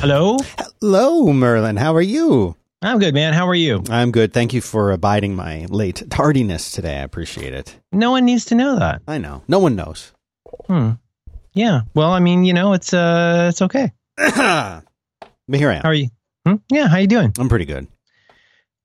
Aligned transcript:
Hello? 0.00 0.38
Hello, 0.56 1.30
Merlin. 1.30 1.76
How 1.76 1.94
are 1.94 2.00
you? 2.00 2.56
I'm 2.80 2.98
good, 2.98 3.12
man. 3.12 3.34
How 3.34 3.46
are 3.46 3.54
you? 3.54 3.84
I'm 3.90 4.10
good. 4.10 4.32
Thank 4.32 4.54
you 4.54 4.62
for 4.62 4.92
abiding 4.92 5.34
my 5.34 5.66
late 5.66 6.02
tardiness 6.08 6.70
today. 6.72 6.96
I 6.96 7.02
appreciate 7.02 7.52
it. 7.52 7.76
No 7.92 8.10
one 8.12 8.24
needs 8.24 8.46
to 8.46 8.54
know 8.54 8.78
that. 8.78 9.02
I 9.06 9.18
know. 9.18 9.42
No 9.46 9.58
one 9.58 9.76
knows. 9.76 10.12
Hmm. 10.68 10.92
Yeah. 11.52 11.82
Well, 11.92 12.12
I 12.12 12.18
mean, 12.18 12.44
you 12.44 12.54
know, 12.54 12.72
it's 12.72 12.94
uh 12.94 13.48
it's 13.50 13.60
okay. 13.60 13.92
but 14.16 14.84
here 15.52 15.70
I 15.70 15.74
am. 15.74 15.82
How 15.82 15.90
are 15.90 15.94
you? 15.94 16.08
Hmm? 16.46 16.54
Yeah, 16.70 16.88
how 16.88 16.96
you 16.96 17.06
doing? 17.06 17.34
I'm 17.38 17.50
pretty 17.50 17.66
good. 17.66 17.86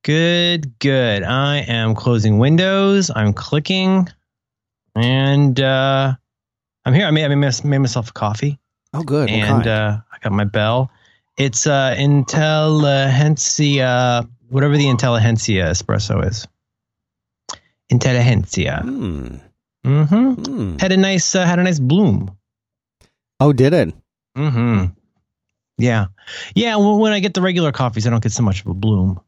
Good, 0.04 0.78
good. 0.80 1.24
I 1.24 1.60
am 1.60 1.96
closing 1.96 2.40
windows. 2.40 3.10
I'm 3.16 3.32
clicking 3.32 4.10
and 4.98 5.58
uh 5.62 6.14
I'm 6.84 6.94
here. 6.94 7.08
I 7.08 7.12
made 7.12 7.24
I 7.24 7.34
made, 7.36 7.80
myself 7.80 8.10
a 8.10 8.14
coffee 8.14 8.60
Oh, 8.94 9.02
good. 9.02 9.30
What 9.30 9.40
and 9.40 9.66
uh 9.66 9.98
I 10.12 10.18
got 10.22 10.34
my 10.34 10.44
bell. 10.44 10.92
It's 11.38 11.68
uh 11.68 11.96
Intelligentsia 11.98 14.28
whatever 14.50 14.78
the 14.78 14.88
Intelligentsia 14.88 15.66
espresso 15.66 16.26
is. 16.26 16.48
Intelligentsia. 17.90 18.82
Hmm. 18.84 19.36
Mm-hmm. 19.86 20.34
Hmm. 20.34 20.78
Had 20.78 20.92
a 20.92 20.98
nice 20.98 21.36
uh, 21.36 21.46
had 21.46 21.60
a 21.60 21.64
nice 21.64 21.80
bloom. 21.80 22.36
Oh, 23.40 23.54
did 23.54 23.74
it? 23.74 23.94
Mm-hmm. 24.38 24.86
Yeah. 25.78 26.06
Yeah. 26.56 26.78
Well, 26.78 27.00
when 27.00 27.12
I 27.12 27.20
get 27.20 27.34
the 27.34 27.42
regular 27.42 27.72
coffees, 27.72 28.08
I 28.08 28.10
don't 28.10 28.24
get 28.24 28.32
so 28.32 28.44
much 28.44 28.62
of 28.62 28.68
a 28.68 28.74
bloom. 28.74 29.20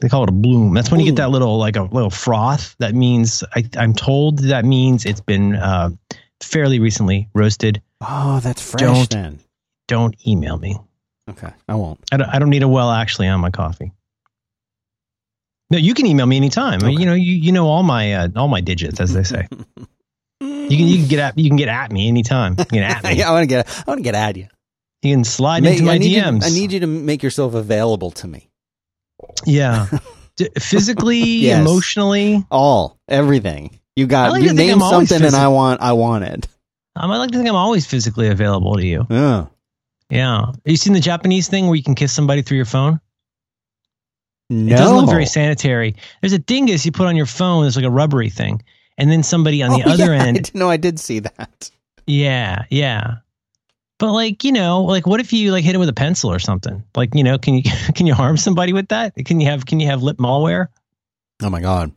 They 0.00 0.08
call 0.08 0.24
it 0.24 0.30
a 0.30 0.32
bloom. 0.32 0.74
That's 0.74 0.90
when 0.90 1.00
you 1.00 1.06
get 1.06 1.16
that 1.16 1.30
little, 1.30 1.58
like 1.58 1.76
a 1.76 1.82
little 1.82 2.10
froth. 2.10 2.74
That 2.78 2.94
means, 2.94 3.44
I, 3.54 3.64
I'm 3.76 3.92
told 3.92 4.38
that 4.38 4.64
means 4.64 5.04
it's 5.04 5.20
been 5.20 5.54
uh, 5.54 5.90
fairly 6.40 6.80
recently 6.80 7.28
roasted. 7.34 7.82
Oh, 8.00 8.40
that's 8.40 8.68
fresh 8.68 8.80
Don't- 8.80 9.10
then. 9.10 9.38
Don't 9.88 10.16
email 10.26 10.58
me. 10.58 10.76
Okay, 11.32 11.52
I 11.68 11.74
won't. 11.74 12.00
I 12.12 12.16
don't, 12.16 12.28
I 12.28 12.38
don't 12.38 12.50
need 12.50 12.62
a 12.62 12.68
well 12.68 12.90
actually 12.90 13.28
on 13.28 13.40
my 13.40 13.50
coffee. 13.50 13.92
No, 15.70 15.78
you 15.78 15.94
can 15.94 16.06
email 16.06 16.26
me 16.26 16.36
anytime. 16.36 16.82
I 16.82 16.88
mean, 16.88 17.00
You 17.00 17.06
know, 17.06 17.14
you, 17.14 17.32
you 17.34 17.52
know 17.52 17.66
all 17.66 17.82
my 17.82 18.12
uh, 18.14 18.28
all 18.36 18.48
my 18.48 18.60
digits, 18.60 19.00
as 19.00 19.12
they 19.14 19.22
say. 19.22 19.46
you 19.50 19.66
can 20.40 20.68
you 20.88 20.98
can 20.98 21.08
get 21.08 21.18
at 21.18 21.38
you 21.38 21.48
can 21.48 21.56
get 21.56 21.68
at 21.68 21.90
me 21.90 22.08
anytime. 22.08 22.56
You 22.58 22.64
can 22.66 22.82
at 22.82 23.02
me. 23.04 23.14
yeah, 23.14 23.28
I 23.30 23.32
want 23.32 23.42
to 23.44 23.46
get. 23.46 23.68
I 23.86 23.90
want 23.90 23.98
to 23.98 24.02
get 24.04 24.14
at 24.14 24.36
you. 24.36 24.48
You 25.02 25.14
can 25.14 25.24
slide 25.24 25.62
Make- 25.62 25.74
into 25.80 25.84
my 25.84 25.94
I 25.94 25.98
DMs. 25.98 26.42
You, 26.42 26.46
I 26.46 26.50
need 26.50 26.72
you 26.72 26.80
to 26.80 26.86
make 26.86 27.22
yourself 27.22 27.54
available 27.54 28.10
to 28.12 28.28
me. 28.28 28.50
Yeah. 29.46 29.86
D- 30.36 30.48
physically, 30.58 31.18
Yes. 31.20 31.60
emotionally. 31.60 32.44
All, 32.50 32.98
everything. 33.08 33.78
You 33.96 34.06
got. 34.06 34.32
like 34.32 34.42
you 34.42 34.52
name 34.54 34.80
something, 34.80 35.22
and 35.22 35.34
I 35.34 35.48
want. 35.48 35.80
I 35.80 35.92
want 35.92 36.24
it. 36.24 36.48
Um, 36.96 37.10
I 37.10 37.16
like 37.18 37.30
to 37.30 37.36
think 37.38 37.48
I'm 37.48 37.54
always 37.56 37.86
physically 37.86 38.28
available 38.28 38.76
to 38.76 38.86
you. 38.86 39.06
Yeah. 39.10 39.46
Yeah. 40.12 40.46
Have 40.46 40.56
you 40.66 40.76
seen 40.76 40.92
the 40.92 41.00
Japanese 41.00 41.48
thing 41.48 41.66
where 41.66 41.74
you 41.74 41.82
can 41.82 41.94
kiss 41.94 42.12
somebody 42.12 42.42
through 42.42 42.56
your 42.58 42.66
phone? 42.66 43.00
No. 44.50 44.74
It 44.74 44.78
doesn't 44.78 44.96
look 44.96 45.08
very 45.08 45.24
sanitary. 45.26 45.96
There's 46.20 46.34
a 46.34 46.38
dingus 46.38 46.84
you 46.84 46.92
put 46.92 47.06
on 47.06 47.16
your 47.16 47.26
phone. 47.26 47.66
It's 47.66 47.76
like 47.76 47.84
a 47.86 47.90
rubbery 47.90 48.28
thing. 48.28 48.62
And 48.98 49.10
then 49.10 49.22
somebody 49.22 49.62
on 49.62 49.70
the 49.70 49.82
Oh, 49.86 49.90
other 49.94 50.14
yeah, 50.14 50.24
end. 50.24 50.54
no, 50.54 50.68
I 50.68 50.76
did 50.76 51.00
see 51.00 51.20
that. 51.20 51.70
Yeah. 52.06 52.64
Yeah. 52.68 53.14
But 53.98 54.12
like, 54.12 54.44
you 54.44 54.52
know, 54.52 54.82
like 54.82 55.06
what 55.06 55.20
if 55.20 55.32
you 55.32 55.50
like 55.52 55.64
hit 55.64 55.74
it 55.74 55.78
with 55.78 55.88
a 55.88 55.92
pencil 55.94 56.30
or 56.30 56.38
something? 56.38 56.84
Like, 56.94 57.14
you 57.14 57.24
know, 57.24 57.38
can 57.38 57.54
you 57.54 57.62
can 57.94 58.06
you 58.06 58.14
harm 58.14 58.36
somebody 58.36 58.72
with 58.74 58.88
that? 58.88 59.14
Can 59.24 59.40
you 59.40 59.46
have 59.48 59.64
can 59.64 59.80
you 59.80 59.86
have 59.86 60.02
lip 60.02 60.18
malware? 60.18 60.66
Oh 61.42 61.48
my 61.48 61.60
god. 61.60 61.92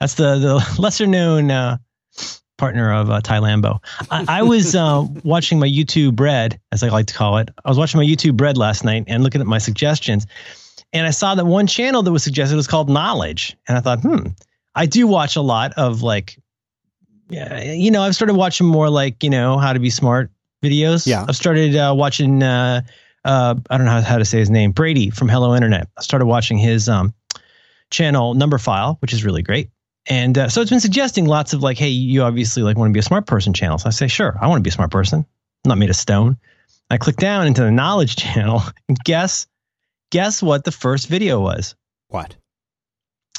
That's 0.00 0.14
the 0.14 0.38
the 0.38 0.76
lesser 0.80 1.06
known 1.06 1.50
uh, 1.50 1.76
partner 2.58 2.92
of 2.92 3.08
uh, 3.08 3.20
Ty 3.22 3.38
Lambo. 3.38 3.78
I, 4.10 4.24
I 4.28 4.42
was 4.42 4.74
uh, 4.74 5.06
watching 5.24 5.58
my 5.58 5.68
YouTube 5.68 6.14
bread, 6.14 6.60
as 6.70 6.82
I 6.82 6.88
like 6.88 7.06
to 7.06 7.14
call 7.14 7.38
it. 7.38 7.48
I 7.64 7.68
was 7.68 7.78
watching 7.78 7.98
my 7.98 8.04
YouTube 8.04 8.36
bread 8.36 8.58
last 8.58 8.84
night 8.84 9.04
and 9.06 9.22
looking 9.22 9.40
at 9.40 9.46
my 9.46 9.58
suggestions, 9.58 10.26
and 10.92 11.06
I 11.06 11.10
saw 11.10 11.34
that 11.34 11.46
one 11.46 11.66
channel 11.66 12.02
that 12.02 12.12
was 12.12 12.22
suggested 12.22 12.56
was 12.56 12.66
called 12.66 12.90
Knowledge, 12.90 13.56
and 13.66 13.78
I 13.78 13.80
thought, 13.80 14.00
hmm, 14.00 14.28
I 14.74 14.84
do 14.84 15.06
watch 15.06 15.36
a 15.36 15.40
lot 15.40 15.72
of 15.76 16.02
like, 16.02 16.38
yeah, 17.30 17.62
you 17.62 17.90
know, 17.90 18.02
I've 18.02 18.14
started 18.14 18.34
watching 18.34 18.66
more 18.66 18.90
like 18.90 19.22
you 19.22 19.30
know 19.30 19.56
how 19.58 19.72
to 19.72 19.78
be 19.78 19.90
smart 19.90 20.30
videos. 20.62 21.06
Yeah. 21.06 21.24
I've 21.26 21.36
started 21.36 21.74
uh, 21.74 21.94
watching. 21.96 22.42
Uh, 22.42 22.82
uh, 23.24 23.54
I 23.68 23.76
don't 23.76 23.84
know 23.84 23.92
how, 23.92 24.00
how 24.00 24.18
to 24.18 24.24
say 24.24 24.38
his 24.38 24.48
name, 24.48 24.72
Brady 24.72 25.10
from 25.10 25.28
Hello 25.28 25.54
Internet. 25.54 25.88
I 25.98 26.02
started 26.02 26.26
watching 26.26 26.56
his 26.56 26.88
um, 26.88 27.12
channel 27.90 28.34
Numberphile, 28.34 28.96
which 29.00 29.12
is 29.12 29.24
really 29.24 29.42
great. 29.42 29.70
And 30.08 30.38
uh, 30.38 30.48
so 30.48 30.60
it's 30.62 30.70
been 30.70 30.80
suggesting 30.80 31.26
lots 31.26 31.52
of 31.52 31.62
like, 31.62 31.76
hey, 31.78 31.88
you 31.88 32.22
obviously 32.22 32.62
like 32.62 32.76
want 32.76 32.88
to 32.90 32.92
be 32.94 32.98
a 33.00 33.02
smart 33.02 33.26
person 33.26 33.52
channel. 33.52 33.78
So 33.78 33.88
I 33.88 33.90
say, 33.90 34.08
sure, 34.08 34.36
I 34.40 34.46
want 34.48 34.58
to 34.58 34.62
be 34.62 34.70
a 34.70 34.72
smart 34.72 34.90
person. 34.90 35.20
I'm 35.64 35.68
not 35.68 35.78
made 35.78 35.90
of 35.90 35.96
stone. 35.96 36.38
I 36.90 36.96
click 36.96 37.16
down 37.16 37.46
into 37.46 37.62
the 37.62 37.70
knowledge 37.70 38.16
channel 38.24 38.62
and 38.88 38.98
guess, 39.04 39.46
guess 40.10 40.42
what 40.42 40.64
the 40.64 40.72
first 40.72 41.08
video 41.08 41.40
was? 41.40 41.74
What? 42.08 42.36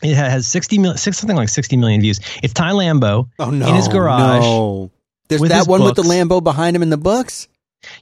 It 0.03 0.15
has 0.15 0.47
60 0.47 0.77
million, 0.77 0.97
six, 0.97 1.17
something 1.17 1.35
like 1.35 1.49
60 1.49 1.75
million 1.75 2.01
views. 2.01 2.19
It's 2.43 2.53
Ty 2.53 2.71
Lambo 2.71 3.29
Oh 3.39 3.49
no. 3.49 3.67
in 3.67 3.75
his 3.75 3.87
garage. 3.87 4.43
No. 4.43 4.91
There's 5.27 5.41
that 5.41 5.67
one 5.67 5.83
with 5.83 5.95
the. 5.95 6.03
Lambo 6.03 6.43
behind 6.43 6.75
him 6.75 6.81
in 6.83 6.89
the 6.89 6.97
books. 6.97 7.47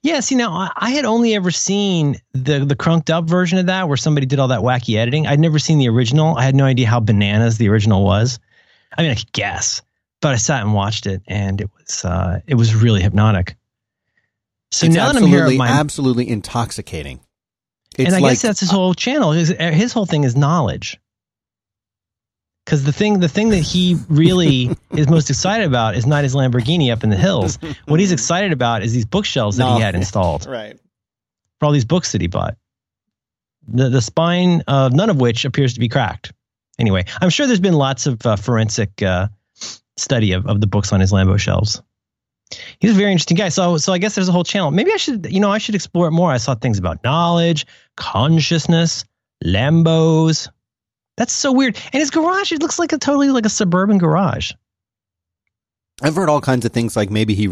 Yeah, 0.01 0.19
see 0.21 0.35
now 0.35 0.51
I, 0.53 0.71
I 0.75 0.89
had 0.91 1.05
only 1.05 1.35
ever 1.35 1.51
seen 1.51 2.19
the 2.33 2.65
the 2.65 2.75
crunked 2.75 3.09
up 3.09 3.25
version 3.25 3.59
of 3.59 3.67
that 3.67 3.87
where 3.87 3.97
somebody 3.97 4.25
did 4.25 4.39
all 4.39 4.47
that 4.47 4.61
wacky 4.61 4.97
editing. 4.97 5.27
I'd 5.27 5.39
never 5.39 5.59
seen 5.59 5.77
the 5.77 5.87
original. 5.89 6.35
I 6.35 6.43
had 6.43 6.55
no 6.55 6.65
idea 6.65 6.87
how 6.87 6.99
bananas 6.99 7.57
the 7.57 7.69
original 7.69 8.03
was. 8.03 8.39
I 8.97 9.03
mean, 9.03 9.11
I 9.11 9.15
could 9.15 9.31
guess, 9.31 9.81
but 10.21 10.33
I 10.33 10.37
sat 10.37 10.63
and 10.63 10.73
watched 10.73 11.05
it, 11.05 11.21
and 11.27 11.61
it 11.61 11.69
was 11.77 12.05
uh, 12.05 12.41
it 12.47 12.55
was 12.55 12.75
really 12.75 13.01
hypnotic. 13.01 13.55
So 14.71 14.87
it's 14.87 14.95
now 14.95 15.11
that 15.11 15.21
I'm 15.21 15.27
here, 15.27 15.39
absolutely, 15.39 15.57
my, 15.57 15.67
absolutely 15.67 16.29
intoxicating. 16.29 17.19
It's 17.97 18.07
and 18.07 18.15
I 18.15 18.19
like, 18.19 18.33
guess 18.33 18.41
that's 18.41 18.59
his 18.59 18.69
whole 18.69 18.93
channel. 18.93 19.31
His, 19.31 19.49
his 19.49 19.93
whole 19.93 20.05
thing 20.05 20.23
is 20.23 20.35
knowledge. 20.35 20.99
Because 22.65 22.83
the 22.83 22.91
thing, 22.91 23.21
the 23.21 23.29
thing 23.29 23.49
that 23.49 23.59
he 23.59 23.97
really 24.09 24.75
is 24.91 25.07
most 25.07 25.29
excited 25.29 25.65
about 25.65 25.95
is 25.95 26.05
not 26.05 26.23
his 26.23 26.35
Lamborghini 26.35 26.91
up 26.91 27.03
in 27.03 27.09
the 27.09 27.15
hills. 27.15 27.57
What 27.85 27.99
he's 27.99 28.11
excited 28.11 28.51
about 28.51 28.83
is 28.83 28.93
these 28.93 29.05
bookshelves 29.05 29.57
that 29.57 29.75
he 29.75 29.81
had 29.81 29.95
installed. 29.95 30.45
right. 30.49 30.77
for 31.59 31.65
all 31.65 31.71
these 31.71 31.85
books 31.85 32.11
that 32.11 32.21
he 32.21 32.27
bought. 32.27 32.57
The 33.69 33.89
the 33.89 34.01
spine 34.01 34.63
of 34.67 34.93
none 34.93 35.09
of 35.09 35.19
which 35.19 35.45
appears 35.45 35.73
to 35.73 35.79
be 35.79 35.89
cracked. 35.89 36.33
Anyway, 36.79 37.05
I'm 37.21 37.29
sure 37.29 37.47
there's 37.47 37.59
been 37.59 37.73
lots 37.73 38.05
of 38.05 38.25
uh, 38.25 38.35
forensic 38.35 39.01
uh, 39.01 39.27
study 39.97 40.33
of, 40.33 40.45
of 40.45 40.61
the 40.61 40.67
books 40.67 40.93
on 40.93 40.99
his 40.99 41.11
Lambo 41.11 41.39
shelves. 41.39 41.81
He's 42.79 42.91
a 42.91 42.93
very 42.93 43.11
interesting 43.11 43.37
guy. 43.37 43.49
So 43.49 43.77
so 43.77 43.91
I 43.91 43.97
guess 43.97 44.15
there's 44.15 44.29
a 44.29 44.31
whole 44.31 44.43
channel. 44.43 44.71
Maybe 44.71 44.93
I 44.93 44.97
should 44.97 45.31
you 45.31 45.39
know 45.39 45.51
I 45.51 45.57
should 45.57 45.75
explore 45.75 46.07
it 46.07 46.11
more. 46.11 46.31
I 46.31 46.37
saw 46.37 46.55
things 46.55 46.77
about 46.77 47.03
knowledge, 47.03 47.65
consciousness, 47.97 49.03
Lambos. 49.43 50.49
That's 51.17 51.33
so 51.33 51.51
weird. 51.51 51.75
And 51.91 51.99
his 51.99 52.11
garage, 52.11 52.51
it 52.51 52.61
looks 52.61 52.79
like 52.79 52.93
a 52.93 52.97
totally 52.97 53.29
like 53.31 53.45
a 53.45 53.49
suburban 53.49 53.97
garage. 53.97 54.53
I've 56.01 56.15
heard 56.15 56.29
all 56.29 56.41
kinds 56.41 56.63
of 56.65 56.71
things 56.71 56.95
like 56.95 57.09
maybe 57.09 57.33
he 57.33 57.49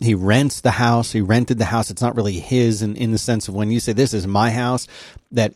he 0.00 0.14
rents 0.14 0.60
the 0.60 0.70
house, 0.70 1.12
he 1.12 1.20
rented 1.20 1.58
the 1.58 1.64
house. 1.64 1.90
It's 1.90 2.02
not 2.02 2.16
really 2.16 2.38
his 2.38 2.82
in, 2.82 2.96
in 2.96 3.10
the 3.10 3.18
sense 3.18 3.48
of 3.48 3.54
when 3.54 3.70
you 3.70 3.80
say 3.80 3.92
this 3.92 4.14
is 4.14 4.26
my 4.26 4.50
house, 4.50 4.86
that 5.32 5.54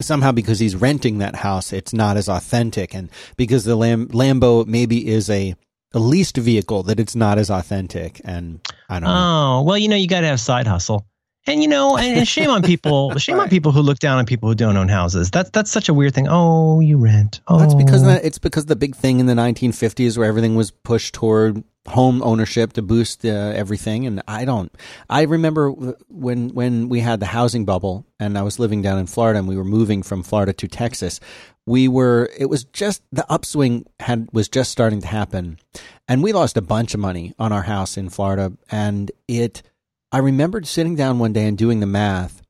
somehow 0.00 0.32
because 0.32 0.58
he's 0.58 0.76
renting 0.76 1.18
that 1.18 1.36
house, 1.36 1.72
it's 1.72 1.92
not 1.92 2.16
as 2.16 2.28
authentic, 2.28 2.94
and 2.94 3.10
because 3.36 3.64
the 3.64 3.76
Lam- 3.76 4.08
Lambo 4.08 4.66
maybe 4.66 5.08
is 5.08 5.28
a 5.30 5.54
a 5.92 5.98
leased 5.98 6.36
vehicle, 6.36 6.82
that 6.84 7.00
it's 7.00 7.16
not 7.16 7.38
as 7.38 7.50
authentic. 7.50 8.20
And 8.24 8.60
I 8.88 9.00
don't 9.00 9.08
know. 9.08 9.58
Oh, 9.58 9.62
well, 9.62 9.78
you 9.78 9.88
know, 9.88 9.96
you 9.96 10.06
got 10.06 10.20
to 10.20 10.26
have 10.26 10.40
side 10.40 10.66
hustle. 10.66 11.06
And 11.46 11.62
you 11.62 11.68
know, 11.68 11.96
and, 11.96 12.18
and 12.18 12.28
shame 12.28 12.50
on 12.50 12.62
people, 12.62 13.14
shame 13.18 13.40
on 13.40 13.48
people 13.48 13.72
who 13.72 13.80
look 13.80 13.98
down 13.98 14.18
on 14.18 14.26
people 14.26 14.50
who 14.50 14.54
don't 14.54 14.76
own 14.76 14.88
houses. 14.88 15.30
That's 15.30 15.48
that's 15.48 15.70
such 15.70 15.88
a 15.88 15.94
weird 15.94 16.14
thing. 16.14 16.26
Oh, 16.28 16.80
you 16.80 16.98
rent. 16.98 17.40
Oh, 17.48 17.58
That's 17.58 17.74
because 17.74 18.02
oh. 18.02 18.06
that, 18.06 18.24
it's 18.24 18.38
because 18.38 18.66
the 18.66 18.76
big 18.76 18.94
thing 18.94 19.18
in 19.18 19.26
the 19.26 19.32
1950s 19.32 20.18
where 20.18 20.26
everything 20.26 20.56
was 20.56 20.70
pushed 20.70 21.14
toward 21.14 21.64
home 21.88 22.22
ownership 22.22 22.72
to 22.74 22.82
boost 22.82 23.24
uh, 23.24 23.28
everything. 23.28 24.06
And 24.06 24.22
I 24.28 24.44
don't. 24.44 24.72
I 25.08 25.22
remember 25.22 25.70
when 25.70 26.50
when 26.50 26.88
we 26.88 27.00
had 27.00 27.20
the 27.20 27.26
housing 27.26 27.64
bubble, 27.64 28.06
and 28.20 28.38
I 28.38 28.42
was 28.42 28.58
living 28.58 28.82
down 28.82 28.98
in 28.98 29.06
Florida, 29.06 29.38
and 29.38 29.48
we 29.48 29.56
were 29.56 29.64
moving 29.64 30.02
from 30.02 30.22
Florida 30.22 30.52
to 30.52 30.68
Texas. 30.68 31.20
We 31.66 31.88
were. 31.88 32.30
It 32.38 32.46
was 32.46 32.64
just 32.64 33.02
the 33.12 33.30
upswing 33.30 33.86
had 34.00 34.28
was 34.32 34.48
just 34.48 34.70
starting 34.70 35.00
to 35.00 35.08
happen, 35.08 35.58
and 36.06 36.22
we 36.22 36.32
lost 36.32 36.56
a 36.56 36.62
bunch 36.62 36.94
of 36.94 37.00
money 37.00 37.34
on 37.38 37.52
our 37.52 37.62
house 37.62 37.96
in 37.96 38.08
Florida, 38.08 38.52
and 38.70 39.10
it. 39.26 39.62
I 40.10 40.18
remembered 40.18 40.66
sitting 40.66 40.96
down 40.96 41.18
one 41.18 41.34
day 41.34 41.46
and 41.46 41.58
doing 41.58 41.80
the 41.80 41.86
math, 41.86 42.40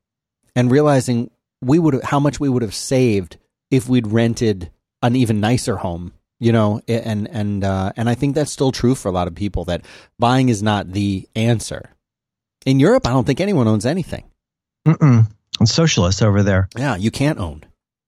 and 0.55 0.71
realizing 0.71 1.31
we 1.61 1.79
would 1.79 2.03
how 2.03 2.19
much 2.19 2.39
we 2.39 2.49
would 2.49 2.61
have 2.61 2.75
saved 2.75 3.37
if 3.69 3.89
we'd 3.89 4.07
rented 4.07 4.71
an 5.01 5.15
even 5.15 5.39
nicer 5.39 5.77
home 5.77 6.13
you 6.39 6.51
know 6.51 6.81
and 6.87 7.27
and 7.29 7.63
uh, 7.63 7.91
and 7.95 8.09
I 8.09 8.15
think 8.15 8.35
that's 8.35 8.51
still 8.51 8.71
true 8.71 8.95
for 8.95 9.09
a 9.09 9.11
lot 9.11 9.27
of 9.27 9.35
people 9.35 9.65
that 9.65 9.85
buying 10.17 10.49
is 10.49 10.63
not 10.63 10.91
the 10.91 11.27
answer. 11.35 11.89
In 12.65 12.79
Europe, 12.79 13.07
I 13.07 13.11
don't 13.11 13.25
think 13.25 13.39
anyone 13.39 13.67
owns 13.67 13.85
anything. 13.85 14.25
Mm-mm. 14.85 15.25
I'm 15.59 15.65
socialist 15.65 16.21
over 16.21 16.43
there. 16.43 16.69
Yeah, 16.77 16.95
you 16.95 17.11
can't 17.11 17.39
own. 17.39 17.63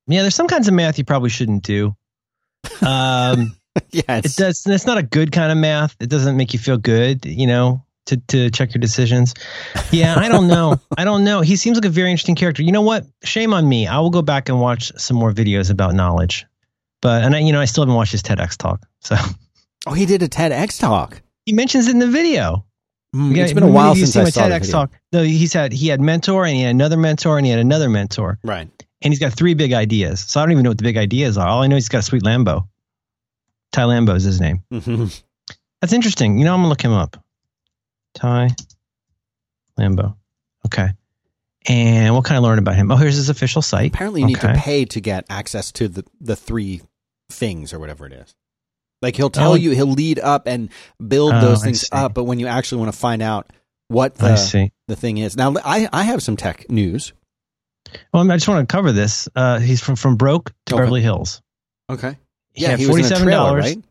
Yeah, 0.08 0.22
there's 0.22 0.36
some 0.36 0.48
kinds 0.48 0.68
of 0.68 0.74
math 0.74 0.98
you 0.98 1.06
probably 1.06 1.30
shouldn't 1.30 1.64
do. 1.64 1.96
Um, 2.82 3.56
yeah, 3.92 4.18
it 4.18 4.36
does. 4.36 4.66
It's 4.66 4.86
not 4.86 4.98
a 4.98 5.04
good 5.04 5.32
kind 5.32 5.52
of 5.52 5.58
math. 5.58 5.96
It 6.00 6.10
doesn't 6.10 6.38
make 6.38 6.54
you 6.54 6.60
feel 6.60 6.78
good, 6.78 7.26
you 7.26 7.48
know, 7.48 7.86
to, 8.08 8.18
to 8.18 8.50
check 8.50 8.74
your 8.74 8.80
decisions. 8.80 9.34
Yeah, 9.92 10.16
I 10.18 10.28
don't 10.28 10.48
know. 10.48 10.80
I 10.98 11.04
don't 11.04 11.24
know. 11.24 11.42
He 11.42 11.56
seems 11.56 11.78
like 11.78 11.86
a 11.86 11.90
very 11.90 12.12
interesting 12.12 12.36
character. 12.36 12.64
You 12.64 12.72
know 12.72 12.82
what? 12.82 13.06
Shame 13.24 13.54
on 13.54 13.68
me. 13.68 13.88
I 13.88 14.00
will 14.00 14.10
go 14.10 14.22
back 14.22 14.50
and 14.50 14.60
watch 14.60 14.92
some 14.98 15.18
more 15.18 15.32
videos 15.32 15.70
about 15.70 15.94
knowledge. 15.94 16.46
But 17.02 17.24
and 17.24 17.36
I, 17.36 17.40
you 17.40 17.52
know, 17.52 17.60
I 17.62 17.66
still 17.66 17.84
haven't 17.84 17.96
watched 17.96 18.12
his 18.12 18.24
TEDx 18.24 18.58
talk. 18.58 18.82
So 19.00 19.16
Oh, 19.88 19.94
he 19.94 20.06
did 20.06 20.22
a 20.22 20.28
TEDx 20.30 20.80
talk. 20.80 21.22
he 21.46 21.54
mentions 21.54 21.88
it 21.88 21.92
in 21.92 22.00
the 22.00 22.08
video. 22.08 22.66
Mm, 23.16 23.36
Yeah, 23.36 23.44
it's 23.44 23.54
been 23.54 23.64
a 23.64 23.68
while 23.68 23.96
since 23.96 24.16
I 24.16 24.24
my 24.24 24.30
saw 24.30 24.44
TEDx 24.44 24.72
talk. 24.72 24.92
No, 25.12 25.24
he's 25.24 25.52
had 25.54 25.74
he 25.74 25.88
had 25.88 26.00
mentor 26.00 26.46
and 26.46 26.56
he 26.56 26.62
had 26.62 26.70
another 26.72 26.98
mentor 26.98 27.38
and 27.38 27.46
he 27.46 27.52
had 27.52 27.60
another 27.60 27.90
mentor 27.90 28.38
Right. 28.44 28.70
and 29.02 29.12
he's 29.12 29.20
got 29.20 29.34
three 29.34 29.54
big 29.56 29.74
ideas. 29.74 30.20
So 30.22 30.40
I 30.40 30.44
don't 30.44 30.52
even 30.52 30.64
know 30.64 30.70
what 30.70 30.78
the 30.78 30.84
big 30.84 30.98
ideas 30.98 31.38
are. 31.38 31.48
All 31.48 31.64
I 31.64 31.68
know 31.68 31.76
is 31.76 31.84
he's 31.86 31.90
got 31.90 32.00
a 32.00 32.04
sweet 32.04 32.24
Lambo. 32.24 32.68
Ty 33.72 33.82
Lambo 33.84 34.16
is 34.16 34.24
his 34.24 34.40
name. 34.40 34.64
Mhm. 34.72 35.22
That's 35.82 35.94
interesting. 35.94 36.38
You 36.38 36.46
know, 36.46 36.54
I'm 36.54 36.60
gonna 36.60 36.70
look 36.70 36.82
him 36.84 36.92
up. 36.94 37.22
Ty 38.14 38.50
Lambo. 39.80 40.16
Okay. 40.68 40.90
And 41.68 42.14
what 42.16 42.26
can 42.26 42.36
I 42.36 42.40
learn 42.40 42.60
about 42.60 42.76
him? 42.76 42.92
Oh, 42.92 42.96
here's 42.96 43.16
his 43.16 43.30
official 43.30 43.62
site. 43.62 43.94
Apparently, 43.94 44.22
you 44.22 44.28
need 44.28 44.42
to 44.42 44.54
pay 44.56 44.86
to 44.86 45.00
get 45.02 45.26
access 45.30 45.72
to 45.74 45.88
the 45.88 46.04
the 46.20 46.36
three 46.36 46.82
things 47.32 47.74
or 47.74 47.80
whatever 47.80 48.06
it 48.06 48.14
is. 48.14 48.36
Like 49.02 49.16
he'll 49.16 49.30
tell 49.32 49.54
Oh. 49.54 49.56
you, 49.56 49.72
he'll 49.72 49.88
lead 49.92 50.20
up 50.20 50.48
and 50.48 50.70
build 51.06 51.34
Oh, 51.34 51.42
those 51.42 51.64
things 51.64 51.90
up, 51.92 52.14
but 52.14 52.26
when 52.26 52.40
you 52.40 52.48
actually 52.48 52.82
want 52.82 52.94
to 52.94 53.00
find 53.00 53.22
out 53.22 53.52
what 53.88 54.16
the 54.16 54.70
the 54.88 54.96
thing 54.96 55.18
is, 55.18 55.36
now 55.36 55.56
I 55.66 55.90
I 55.92 56.04
have 56.04 56.22
some 56.22 56.38
tech 56.38 56.70
news. 56.70 57.14
Well, 58.14 58.30
I 58.32 58.36
just 58.36 58.48
want 58.48 58.68
to 58.68 58.72
cover 58.72 58.92
this. 58.92 59.28
Uh, 59.36 59.60
he's 59.60 59.82
from 59.82 59.96
from 59.96 60.16
broke 60.16 60.52
to 60.68 60.76
Okay. 60.76 60.82
Beverly 60.84 61.02
Hills. 61.02 61.42
Okay. 61.90 62.16
Yeah, 62.54 62.76
he 62.78 62.86
was 62.86 62.98
in 62.98 63.06
a 63.06 63.08
forty-seven 63.08 63.24
trailer, 63.24 63.44
dollars. 63.48 63.66
right? 63.66 63.84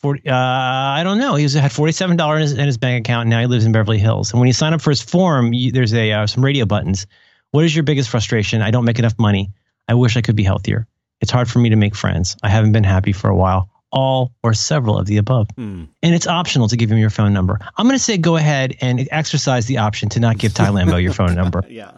Forty. 0.00 0.28
Uh, 0.28 0.34
I 0.34 1.02
don't 1.04 1.18
know. 1.18 1.36
He 1.36 1.44
was, 1.44 1.54
had 1.54 1.70
forty-seven 1.72 2.16
dollars 2.16 2.38
in, 2.40 2.42
his- 2.48 2.58
in 2.58 2.66
his 2.66 2.78
bank 2.78 3.06
account. 3.06 3.22
And 3.22 3.30
now 3.30 3.40
he 3.40 3.46
lives 3.46 3.64
in 3.64 3.72
Beverly 3.72 3.98
Hills. 3.98 4.32
And 4.32 4.40
when 4.40 4.48
you 4.48 4.52
sign 4.52 4.74
up 4.74 4.80
for 4.82 4.90
his 4.90 5.00
form, 5.00 5.52
you, 5.52 5.70
there's 5.72 5.94
a 5.94 6.10
uh, 6.12 6.26
some 6.26 6.44
radio 6.44 6.66
buttons. 6.66 7.06
What 7.52 7.64
is 7.64 7.74
your 7.74 7.84
biggest 7.84 8.10
frustration? 8.10 8.60
I 8.60 8.70
don't 8.72 8.84
make 8.84 8.98
enough 8.98 9.18
money. 9.18 9.52
I 9.86 9.94
wish 9.94 10.16
I 10.16 10.20
could 10.22 10.36
be 10.36 10.42
healthier. 10.42 10.86
It's 11.22 11.30
hard 11.30 11.48
for 11.48 11.60
me 11.60 11.70
to 11.70 11.76
make 11.76 11.94
friends. 11.94 12.36
I 12.42 12.48
haven't 12.48 12.72
been 12.72 12.84
happy 12.84 13.12
for 13.12 13.30
a 13.30 13.36
while. 13.36 13.70
All 13.92 14.32
or 14.42 14.54
several 14.54 14.98
of 14.98 15.06
the 15.06 15.18
above. 15.18 15.48
Hmm. 15.54 15.84
And 16.02 16.14
it's 16.14 16.26
optional 16.26 16.66
to 16.68 16.76
give 16.76 16.90
him 16.90 16.98
your 16.98 17.10
phone 17.10 17.32
number. 17.32 17.58
I'm 17.76 17.86
going 17.86 17.96
to 17.96 18.02
say 18.02 18.18
go 18.18 18.36
ahead 18.36 18.76
and 18.80 19.06
exercise 19.10 19.66
the 19.66 19.78
option 19.78 20.08
to 20.10 20.20
not 20.20 20.38
give 20.38 20.52
Ty 20.52 20.66
Lambo 20.68 21.00
your 21.00 21.12
phone 21.12 21.34
number. 21.34 21.62
Yeah. 21.68 21.92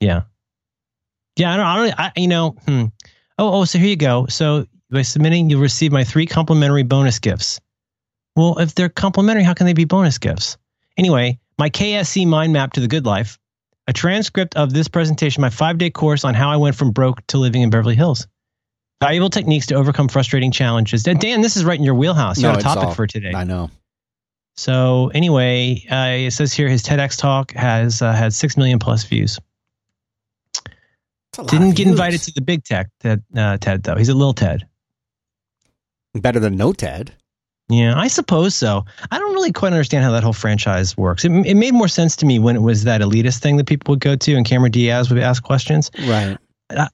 Yeah. 0.00 0.22
Yeah, 1.36 1.52
I 1.52 1.56
don't, 1.56 1.66
I 1.66 1.76
don't, 1.76 2.00
I, 2.00 2.12
you 2.16 2.28
know, 2.28 2.50
hmm. 2.66 2.84
Oh, 3.38 3.60
oh, 3.60 3.64
so 3.64 3.78
here 3.78 3.88
you 3.88 3.96
go. 3.96 4.26
So 4.26 4.66
by 4.90 5.02
submitting, 5.02 5.48
you'll 5.48 5.60
receive 5.60 5.92
my 5.92 6.04
three 6.04 6.26
complimentary 6.26 6.82
bonus 6.82 7.18
gifts. 7.18 7.60
Well, 8.36 8.58
if 8.58 8.74
they're 8.74 8.88
complimentary, 8.88 9.44
how 9.44 9.54
can 9.54 9.66
they 9.66 9.72
be 9.72 9.84
bonus 9.84 10.18
gifts? 10.18 10.56
Anyway, 10.96 11.38
my 11.58 11.70
KSC 11.70 12.26
mind 12.26 12.52
map 12.52 12.72
to 12.72 12.80
the 12.80 12.88
good 12.88 13.06
life, 13.06 13.38
a 13.86 13.92
transcript 13.92 14.56
of 14.56 14.72
this 14.72 14.88
presentation, 14.88 15.40
my 15.40 15.50
five 15.50 15.78
day 15.78 15.90
course 15.90 16.24
on 16.24 16.34
how 16.34 16.50
I 16.50 16.56
went 16.56 16.76
from 16.76 16.90
broke 16.90 17.26
to 17.28 17.38
living 17.38 17.62
in 17.62 17.70
Beverly 17.70 17.94
Hills. 17.94 18.26
Valuable 19.02 19.30
techniques 19.30 19.66
to 19.68 19.74
overcome 19.74 20.08
frustrating 20.08 20.50
challenges. 20.50 21.02
Dan, 21.04 21.40
this 21.40 21.56
is 21.56 21.64
right 21.64 21.78
in 21.78 21.84
your 21.84 21.94
wheelhouse. 21.94 22.36
You 22.36 22.42
No, 22.44 22.48
have 22.50 22.58
a 22.58 22.62
topic 22.62 22.84
all- 22.84 22.94
for 22.94 23.06
today. 23.06 23.32
I 23.34 23.44
know. 23.44 23.70
So 24.56 25.10
anyway, 25.14 25.82
uh, 25.90 26.26
it 26.26 26.32
says 26.32 26.52
here 26.52 26.68
his 26.68 26.82
TEDx 26.82 27.16
talk 27.18 27.52
has 27.52 28.02
uh, 28.02 28.12
had 28.12 28.34
six 28.34 28.58
million 28.58 28.78
plus 28.78 29.04
views. 29.04 29.38
A 31.38 31.42
lot 31.42 31.48
Didn't 31.50 31.70
get 31.70 31.84
views. 31.84 31.92
invited 31.92 32.20
to 32.22 32.32
the 32.34 32.42
big 32.42 32.64
tech 32.64 32.88
Ted, 33.00 33.22
uh, 33.34 33.56
Ted 33.56 33.84
though. 33.84 33.96
He's 33.96 34.10
a 34.10 34.14
little 34.14 34.34
Ted. 34.34 34.66
Better 36.14 36.40
than 36.40 36.56
no 36.56 36.72
TED. 36.74 37.14
Yeah, 37.70 37.96
I 37.96 38.08
suppose 38.08 38.54
so. 38.54 38.84
I 39.10 39.18
don't 39.18 39.32
really 39.32 39.52
quite 39.52 39.72
understand 39.72 40.04
how 40.04 40.10
that 40.10 40.24
whole 40.24 40.32
franchise 40.34 40.96
works. 40.96 41.24
It, 41.24 41.30
it 41.46 41.54
made 41.54 41.72
more 41.72 41.88
sense 41.88 42.16
to 42.16 42.26
me 42.26 42.38
when 42.40 42.56
it 42.56 42.62
was 42.62 42.84
that 42.84 43.00
elitist 43.00 43.38
thing 43.38 43.56
that 43.58 43.66
people 43.66 43.92
would 43.92 44.00
go 44.00 44.16
to 44.16 44.34
and 44.34 44.44
Cameron 44.44 44.72
Diaz 44.72 45.08
would 45.08 45.22
ask 45.22 45.42
questions. 45.42 45.90
Right. 46.00 46.36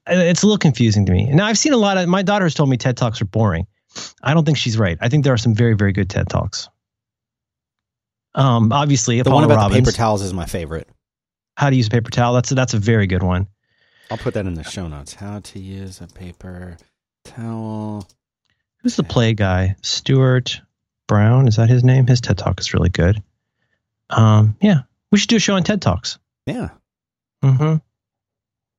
It's 0.06 0.42
a 0.42 0.46
little 0.46 0.58
confusing 0.58 1.06
to 1.06 1.12
me. 1.12 1.26
Now 1.26 1.46
I've 1.46 1.58
seen 1.58 1.72
a 1.72 1.76
lot 1.76 1.98
of 1.98 2.08
my 2.08 2.22
daughter 2.22 2.44
has 2.46 2.54
told 2.54 2.68
me 2.70 2.76
TED 2.76 2.96
talks 2.96 3.20
are 3.20 3.26
boring. 3.26 3.66
I 4.22 4.34
don't 4.34 4.44
think 4.44 4.58
she's 4.58 4.78
right. 4.78 4.98
I 5.00 5.08
think 5.08 5.24
there 5.24 5.32
are 5.32 5.38
some 5.38 5.54
very 5.54 5.74
very 5.74 5.92
good 5.92 6.08
TED 6.10 6.28
talks. 6.28 6.68
Um, 8.34 8.72
obviously, 8.72 9.16
The 9.16 9.22
Apollo 9.22 9.34
one 9.36 9.44
about 9.44 9.56
Robbins, 9.56 9.80
paper 9.86 9.96
towels 9.96 10.22
is 10.22 10.32
my 10.34 10.44
favorite. 10.44 10.88
how 11.56 11.70
to 11.70 11.76
use 11.76 11.86
a 11.86 11.90
paper 11.90 12.10
towel. 12.10 12.34
That's 12.34 12.50
a, 12.52 12.54
that's 12.54 12.74
a 12.74 12.78
very 12.78 13.06
good 13.06 13.22
one. 13.22 13.46
I'll 14.10 14.18
put 14.18 14.34
that 14.34 14.46
in 14.46 14.54
the 14.54 14.62
show 14.62 14.86
notes. 14.88 15.14
How 15.14 15.40
to 15.40 15.58
use 15.58 16.00
a 16.00 16.06
paper 16.06 16.76
towel. 17.24 18.06
Who's 18.82 18.96
the 18.96 19.02
play 19.04 19.32
guy? 19.34 19.76
Stuart 19.82 20.60
Brown 21.08 21.48
is 21.48 21.56
that 21.56 21.68
his 21.70 21.82
name? 21.82 22.06
His 22.06 22.20
TED 22.20 22.38
talk 22.38 22.60
is 22.60 22.74
really 22.74 22.90
good. 22.90 23.22
Um, 24.10 24.56
yeah, 24.60 24.80
we 25.10 25.18
should 25.18 25.30
do 25.30 25.36
a 25.36 25.40
show 25.40 25.54
on 25.54 25.62
TED 25.64 25.80
talks. 25.82 26.18
Yeah. 26.46 26.68
Mm-hmm. 27.42 27.76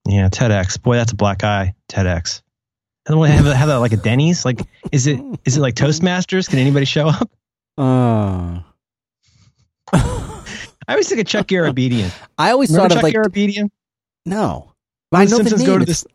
Yeah, 0.07 0.29
TEDx. 0.29 0.81
Boy, 0.81 0.95
that's 0.95 1.11
a 1.11 1.15
black 1.15 1.43
eye. 1.43 1.73
TEDx. 1.89 2.41
And 3.07 3.19
we 3.19 3.29
have, 3.29 3.45
have 3.45 3.67
that 3.69 3.75
like 3.77 3.93
a 3.93 3.97
Denny's. 3.97 4.43
Like, 4.45 4.59
is 4.91 5.07
it 5.07 5.19
is 5.45 5.57
it 5.57 5.61
like 5.61 5.75
Toastmasters? 5.75 6.49
Can 6.49 6.59
anybody 6.59 6.85
show 6.85 7.07
up? 7.09 7.29
Uh, 7.77 8.59
I 9.93 10.43
always 10.89 11.07
think 11.09 11.21
of 11.21 11.27
Chuck 11.27 11.47
Garabedian. 11.47 12.11
I 12.37 12.51
always 12.51 12.69
Remember 12.69 12.95
thought 12.95 13.01
Chuck 13.01 13.11
of 13.11 13.13
like 13.23 13.33
Garabedian? 13.33 13.69
no. 14.25 14.73
I 15.13 15.19
know 15.23 15.29
the 15.29 15.35
Simpsons 15.37 15.61
name. 15.61 15.67
go 15.67 15.77
to 15.77 15.83
It's- 15.83 16.05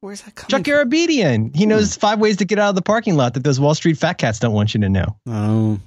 Where's 0.00 0.20
that 0.22 0.34
coming? 0.34 0.50
Chuck 0.50 0.62
Garabedian. 0.74 1.56
He 1.56 1.64
knows 1.64 1.96
five 1.96 2.18
ways 2.20 2.36
to 2.36 2.44
get 2.44 2.58
out 2.58 2.68
of 2.68 2.74
the 2.74 2.82
parking 2.82 3.16
lot 3.16 3.32
that 3.34 3.42
those 3.44 3.58
Wall 3.58 3.74
Street 3.74 3.96
fat 3.96 4.18
cats 4.18 4.38
don't 4.38 4.52
want 4.52 4.74
you 4.74 4.80
to 4.80 4.88
know. 4.90 5.16
Oh, 5.26 5.80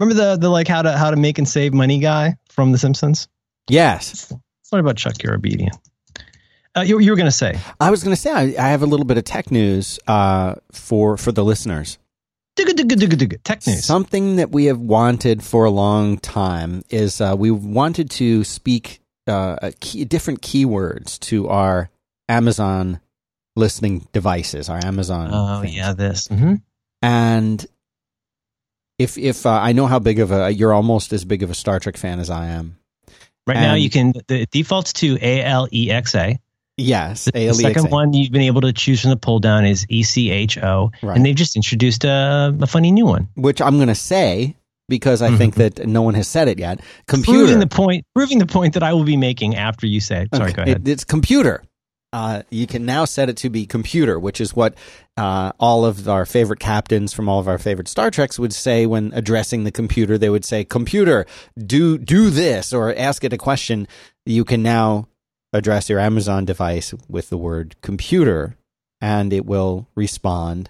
Remember 0.00 0.14
the 0.20 0.36
the 0.36 0.48
like 0.48 0.66
how 0.66 0.82
to 0.82 0.96
how 0.98 1.10
to 1.12 1.16
make 1.16 1.38
and 1.38 1.48
save 1.48 1.72
money 1.72 2.00
guy 2.00 2.34
from 2.48 2.72
The 2.72 2.78
Simpsons? 2.78 3.28
yes. 3.68 4.32
It's 4.60 4.72
not 4.72 4.80
about 4.80 4.96
Chuck 4.96 5.14
Garabedian. 5.14 5.70
Uh, 6.76 6.80
you, 6.80 6.98
you 6.98 7.10
were 7.12 7.16
going 7.16 7.26
to 7.26 7.32
say 7.32 7.58
I 7.80 7.90
was 7.90 8.02
going 8.02 8.14
to 8.14 8.20
say 8.20 8.32
I, 8.32 8.66
I 8.66 8.70
have 8.70 8.82
a 8.82 8.86
little 8.86 9.06
bit 9.06 9.16
of 9.16 9.24
tech 9.24 9.50
news 9.50 9.98
uh, 10.06 10.56
for 10.72 11.16
for 11.16 11.32
the 11.32 11.44
listeners. 11.44 11.98
tech 13.44 13.66
news. 13.66 13.84
Something 13.84 14.36
that 14.36 14.50
we 14.50 14.66
have 14.66 14.78
wanted 14.78 15.42
for 15.42 15.64
a 15.64 15.70
long 15.70 16.18
time 16.18 16.84
is 16.88 17.20
uh, 17.20 17.34
we 17.36 17.50
wanted 17.50 18.10
to 18.10 18.44
speak 18.44 19.00
uh, 19.26 19.70
key, 19.80 20.04
different 20.04 20.40
keywords 20.40 21.18
to 21.20 21.48
our 21.48 21.90
Amazon 22.28 23.00
listening 23.56 24.06
devices, 24.12 24.68
our 24.68 24.84
Amazon. 24.84 25.30
Oh 25.32 25.62
things. 25.62 25.76
yeah, 25.76 25.92
this. 25.92 26.28
hmm 26.28 26.54
And 27.02 27.64
if 28.98 29.18
if 29.18 29.46
uh, 29.46 29.50
I 29.50 29.72
know 29.72 29.86
how 29.86 29.98
big 29.98 30.20
of 30.20 30.30
a 30.30 30.50
you're 30.50 30.72
almost 30.72 31.12
as 31.12 31.24
big 31.24 31.42
of 31.42 31.50
a 31.50 31.54
Star 31.54 31.80
Trek 31.80 31.96
fan 31.96 32.20
as 32.20 32.30
I 32.30 32.46
am. 32.46 32.78
Right 33.46 33.54
now, 33.56 33.74
you 33.74 33.90
can 33.90 34.14
the 34.26 34.42
it 34.42 34.50
defaults 34.50 34.92
to 34.94 35.18
A 35.20 35.42
L 35.42 35.68
E 35.72 35.90
X 35.90 36.14
A. 36.14 36.38
Yes, 36.76 37.26
The, 37.26 37.30
the 37.48 37.54
second 37.54 37.90
one 37.90 38.12
you've 38.12 38.32
been 38.32 38.42
able 38.42 38.62
to 38.62 38.72
choose 38.72 39.00
from 39.02 39.10
the 39.10 39.16
pull 39.16 39.38
down 39.38 39.64
is 39.64 39.86
E 39.88 40.02
C 40.02 40.30
H 40.30 40.58
O, 40.58 40.90
Right. 41.02 41.16
and 41.16 41.24
they've 41.24 41.34
just 41.34 41.54
introduced 41.56 42.04
a, 42.04 42.56
a 42.60 42.66
funny 42.66 42.90
new 42.90 43.06
one. 43.06 43.28
which 43.36 43.60
I'm 43.60 43.76
going 43.76 43.88
to 43.88 43.94
say 43.94 44.56
because 44.88 45.22
I 45.22 45.34
think 45.36 45.54
that 45.54 45.86
no 45.86 46.02
one 46.02 46.14
has 46.14 46.26
said 46.28 46.48
it 46.48 46.58
yet. 46.58 46.80
Computer. 47.06 47.38
Proving 47.40 47.58
the 47.60 47.66
point, 47.68 48.04
proving 48.14 48.38
the 48.38 48.46
point 48.46 48.74
that 48.74 48.82
I 48.82 48.92
will 48.92 49.04
be 49.04 49.16
making 49.16 49.54
after 49.56 49.86
you 49.86 50.00
say. 50.00 50.22
it. 50.22 50.28
Sorry, 50.34 50.48
Okay, 50.50 50.56
go 50.56 50.62
ahead. 50.62 50.88
it- 50.88 50.90
it's 50.90 51.04
computer. 51.04 51.62
Uh, 52.12 52.42
you 52.50 52.64
can 52.66 52.84
now 52.86 53.04
set 53.04 53.28
it 53.28 53.36
to 53.38 53.50
be 53.50 53.66
computer, 53.66 54.20
which 54.20 54.40
is 54.40 54.54
what 54.54 54.74
uh, 55.16 55.50
all 55.58 55.84
of 55.84 56.08
our 56.08 56.24
favorite 56.24 56.60
captains 56.60 57.12
from 57.12 57.28
all 57.28 57.40
of 57.40 57.48
our 57.48 57.58
favorite 57.58 57.88
Star 57.88 58.08
Treks 58.10 58.38
would 58.38 58.52
say 58.52 58.86
when 58.86 59.10
addressing 59.14 59.64
the 59.64 59.72
computer. 59.72 60.16
They 60.16 60.30
would 60.30 60.44
say, 60.44 60.64
"Computer, 60.64 61.26
do 61.58 61.98
do 61.98 62.30
this," 62.30 62.72
or 62.72 62.94
ask 62.96 63.24
it 63.24 63.32
a 63.32 63.36
question. 63.38 63.88
You 64.26 64.44
can 64.44 64.62
now 64.62 65.08
address 65.54 65.88
your 65.88 66.00
Amazon 66.00 66.44
device 66.44 66.92
with 67.08 67.30
the 67.30 67.38
word 67.38 67.76
computer, 67.80 68.56
and 69.00 69.32
it 69.32 69.46
will 69.46 69.88
respond. 69.94 70.68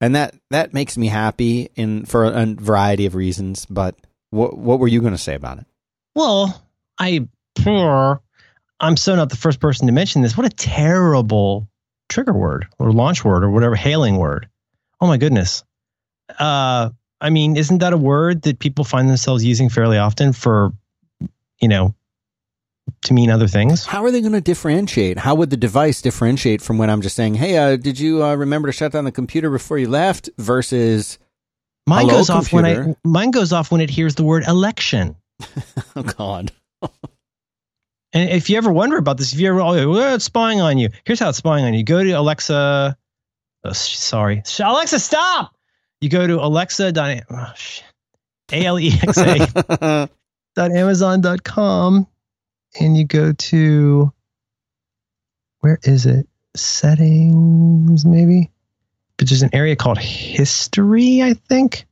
And 0.00 0.14
that 0.16 0.34
that 0.50 0.72
makes 0.74 0.96
me 0.96 1.08
happy 1.08 1.70
in 1.76 2.04
for 2.06 2.24
a 2.24 2.46
variety 2.46 3.06
of 3.06 3.14
reasons. 3.14 3.66
But 3.66 3.94
what 4.30 4.56
what 4.56 4.80
were 4.80 4.88
you 4.88 5.00
going 5.00 5.12
to 5.12 5.18
say 5.18 5.34
about 5.34 5.58
it? 5.58 5.66
Well, 6.14 6.60
I, 6.98 7.28
I'm 8.80 8.96
so 8.96 9.14
not 9.14 9.30
the 9.30 9.36
first 9.36 9.60
person 9.60 9.86
to 9.86 9.92
mention 9.92 10.22
this. 10.22 10.36
What 10.36 10.46
a 10.46 10.50
terrible 10.50 11.68
trigger 12.08 12.32
word 12.32 12.66
or 12.78 12.92
launch 12.92 13.24
word 13.24 13.44
or 13.44 13.50
whatever 13.50 13.76
hailing 13.76 14.16
word. 14.16 14.48
Oh 15.00 15.06
my 15.06 15.16
goodness. 15.16 15.64
Uh, 16.38 16.90
I 17.20 17.30
mean, 17.30 17.56
isn't 17.56 17.78
that 17.78 17.92
a 17.92 17.98
word 17.98 18.42
that 18.42 18.58
people 18.58 18.84
find 18.84 19.08
themselves 19.08 19.44
using 19.44 19.68
fairly 19.68 19.98
often 19.98 20.32
for, 20.32 20.72
you 21.60 21.68
know, 21.68 21.94
to 23.04 23.14
mean 23.14 23.30
other 23.30 23.46
things? 23.48 23.84
How 23.86 24.04
are 24.04 24.10
they 24.10 24.20
going 24.20 24.32
to 24.32 24.40
differentiate? 24.40 25.18
How 25.18 25.34
would 25.34 25.50
the 25.50 25.56
device 25.56 26.02
differentiate 26.02 26.62
from 26.62 26.78
when 26.78 26.90
I'm 26.90 27.00
just 27.00 27.16
saying, 27.16 27.34
"Hey, 27.34 27.56
uh, 27.56 27.76
did 27.76 27.98
you 27.98 28.22
uh, 28.24 28.34
remember 28.34 28.68
to 28.68 28.72
shut 28.72 28.92
down 28.92 29.04
the 29.04 29.12
computer 29.12 29.50
before 29.50 29.78
you 29.78 29.88
left?" 29.88 30.28
Versus, 30.38 31.18
Mine 31.86 32.06
Hello, 32.06 32.18
goes 32.18 32.30
off 32.30 32.52
when 32.52 32.64
I 32.64 32.94
mine 33.04 33.30
goes 33.30 33.52
off 33.52 33.70
when 33.70 33.80
it 33.80 33.90
hears 33.90 34.14
the 34.14 34.24
word 34.24 34.44
election. 34.46 35.16
"Oh 35.96 36.02
God, 36.02 36.52
And 38.12 38.30
if 38.30 38.48
you 38.50 38.56
ever 38.56 38.72
wonder 38.72 38.96
about 38.96 39.18
this, 39.18 39.32
if 39.32 39.40
you 39.40 39.48
ever, 39.48 39.60
oh, 39.60 39.90
well, 39.90 40.14
it's 40.14 40.24
spying 40.24 40.60
on 40.60 40.78
you. 40.78 40.88
Here's 41.04 41.20
how 41.20 41.28
it's 41.28 41.38
spying 41.38 41.64
on 41.64 41.74
you. 41.74 41.84
Go 41.84 42.02
to 42.02 42.10
Alexa. 42.12 42.96
Oh, 43.64 43.72
sorry, 43.72 44.42
Alexa, 44.60 44.98
stop. 44.98 45.54
You 46.00 46.08
go 46.08 46.26
to 46.26 46.42
Alexa. 46.42 46.92
dot- 46.92 47.22
Oh, 47.30 47.52
shit. 47.56 47.84
A 48.52 48.64
L 48.64 48.78
E 48.78 48.92
X 49.02 49.18
A. 49.18 50.08
Amazon.com 50.58 52.06
and 52.80 52.96
you 52.96 53.04
go 53.04 53.32
to 53.32 54.12
where 55.60 55.78
is 55.82 56.06
it? 56.06 56.28
Settings, 56.56 58.04
maybe. 58.04 58.50
But 59.16 59.28
there's 59.28 59.42
an 59.42 59.50
area 59.52 59.76
called 59.76 59.98
history, 59.98 61.22
I 61.22 61.34
think. 61.34 61.86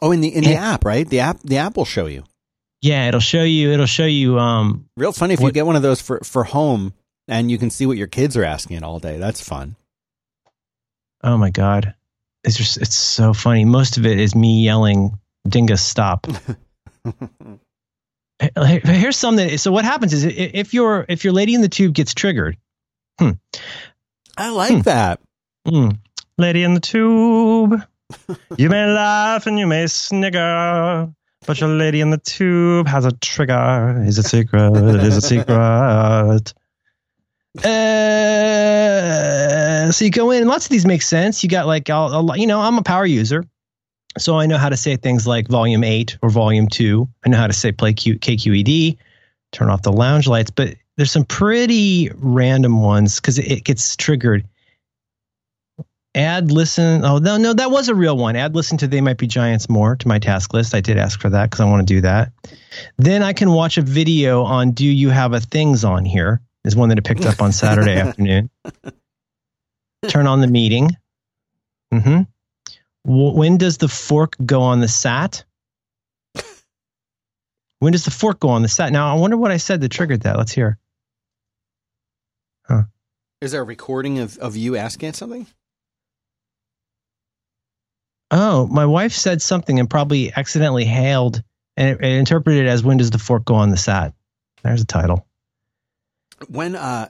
Oh, 0.00 0.12
in 0.12 0.20
the 0.20 0.28
in 0.28 0.44
the 0.44 0.54
app, 0.54 0.84
right? 0.84 1.08
The 1.08 1.20
app 1.20 1.40
the 1.40 1.58
app 1.58 1.76
will 1.76 1.84
show 1.84 2.06
you. 2.06 2.24
Yeah, 2.80 3.08
it'll 3.08 3.20
show 3.20 3.42
you. 3.42 3.72
It'll 3.72 3.86
show 3.86 4.06
you. 4.06 4.38
Um, 4.38 4.88
real 4.96 5.10
funny 5.10 5.34
if 5.34 5.40
what, 5.40 5.48
you 5.48 5.52
get 5.52 5.66
one 5.66 5.74
of 5.74 5.82
those 5.82 6.00
for 6.00 6.20
for 6.20 6.44
home, 6.44 6.92
and 7.26 7.50
you 7.50 7.58
can 7.58 7.70
see 7.70 7.86
what 7.86 7.96
your 7.96 8.06
kids 8.06 8.36
are 8.36 8.44
asking 8.44 8.76
it 8.76 8.84
all 8.84 9.00
day. 9.00 9.18
That's 9.18 9.40
fun. 9.40 9.74
Oh 11.24 11.36
my 11.36 11.50
god, 11.50 11.94
it's 12.44 12.56
just 12.56 12.76
it's 12.78 12.96
so 12.96 13.34
funny. 13.34 13.64
Most 13.64 13.96
of 13.96 14.06
it 14.06 14.20
is 14.20 14.36
me 14.36 14.62
yelling, 14.62 15.18
"Dingus, 15.48 15.84
stop!" 15.84 16.28
Here's 18.40 19.16
something. 19.16 19.58
So 19.58 19.72
what 19.72 19.84
happens 19.84 20.12
is 20.12 20.24
if 20.24 20.72
your 20.72 21.04
if 21.08 21.24
your 21.24 21.32
lady 21.32 21.54
in 21.54 21.60
the 21.60 21.68
tube 21.68 21.94
gets 21.94 22.14
triggered, 22.14 22.56
hmm, 23.18 23.30
I 24.36 24.50
like 24.50 24.74
hmm, 24.74 24.80
that. 24.82 25.20
Hmm, 25.68 25.88
lady 26.36 26.62
in 26.62 26.74
the 26.74 26.80
tube, 26.80 27.82
you 28.56 28.68
may 28.68 28.86
laugh 28.86 29.46
and 29.46 29.58
you 29.58 29.66
may 29.66 29.88
snigger, 29.88 31.12
but 31.46 31.60
your 31.60 31.70
lady 31.70 32.00
in 32.00 32.10
the 32.10 32.18
tube 32.18 32.86
has 32.86 33.04
a 33.04 33.12
trigger. 33.12 34.02
Is 34.06 34.18
a 34.18 34.22
secret. 34.22 34.76
It 34.76 35.02
is 35.02 35.16
a 35.16 35.20
secret. 35.20 36.54
Uh, 37.64 37.70
so 39.90 40.04
you 40.04 40.10
go 40.12 40.30
in, 40.30 40.46
lots 40.46 40.66
of 40.66 40.70
these 40.70 40.86
make 40.86 41.02
sense. 41.02 41.42
You 41.42 41.48
got 41.48 41.66
like, 41.66 41.90
I'll, 41.90 42.14
I'll, 42.14 42.36
you 42.36 42.46
know, 42.46 42.60
I'm 42.60 42.78
a 42.78 42.82
power 42.82 43.04
user. 43.04 43.44
So 44.18 44.38
I 44.38 44.46
know 44.46 44.58
how 44.58 44.68
to 44.68 44.76
say 44.76 44.96
things 44.96 45.26
like 45.26 45.48
volume 45.48 45.84
eight 45.84 46.18
or 46.22 46.30
volume 46.30 46.68
two. 46.68 47.08
I 47.24 47.28
know 47.28 47.36
how 47.36 47.46
to 47.46 47.52
say 47.52 47.72
play 47.72 47.92
Q, 47.92 48.18
KQED, 48.18 48.96
turn 49.52 49.70
off 49.70 49.82
the 49.82 49.92
lounge 49.92 50.26
lights, 50.26 50.50
but 50.50 50.74
there's 50.96 51.12
some 51.12 51.24
pretty 51.24 52.10
random 52.16 52.82
ones 52.82 53.20
because 53.20 53.38
it, 53.38 53.50
it, 53.50 53.64
gets 53.64 53.96
triggered. 53.96 54.46
Add 56.14 56.50
listen. 56.50 57.04
Oh 57.04 57.18
no, 57.18 57.36
no, 57.36 57.52
that 57.52 57.70
was 57.70 57.88
a 57.88 57.94
real 57.94 58.16
one. 58.16 58.34
Add 58.34 58.56
listen 58.56 58.76
to 58.78 58.88
They 58.88 59.00
Might 59.00 59.18
Be 59.18 59.26
Giants 59.26 59.68
more 59.68 59.94
to 59.94 60.08
my 60.08 60.18
task 60.18 60.52
list. 60.52 60.74
I 60.74 60.80
did 60.80 60.98
ask 60.98 61.20
for 61.20 61.30
that 61.30 61.50
because 61.50 61.60
I 61.60 61.64
want 61.64 61.86
to 61.86 61.94
do 61.94 62.00
that. 62.00 62.32
Then 62.96 63.22
I 63.22 63.32
can 63.32 63.52
watch 63.52 63.78
a 63.78 63.82
video 63.82 64.42
on 64.42 64.72
Do 64.72 64.86
You 64.86 65.10
Have 65.10 65.32
a 65.32 65.40
Things 65.40 65.84
on 65.84 66.04
here? 66.04 66.40
Is 66.64 66.74
one 66.74 66.88
that 66.88 66.98
I 66.98 67.02
picked 67.02 67.24
up 67.24 67.40
on 67.40 67.52
Saturday 67.52 67.94
afternoon. 68.00 68.50
Turn 70.08 70.26
on 70.26 70.40
the 70.40 70.48
meeting. 70.48 70.96
Mm-hmm 71.92 72.22
when 73.08 73.56
does 73.56 73.78
the 73.78 73.88
fork 73.88 74.36
go 74.44 74.60
on 74.62 74.80
the 74.80 74.88
sat? 74.88 75.44
When 77.80 77.92
does 77.92 78.04
the 78.04 78.10
fork 78.10 78.40
go 78.40 78.48
on 78.48 78.62
the 78.62 78.68
sat? 78.68 78.92
Now, 78.92 79.14
I 79.14 79.18
wonder 79.18 79.36
what 79.36 79.50
I 79.50 79.56
said 79.56 79.80
that 79.80 79.90
triggered 79.90 80.22
that. 80.22 80.36
Let's 80.36 80.52
hear. 80.52 80.78
Huh. 82.64 82.82
Is 83.40 83.52
there 83.52 83.60
a 83.60 83.64
recording 83.64 84.18
of, 84.18 84.36
of 84.38 84.56
you 84.56 84.76
asking 84.76 85.12
something? 85.12 85.46
Oh, 88.30 88.66
my 88.66 88.84
wife 88.84 89.12
said 89.12 89.40
something 89.40 89.78
and 89.78 89.88
probably 89.88 90.32
accidentally 90.34 90.84
hailed 90.84 91.42
and 91.76 91.90
it, 91.90 92.04
it 92.04 92.18
interpreted 92.18 92.66
it 92.66 92.68
as 92.68 92.82
when 92.82 92.96
does 92.96 93.10
the 93.10 93.18
fork 93.18 93.44
go 93.44 93.54
on 93.54 93.70
the 93.70 93.76
sat? 93.76 94.12
There's 94.62 94.82
a 94.82 94.86
title. 94.86 95.26
When 96.48 96.74
uh 96.74 97.08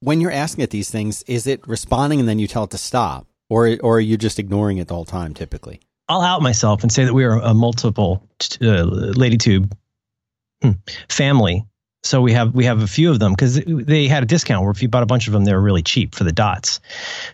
when 0.00 0.20
you're 0.20 0.30
asking 0.30 0.64
it 0.64 0.70
these 0.70 0.90
things, 0.90 1.22
is 1.22 1.46
it 1.46 1.66
responding 1.66 2.20
and 2.20 2.28
then 2.28 2.38
you 2.38 2.46
tell 2.46 2.64
it 2.64 2.70
to 2.70 2.78
stop? 2.78 3.26
Or 3.54 3.78
or 3.82 3.96
are 3.98 4.00
you 4.00 4.16
just 4.16 4.38
ignoring 4.38 4.78
it 4.78 4.88
the 4.88 4.94
whole 4.94 5.04
time? 5.04 5.32
Typically, 5.32 5.80
I'll 6.08 6.22
out 6.22 6.42
myself 6.42 6.82
and 6.82 6.90
say 6.90 7.04
that 7.04 7.14
we 7.14 7.24
are 7.24 7.38
a 7.38 7.54
multiple 7.54 8.28
uh, 8.40 8.84
LadyTube 9.14 9.72
hmm, 10.60 10.72
family. 11.08 11.64
So 12.02 12.20
we 12.20 12.32
have 12.32 12.52
we 12.52 12.64
have 12.64 12.82
a 12.82 12.86
few 12.86 13.10
of 13.10 13.20
them 13.20 13.32
because 13.32 13.54
they 13.64 14.08
had 14.08 14.24
a 14.24 14.26
discount 14.26 14.62
where 14.62 14.72
if 14.72 14.82
you 14.82 14.88
bought 14.88 15.04
a 15.04 15.06
bunch 15.06 15.28
of 15.28 15.32
them, 15.32 15.44
they 15.44 15.54
were 15.54 15.60
really 15.60 15.82
cheap 15.82 16.14
for 16.14 16.24
the 16.24 16.32
dots. 16.32 16.80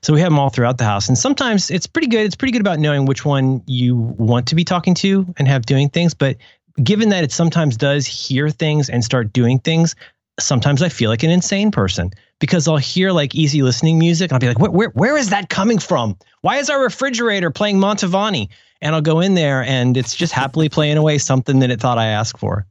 So 0.03 0.12
we 0.12 0.21
have 0.21 0.31
them 0.31 0.39
all 0.39 0.50
throughout 0.50 0.79
the 0.79 0.85
house, 0.85 1.09
and 1.09 1.17
sometimes 1.17 1.71
it's 1.71 1.87
pretty 1.87 2.09
good. 2.09 2.27
It's 2.27 2.37
pretty 2.37 2.53
good 2.53 2.61
about 2.61 2.79
knowing 2.79 3.07
which 3.07 3.25
one 3.25 3.62
you 3.67 3.97
want 3.97 4.49
to 4.49 4.55
be 4.55 4.65
talking 4.65 4.95
to 4.97 5.27
and 5.39 5.49
have 5.49 5.67
doing 5.67 5.89
things. 5.89 6.15
But 6.15 6.37
given 6.81 7.09
that 7.09 7.25
it 7.25 7.33
sometimes 7.33 7.77
does 7.77 8.07
hear 8.07 8.50
things 8.50 8.91
and 8.91 9.03
start 9.03 9.33
doing 9.33 9.59
things, 9.59 9.97
sometimes 10.39 10.83
I 10.83 10.91
feel 10.91 11.11
like 11.11 11.25
an 11.25 11.31
insane 11.31 11.71
person 11.73 12.12
because 12.40 12.66
I'll 12.66 12.78
hear 12.78 13.12
like 13.12 13.35
easy 13.35 13.62
listening 13.62 13.99
music 13.99 14.30
and 14.30 14.35
I'll 14.35 14.40
be 14.40 14.49
like, 14.49 14.59
where, 14.59 14.70
where, 14.70 14.88
where 14.88 15.16
is 15.16 15.30
that 15.30 15.49
coming 15.49 15.78
from? 15.78 16.16
Why 16.40 16.56
is 16.56 16.70
our 16.70 16.82
refrigerator 16.82 17.50
playing 17.50 17.76
Mantovani? 17.76 18.49
And 18.80 18.94
I'll 18.94 19.02
go 19.02 19.20
in 19.20 19.35
there 19.35 19.62
and 19.62 19.97
it's 19.97 20.16
just 20.16 20.32
happily 20.32 20.70
playing 20.70 20.97
away 20.97 21.18
something 21.18 21.61
that 21.61 21.70
it 21.70 21.80
thought 21.80 21.99
I 21.99 22.06
asked 22.06 22.38
for. 22.38 22.66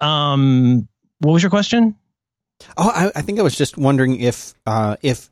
Um, 0.00 0.86
what 1.20 1.32
was 1.32 1.42
your 1.42 1.50
question? 1.50 1.96
Oh, 2.76 2.90
I, 2.94 3.10
I 3.16 3.22
think 3.22 3.38
I 3.38 3.42
was 3.42 3.56
just 3.56 3.76
wondering 3.76 4.20
if 4.20 4.54
uh, 4.66 4.96
if 5.02 5.30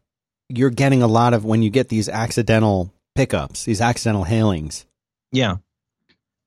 you're 0.49 0.71
getting 0.71 1.03
a 1.03 1.07
lot 1.07 1.35
of 1.35 1.45
when 1.45 1.63
you 1.63 1.71
get 1.71 1.89
these 1.89 2.09
accidental 2.09 2.93
pickups, 3.15 3.65
these 3.65 3.81
accidental 3.81 4.25
hailings. 4.25 4.87
Yeah. 5.31 5.57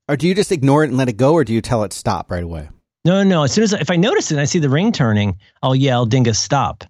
Or 0.08 0.18
do 0.18 0.28
you 0.28 0.36
just 0.36 0.52
ignore 0.52 0.84
it 0.84 0.90
and 0.90 0.98
let 0.98 1.10
it 1.10 1.18
go, 1.18 1.34
or 1.34 1.44
do 1.44 1.54
you 1.54 1.62
tell 1.62 1.84
it 1.84 1.94
stop 1.94 2.30
right 2.30 2.44
away? 2.44 2.70
No, 3.06 3.22
no. 3.24 3.44
As 3.44 3.54
soon 3.54 3.64
as 3.64 3.72
if 3.72 3.92
I 3.92 3.96
notice 3.96 4.32
it 4.32 4.36
and 4.36 4.42
I 4.42 4.46
see 4.46 4.60
the 4.60 4.70
ring 4.70 4.92
turning, 4.92 5.38
I'll 5.62 5.76
yell 5.76 6.08
"Dingus, 6.08 6.40
stop!" 6.40 6.84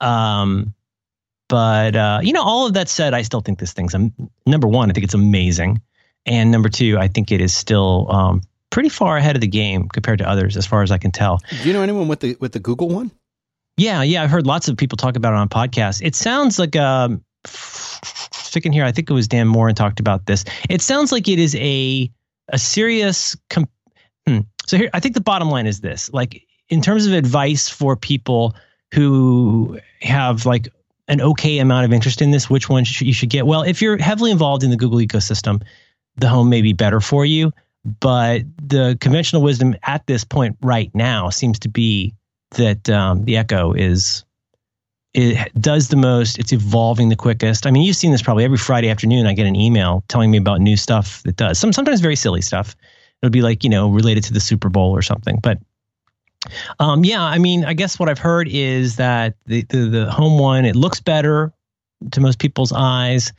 Um, 0.00 0.74
but 1.48 1.96
uh, 1.96 2.20
you 2.22 2.32
know, 2.32 2.42
all 2.42 2.66
of 2.66 2.74
that 2.74 2.88
said, 2.88 3.14
I 3.14 3.22
still 3.22 3.40
think 3.40 3.58
this 3.58 3.72
thing's 3.72 3.94
um, 3.94 4.12
number 4.46 4.68
one. 4.68 4.90
I 4.90 4.92
think 4.92 5.04
it's 5.04 5.14
amazing, 5.14 5.80
and 6.26 6.50
number 6.50 6.68
two, 6.68 6.98
I 6.98 7.08
think 7.08 7.32
it 7.32 7.40
is 7.40 7.54
still 7.54 8.12
um, 8.12 8.42
pretty 8.70 8.90
far 8.90 9.16
ahead 9.16 9.36
of 9.36 9.40
the 9.40 9.48
game 9.48 9.88
compared 9.88 10.18
to 10.18 10.28
others, 10.28 10.56
as 10.58 10.66
far 10.66 10.82
as 10.82 10.90
I 10.90 10.98
can 10.98 11.12
tell. 11.12 11.40
Do 11.62 11.66
you 11.68 11.72
know 11.72 11.82
anyone 11.82 12.08
with 12.08 12.20
the 12.20 12.36
with 12.40 12.52
the 12.52 12.60
Google 12.60 12.88
one? 12.88 13.10
Yeah, 13.78 14.02
yeah. 14.02 14.22
I've 14.22 14.30
heard 14.30 14.46
lots 14.46 14.68
of 14.68 14.76
people 14.76 14.96
talk 14.96 15.16
about 15.16 15.32
it 15.32 15.36
on 15.36 15.48
podcasts. 15.48 16.00
It 16.04 16.14
sounds 16.14 16.58
like 16.58 16.76
um, 16.76 17.24
sticking 17.46 18.72
here. 18.72 18.84
I 18.84 18.92
think 18.92 19.08
it 19.08 19.14
was 19.14 19.28
Dan 19.28 19.48
Moren 19.48 19.74
talked 19.74 19.98
about 19.98 20.26
this. 20.26 20.44
It 20.68 20.82
sounds 20.82 21.10
like 21.10 21.26
it 21.26 21.38
is 21.38 21.54
a 21.56 22.10
a 22.50 22.58
serious. 22.58 23.34
Com- 23.48 23.68
hmm, 24.26 24.40
so 24.66 24.76
here, 24.76 24.90
I 24.92 25.00
think 25.00 25.14
the 25.14 25.20
bottom 25.20 25.48
line 25.48 25.66
is 25.66 25.80
this: 25.80 26.12
like 26.12 26.46
in 26.68 26.80
terms 26.80 27.06
of 27.06 27.12
advice 27.12 27.68
for 27.68 27.96
people 27.96 28.54
who 28.92 29.78
have 30.00 30.46
like 30.46 30.68
an 31.08 31.20
okay 31.20 31.58
amount 31.58 31.84
of 31.84 31.92
interest 31.92 32.22
in 32.22 32.30
this, 32.30 32.48
which 32.48 32.68
one 32.68 32.84
should, 32.84 33.06
you 33.06 33.12
should 33.12 33.30
get? 33.30 33.46
Well, 33.46 33.62
if 33.62 33.82
you're 33.82 33.98
heavily 33.98 34.30
involved 34.30 34.62
in 34.62 34.70
the 34.70 34.76
Google 34.76 34.98
ecosystem, 34.98 35.62
the 36.16 36.28
home 36.28 36.48
may 36.48 36.62
be 36.62 36.72
better 36.72 37.00
for 37.00 37.24
you. 37.24 37.52
But 38.00 38.42
the 38.62 38.96
conventional 39.00 39.42
wisdom 39.42 39.76
at 39.82 40.06
this 40.06 40.24
point 40.24 40.56
right 40.62 40.90
now 40.94 41.28
seems 41.28 41.58
to 41.60 41.68
be 41.68 42.14
that 42.52 42.88
um, 42.88 43.24
the 43.24 43.36
Echo 43.36 43.74
is 43.74 44.24
it 45.12 45.52
does 45.60 45.88
the 45.88 45.96
most. 45.96 46.38
It's 46.38 46.52
evolving 46.52 47.10
the 47.10 47.16
quickest. 47.16 47.66
I 47.66 47.70
mean, 47.70 47.82
you've 47.82 47.96
seen 47.96 48.10
this 48.10 48.22
probably 48.22 48.44
every 48.44 48.56
Friday 48.56 48.88
afternoon. 48.88 49.26
I 49.26 49.34
get 49.34 49.46
an 49.46 49.54
email 49.54 50.02
telling 50.08 50.30
me 50.30 50.38
about 50.38 50.60
new 50.60 50.76
stuff 50.76 51.22
that 51.24 51.36
does 51.36 51.58
some 51.58 51.72
sometimes 51.72 52.00
very 52.00 52.16
silly 52.16 52.40
stuff 52.40 52.74
it'll 53.24 53.32
be 53.32 53.42
like 53.42 53.64
you 53.64 53.70
know 53.70 53.88
related 53.88 54.24
to 54.24 54.32
the 54.32 54.40
Super 54.40 54.68
Bowl 54.68 54.94
or 54.94 55.02
something. 55.02 55.38
But 55.42 55.58
um, 56.78 57.04
yeah, 57.04 57.22
I 57.22 57.38
mean, 57.38 57.64
I 57.64 57.72
guess 57.72 57.98
what 57.98 58.08
I've 58.08 58.18
heard 58.18 58.48
is 58.48 58.96
that 58.96 59.34
the, 59.46 59.62
the, 59.62 59.88
the 59.88 60.10
home 60.10 60.38
one 60.38 60.64
it 60.66 60.76
looks 60.76 61.00
better 61.00 61.52
to 62.10 62.20
most 62.20 62.38
people's 62.38 62.72
eyes. 62.72 63.32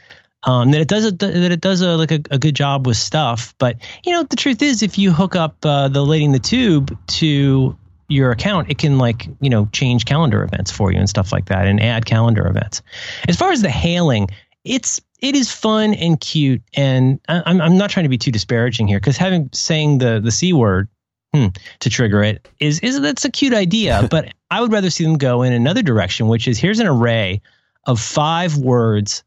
Um, 0.44 0.72
that 0.72 0.82
it 0.82 0.88
does 0.88 1.06
a, 1.06 1.12
that 1.12 1.52
it 1.52 1.62
does 1.62 1.82
a, 1.82 1.98
like 1.98 2.12
a, 2.12 2.22
a, 2.30 2.38
good 2.38 2.56
job 2.56 2.86
with 2.86 2.98
stuff, 2.98 3.56
but 3.58 3.78
you 4.04 4.12
know 4.12 4.22
the 4.22 4.36
truth 4.36 4.62
is, 4.62 4.84
if 4.84 5.00
you 5.00 5.12
hook 5.12 5.36
up 5.36 5.58
uh, 5.66 5.88
the 5.88 6.06
lady 6.06 6.28
the 6.32 6.38
tube 6.38 6.96
to 7.08 7.76
your 8.10 8.30
account, 8.30 8.70
it 8.70 8.78
can 8.78 9.00
like 9.00 9.28
you 9.42 9.50
know 9.50 9.68
change 9.72 10.06
calendar 10.06 10.44
events 10.44 10.70
for 10.70 10.92
you 10.92 11.00
and 11.00 11.10
stuff 11.10 11.32
like 11.32 11.46
that, 11.46 11.66
and 11.66 11.82
add 11.82 12.06
calendar 12.06 12.46
events. 12.46 12.84
As 13.28 13.36
far 13.36 13.52
as 13.52 13.64
the 13.64 13.72
hailing, 13.72 14.28
it's 14.64 15.02
it 15.20 15.36
is 15.36 15.52
fun 15.52 15.94
and 15.94 16.20
cute, 16.20 16.62
and 16.76 17.20
I'm 17.28 17.62
I'm 17.62 17.78
not 17.78 17.90
trying 17.90 18.04
to 18.04 18.10
be 18.10 18.18
too 18.18 18.32
disparaging 18.32 18.88
here 18.88 19.00
because 19.00 19.18
having 19.18 19.50
saying 19.54 20.00
the 20.00 20.20
the 20.20 20.32
c 20.32 20.54
word 20.54 20.88
hmm, 21.34 21.48
to 21.80 21.90
trigger 21.90 22.24
it 22.24 22.48
is 22.60 22.80
is 22.80 23.02
that's 23.02 23.26
a 23.26 23.32
cute 23.32 23.54
idea, 23.54 24.08
but 24.12 24.34
I 24.52 24.62
would 24.62 24.72
rather 24.72 24.90
see 24.90 25.04
them 25.04 25.18
go 25.18 25.42
in 25.42 25.54
another 25.54 25.82
direction, 25.82 26.28
which 26.28 26.48
is 26.48 26.58
here's 26.58 26.80
an 26.80 26.88
array 26.88 27.42
of 27.86 28.00
five 28.00 28.58
words 28.58 29.24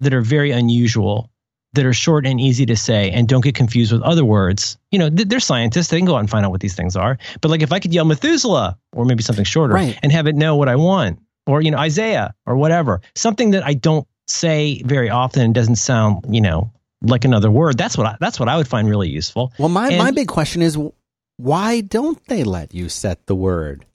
that 0.00 0.14
are 0.14 0.22
very 0.22 0.50
unusual, 0.50 1.30
that 1.74 1.86
are 1.86 1.92
short 1.92 2.26
and 2.26 2.40
easy 2.40 2.66
to 2.66 2.76
say, 2.76 3.10
and 3.10 3.28
don't 3.28 3.42
get 3.42 3.54
confused 3.54 3.92
with 3.92 4.02
other 4.02 4.24
words. 4.24 4.78
You 4.90 4.98
know, 4.98 5.10
they're 5.10 5.40
scientists; 5.40 5.88
they 5.88 5.98
can 5.98 6.06
go 6.06 6.16
out 6.16 6.20
and 6.20 6.30
find 6.30 6.44
out 6.44 6.50
what 6.50 6.60
these 6.60 6.74
things 6.74 6.96
are. 6.96 7.18
But 7.40 7.50
like 7.50 7.62
if 7.62 7.72
I 7.72 7.78
could 7.78 7.94
yell 7.94 8.04
Methuselah 8.04 8.78
or 8.92 9.04
maybe 9.04 9.22
something 9.22 9.44
shorter, 9.44 9.74
right. 9.74 9.98
and 10.02 10.10
have 10.10 10.26
it 10.26 10.34
know 10.34 10.56
what 10.56 10.68
I 10.68 10.76
want, 10.76 11.20
or 11.46 11.62
you 11.62 11.70
know 11.70 11.78
Isaiah 11.78 12.34
or 12.46 12.56
whatever, 12.56 13.00
something 13.14 13.52
that 13.52 13.64
I 13.64 13.74
don't 13.74 14.06
say 14.30 14.82
very 14.82 15.10
often 15.10 15.42
and 15.42 15.54
doesn't 15.54 15.76
sound, 15.76 16.24
you 16.28 16.40
know, 16.40 16.72
like 17.02 17.24
another 17.24 17.50
word. 17.50 17.76
That's 17.76 17.96
what 17.96 18.06
I, 18.06 18.16
that's 18.20 18.38
what 18.38 18.48
I 18.48 18.56
would 18.56 18.68
find 18.68 18.88
really 18.88 19.08
useful. 19.08 19.52
Well, 19.58 19.68
my 19.68 19.88
and, 19.88 19.98
my 19.98 20.10
big 20.10 20.28
question 20.28 20.62
is 20.62 20.78
why 21.36 21.80
don't 21.80 22.22
they 22.26 22.44
let 22.44 22.74
you 22.74 22.88
set 22.88 23.26
the 23.26 23.34
word? 23.34 23.86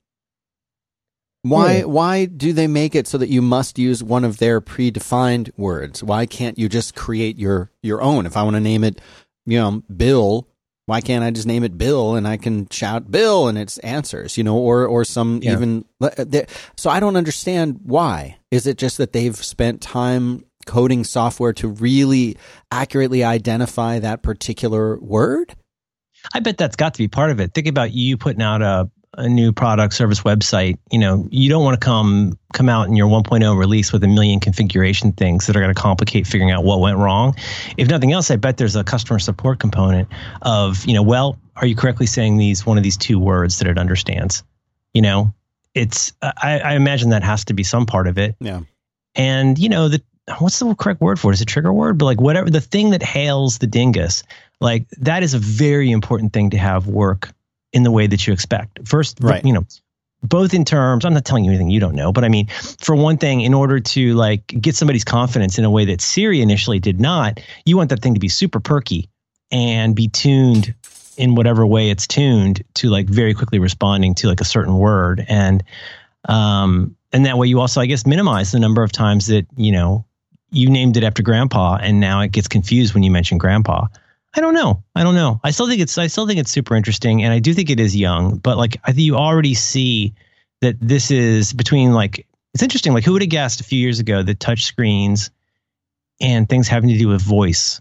Why 1.42 1.80
hmm. 1.82 1.90
why 1.90 2.24
do 2.26 2.52
they 2.52 2.66
make 2.66 2.94
it 2.94 3.06
so 3.06 3.18
that 3.18 3.28
you 3.28 3.40
must 3.40 3.78
use 3.78 4.02
one 4.02 4.24
of 4.24 4.38
their 4.38 4.60
predefined 4.60 5.50
words? 5.56 6.02
Why 6.02 6.26
can't 6.26 6.58
you 6.58 6.68
just 6.68 6.94
create 6.94 7.38
your 7.38 7.70
your 7.82 8.02
own? 8.02 8.26
If 8.26 8.36
I 8.36 8.42
want 8.42 8.56
to 8.56 8.60
name 8.60 8.84
it, 8.84 9.00
you 9.46 9.58
know, 9.58 9.82
Bill 9.94 10.48
Why 10.86 11.00
can't 11.00 11.24
I 11.24 11.32
just 11.32 11.46
name 11.48 11.64
it 11.64 11.76
Bill 11.76 12.14
and 12.14 12.26
I 12.28 12.36
can 12.36 12.68
shout 12.70 13.10
Bill 13.10 13.48
and 13.48 13.58
it 13.58 13.76
answers, 13.82 14.38
you 14.38 14.44
know, 14.44 14.56
or 14.56 14.86
or 14.86 15.04
some 15.04 15.40
Yeah. 15.42 15.52
even 15.52 15.84
uh, 16.00 16.24
so 16.76 16.90
I 16.90 17.00
don't 17.00 17.16
understand 17.16 17.80
why. 17.82 18.38
Is 18.52 18.66
it 18.66 18.78
just 18.78 18.98
that 18.98 19.12
they've 19.12 19.36
spent 19.36 19.80
time 19.80 20.44
coding 20.64 21.02
software 21.04 21.52
to 21.54 21.68
really 21.68 22.36
accurately 22.70 23.24
identify 23.24 23.98
that 23.98 24.22
particular 24.22 24.98
word? 25.00 25.54
I 26.34 26.40
bet 26.40 26.56
that's 26.56 26.76
got 26.76 26.94
to 26.94 26.98
be 26.98 27.08
part 27.08 27.30
of 27.30 27.40
it. 27.40 27.52
Think 27.54 27.66
about 27.66 27.92
you 27.92 28.16
putting 28.16 28.42
out 28.42 28.62
a, 28.62 28.90
a 29.16 29.28
new 29.28 29.52
product 29.52 29.94
service 29.94 30.20
website. 30.20 30.78
You 30.90 30.98
know, 30.98 31.26
you 31.30 31.48
don't 31.48 31.64
want 31.64 31.80
to 31.80 31.84
come 31.84 32.38
come 32.52 32.68
out 32.68 32.86
in 32.86 32.96
your 32.96 33.08
1.0 33.08 33.58
release 33.58 33.92
with 33.92 34.04
a 34.04 34.08
million 34.08 34.40
configuration 34.40 35.12
things 35.12 35.46
that 35.46 35.56
are 35.56 35.60
going 35.60 35.74
to 35.74 35.80
complicate 35.80 36.26
figuring 36.26 36.52
out 36.52 36.64
what 36.64 36.80
went 36.80 36.98
wrong. 36.98 37.34
If 37.76 37.88
nothing 37.88 38.12
else, 38.12 38.30
I 38.30 38.36
bet 38.36 38.56
there's 38.56 38.76
a 38.76 38.84
customer 38.84 39.18
support 39.18 39.58
component 39.58 40.08
of, 40.42 40.84
you 40.84 40.94
know, 40.94 41.02
well, 41.02 41.38
are 41.56 41.66
you 41.66 41.74
correctly 41.74 42.06
saying 42.06 42.36
these 42.36 42.64
one 42.64 42.76
of 42.76 42.84
these 42.84 42.96
two 42.96 43.18
words 43.18 43.58
that 43.58 43.68
it 43.68 43.78
understands? 43.78 44.44
You 44.92 45.02
know, 45.02 45.34
it's 45.74 46.12
I, 46.22 46.60
I 46.60 46.74
imagine 46.74 47.10
that 47.10 47.22
has 47.22 47.46
to 47.46 47.54
be 47.54 47.62
some 47.62 47.86
part 47.86 48.06
of 48.06 48.18
it. 48.18 48.36
Yeah. 48.40 48.60
And 49.14 49.58
you 49.58 49.68
know, 49.68 49.88
the 49.88 50.02
what's 50.38 50.58
the 50.58 50.74
correct 50.74 51.00
word 51.00 51.18
for 51.18 51.30
it? 51.30 51.34
Is 51.34 51.40
it 51.40 51.46
trigger 51.46 51.72
word? 51.72 51.98
But 51.98 52.06
like 52.06 52.20
whatever 52.20 52.50
the 52.50 52.60
thing 52.60 52.90
that 52.90 53.02
hails 53.02 53.58
the 53.58 53.66
dingus, 53.66 54.22
like 54.60 54.88
that 54.98 55.22
is 55.22 55.34
a 55.34 55.38
very 55.38 55.90
important 55.90 56.32
thing 56.32 56.50
to 56.50 56.58
have 56.58 56.86
work 56.86 57.32
in 57.76 57.82
the 57.82 57.90
way 57.90 58.06
that 58.06 58.26
you 58.26 58.32
expect. 58.32 58.80
First, 58.88 59.18
Right. 59.20 59.44
you 59.44 59.52
know, 59.52 59.66
both 60.22 60.54
in 60.54 60.64
terms, 60.64 61.04
I'm 61.04 61.12
not 61.12 61.26
telling 61.26 61.44
you 61.44 61.50
anything 61.50 61.70
you 61.70 61.78
don't 61.78 61.94
know, 61.94 62.10
but 62.10 62.24
I 62.24 62.28
mean, 62.28 62.46
for 62.80 62.96
one 62.96 63.18
thing, 63.18 63.42
in 63.42 63.52
order 63.52 63.78
to 63.80 64.14
like 64.14 64.46
get 64.46 64.74
somebody's 64.74 65.04
confidence 65.04 65.58
in 65.58 65.64
a 65.64 65.70
way 65.70 65.84
that 65.84 66.00
Siri 66.00 66.40
initially 66.40 66.78
did 66.78 66.98
not, 66.98 67.38
you 67.66 67.76
want 67.76 67.90
that 67.90 68.00
thing 68.00 68.14
to 68.14 68.20
be 68.20 68.28
super 68.28 68.58
perky 68.58 69.10
and 69.52 69.94
be 69.94 70.08
tuned 70.08 70.74
in 71.18 71.34
whatever 71.34 71.66
way 71.66 71.90
it's 71.90 72.06
tuned 72.06 72.64
to 72.74 72.88
like 72.88 73.06
very 73.06 73.34
quickly 73.34 73.58
responding 73.58 74.14
to 74.16 74.28
like 74.28 74.40
a 74.40 74.44
certain 74.44 74.78
word. 74.78 75.24
And 75.28 75.62
um 76.28 76.96
and 77.12 77.26
that 77.26 77.38
way 77.38 77.46
you 77.46 77.60
also 77.60 77.80
I 77.80 77.86
guess 77.86 78.06
minimize 78.06 78.52
the 78.52 78.58
number 78.58 78.82
of 78.82 78.90
times 78.92 79.26
that, 79.26 79.46
you 79.56 79.70
know, 79.70 80.04
you 80.50 80.70
named 80.70 80.96
it 80.96 81.04
after 81.04 81.22
grandpa 81.22 81.76
and 81.80 82.00
now 82.00 82.20
it 82.22 82.32
gets 82.32 82.48
confused 82.48 82.94
when 82.94 83.02
you 83.02 83.10
mention 83.10 83.38
grandpa. 83.38 83.86
I 84.36 84.40
don't 84.40 84.54
know. 84.54 84.84
I 84.94 85.02
don't 85.02 85.14
know. 85.14 85.40
I 85.42 85.50
still 85.50 85.66
think 85.66 85.80
it's 85.80 85.96
I 85.96 86.08
still 86.08 86.26
think 86.26 86.38
it's 86.38 86.50
super 86.50 86.76
interesting 86.76 87.24
and 87.24 87.32
I 87.32 87.38
do 87.38 87.54
think 87.54 87.70
it 87.70 87.80
is 87.80 87.96
young, 87.96 88.36
but 88.36 88.58
like 88.58 88.76
I 88.84 88.92
think 88.92 89.00
you 89.00 89.16
already 89.16 89.54
see 89.54 90.14
that 90.60 90.76
this 90.78 91.10
is 91.10 91.54
between 91.54 91.92
like 91.92 92.26
it's 92.52 92.62
interesting 92.62 92.92
like 92.92 93.04
who 93.04 93.12
would 93.12 93.22
have 93.22 93.30
guessed 93.30 93.60
a 93.60 93.64
few 93.64 93.80
years 93.80 93.98
ago 93.98 94.22
that 94.22 94.38
touch 94.38 94.64
screens 94.64 95.30
and 96.20 96.48
things 96.48 96.68
having 96.68 96.90
to 96.90 96.98
do 96.98 97.08
with 97.08 97.22
voice 97.22 97.80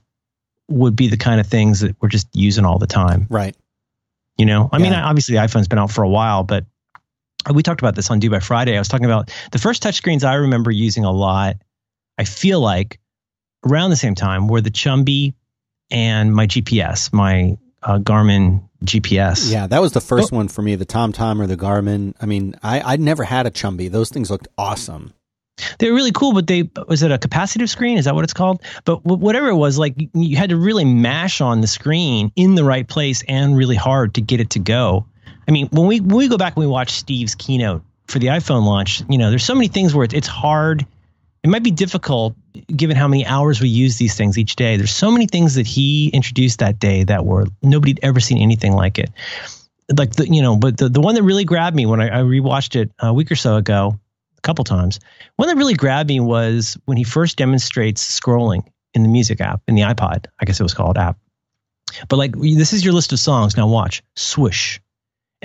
would 0.69 0.95
be 0.95 1.09
the 1.09 1.17
kind 1.17 1.41
of 1.41 1.47
things 1.47 1.81
that 1.81 1.95
we're 2.01 2.09
just 2.09 2.27
using 2.33 2.65
all 2.65 2.79
the 2.79 2.87
time. 2.87 3.27
Right. 3.29 3.55
You 4.37 4.45
know, 4.45 4.69
I 4.71 4.79
mean, 4.79 4.93
obviously 4.93 5.35
the 5.35 5.41
iPhone's 5.41 5.67
been 5.67 5.79
out 5.79 5.91
for 5.91 6.03
a 6.03 6.09
while, 6.09 6.43
but 6.43 6.65
we 7.53 7.63
talked 7.63 7.81
about 7.81 7.95
this 7.95 8.09
on 8.11 8.19
Do 8.19 8.29
By 8.29 8.39
Friday. 8.39 8.75
I 8.75 8.79
was 8.79 8.87
talking 8.87 9.05
about 9.05 9.31
the 9.51 9.59
first 9.59 9.83
touchscreens 9.83 10.23
I 10.23 10.35
remember 10.35 10.71
using 10.71 11.05
a 11.05 11.11
lot. 11.11 11.57
I 12.17 12.25
feel 12.25 12.59
like 12.59 12.99
around 13.65 13.91
the 13.91 13.95
same 13.95 14.15
time 14.15 14.47
were 14.47 14.61
the 14.61 14.71
Chumby 14.71 15.35
and 15.91 16.33
my 16.33 16.47
GPS, 16.47 17.11
my 17.13 17.57
uh, 17.83 17.99
Garmin 17.99 18.67
GPS. 18.83 19.51
Yeah, 19.51 19.67
that 19.67 19.81
was 19.81 19.91
the 19.93 20.01
first 20.01 20.31
one 20.31 20.47
for 20.47 20.61
me, 20.61 20.75
the 20.75 20.85
TomTom 20.85 21.39
or 21.41 21.47
the 21.47 21.57
Garmin. 21.57 22.13
I 22.21 22.25
mean, 22.25 22.55
I 22.63 22.81
I'd 22.81 22.99
never 22.99 23.23
had 23.23 23.45
a 23.47 23.51
Chumby. 23.51 23.89
Those 23.91 24.09
things 24.09 24.29
looked 24.29 24.47
awesome. 24.57 25.13
they 25.79 25.89
were 25.89 25.95
really 25.95 26.11
cool, 26.11 26.33
but 26.33 26.47
they 26.47 26.69
was 26.87 27.01
it 27.03 27.11
a 27.11 27.17
capacitive 27.17 27.69
screen? 27.69 27.97
Is 27.97 28.05
that 28.05 28.15
what 28.15 28.23
it's 28.23 28.33
called? 28.33 28.61
But 28.83 28.97
wh- 28.97 29.19
whatever 29.21 29.47
it 29.49 29.55
was, 29.55 29.77
like 29.77 29.93
you- 29.97 30.09
you 30.13 30.35
had 30.37 30.49
to 30.49 30.57
really 30.57 30.85
mash 30.85 31.41
on 31.41 31.61
the 31.61 31.67
screen 31.67 32.31
in 32.35 32.55
the 32.55 32.63
right 32.63 32.87
place 32.87 33.23
and 33.27 33.55
really 33.57 33.75
hard 33.77 34.15
to 34.15 34.21
get 34.21 34.39
it 34.41 34.49
to 34.51 34.59
go. 34.59 35.05
I 35.47 35.51
mean, 35.51 35.67
when 35.71 35.87
we 35.87 35.99
when 36.01 36.17
we 36.17 36.27
go 36.27 36.37
back 36.37 36.55
and 36.55 36.61
we 36.61 36.67
watch 36.67 36.91
Steve's 36.91 37.35
keynote 37.35 37.83
for 38.07 38.19
the 38.19 38.27
iPhone 38.27 38.65
launch, 38.65 39.01
you 39.09 39.17
know, 39.17 39.29
there's 39.29 39.45
so 39.45 39.55
many 39.55 39.67
things 39.67 39.93
where 39.95 40.03
it's, 40.03 40.13
it's 40.13 40.27
hard. 40.27 40.85
It 41.45 41.49
might 41.49 41.61
be 41.61 41.69
difficult 41.69 42.35
given 42.75 42.97
how 42.97 43.07
many 43.07 43.23
hours 43.23 43.61
we 43.61 43.69
use 43.69 43.97
these 43.97 44.15
things 44.15 44.35
each 44.35 44.55
day. 44.55 44.77
There's 44.77 44.89
so 44.89 45.11
many 45.11 45.27
things 45.27 45.53
that 45.53 45.67
he 45.67 46.07
introduced 46.07 46.57
that 46.57 46.79
day 46.79 47.03
that 47.03 47.23
were 47.23 47.45
nobody'd 47.61 47.99
ever 48.01 48.19
seen 48.19 48.39
anything 48.39 48.73
like 48.73 48.97
it. 48.97 49.11
Like 49.95 50.13
the 50.13 50.27
you 50.27 50.41
know, 50.41 50.55
but 50.55 50.77
the, 50.77 50.89
the 50.89 50.99
one 50.99 51.13
that 51.13 51.21
really 51.21 51.43
grabbed 51.43 51.75
me 51.75 51.85
when 51.85 52.01
I, 52.01 52.07
I 52.07 52.23
rewatched 52.23 52.75
it 52.75 52.89
a 52.97 53.13
week 53.13 53.31
or 53.31 53.35
so 53.35 53.57
ago, 53.57 53.99
a 54.39 54.41
couple 54.41 54.63
times, 54.63 54.99
one 55.35 55.47
that 55.47 55.55
really 55.55 55.75
grabbed 55.75 56.09
me 56.09 56.19
was 56.19 56.79
when 56.85 56.97
he 56.97 57.03
first 57.03 57.37
demonstrates 57.37 58.19
scrolling 58.19 58.65
in 58.95 59.03
the 59.03 59.09
music 59.09 59.39
app 59.39 59.61
in 59.67 59.75
the 59.75 59.83
iPod. 59.83 60.25
I 60.39 60.45
guess 60.45 60.59
it 60.59 60.63
was 60.63 60.73
called 60.73 60.97
app. 60.97 61.19
But 62.09 62.17
like 62.17 62.31
this 62.35 62.73
is 62.73 62.83
your 62.83 62.95
list 62.95 63.13
of 63.13 63.19
songs. 63.19 63.55
Now 63.55 63.67
watch 63.67 64.01
swoosh. 64.15 64.79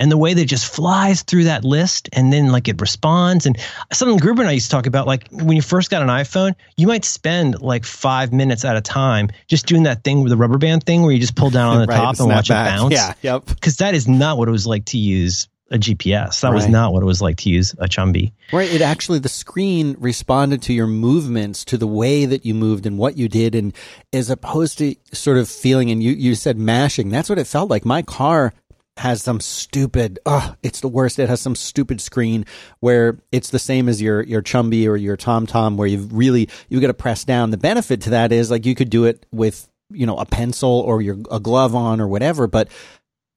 And 0.01 0.11
the 0.11 0.17
way 0.17 0.33
that 0.33 0.41
it 0.41 0.45
just 0.49 0.73
flies 0.73 1.21
through 1.21 1.43
that 1.45 1.63
list 1.63 2.09
and 2.11 2.33
then 2.33 2.47
like 2.51 2.67
it 2.67 2.81
responds. 2.81 3.45
And 3.45 3.55
something 3.93 4.17
Gruber 4.17 4.41
and 4.41 4.49
I 4.49 4.53
used 4.53 4.65
to 4.69 4.75
talk 4.75 4.87
about, 4.87 5.05
like 5.07 5.29
when 5.29 5.55
you 5.55 5.61
first 5.61 5.89
got 5.91 6.01
an 6.01 6.09
iPhone, 6.09 6.55
you 6.75 6.87
might 6.87 7.05
spend 7.05 7.61
like 7.61 7.85
five 7.85 8.33
minutes 8.33 8.65
at 8.65 8.75
a 8.75 8.81
time 8.81 9.29
just 9.47 9.67
doing 9.67 9.83
that 9.83 10.03
thing 10.03 10.23
with 10.23 10.31
the 10.31 10.37
rubber 10.37 10.57
band 10.57 10.83
thing 10.83 11.03
where 11.03 11.11
you 11.11 11.19
just 11.19 11.35
pull 11.35 11.51
down 11.51 11.77
on 11.77 11.81
the 11.85 11.87
Right, 11.87 11.97
top 11.97 12.19
and 12.19 12.27
watch 12.29 12.49
back. 12.49 12.67
it 12.67 12.77
bounce. 12.79 12.93
Yeah, 12.93 13.13
yep. 13.21 13.45
Because 13.45 13.77
that 13.77 13.93
is 13.93 14.07
not 14.07 14.37
what 14.39 14.47
it 14.47 14.51
was 14.51 14.65
like 14.65 14.85
to 14.85 14.97
use 14.97 15.47
a 15.69 15.77
GPS. 15.77 16.41
That 16.41 16.51
was 16.53 16.67
not 16.67 16.91
what 16.91 17.01
it 17.01 17.05
was 17.05 17.21
like 17.21 17.37
to 17.37 17.49
use 17.49 17.71
a 17.77 17.85
Chumby. 17.87 18.33
Right. 18.51 18.69
It 18.69 18.81
actually, 18.81 19.19
the 19.19 19.29
screen 19.29 19.95
responded 19.99 20.61
to 20.63 20.73
your 20.73 20.85
movements, 20.87 21.63
to 21.65 21.77
the 21.77 21.87
way 21.87 22.25
that 22.25 22.45
you 22.45 22.53
moved 22.53 22.85
and 22.85 22.97
what 22.97 23.15
you 23.17 23.29
did. 23.29 23.55
And 23.55 23.73
as 24.11 24.29
opposed 24.29 24.79
to 24.79 24.95
sort 25.13 25.37
of 25.37 25.47
feeling, 25.47 25.89
and 25.89 26.03
you, 26.03 26.11
you 26.11 26.35
said 26.35 26.57
mashing, 26.57 27.07
that's 27.09 27.29
what 27.29 27.39
it 27.39 27.47
felt 27.47 27.69
like. 27.69 27.85
My 27.85 28.01
car 28.01 28.51
has 29.01 29.21
some 29.21 29.39
stupid, 29.39 30.19
oh, 30.25 30.55
it's 30.63 30.79
the 30.79 30.87
worst. 30.87 31.19
It 31.19 31.29
has 31.29 31.41
some 31.41 31.55
stupid 31.55 31.99
screen 31.99 32.45
where 32.79 33.19
it's 33.31 33.49
the 33.49 33.59
same 33.59 33.89
as 33.89 34.01
your, 34.01 34.23
your 34.23 34.41
Chumby 34.41 34.87
or 34.87 34.95
your 34.95 35.17
tom 35.17 35.45
tom 35.45 35.75
where 35.75 35.87
you've 35.87 36.13
really, 36.13 36.49
you've 36.69 36.81
got 36.81 36.87
to 36.87 36.93
press 36.93 37.23
down. 37.23 37.51
The 37.51 37.57
benefit 37.57 38.01
to 38.01 38.11
that 38.11 38.31
is 38.31 38.49
like 38.49 38.65
you 38.65 38.75
could 38.75 38.89
do 38.89 39.05
it 39.05 39.25
with, 39.31 39.67
you 39.91 40.05
know, 40.05 40.17
a 40.17 40.25
pencil 40.25 40.69
or 40.69 41.01
your, 41.01 41.17
a 41.29 41.39
glove 41.39 41.75
on 41.75 41.99
or 41.99 42.07
whatever, 42.07 42.47
but 42.47 42.69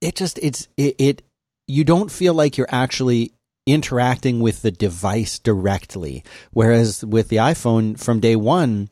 it 0.00 0.14
just, 0.14 0.38
it's, 0.38 0.68
it, 0.76 0.94
it 0.98 1.22
you 1.66 1.82
don't 1.82 2.10
feel 2.10 2.34
like 2.34 2.56
you're 2.56 2.68
actually 2.70 3.32
interacting 3.66 4.40
with 4.40 4.62
the 4.62 4.70
device 4.70 5.38
directly. 5.38 6.22
Whereas 6.52 7.04
with 7.04 7.28
the 7.28 7.36
iPhone 7.36 7.98
from 7.98 8.20
day 8.20 8.36
one, 8.36 8.90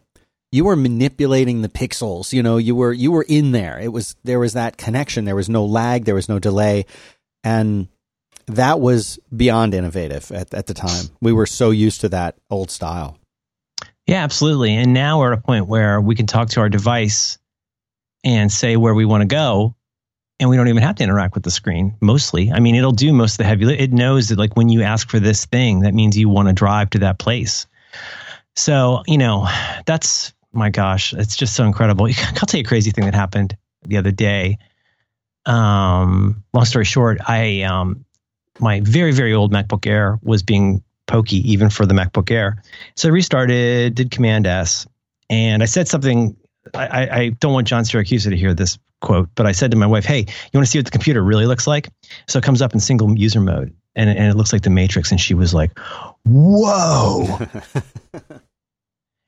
you 0.53 0.65
were 0.65 0.77
manipulating 0.77 1.62
the 1.62 1.69
pixels. 1.69 2.33
You 2.33 2.43
know, 2.43 2.59
you 2.59 2.77
were 2.77 2.93
you 2.93 3.11
were 3.11 3.25
in 3.27 3.53
there. 3.53 3.81
It 3.81 3.88
was 3.88 4.15
there 4.23 4.38
was 4.38 4.53
that 4.53 4.77
connection. 4.77 5.25
There 5.25 5.35
was 5.35 5.49
no 5.49 5.65
lag. 5.65 6.05
There 6.05 6.15
was 6.15 6.29
no 6.29 6.38
delay, 6.38 6.87
and 7.43 7.88
that 8.47 8.79
was 8.79 9.19
beyond 9.35 9.75
innovative 9.75 10.31
at 10.31 10.55
at 10.55 10.67
the 10.67 10.75
time. 10.75 11.07
We 11.21 11.33
were 11.33 11.47
so 11.47 11.71
used 11.71 12.03
to 12.03 12.11
that 12.11 12.37
old 12.51 12.71
style. 12.71 13.19
Yeah, 14.07 14.23
absolutely. 14.25 14.75
And 14.75 14.93
now 14.93 15.21
we're 15.21 15.33
at 15.33 15.38
a 15.38 15.43
point 15.43 15.69
where 15.69 16.01
we 16.01 16.15
can 16.15 16.27
talk 16.27 16.51
to 16.51 16.61
our 16.61 16.69
device 16.69 17.38
and 18.25 18.53
say 18.53 18.77
where 18.77 18.95
we 18.95 19.05
want 19.05 19.23
to 19.23 19.27
go. 19.27 19.75
And 20.41 20.51
we 20.51 20.57
don't 20.57 20.67
even 20.67 20.83
have 20.83 20.97
to 20.97 21.05
interact 21.05 21.35
with 21.35 21.45
the 21.45 21.53
screen 21.53 21.95
mostly. 22.01 22.51
I 22.51 22.59
mean, 22.59 22.75
it'll 22.75 22.91
do 22.91 23.12
most 23.12 23.35
of 23.35 23.38
the 23.38 23.45
heavy. 23.45 23.73
It 23.73 23.93
knows 23.93 24.29
that, 24.29 24.38
like, 24.38 24.57
when 24.57 24.69
you 24.69 24.83
ask 24.83 25.09
for 25.09 25.21
this 25.21 25.45
thing, 25.45 25.81
that 25.81 25.95
means 25.95 26.19
you 26.19 26.29
want 26.29 26.49
to 26.49 26.53
drive 26.53 26.91
to 26.91 26.99
that 27.01 27.21
place. 27.21 27.69
So, 28.57 29.05
you 29.07 29.19
know, 29.19 29.49
that's 29.87 30.33
my 30.53 30.71
gosh, 30.71 31.12
it's 31.12 31.37
just 31.37 31.55
so 31.55 31.65
incredible. 31.65 32.07
I'll 32.19 32.47
tell 32.47 32.59
you 32.59 32.65
a 32.65 32.69
crazy 32.69 32.91
thing 32.91 33.05
that 33.05 33.15
happened 33.15 33.57
the 33.87 33.97
other 33.97 34.11
day. 34.11 34.59
Um, 35.47 36.45
long 36.53 36.65
story 36.65 36.85
short, 36.85 37.19
I 37.27 37.62
um, 37.62 38.05
my 38.61 38.81
very 38.81 39.12
very 39.12 39.33
old 39.33 39.53
MacBook 39.53 39.87
Air 39.87 40.19
was 40.23 40.43
being 40.43 40.83
pokey 41.07 41.51
even 41.51 41.69
for 41.69 41.85
the 41.85 41.95
MacBook 41.95 42.31
Air. 42.31 42.62
So 42.97 43.09
I 43.09 43.12
restarted, 43.12 43.95
did 43.95 44.11
Command 44.11 44.47
S, 44.47 44.87
and 45.29 45.62
I 45.62 45.67
said 45.67 45.88
something. 45.88 46.37
I, 46.75 47.09
I, 47.11 47.29
don't 47.41 47.53
want 47.53 47.67
John 47.67 47.83
Siracusa 47.83 48.31
to 48.31 48.37
hear 48.37 48.55
this 48.55 48.79
quote, 49.01 49.29
but 49.35 49.47
I 49.47 49.53
said 49.53 49.73
to 49.73 49.77
my 49.77 49.87
wife, 49.87 50.05
"Hey, 50.05 50.21
you 50.21 50.27
want 50.55 50.65
to 50.65 50.71
see 50.71 50.79
what 50.79 50.85
the 50.85 50.93
computer 50.93 51.23
really 51.23 51.47
looks 51.47 51.67
like?" 51.67 51.88
So 52.29 52.38
it 52.38 52.45
comes 52.45 52.62
up 52.62 52.73
in 52.73 52.79
single 52.79 53.19
user 53.19 53.41
mode, 53.41 53.75
and 53.97 54.09
and 54.09 54.31
it 54.31 54.37
looks 54.37 54.53
like 54.53 54.62
the 54.62 54.71
Matrix. 54.71 55.11
And 55.11 55.21
she 55.21 55.35
was 55.35 55.53
like, 55.53 55.77
"Whoa!" 56.25 57.41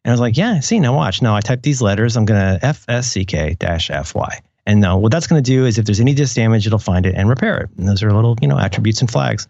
And 0.05 0.11
I 0.11 0.13
was 0.13 0.21
like, 0.21 0.37
yeah, 0.37 0.61
see, 0.61 0.81
now 0.81 0.95
watch. 0.95 1.23
Now 1.23 1.35
I 1.35 1.41
type 1.41 1.63
these 1.63 1.81
letters. 1.81 2.17
I'm 2.17 2.27
going 2.27 2.59
to 2.59 2.67
FSCK 2.67 3.59
dash 3.59 3.89
FY. 3.89 4.41
And 4.67 4.81
now 4.81 4.99
what 4.99 5.13
that's 5.13 5.27
going 5.27 5.43
to 5.43 5.51
do 5.51 5.67
is 5.67 5.79
if 5.79 5.85
there's 5.85 6.01
any 6.01 6.15
disk 6.15 6.37
damage, 6.37 6.67
it'll 6.67 6.79
find 6.79 7.07
it 7.07 7.15
and 7.15 7.29
repair 7.29 7.59
it. 7.59 7.71
And 7.77 7.89
those 7.89 8.03
are 8.03 8.13
little, 8.13 8.37
you 8.41 8.49
know, 8.49 8.59
attributes 8.59 9.01
and 9.01 9.11
flags. 9.11 9.47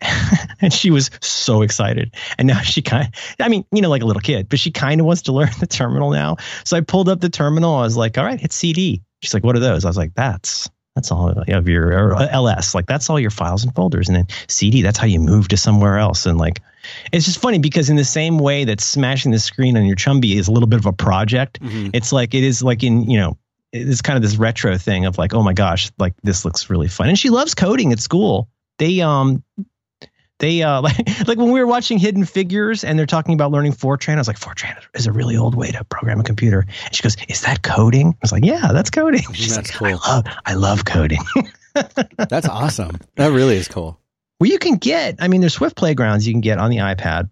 and 0.60 0.72
she 0.72 0.90
was 0.90 1.10
so 1.20 1.62
excited. 1.62 2.14
And 2.38 2.48
now 2.48 2.60
she 2.60 2.82
kind 2.82 3.06
of, 3.06 3.36
I 3.40 3.48
mean, 3.48 3.64
you 3.72 3.80
know, 3.80 3.88
like 3.88 4.02
a 4.02 4.06
little 4.06 4.20
kid, 4.20 4.48
but 4.48 4.58
she 4.58 4.70
kind 4.70 5.00
of 5.00 5.06
wants 5.06 5.22
to 5.22 5.32
learn 5.32 5.50
the 5.60 5.66
terminal 5.66 6.10
now. 6.10 6.36
So 6.64 6.76
I 6.76 6.80
pulled 6.80 7.08
up 7.08 7.20
the 7.20 7.28
terminal. 7.28 7.74
I 7.76 7.82
was 7.82 7.96
like, 7.96 8.18
all 8.18 8.24
right, 8.24 8.40
hit 8.40 8.52
CD. 8.52 9.02
She's 9.22 9.34
like, 9.34 9.44
what 9.44 9.56
are 9.56 9.60
those? 9.60 9.84
I 9.84 9.88
was 9.88 9.96
like, 9.96 10.14
that's, 10.14 10.68
that's 10.96 11.12
all 11.12 11.28
of 11.28 11.68
your 11.68 11.92
or 11.92 12.20
LS. 12.22 12.74
Like 12.74 12.86
that's 12.86 13.08
all 13.08 13.20
your 13.20 13.30
files 13.30 13.62
and 13.62 13.72
folders. 13.74 14.08
And 14.08 14.16
then 14.16 14.26
CD, 14.48 14.82
that's 14.82 14.98
how 14.98 15.06
you 15.06 15.20
move 15.20 15.46
to 15.48 15.56
somewhere 15.56 15.98
else. 15.98 16.24
And 16.26 16.38
like, 16.38 16.60
it's 17.12 17.26
just 17.26 17.38
funny 17.38 17.58
because 17.58 17.90
in 17.90 17.96
the 17.96 18.04
same 18.04 18.38
way 18.38 18.64
that 18.64 18.80
smashing 18.80 19.30
the 19.30 19.38
screen 19.38 19.76
on 19.76 19.84
your 19.84 19.94
Chumby 19.96 20.36
is 20.36 20.48
a 20.48 20.52
little 20.52 20.66
bit 20.68 20.78
of 20.80 20.86
a 20.86 20.92
project, 20.92 21.60
Mhm. 21.60 21.90
it's 21.92 22.12
like 22.12 22.34
it 22.34 22.42
is 22.42 22.62
like 22.62 22.82
in 22.82 23.08
you 23.10 23.18
know 23.18 23.36
it's 23.72 24.00
kind 24.00 24.16
of 24.16 24.22
this 24.22 24.36
retro 24.36 24.78
thing 24.78 25.04
of 25.04 25.18
like, 25.18 25.34
oh 25.34 25.42
my 25.42 25.52
gosh, 25.52 25.90
like 25.98 26.14
this 26.22 26.44
looks 26.46 26.70
really 26.70 26.88
fun. 26.88 27.08
And 27.10 27.18
she 27.18 27.28
loves 27.28 27.54
coding 27.54 27.92
at 27.92 28.00
school. 28.00 28.48
They 28.78 29.02
um 29.02 29.42
they 30.38 30.62
uh 30.62 30.80
like 30.82 31.26
like 31.26 31.38
when 31.38 31.50
we 31.50 31.60
were 31.60 31.66
watching 31.66 31.98
Hidden 31.98 32.24
Figures 32.24 32.84
and 32.84 32.98
they're 32.98 33.06
talking 33.06 33.34
about 33.34 33.50
learning 33.52 33.72
Fortran, 33.72 34.14
I 34.14 34.18
was 34.18 34.28
like, 34.28 34.38
Fortran 34.38 34.76
is 34.94 35.06
a 35.06 35.12
really 35.12 35.36
old 35.36 35.54
way 35.54 35.70
to 35.70 35.84
program 35.84 36.20
a 36.20 36.24
computer. 36.24 36.66
And 36.84 36.94
she 36.94 37.02
goes, 37.02 37.16
Is 37.28 37.42
that 37.42 37.62
coding? 37.62 38.08
I 38.08 38.18
was 38.22 38.32
like, 38.32 38.44
Yeah, 38.44 38.72
that's 38.72 38.90
coding. 38.90 39.22
She's 39.32 39.54
That's 39.56 39.80
like, 39.80 39.94
cool. 39.94 40.00
I 40.02 40.14
love 40.14 40.24
I 40.46 40.54
love 40.54 40.84
coding. 40.84 41.20
That's 42.16 42.48
awesome. 42.48 42.96
That 43.16 43.32
really 43.32 43.56
is 43.56 43.68
cool. 43.68 44.00
well, 44.40 44.48
you 44.50 44.58
can 44.58 44.76
get, 44.76 45.16
I 45.18 45.28
mean, 45.28 45.42
there's 45.42 45.52
Swift 45.52 45.76
playgrounds 45.76 46.26
you 46.26 46.32
can 46.32 46.40
get 46.40 46.58
on 46.58 46.70
the 46.70 46.78
iPad. 46.78 47.28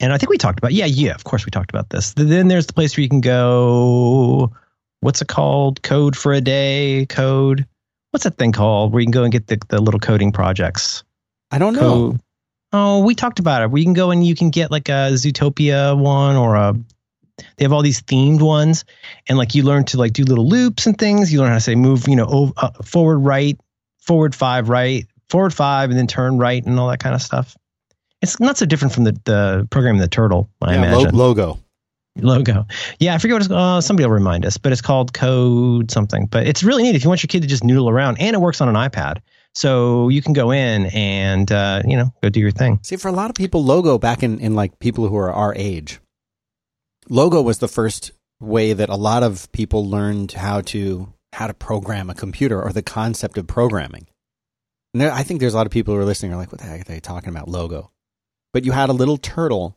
And 0.00 0.12
I 0.12 0.18
think 0.18 0.28
we 0.28 0.36
talked 0.36 0.58
about, 0.58 0.74
yeah, 0.74 0.84
yeah, 0.84 1.14
of 1.14 1.24
course 1.24 1.46
we 1.46 1.50
talked 1.50 1.70
about 1.70 1.88
this. 1.88 2.12
Then 2.12 2.48
there's 2.48 2.66
the 2.66 2.74
place 2.74 2.94
where 2.94 3.02
you 3.02 3.08
can 3.08 3.22
go, 3.22 4.52
what's 5.00 5.22
it 5.22 5.28
called? 5.28 5.82
Code 5.82 6.14
for 6.14 6.34
a 6.34 6.42
day, 6.42 7.06
code. 7.08 7.66
What's 8.10 8.24
that 8.24 8.36
thing 8.36 8.52
called? 8.52 8.92
Where 8.92 9.00
you 9.00 9.06
can 9.06 9.12
go 9.12 9.22
and 9.22 9.32
get 9.32 9.46
the, 9.46 9.58
the 9.68 9.80
little 9.80 10.00
coding 10.00 10.30
projects. 10.30 11.04
I 11.50 11.58
don't 11.58 11.74
know. 11.74 11.80
Code. 12.10 12.20
Oh, 12.72 13.04
we 13.04 13.14
talked 13.14 13.38
about 13.38 13.62
it. 13.62 13.70
We 13.70 13.84
can 13.84 13.92
go 13.92 14.10
and 14.10 14.26
you 14.26 14.34
can 14.34 14.50
get 14.50 14.70
like 14.70 14.88
a 14.88 15.12
Zootopia 15.12 15.96
one 15.98 16.36
or 16.36 16.56
a. 16.56 16.74
They 17.56 17.64
have 17.64 17.72
all 17.72 17.82
these 17.82 18.00
themed 18.02 18.40
ones, 18.42 18.84
and 19.28 19.36
like 19.36 19.54
you 19.54 19.62
learn 19.64 19.84
to 19.86 19.96
like 19.98 20.12
do 20.12 20.24
little 20.24 20.48
loops 20.48 20.86
and 20.86 20.96
things. 20.96 21.32
You 21.32 21.40
learn 21.40 21.48
how 21.48 21.54
to 21.56 21.60
say 21.60 21.74
move, 21.74 22.06
you 22.08 22.14
know, 22.16 22.26
over, 22.26 22.52
uh, 22.56 22.70
forward 22.84 23.18
right, 23.18 23.58
forward 23.98 24.34
five 24.34 24.68
right, 24.68 25.06
forward 25.28 25.52
five, 25.52 25.90
and 25.90 25.98
then 25.98 26.06
turn 26.06 26.38
right, 26.38 26.64
and 26.64 26.78
all 26.78 26.88
that 26.88 27.00
kind 27.00 27.14
of 27.14 27.22
stuff. 27.22 27.56
It's 28.22 28.38
not 28.40 28.56
so 28.56 28.66
different 28.66 28.94
from 28.94 29.04
the 29.04 29.12
the 29.24 29.68
program 29.70 29.98
the 29.98 30.08
turtle. 30.08 30.48
I 30.62 30.74
Yeah, 30.74 30.80
lo- 30.80 30.86
imagine 30.86 31.16
logo. 31.16 31.58
logo. 32.16 32.66
Yeah, 33.00 33.14
I 33.14 33.18
forget 33.18 33.34
what 33.34 33.42
it's. 33.42 33.50
Uh, 33.50 33.80
somebody 33.80 34.06
will 34.06 34.14
remind 34.14 34.46
us, 34.46 34.56
but 34.56 34.70
it's 34.72 34.80
called 34.82 35.12
Code 35.12 35.90
something. 35.90 36.26
But 36.26 36.46
it's 36.46 36.62
really 36.62 36.84
neat 36.84 36.94
if 36.94 37.02
you 37.02 37.08
want 37.10 37.22
your 37.22 37.28
kid 37.28 37.42
to 37.42 37.48
just 37.48 37.64
noodle 37.64 37.88
around, 37.90 38.18
and 38.20 38.34
it 38.34 38.40
works 38.40 38.60
on 38.60 38.68
an 38.68 38.76
iPad, 38.76 39.18
so 39.54 40.08
you 40.08 40.20
can 40.22 40.32
go 40.32 40.50
in 40.50 40.86
and 40.86 41.50
uh, 41.50 41.82
you 41.86 41.96
know 41.96 42.12
go 42.22 42.28
do 42.28 42.40
your 42.40 42.50
thing. 42.50 42.80
See, 42.82 42.96
for 42.96 43.08
a 43.08 43.12
lot 43.12 43.30
of 43.30 43.36
people, 43.36 43.64
logo 43.64 43.98
back 43.98 44.22
in, 44.22 44.40
in 44.40 44.54
like 44.54 44.78
people 44.78 45.08
who 45.08 45.16
are 45.16 45.32
our 45.32 45.54
age, 45.54 46.00
logo 47.08 47.40
was 47.42 47.58
the 47.58 47.68
first 47.68 48.12
way 48.40 48.72
that 48.72 48.88
a 48.88 48.96
lot 48.96 49.22
of 49.22 49.50
people 49.52 49.88
learned 49.88 50.32
how 50.32 50.60
to 50.62 51.12
how 51.32 51.46
to 51.46 51.54
program 51.54 52.10
a 52.10 52.14
computer 52.14 52.62
or 52.62 52.72
the 52.72 52.82
concept 52.82 53.38
of 53.38 53.46
programming. 53.46 54.06
And 54.92 55.00
there, 55.00 55.12
I 55.12 55.24
think 55.24 55.40
there's 55.40 55.54
a 55.54 55.56
lot 55.56 55.66
of 55.66 55.72
people 55.72 55.94
who 55.94 56.00
are 56.00 56.04
listening 56.04 56.32
are 56.32 56.36
like, 56.36 56.52
what 56.52 56.60
the 56.60 56.66
heck 56.66 56.82
are 56.82 56.84
they 56.84 57.00
talking 57.00 57.30
about 57.30 57.48
logo? 57.48 57.90
But 58.52 58.64
you 58.64 58.70
had 58.70 58.88
a 58.88 58.92
little 58.92 59.16
turtle 59.16 59.76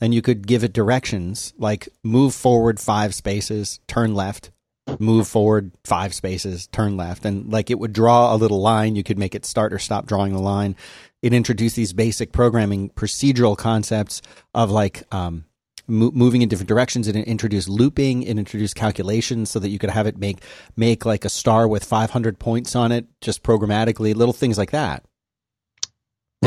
and 0.00 0.12
you 0.12 0.20
could 0.20 0.46
give 0.46 0.64
it 0.64 0.72
directions 0.72 1.54
like 1.56 1.88
move 2.02 2.34
forward 2.34 2.80
five 2.80 3.14
spaces, 3.14 3.78
turn 3.86 4.14
left, 4.14 4.50
move 4.98 5.26
forward 5.26 5.72
five 5.84 6.14
spaces, 6.14 6.66
turn 6.68 6.96
left. 6.96 7.24
And 7.24 7.52
like 7.52 7.70
it 7.70 7.78
would 7.78 7.92
draw 7.92 8.34
a 8.34 8.36
little 8.36 8.60
line. 8.60 8.96
You 8.96 9.02
could 9.02 9.18
make 9.18 9.34
it 9.34 9.44
start 9.44 9.72
or 9.72 9.78
stop 9.78 10.06
drawing 10.06 10.32
the 10.32 10.40
line. 10.40 10.76
It 11.22 11.32
introduced 11.32 11.76
these 11.76 11.92
basic 11.92 12.32
programming 12.32 12.90
procedural 12.90 13.56
concepts 13.56 14.20
of 14.54 14.70
like 14.70 15.02
um, 15.12 15.44
mo- 15.86 16.10
moving 16.12 16.42
in 16.42 16.48
different 16.48 16.68
directions. 16.68 17.08
It 17.08 17.16
introduced 17.16 17.68
looping. 17.68 18.22
It 18.22 18.38
introduced 18.38 18.74
calculations 18.74 19.50
so 19.50 19.58
that 19.58 19.70
you 19.70 19.78
could 19.78 19.90
have 19.90 20.06
it 20.06 20.18
make 20.18 20.42
make 20.76 21.06
like 21.06 21.24
a 21.24 21.30
star 21.30 21.66
with 21.66 21.84
500 21.84 22.38
points 22.38 22.76
on 22.76 22.92
it 22.92 23.06
just 23.20 23.42
programmatically, 23.42 24.14
little 24.14 24.34
things 24.34 24.58
like 24.58 24.72
that. 24.72 25.04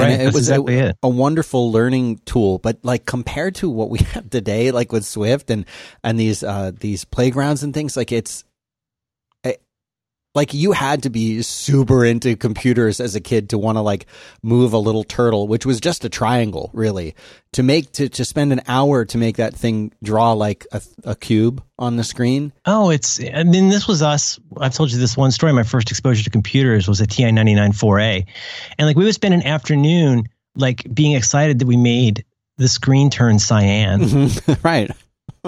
And 0.03 0.13
it, 0.13 0.17
that's 0.25 0.35
was 0.35 0.49
exactly 0.49 0.79
a, 0.79 0.89
it. 0.89 0.97
a 1.03 1.09
wonderful 1.09 1.71
learning 1.71 2.19
tool, 2.25 2.59
but 2.59 2.79
like 2.83 3.05
compared 3.05 3.55
to 3.55 3.69
what 3.69 3.89
we 3.89 3.99
have 3.99 4.29
today, 4.29 4.71
like 4.71 4.91
with 4.91 5.05
Swift 5.05 5.49
and 5.49 5.65
and 6.03 6.19
these 6.19 6.43
uh 6.43 6.71
these 6.77 7.05
playgrounds 7.05 7.63
and 7.63 7.73
things, 7.73 7.97
like 7.97 8.11
it's 8.11 8.43
like 10.37 10.53
you 10.53 10.71
had 10.71 11.01
to 11.03 11.09
be 11.09 11.41
super 11.41 12.05
into 12.05 12.35
computers 12.35 12.99
as 12.99 13.15
a 13.15 13.19
kid 13.19 13.49
to 13.49 13.57
want 13.57 13.75
to 13.75 13.81
like 13.81 14.05
move 14.43 14.71
a 14.73 14.77
little 14.77 15.03
turtle, 15.03 15.47
which 15.47 15.65
was 15.65 15.81
just 15.81 16.05
a 16.05 16.09
triangle, 16.09 16.69
really, 16.73 17.15
to 17.53 17.63
make 17.63 17.91
to 17.93 18.07
to 18.07 18.23
spend 18.23 18.53
an 18.53 18.61
hour 18.67 19.03
to 19.03 19.17
make 19.17 19.37
that 19.37 19.55
thing 19.55 19.91
draw 20.03 20.33
like 20.33 20.67
a, 20.71 20.81
a 21.03 21.15
cube 21.15 21.63
on 21.79 21.97
the 21.97 22.03
screen. 22.03 22.53
Oh, 22.67 22.91
it's. 22.91 23.19
I 23.19 23.43
mean, 23.43 23.69
this 23.69 23.87
was 23.87 24.03
us. 24.03 24.39
I've 24.55 24.75
told 24.75 24.91
you 24.91 24.99
this 24.99 25.17
one 25.17 25.31
story. 25.31 25.53
My 25.53 25.63
first 25.63 25.89
exposure 25.89 26.23
to 26.23 26.29
computers 26.29 26.87
was 26.87 27.01
a 27.01 27.07
TI 27.07 27.31
ninety 27.31 27.55
nine 27.55 27.73
four 27.73 27.99
A, 27.99 28.23
and 28.77 28.87
like 28.87 28.95
we 28.95 29.05
would 29.05 29.15
spend 29.15 29.33
an 29.33 29.41
afternoon 29.41 30.29
like 30.55 30.85
being 30.93 31.13
excited 31.13 31.57
that 31.59 31.67
we 31.67 31.77
made 31.77 32.25
the 32.57 32.67
screen 32.67 33.09
turn 33.09 33.39
cyan. 33.39 34.29
right. 34.63 34.91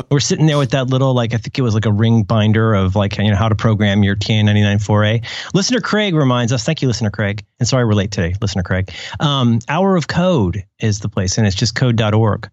We're 0.09 0.19
sitting 0.19 0.45
there 0.45 0.57
with 0.57 0.71
that 0.71 0.87
little 0.87 1.13
like 1.13 1.33
I 1.33 1.37
think 1.37 1.57
it 1.57 1.61
was 1.61 1.73
like 1.73 1.85
a 1.85 1.91
ring 1.91 2.23
binder 2.23 2.73
of 2.73 2.95
like 2.95 3.17
you 3.17 3.29
know 3.29 3.35
how 3.35 3.49
to 3.49 3.55
program 3.55 4.03
your 4.03 4.15
TI 4.15 4.43
ninety 4.43 4.61
nine 4.61 4.79
four 4.79 5.03
A. 5.03 5.21
Listener 5.53 5.81
Craig 5.81 6.15
reminds 6.15 6.53
us. 6.53 6.63
Thank 6.63 6.81
you, 6.81 6.87
listener 6.87 7.11
Craig. 7.11 7.43
And 7.59 7.67
sorry 7.67 7.85
we're 7.85 7.93
late 7.93 8.11
today, 8.11 8.35
listener 8.41 8.63
Craig. 8.63 8.91
Um, 9.19 9.59
Hour 9.67 9.95
of 9.95 10.07
Code 10.07 10.63
is 10.79 10.99
the 10.99 11.09
place, 11.09 11.37
and 11.37 11.45
it's 11.45 11.55
just 11.55 11.75
code.org. 11.75 12.49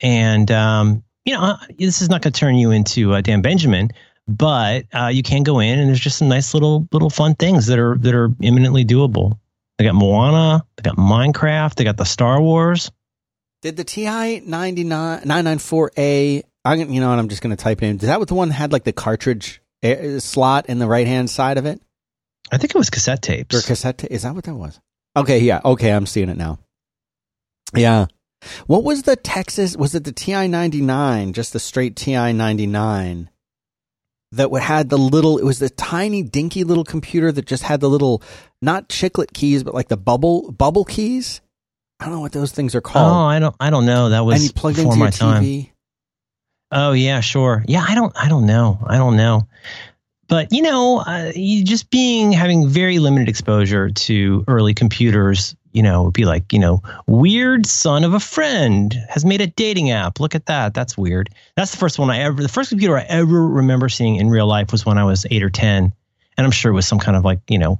And 0.00 0.50
um, 0.50 1.02
you 1.24 1.34
know 1.34 1.56
this 1.78 2.02
is 2.02 2.08
not 2.08 2.22
going 2.22 2.32
to 2.32 2.38
turn 2.38 2.56
you 2.56 2.70
into 2.70 3.14
uh, 3.14 3.20
Dan 3.20 3.42
Benjamin, 3.42 3.90
but 4.28 4.86
uh, 4.92 5.08
you 5.08 5.22
can 5.22 5.42
go 5.42 5.60
in 5.60 5.78
and 5.78 5.88
there's 5.88 6.00
just 6.00 6.18
some 6.18 6.28
nice 6.28 6.54
little 6.54 6.88
little 6.92 7.10
fun 7.10 7.34
things 7.34 7.66
that 7.66 7.78
are 7.78 7.96
that 7.98 8.14
are 8.14 8.30
imminently 8.40 8.84
doable. 8.84 9.38
They 9.78 9.84
got 9.84 9.94
Moana, 9.94 10.64
they 10.76 10.82
got 10.82 10.96
Minecraft, 10.96 11.74
they 11.74 11.84
got 11.84 11.96
the 11.96 12.04
Star 12.04 12.40
Wars. 12.40 12.90
Did 13.62 13.76
the 13.76 13.84
TI 13.84 14.40
99 14.40 15.20
994A, 15.22 16.42
I'm, 16.64 16.90
you 16.90 17.00
know, 17.00 17.10
and 17.10 17.20
I'm 17.20 17.28
just 17.28 17.42
going 17.42 17.54
to 17.54 17.62
type 17.62 17.82
in. 17.82 17.96
Is 17.96 18.02
that 18.02 18.18
what 18.18 18.28
the 18.28 18.34
one 18.34 18.48
that 18.48 18.54
had 18.54 18.72
like 18.72 18.84
the 18.84 18.92
cartridge 18.92 19.60
eh, 19.82 20.18
slot 20.18 20.66
in 20.66 20.78
the 20.78 20.86
right 20.86 21.06
hand 21.06 21.28
side 21.30 21.58
of 21.58 21.66
it? 21.66 21.80
I 22.50 22.58
think 22.58 22.74
it 22.74 22.78
was 22.78 22.90
cassette 22.90 23.22
tapes. 23.22 23.54
Or 23.54 23.66
cassette? 23.66 23.98
ta- 23.98 24.08
Is 24.10 24.22
that 24.22 24.34
what 24.34 24.44
that 24.44 24.54
was? 24.54 24.80
Okay, 25.16 25.40
yeah. 25.40 25.60
Okay, 25.64 25.90
I'm 25.90 26.06
seeing 26.06 26.28
it 26.28 26.36
now. 26.36 26.58
Yeah. 27.74 28.06
What 28.66 28.84
was 28.84 29.02
the 29.02 29.16
Texas? 29.16 29.76
Was 29.76 29.94
it 29.94 30.04
the 30.04 30.12
TI 30.12 30.48
99, 30.48 31.32
just 31.32 31.52
the 31.52 31.60
straight 31.60 31.96
TI 31.96 32.32
99? 32.32 33.30
That 34.32 34.50
had 34.62 34.88
the 34.88 34.96
little, 34.98 35.38
it 35.38 35.44
was 35.44 35.58
the 35.58 35.68
tiny 35.68 36.22
dinky 36.22 36.64
little 36.64 36.84
computer 36.84 37.30
that 37.32 37.46
just 37.46 37.62
had 37.62 37.80
the 37.80 37.90
little, 37.90 38.22
not 38.62 38.88
chiclet 38.88 39.32
keys, 39.34 39.62
but 39.62 39.74
like 39.74 39.88
the 39.88 39.96
bubble, 39.96 40.50
bubble 40.52 40.84
keys. 40.84 41.42
I 42.00 42.06
don't 42.06 42.14
know 42.14 42.20
what 42.20 42.32
those 42.32 42.50
things 42.50 42.74
are 42.74 42.80
called. 42.80 43.12
Oh. 43.12 43.26
I 43.26 43.38
don't 43.38 43.54
I 43.60 43.70
don't 43.70 43.86
know. 43.86 44.08
That 44.08 44.24
was 44.24 44.36
and 44.36 44.44
you 44.44 44.52
plugged 44.52 44.78
into 44.78 44.96
my 44.96 45.04
your 45.06 45.10
time. 45.12 45.66
Oh 46.72 46.92
yeah, 46.92 47.20
sure. 47.20 47.62
Yeah, 47.68 47.84
I 47.86 47.94
don't 47.94 48.12
I 48.16 48.28
don't 48.28 48.46
know. 48.46 48.78
I 48.86 48.96
don't 48.96 49.16
know. 49.16 49.46
But 50.26 50.50
you 50.50 50.62
know, 50.62 51.00
uh, 51.06 51.30
you 51.34 51.62
just 51.62 51.90
being 51.90 52.32
having 52.32 52.66
very 52.66 52.98
limited 52.98 53.28
exposure 53.28 53.90
to 53.90 54.44
early 54.48 54.72
computers, 54.72 55.54
you 55.72 55.82
know, 55.82 56.04
would 56.04 56.14
be 56.14 56.24
like, 56.24 56.50
you 56.54 56.58
know, 56.58 56.82
weird 57.06 57.66
son 57.66 58.02
of 58.04 58.14
a 58.14 58.20
friend 58.20 58.94
has 59.10 59.26
made 59.26 59.42
a 59.42 59.46
dating 59.46 59.90
app. 59.90 60.18
Look 60.18 60.34
at 60.34 60.46
that. 60.46 60.72
That's 60.72 60.96
weird. 60.96 61.28
That's 61.54 61.72
the 61.72 61.76
first 61.76 61.98
one 61.98 62.08
I 62.08 62.20
ever 62.20 62.40
the 62.40 62.48
first 62.48 62.70
computer 62.70 62.96
I 62.96 63.02
ever 63.02 63.46
remember 63.46 63.90
seeing 63.90 64.16
in 64.16 64.30
real 64.30 64.46
life 64.46 64.72
was 64.72 64.86
when 64.86 64.96
I 64.96 65.04
was 65.04 65.26
8 65.30 65.42
or 65.42 65.50
10. 65.50 65.92
And 66.38 66.46
I'm 66.46 66.50
sure 66.50 66.72
it 66.72 66.74
was 66.74 66.86
some 66.86 66.98
kind 66.98 67.18
of 67.18 67.24
like, 67.26 67.40
you 67.50 67.58
know, 67.58 67.78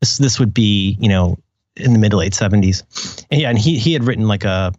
this 0.00 0.18
this 0.18 0.40
would 0.40 0.52
be, 0.52 0.96
you 1.00 1.08
know, 1.08 1.38
in 1.76 1.92
the 1.92 2.00
mid 2.00 2.10
to 2.10 2.16
late 2.16 2.32
70s. 2.32 3.24
And 3.30 3.40
yeah, 3.40 3.50
and 3.50 3.58
he 3.58 3.78
he 3.78 3.92
had 3.92 4.02
written 4.02 4.26
like 4.26 4.42
a 4.42 4.72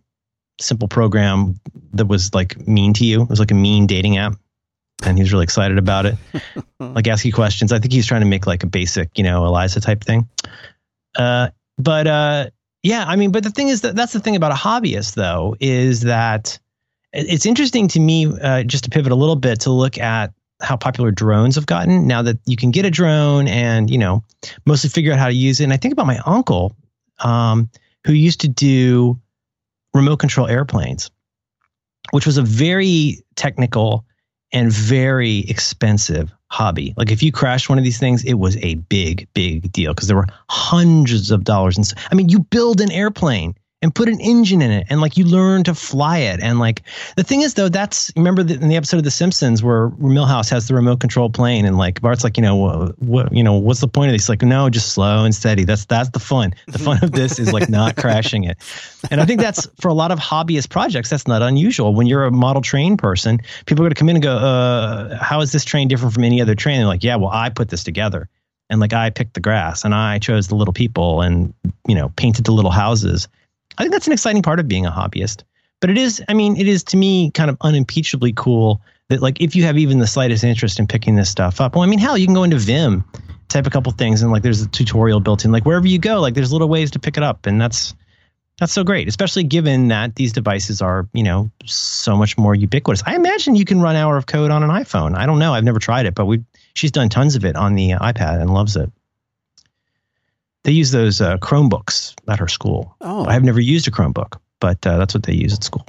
simple 0.59 0.87
program 0.87 1.59
that 1.93 2.05
was 2.05 2.33
like 2.33 2.67
mean 2.67 2.93
to 2.93 3.05
you. 3.05 3.23
It 3.23 3.29
was 3.29 3.39
like 3.39 3.51
a 3.51 3.55
mean 3.55 3.87
dating 3.87 4.17
app. 4.17 4.35
And 5.03 5.17
he 5.17 5.23
was 5.23 5.33
really 5.33 5.43
excited 5.43 5.77
about 5.77 6.05
it. 6.05 6.15
like 6.79 7.07
ask 7.07 7.25
you 7.25 7.33
questions. 7.33 7.71
I 7.71 7.79
think 7.79 7.93
he's 7.93 8.07
trying 8.07 8.21
to 8.21 8.27
make 8.27 8.47
like 8.47 8.63
a 8.63 8.67
basic, 8.67 9.17
you 9.17 9.23
know, 9.23 9.45
Eliza 9.45 9.81
type 9.81 10.03
thing. 10.03 10.29
Uh, 11.15 11.49
but 11.77 12.07
uh, 12.07 12.49
yeah, 12.81 13.03
I 13.05 13.15
mean, 13.15 13.31
but 13.31 13.43
the 13.43 13.49
thing 13.49 13.67
is 13.67 13.81
that 13.81 13.95
that's 13.95 14.13
the 14.13 14.19
thing 14.19 14.35
about 14.35 14.51
a 14.51 14.55
hobbyist 14.55 15.15
though, 15.15 15.55
is 15.59 16.01
that 16.01 16.57
it's 17.11 17.45
interesting 17.45 17.87
to 17.89 17.99
me, 17.99 18.27
uh, 18.27 18.63
just 18.63 18.85
to 18.85 18.89
pivot 18.89 19.11
a 19.11 19.15
little 19.15 19.35
bit 19.35 19.61
to 19.61 19.71
look 19.71 19.97
at 19.97 20.33
how 20.61 20.77
popular 20.77 21.11
drones 21.11 21.55
have 21.55 21.65
gotten 21.65 22.07
now 22.07 22.21
that 22.21 22.39
you 22.45 22.55
can 22.55 22.71
get 22.71 22.85
a 22.85 22.89
drone 22.89 23.47
and, 23.47 23.89
you 23.89 23.97
know, 23.97 24.23
mostly 24.65 24.89
figure 24.89 25.11
out 25.11 25.19
how 25.19 25.27
to 25.27 25.33
use 25.33 25.59
it. 25.59 25.65
And 25.65 25.73
I 25.73 25.77
think 25.77 25.91
about 25.91 26.07
my 26.07 26.19
uncle, 26.25 26.75
um, 27.19 27.69
who 28.05 28.13
used 28.13 28.41
to 28.41 28.47
do 28.47 29.19
remote 29.95 30.17
control 30.17 30.47
airplanes, 30.47 31.10
which 32.12 32.25
was 32.25 32.38
a 32.38 32.43
very 32.43 33.23
technical 33.36 34.05
and 34.51 34.71
very 34.71 35.39
expensive 35.39 36.31
hobby. 36.47 36.93
Like 36.97 37.12
if 37.12 37.23
you 37.23 37.31
crashed 37.31 37.69
one 37.69 37.77
of 37.77 37.84
these 37.84 37.99
things, 37.99 38.23
it 38.23 38.36
was 38.36 38.58
a 38.58 38.75
big, 38.75 39.27
big 39.34 39.71
deal 39.71 39.93
because 39.93 40.08
there 40.08 40.17
were 40.17 40.27
hundreds 40.49 41.31
of 41.31 41.43
dollars. 41.43 41.77
And 41.77 41.93
I 42.12 42.15
mean, 42.15 42.29
you 42.29 42.39
build 42.39 42.81
an 42.81 42.91
airplane 42.91 43.55
and 43.85 43.93
put 43.93 44.09
an 44.09 44.19
engine 44.19 44.63
in 44.63 44.71
it 44.71 44.87
and 44.89 44.99
like 44.99 45.15
you 45.15 45.23
learn 45.23 45.63
to 45.63 45.75
fly 45.75 46.17
it 46.17 46.39
and 46.41 46.57
like 46.57 46.81
the 47.17 47.23
thing 47.23 47.43
is 47.43 47.53
though 47.53 47.69
that's 47.69 48.11
remember 48.15 48.41
the, 48.41 48.55
in 48.55 48.67
the 48.67 48.75
episode 48.75 48.97
of 48.97 49.03
the 49.03 49.11
simpsons 49.11 49.61
where 49.61 49.89
Milhouse 49.89 50.49
has 50.49 50.67
the 50.67 50.73
remote 50.73 50.99
control 50.99 51.29
plane 51.29 51.65
and 51.65 51.77
like 51.77 52.01
bart's 52.01 52.23
like 52.23 52.35
you 52.35 52.41
know 52.41 52.55
what, 52.55 52.99
what 52.99 53.31
you 53.31 53.43
know 53.43 53.53
what's 53.53 53.81
the 53.81 53.87
point 53.87 54.09
of 54.09 54.13
this? 54.13 54.27
Like 54.27 54.41
no 54.41 54.71
just 54.71 54.93
slow 54.93 55.23
and 55.23 55.35
steady. 55.35 55.65
That's 55.65 55.85
that's 55.85 56.09
the 56.09 56.19
fun. 56.19 56.55
The 56.65 56.79
fun 56.79 56.97
of 57.03 57.11
this 57.11 57.37
is 57.37 57.53
like 57.53 57.69
not 57.69 57.95
crashing 57.95 58.43
it. 58.45 58.57
And 59.11 59.21
i 59.21 59.25
think 59.25 59.39
that's 59.39 59.67
for 59.79 59.89
a 59.89 59.93
lot 59.93 60.09
of 60.09 60.17
hobbyist 60.17 60.71
projects 60.71 61.11
that's 61.11 61.27
not 61.27 61.43
unusual. 61.43 61.93
When 61.93 62.07
you're 62.07 62.25
a 62.25 62.31
model 62.31 62.63
train 62.63 62.97
person 62.97 63.39
people 63.67 63.83
are 63.83 63.85
going 63.85 63.93
to 63.93 63.99
come 63.99 64.09
in 64.09 64.15
and 64.15 64.23
go 64.23 64.35
uh, 64.35 65.15
how 65.17 65.41
is 65.41 65.51
this 65.51 65.63
train 65.63 65.87
different 65.87 66.15
from 66.15 66.23
any 66.23 66.41
other 66.41 66.55
train? 66.55 66.79
They're 66.79 66.87
like 66.87 67.03
yeah 67.03 67.17
well 67.17 67.29
i 67.31 67.51
put 67.51 67.69
this 67.69 67.83
together 67.83 68.29
and 68.71 68.81
like 68.81 68.93
i 68.93 69.11
picked 69.11 69.35
the 69.35 69.39
grass 69.39 69.85
and 69.85 69.93
i 69.93 70.17
chose 70.17 70.47
the 70.47 70.55
little 70.55 70.73
people 70.73 71.21
and 71.21 71.53
you 71.87 71.93
know 71.93 72.09
painted 72.15 72.45
the 72.45 72.51
little 72.51 72.71
houses 72.71 73.27
I 73.77 73.83
think 73.83 73.93
that's 73.93 74.07
an 74.07 74.13
exciting 74.13 74.41
part 74.41 74.59
of 74.59 74.67
being 74.67 74.85
a 74.85 74.91
hobbyist. 74.91 75.43
But 75.81 75.89
it 75.89 75.97
is, 75.97 76.23
I 76.27 76.33
mean, 76.33 76.57
it 76.57 76.67
is 76.67 76.83
to 76.85 76.97
me 76.97 77.31
kind 77.31 77.49
of 77.49 77.57
unimpeachably 77.61 78.33
cool 78.35 78.81
that 79.09 79.21
like 79.21 79.41
if 79.41 79.55
you 79.55 79.63
have 79.63 79.77
even 79.77 79.99
the 79.99 80.07
slightest 80.07 80.43
interest 80.43 80.79
in 80.79 80.88
picking 80.88 81.15
this 81.15 81.29
stuff 81.29 81.61
up. 81.61 81.75
Well, 81.75 81.83
I 81.83 81.88
mean, 81.88 81.99
hell, 81.99 82.17
you 82.17 82.25
can 82.25 82.33
go 82.33 82.43
into 82.43 82.57
Vim, 82.57 83.03
type 83.49 83.67
a 83.67 83.69
couple 83.69 83.91
things, 83.91 84.21
and 84.21 84.31
like 84.31 84.43
there's 84.43 84.61
a 84.61 84.67
tutorial 84.69 85.19
built 85.19 85.45
in. 85.45 85.51
Like 85.51 85.65
wherever 85.65 85.88
you 85.88 85.99
go, 85.99 86.21
like 86.21 86.33
there's 86.33 86.51
little 86.51 86.69
ways 86.69 86.91
to 86.91 86.99
pick 86.99 87.17
it 87.17 87.23
up, 87.23 87.45
and 87.45 87.59
that's 87.59 87.93
that's 88.59 88.71
so 88.71 88.83
great, 88.83 89.07
especially 89.07 89.43
given 89.43 89.89
that 89.89 90.15
these 90.15 90.31
devices 90.31 90.81
are, 90.81 91.09
you 91.13 91.23
know, 91.23 91.51
so 91.65 92.15
much 92.15 92.38
more 92.38 92.55
ubiquitous. 92.55 93.03
I 93.05 93.15
imagine 93.15 93.55
you 93.55 93.65
can 93.65 93.81
run 93.81 93.97
Hour 93.97 94.15
of 94.15 94.27
Code 94.27 94.49
on 94.49 94.63
an 94.63 94.69
iPhone. 94.69 95.15
I 95.15 95.25
don't 95.25 95.39
know. 95.39 95.53
I've 95.53 95.65
never 95.65 95.79
tried 95.79 96.05
it, 96.05 96.15
but 96.15 96.25
we 96.25 96.43
she's 96.73 96.91
done 96.91 97.09
tons 97.09 97.35
of 97.35 97.43
it 97.45 97.55
on 97.55 97.75
the 97.75 97.91
iPad 97.91 98.41
and 98.41 98.53
loves 98.53 98.75
it. 98.75 98.91
They 100.65 100.71
use 100.73 100.91
those 100.91 101.21
uh, 101.21 101.38
Chromebooks 101.38 102.15
at 102.28 102.39
her 102.39 102.47
school. 102.47 102.95
Oh. 102.99 103.25
I've 103.25 103.43
never 103.43 103.60
used 103.60 103.88
a 103.88 103.91
Chromebook, 103.91 104.39
but 104.60 104.86
uh, 104.86 104.97
that's 104.97 105.13
what 105.13 105.23
they 105.23 105.34
use 105.34 105.54
at 105.54 105.63
school. 105.63 105.86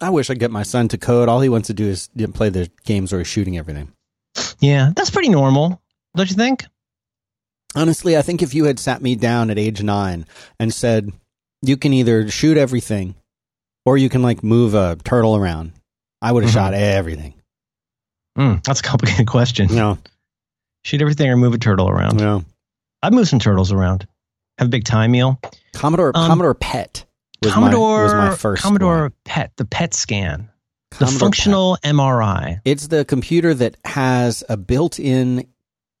I 0.00 0.10
wish 0.10 0.30
I'd 0.30 0.38
get 0.38 0.50
my 0.50 0.62
son 0.62 0.88
to 0.88 0.98
code. 0.98 1.28
All 1.28 1.40
he 1.40 1.48
wants 1.48 1.66
to 1.68 1.74
do 1.74 1.86
is 1.86 2.08
play 2.34 2.48
the 2.50 2.70
games 2.84 3.12
where 3.12 3.20
he's 3.20 3.28
shooting 3.28 3.58
everything. 3.58 3.92
Yeah, 4.60 4.90
that's 4.96 5.10
pretty 5.10 5.28
normal, 5.28 5.80
don't 6.16 6.28
you 6.30 6.36
think? 6.36 6.64
Honestly, 7.76 8.16
I 8.16 8.22
think 8.22 8.42
if 8.42 8.54
you 8.54 8.64
had 8.64 8.78
sat 8.78 9.02
me 9.02 9.16
down 9.16 9.50
at 9.50 9.58
age 9.58 9.82
nine 9.82 10.26
and 10.60 10.72
said, 10.72 11.12
you 11.62 11.76
can 11.76 11.92
either 11.92 12.30
shoot 12.30 12.56
everything 12.56 13.14
or 13.84 13.96
you 13.96 14.08
can 14.08 14.22
like 14.22 14.42
move 14.44 14.74
a 14.74 14.96
turtle 15.04 15.36
around, 15.36 15.72
I 16.22 16.30
would 16.32 16.44
have 16.44 16.50
Mhm. 16.52 16.54
shot 16.54 16.74
everything. 16.74 17.34
Mm, 18.38 18.62
that's 18.64 18.80
a 18.80 18.82
complicated 18.84 19.26
question. 19.36 19.68
No, 19.74 19.98
Shoot 20.84 21.00
everything 21.00 21.28
or 21.30 21.36
move 21.36 21.54
a 21.54 21.58
turtle 21.58 21.88
around. 21.88 22.18
no. 22.18 22.44
I've 23.04 23.12
moved 23.12 23.28
some 23.28 23.38
turtles 23.38 23.70
around. 23.70 24.06
Have 24.58 24.68
a 24.68 24.70
big 24.70 24.84
time 24.84 25.10
meal. 25.10 25.40
Commodore 25.74 26.12
Um, 26.14 26.26
Commodore 26.28 26.54
PET 26.54 27.04
was 27.42 27.52
Commodore 27.52 27.98
my, 27.98 28.02
was 28.04 28.12
my 28.14 28.34
first 28.36 28.62
Commodore 28.62 29.02
one. 29.02 29.12
PET, 29.24 29.52
the 29.56 29.64
PET 29.66 29.92
scan, 29.94 30.48
the 30.92 30.96
Commodore 30.98 31.12
PET. 31.12 31.20
functional 31.20 31.78
MRI. 31.84 32.60
It's 32.64 32.88
the 32.88 33.04
computer 33.04 33.52
that 33.54 33.76
has 33.84 34.42
a 34.48 34.56
built-in 34.56 35.46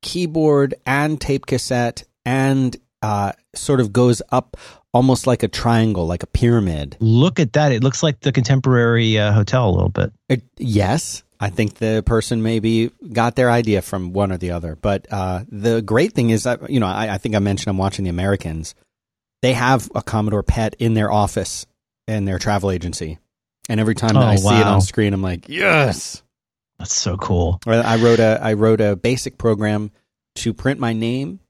keyboard 0.02 0.74
and 0.86 1.20
tape 1.20 1.46
cassette 1.46 2.04
and 2.24 2.76
uh, 3.02 3.32
sort 3.54 3.80
of 3.80 3.92
goes 3.92 4.22
up 4.32 4.56
almost 4.94 5.26
like 5.26 5.42
a 5.42 5.48
triangle, 5.48 6.06
like 6.06 6.22
a 6.22 6.26
pyramid. 6.26 6.96
Look 7.00 7.38
at 7.40 7.52
that. 7.54 7.72
It 7.72 7.82
looks 7.82 8.02
like 8.02 8.20
the 8.20 8.32
contemporary 8.32 9.18
uh, 9.18 9.32
hotel 9.32 9.68
a 9.68 9.72
little 9.72 9.88
bit. 9.90 10.12
It, 10.28 10.42
yes, 10.56 11.22
I 11.44 11.50
think 11.50 11.74
the 11.74 12.02
person 12.06 12.42
maybe 12.42 12.90
got 13.12 13.36
their 13.36 13.50
idea 13.50 13.82
from 13.82 14.14
one 14.14 14.32
or 14.32 14.38
the 14.38 14.52
other. 14.52 14.76
But 14.76 15.06
uh, 15.10 15.44
the 15.48 15.82
great 15.82 16.14
thing 16.14 16.30
is, 16.30 16.44
that, 16.44 16.70
you 16.70 16.80
know, 16.80 16.86
I, 16.86 17.14
I 17.14 17.18
think 17.18 17.34
I 17.34 17.38
mentioned 17.38 17.68
I'm 17.68 17.76
watching 17.76 18.04
The 18.04 18.10
Americans. 18.10 18.74
They 19.42 19.52
have 19.52 19.90
a 19.94 20.02
Commodore 20.02 20.42
PET 20.42 20.74
in 20.78 20.94
their 20.94 21.12
office 21.12 21.66
in 22.08 22.24
their 22.24 22.38
travel 22.38 22.70
agency, 22.70 23.18
and 23.68 23.78
every 23.78 23.94
time 23.94 24.14
that 24.14 24.22
Oh, 24.22 24.26
I 24.26 24.36
see 24.36 24.48
it 24.58 24.66
on 24.66 24.80
screen, 24.80 25.12
I'm 25.12 25.20
like, 25.22 25.48
yes. 25.50 26.22
That's 26.78 26.94
so 26.94 27.18
cool. 27.18 27.60
I 27.66 27.96
wrote 27.96 28.20
a 28.20 28.40
I 28.42 28.54
wrote 28.54 28.80
a 28.80 28.96
basic 28.96 29.36
program 29.36 29.90
to 30.36 30.54
print 30.54 30.80
my 30.80 30.94
name 30.94 31.40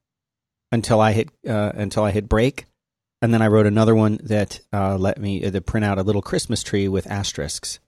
until 0.72 1.00
I 1.00 1.12
hit 1.12 1.28
uh, 1.48 1.70
until 1.74 2.02
I 2.02 2.10
hit 2.10 2.28
break, 2.28 2.66
and 3.22 3.32
then 3.32 3.42
I 3.42 3.46
wrote 3.46 3.66
another 3.66 3.94
one 3.94 4.18
that 4.24 4.60
uh, 4.72 4.96
let 4.96 5.18
me 5.18 5.44
uh, 5.44 5.52
to 5.52 5.60
print 5.60 5.84
out 5.84 5.98
a 5.98 6.02
little 6.02 6.22
Christmas 6.22 6.64
tree 6.64 6.88
with 6.88 7.06
asterisks. 7.06 7.78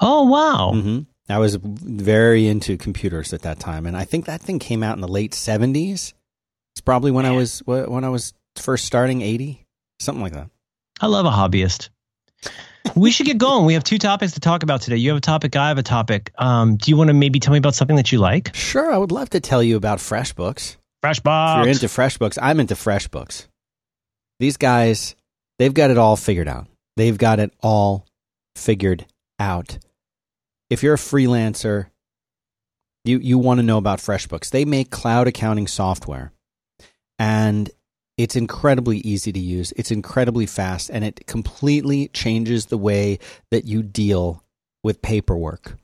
Oh, 0.00 0.24
wow. 0.24 0.72
hmm 0.72 1.00
I 1.28 1.38
was 1.38 1.56
very 1.56 2.46
into 2.46 2.76
computers 2.76 3.32
at 3.32 3.42
that 3.42 3.58
time, 3.58 3.86
and 3.86 3.96
I 3.96 4.04
think 4.04 4.26
that 4.26 4.40
thing 4.40 4.60
came 4.60 4.84
out 4.84 4.94
in 4.94 5.00
the 5.00 5.08
late 5.08 5.34
seventies. 5.34 6.14
It's 6.74 6.80
probably 6.80 7.10
when 7.10 7.26
I 7.26 7.32
was 7.32 7.60
when 7.66 8.04
I 8.04 8.10
was 8.10 8.32
first 8.54 8.84
starting 8.84 9.22
eighty, 9.22 9.66
something 9.98 10.22
like 10.22 10.34
that. 10.34 10.50
I 11.00 11.06
love 11.08 11.26
a 11.26 11.30
hobbyist. 11.30 11.88
We 12.94 13.10
should 13.10 13.26
get 13.26 13.38
going. 13.38 13.66
We 13.66 13.74
have 13.74 13.82
two 13.82 13.98
topics 13.98 14.34
to 14.34 14.40
talk 14.40 14.62
about 14.62 14.82
today. 14.82 14.96
You 14.96 15.10
have 15.10 15.18
a 15.18 15.20
topic, 15.20 15.56
I 15.56 15.68
have 15.68 15.78
a 15.78 15.82
topic. 15.82 16.32
Um, 16.38 16.76
do 16.76 16.90
you 16.90 16.96
want 16.96 17.08
to 17.08 17.14
maybe 17.14 17.40
tell 17.40 17.52
me 17.52 17.58
about 17.58 17.74
something 17.74 17.96
that 17.96 18.12
you 18.12 18.18
like? 18.18 18.54
Sure, 18.54 18.92
I 18.92 18.96
would 18.96 19.10
love 19.10 19.30
to 19.30 19.40
tell 19.40 19.62
you 19.62 19.76
about 19.76 19.98
FreshBooks. 19.98 20.76
If 21.02 21.22
FreshBooks. 21.22 21.56
you're 21.56 21.68
into 21.68 21.86
FreshBooks, 21.86 22.38
I'm 22.40 22.60
into 22.60 22.74
FreshBooks. 22.74 23.48
These 24.38 24.56
guys, 24.58 25.16
they've 25.58 25.74
got 25.74 25.90
it 25.90 25.98
all 25.98 26.16
figured 26.16 26.46
out. 26.46 26.68
They've 26.96 27.18
got 27.18 27.40
it 27.40 27.52
all 27.60 28.06
figured 28.54 29.04
out. 29.38 29.78
If 30.70 30.82
you're 30.82 30.94
a 30.94 30.98
freelancer, 30.98 31.86
you 33.04 33.18
you 33.18 33.38
want 33.38 33.58
to 33.58 33.62
know 33.66 33.78
about 33.78 33.98
FreshBooks. 34.00 34.50
They 34.50 34.64
make 34.64 34.90
cloud 34.90 35.28
accounting 35.28 35.66
software. 35.66 36.32
And 37.18 37.70
it's 38.18 38.36
incredibly 38.36 38.98
easy 38.98 39.30
to 39.32 39.38
use. 39.38 39.72
It's 39.76 39.90
incredibly 39.90 40.46
fast 40.46 40.90
and 40.90 41.04
it 41.04 41.26
completely 41.26 42.08
changes 42.08 42.66
the 42.66 42.78
way 42.78 43.18
that 43.50 43.64
you 43.66 43.82
deal 43.82 44.42
with 44.82 45.02
paperwork. 45.02 45.76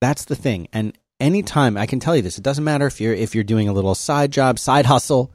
That's 0.00 0.24
the 0.24 0.36
thing. 0.36 0.68
And 0.72 0.96
anytime 1.20 1.76
I 1.76 1.86
can 1.86 2.00
tell 2.00 2.16
you 2.16 2.22
this, 2.22 2.38
it 2.38 2.44
doesn't 2.44 2.64
matter 2.64 2.86
if 2.86 3.00
you're 3.00 3.14
if 3.14 3.34
you're 3.34 3.44
doing 3.44 3.68
a 3.68 3.72
little 3.72 3.94
side 3.94 4.30
job, 4.32 4.58
side 4.58 4.86
hustle, 4.86 5.32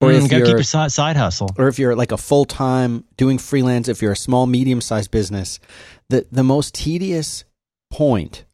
or 0.00 0.10
Mm, 0.10 0.24
if 0.26 0.32
you're 0.32 0.46
keep 0.46 0.54
your 0.54 0.62
side, 0.62 0.92
side 0.92 1.16
hustle. 1.16 1.48
or 1.58 1.68
if 1.68 1.78
you're 1.78 1.96
like 1.96 2.12
a 2.12 2.16
full 2.18 2.44
time 2.44 3.04
doing 3.16 3.38
freelance, 3.38 3.88
if 3.88 4.02
you're 4.02 4.12
a 4.12 4.16
small, 4.16 4.46
medium 4.46 4.80
sized 4.80 5.10
business, 5.10 5.58
the, 6.08 6.26
the 6.30 6.44
most 6.44 6.74
tedious 6.74 7.44
point 7.90 8.44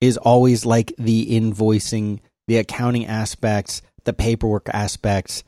is 0.00 0.16
always 0.16 0.66
like 0.66 0.92
the 0.98 1.26
invoicing, 1.26 2.20
the 2.46 2.58
accounting 2.58 3.06
aspects, 3.06 3.82
the 4.04 4.12
paperwork 4.12 4.68
aspects. 4.68 5.44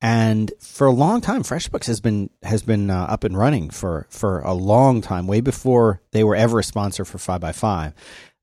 And 0.00 0.52
for 0.58 0.88
a 0.88 0.92
long 0.92 1.20
time, 1.20 1.44
FreshBooks 1.44 1.86
has 1.86 2.00
been 2.00 2.28
has 2.42 2.62
been 2.62 2.90
uh, 2.90 3.06
up 3.08 3.22
and 3.22 3.38
running 3.38 3.70
for 3.70 4.08
for 4.10 4.40
a 4.40 4.52
long 4.52 5.00
time, 5.00 5.28
way 5.28 5.40
before 5.40 6.00
they 6.10 6.24
were 6.24 6.34
ever 6.34 6.58
a 6.58 6.64
sponsor 6.64 7.04
for 7.04 7.18
Five 7.18 7.40
by 7.40 7.52
Five. 7.52 7.94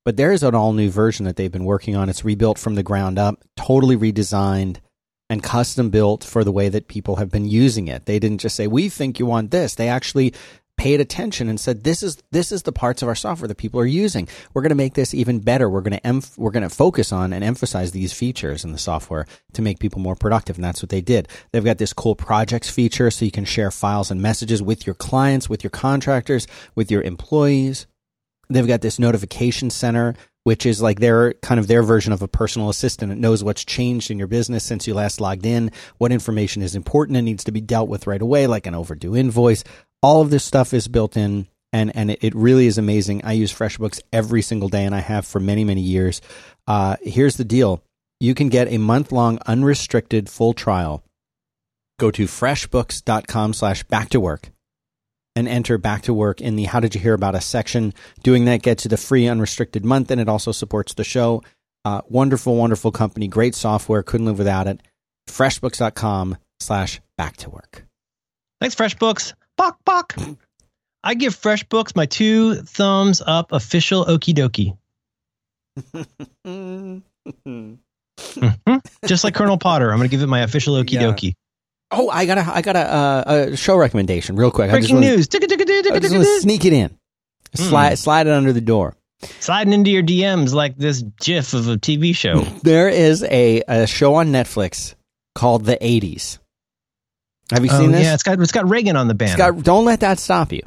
But 0.05 0.15
there 0.15 0.31
is 0.31 0.41
an 0.41 0.55
all 0.55 0.71
new 0.71 0.89
version 0.89 1.25
that 1.25 1.35
they've 1.35 1.51
been 1.51 1.65
working 1.65 1.97
on. 1.97 2.07
It's 2.07 2.23
rebuilt 2.23 2.57
from 2.57 2.75
the 2.75 2.83
ground 2.83 3.19
up, 3.19 3.43
totally 3.57 3.97
redesigned 3.97 4.77
and 5.29 5.43
custom 5.43 5.89
built 5.89 6.23
for 6.23 6.45
the 6.45 6.51
way 6.51 6.69
that 6.69 6.87
people 6.87 7.17
have 7.17 7.29
been 7.29 7.45
using 7.45 7.89
it. 7.89 8.05
They 8.05 8.19
didn't 8.19 8.39
just 8.39 8.55
say, 8.55 8.65
"We 8.65 8.87
think 8.87 9.19
you 9.19 9.25
want 9.25 9.51
this." 9.51 9.75
They 9.75 9.89
actually 9.89 10.33
paid 10.79 11.01
attention 11.01 11.49
and 11.49 11.59
said, 11.59 11.83
"This 11.83 12.01
is 12.01 12.17
this 12.31 12.53
is 12.53 12.63
the 12.63 12.71
parts 12.71 13.01
of 13.01 13.09
our 13.09 13.15
software 13.15 13.49
that 13.49 13.57
people 13.57 13.81
are 13.81 13.85
using. 13.85 14.29
We're 14.53 14.61
going 14.61 14.69
to 14.69 14.75
make 14.75 14.93
this 14.93 15.13
even 15.13 15.39
better. 15.39 15.69
We're 15.69 15.81
going 15.81 15.99
to 15.99 16.31
we're 16.37 16.51
going 16.51 16.67
to 16.67 16.73
focus 16.73 17.11
on 17.11 17.33
and 17.33 17.43
emphasize 17.43 17.91
these 17.91 18.13
features 18.13 18.63
in 18.63 18.71
the 18.71 18.77
software 18.77 19.27
to 19.53 19.61
make 19.61 19.79
people 19.79 19.99
more 19.99 20.15
productive." 20.15 20.55
And 20.55 20.63
that's 20.63 20.81
what 20.81 20.89
they 20.89 21.01
did. 21.01 21.27
They've 21.51 21.63
got 21.63 21.79
this 21.79 21.91
cool 21.91 22.15
projects 22.15 22.69
feature 22.69 23.11
so 23.11 23.25
you 23.25 23.31
can 23.31 23.43
share 23.43 23.71
files 23.71 24.09
and 24.09 24.21
messages 24.21 24.63
with 24.63 24.87
your 24.87 24.95
clients, 24.95 25.49
with 25.49 25.63
your 25.63 25.71
contractors, 25.71 26.47
with 26.75 26.89
your 26.89 27.01
employees. 27.01 27.85
They've 28.49 28.65
got 28.65 28.81
this 28.81 28.99
notification 28.99 29.69
center, 29.69 30.15
which 30.43 30.65
is 30.65 30.81
like 30.81 30.99
their 30.99 31.33
kind 31.33 31.59
of 31.59 31.67
their 31.67 31.83
version 31.83 32.13
of 32.13 32.21
a 32.21 32.27
personal 32.27 32.69
assistant. 32.69 33.11
It 33.11 33.17
knows 33.17 33.43
what's 33.43 33.65
changed 33.65 34.09
in 34.09 34.17
your 34.17 34.27
business 34.27 34.63
since 34.63 34.87
you 34.87 34.93
last 34.93 35.19
logged 35.19 35.45
in, 35.45 35.71
what 35.97 36.11
information 36.11 36.61
is 36.61 36.73
important 36.73 37.17
and 37.17 37.25
needs 37.25 37.43
to 37.43 37.51
be 37.51 37.61
dealt 37.61 37.89
with 37.89 38.07
right 38.07 38.21
away, 38.21 38.47
like 38.47 38.65
an 38.65 38.75
overdue 38.75 39.15
invoice. 39.15 39.63
All 40.01 40.21
of 40.21 40.29
this 40.29 40.43
stuff 40.43 40.73
is 40.73 40.87
built 40.87 41.17
in 41.17 41.47
and, 41.71 41.95
and 41.95 42.11
it, 42.11 42.33
really 42.33 42.67
is 42.67 42.77
amazing. 42.77 43.23
I 43.23 43.33
use 43.33 43.53
FreshBooks 43.53 44.01
every 44.11 44.41
single 44.41 44.69
day 44.69 44.85
and 44.85 44.95
I 44.95 44.99
have 44.99 45.25
for 45.25 45.39
many, 45.39 45.63
many 45.63 45.81
years. 45.81 46.21
Uh, 46.67 46.95
here's 47.01 47.37
the 47.37 47.43
deal. 47.43 47.83
You 48.19 48.33
can 48.33 48.49
get 48.49 48.71
a 48.71 48.77
month 48.77 49.11
long 49.11 49.39
unrestricted 49.45 50.29
full 50.29 50.53
trial. 50.53 51.03
Go 51.99 52.11
to 52.11 52.25
freshbooks.com 52.25 53.53
slash 53.53 53.83
back 53.83 54.09
to 54.09 54.19
work 54.19 54.49
and 55.35 55.47
enter 55.47 55.77
back 55.77 56.01
to 56.03 56.13
work 56.13 56.41
in 56.41 56.55
the 56.55 56.65
How 56.65 56.79
Did 56.79 56.95
You 56.95 57.01
Hear 57.01 57.13
About 57.13 57.35
Us 57.35 57.45
section. 57.45 57.93
Doing 58.23 58.45
that 58.45 58.61
gets 58.61 58.85
you 58.85 58.89
the 58.89 58.97
free 58.97 59.27
unrestricted 59.27 59.85
month 59.85 60.09
and 60.11 60.19
it 60.19 60.29
also 60.29 60.51
supports 60.51 60.93
the 60.93 61.03
show. 61.03 61.43
Uh, 61.85 62.01
wonderful, 62.09 62.55
wonderful 62.55 62.91
company, 62.91 63.27
great 63.27 63.55
software, 63.55 64.03
couldn't 64.03 64.25
live 64.25 64.37
without 64.37 64.67
it. 64.67 64.81
Freshbooks.com 65.27 66.37
slash 66.59 66.99
back 67.17 67.37
to 67.37 67.49
work. 67.49 67.85
Thanks, 68.59 68.75
FreshBooks. 68.75 69.33
Bok, 69.59 69.77
bok. 69.83 70.15
I 71.03 71.13
give 71.15 71.35
FreshBooks 71.35 71.93
my 71.95 72.05
two 72.05 72.55
thumbs 72.55 73.21
up 73.25 73.51
official 73.51 74.05
okie 74.05 74.33
dokie. 74.33 74.77
Mhm. 77.45 77.77
Just 79.05 79.23
like 79.23 79.33
Colonel 79.35 79.57
Potter, 79.57 79.91
I'm 79.91 79.97
going 79.97 80.09
to 80.09 80.11
give 80.11 80.21
it 80.23 80.27
my 80.27 80.41
official 80.41 80.75
okie 80.75 80.91
Yeah. 80.93 81.03
dokie. 81.03 81.33
Oh, 81.91 82.09
I 82.09 82.25
got 82.25 82.37
a 82.37 82.41
I 82.55 82.61
got 82.61 82.75
a, 82.75 82.79
uh, 82.79 83.23
a 83.51 83.57
show 83.57 83.75
recommendation 83.77 84.35
real 84.35 84.51
quick. 84.51 84.69
I 84.71 84.77
just 84.79 84.89
Breaking 84.89 84.95
wanna- 84.97 85.15
news. 85.17 85.27
I 85.33 85.99
just 85.99 86.13
want 86.13 86.25
to 86.25 86.39
sneak 86.41 86.65
it 86.65 86.73
in. 86.73 86.97
Slide 87.55 87.97
slide 87.99 88.27
it 88.27 88.33
under 88.33 88.53
the 88.53 88.61
door. 88.61 88.95
Sliding 89.39 89.73
into 89.73 89.91
your 89.91 90.03
DMs 90.03 90.53
like 90.53 90.77
this 90.77 91.03
GIF 91.21 91.53
of 91.53 91.67
a 91.67 91.77
TV 91.77 92.15
show. 92.15 92.41
There 92.63 92.87
is 92.89 93.23
a, 93.23 93.61
a 93.67 93.87
show 93.87 94.15
on 94.15 94.27
Netflix 94.31 94.95
called 95.35 95.65
The 95.65 95.77
80s. 95.77 96.39
Have 97.51 97.65
you 97.65 97.71
Oh, 97.73 97.79
seen 97.79 97.91
this? 97.91 98.03
Yeah, 98.03 98.13
it's 98.13 98.23
got 98.23 98.39
it's 98.39 98.51
got 98.51 98.69
Reagan 98.69 98.95
on 98.95 99.07
the 99.07 99.13
banner. 99.13 99.31
It's 99.31 99.37
got, 99.37 99.63
don't 99.63 99.85
let 99.85 100.01
that 100.01 100.19
stop 100.19 100.51
you. 100.51 100.61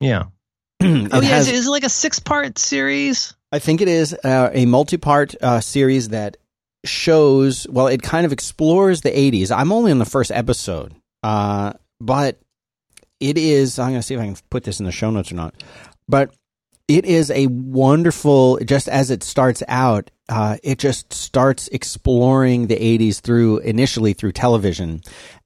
yeah. 0.00 0.24
It 0.80 1.10
Oh 1.12 1.20
yeah, 1.20 1.28
has- 1.28 1.48
is, 1.48 1.52
it- 1.52 1.54
is 1.56 1.66
it 1.66 1.70
like 1.70 1.84
a 1.84 1.88
six 1.88 2.18
part 2.18 2.58
series? 2.58 3.34
I 3.52 3.58
think 3.60 3.80
it 3.80 3.88
is 3.88 4.12
uh, 4.12 4.50
a 4.52 4.66
multi-part 4.66 5.34
uh, 5.42 5.60
series 5.60 6.08
that 6.10 6.36
shows. 6.84 7.66
Well, 7.68 7.86
it 7.86 8.02
kind 8.02 8.26
of 8.26 8.32
explores 8.32 9.00
the 9.00 9.10
'80s. 9.10 9.50
I'm 9.56 9.72
only 9.72 9.90
on 9.92 9.98
the 9.98 10.04
first 10.04 10.30
episode, 10.30 10.94
uh, 11.22 11.72
but 12.00 12.38
it 13.20 13.38
is. 13.38 13.78
I'm 13.78 13.90
going 13.90 14.00
to 14.00 14.06
see 14.06 14.14
if 14.14 14.20
I 14.20 14.24
can 14.26 14.36
put 14.50 14.64
this 14.64 14.80
in 14.80 14.86
the 14.86 14.92
show 14.92 15.10
notes 15.10 15.32
or 15.32 15.36
not. 15.36 15.54
But 16.08 16.34
it 16.88 17.04
is 17.04 17.30
a 17.30 17.46
wonderful. 17.48 18.58
Just 18.64 18.88
as 18.88 19.10
it 19.10 19.22
starts 19.22 19.62
out, 19.68 20.10
uh, 20.28 20.56
it 20.62 20.78
just 20.78 21.12
starts 21.12 21.68
exploring 21.68 22.66
the 22.68 22.76
'80s 22.76 23.20
through 23.20 23.58
initially 23.58 24.12
through 24.12 24.32
television, 24.32 25.00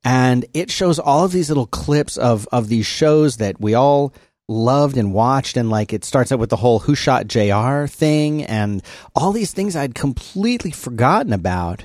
and 0.05 0.45
it 0.55 0.71
shows 0.71 0.99
all 0.99 1.25
of 1.25 1.33
these 1.33 1.49
little 1.49 1.67
clips 1.67 2.17
of 2.17 2.47
of 2.53 2.69
these 2.69 2.87
shows 2.87 3.39
that 3.39 3.61
we 3.61 3.75
all 3.75 4.13
loved 4.49 4.97
and 4.97 5.15
watched 5.15 5.57
and 5.57 5.71
like 5.71 5.93
it 5.93 6.05
starts 6.05 6.33
out 6.33 6.41
with 6.41 6.51
the 6.51 6.57
whole 6.57 6.81
who 6.81 6.95
shot 6.97 7.29
JR 7.29 7.87
thing 7.87 8.43
and 8.43 8.83
all 9.15 9.31
these 9.31 9.53
things 9.53 9.77
I'd 9.77 9.95
completely 9.95 10.73
forgotten 10.73 11.33
about 11.33 11.85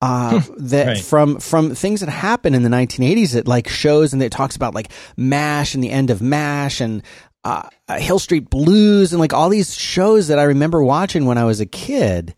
uh 0.00 0.40
that 0.56 0.86
Right. 0.86 0.98
from 1.00 1.40
from 1.40 1.74
things 1.74 1.98
that 1.98 2.08
happened 2.08 2.54
in 2.54 2.62
the 2.62 2.68
1980s 2.68 3.34
it 3.34 3.48
like 3.48 3.68
shows 3.68 4.12
and 4.12 4.22
it 4.22 4.30
talks 4.30 4.54
about 4.54 4.72
like 4.72 4.92
MASH 5.16 5.74
and 5.74 5.82
the 5.82 5.90
end 5.90 6.10
of 6.10 6.22
MASH 6.22 6.80
and 6.80 7.02
uh, 7.44 7.68
uh, 7.88 7.98
Hill 7.98 8.18
Street 8.18 8.48
Blues 8.50 9.12
and 9.12 9.20
like 9.20 9.32
all 9.32 9.48
these 9.48 9.76
shows 9.76 10.28
that 10.28 10.38
I 10.38 10.44
remember 10.44 10.82
watching 10.82 11.26
when 11.26 11.38
I 11.38 11.44
was 11.44 11.60
a 11.60 11.66
kid 11.66 12.34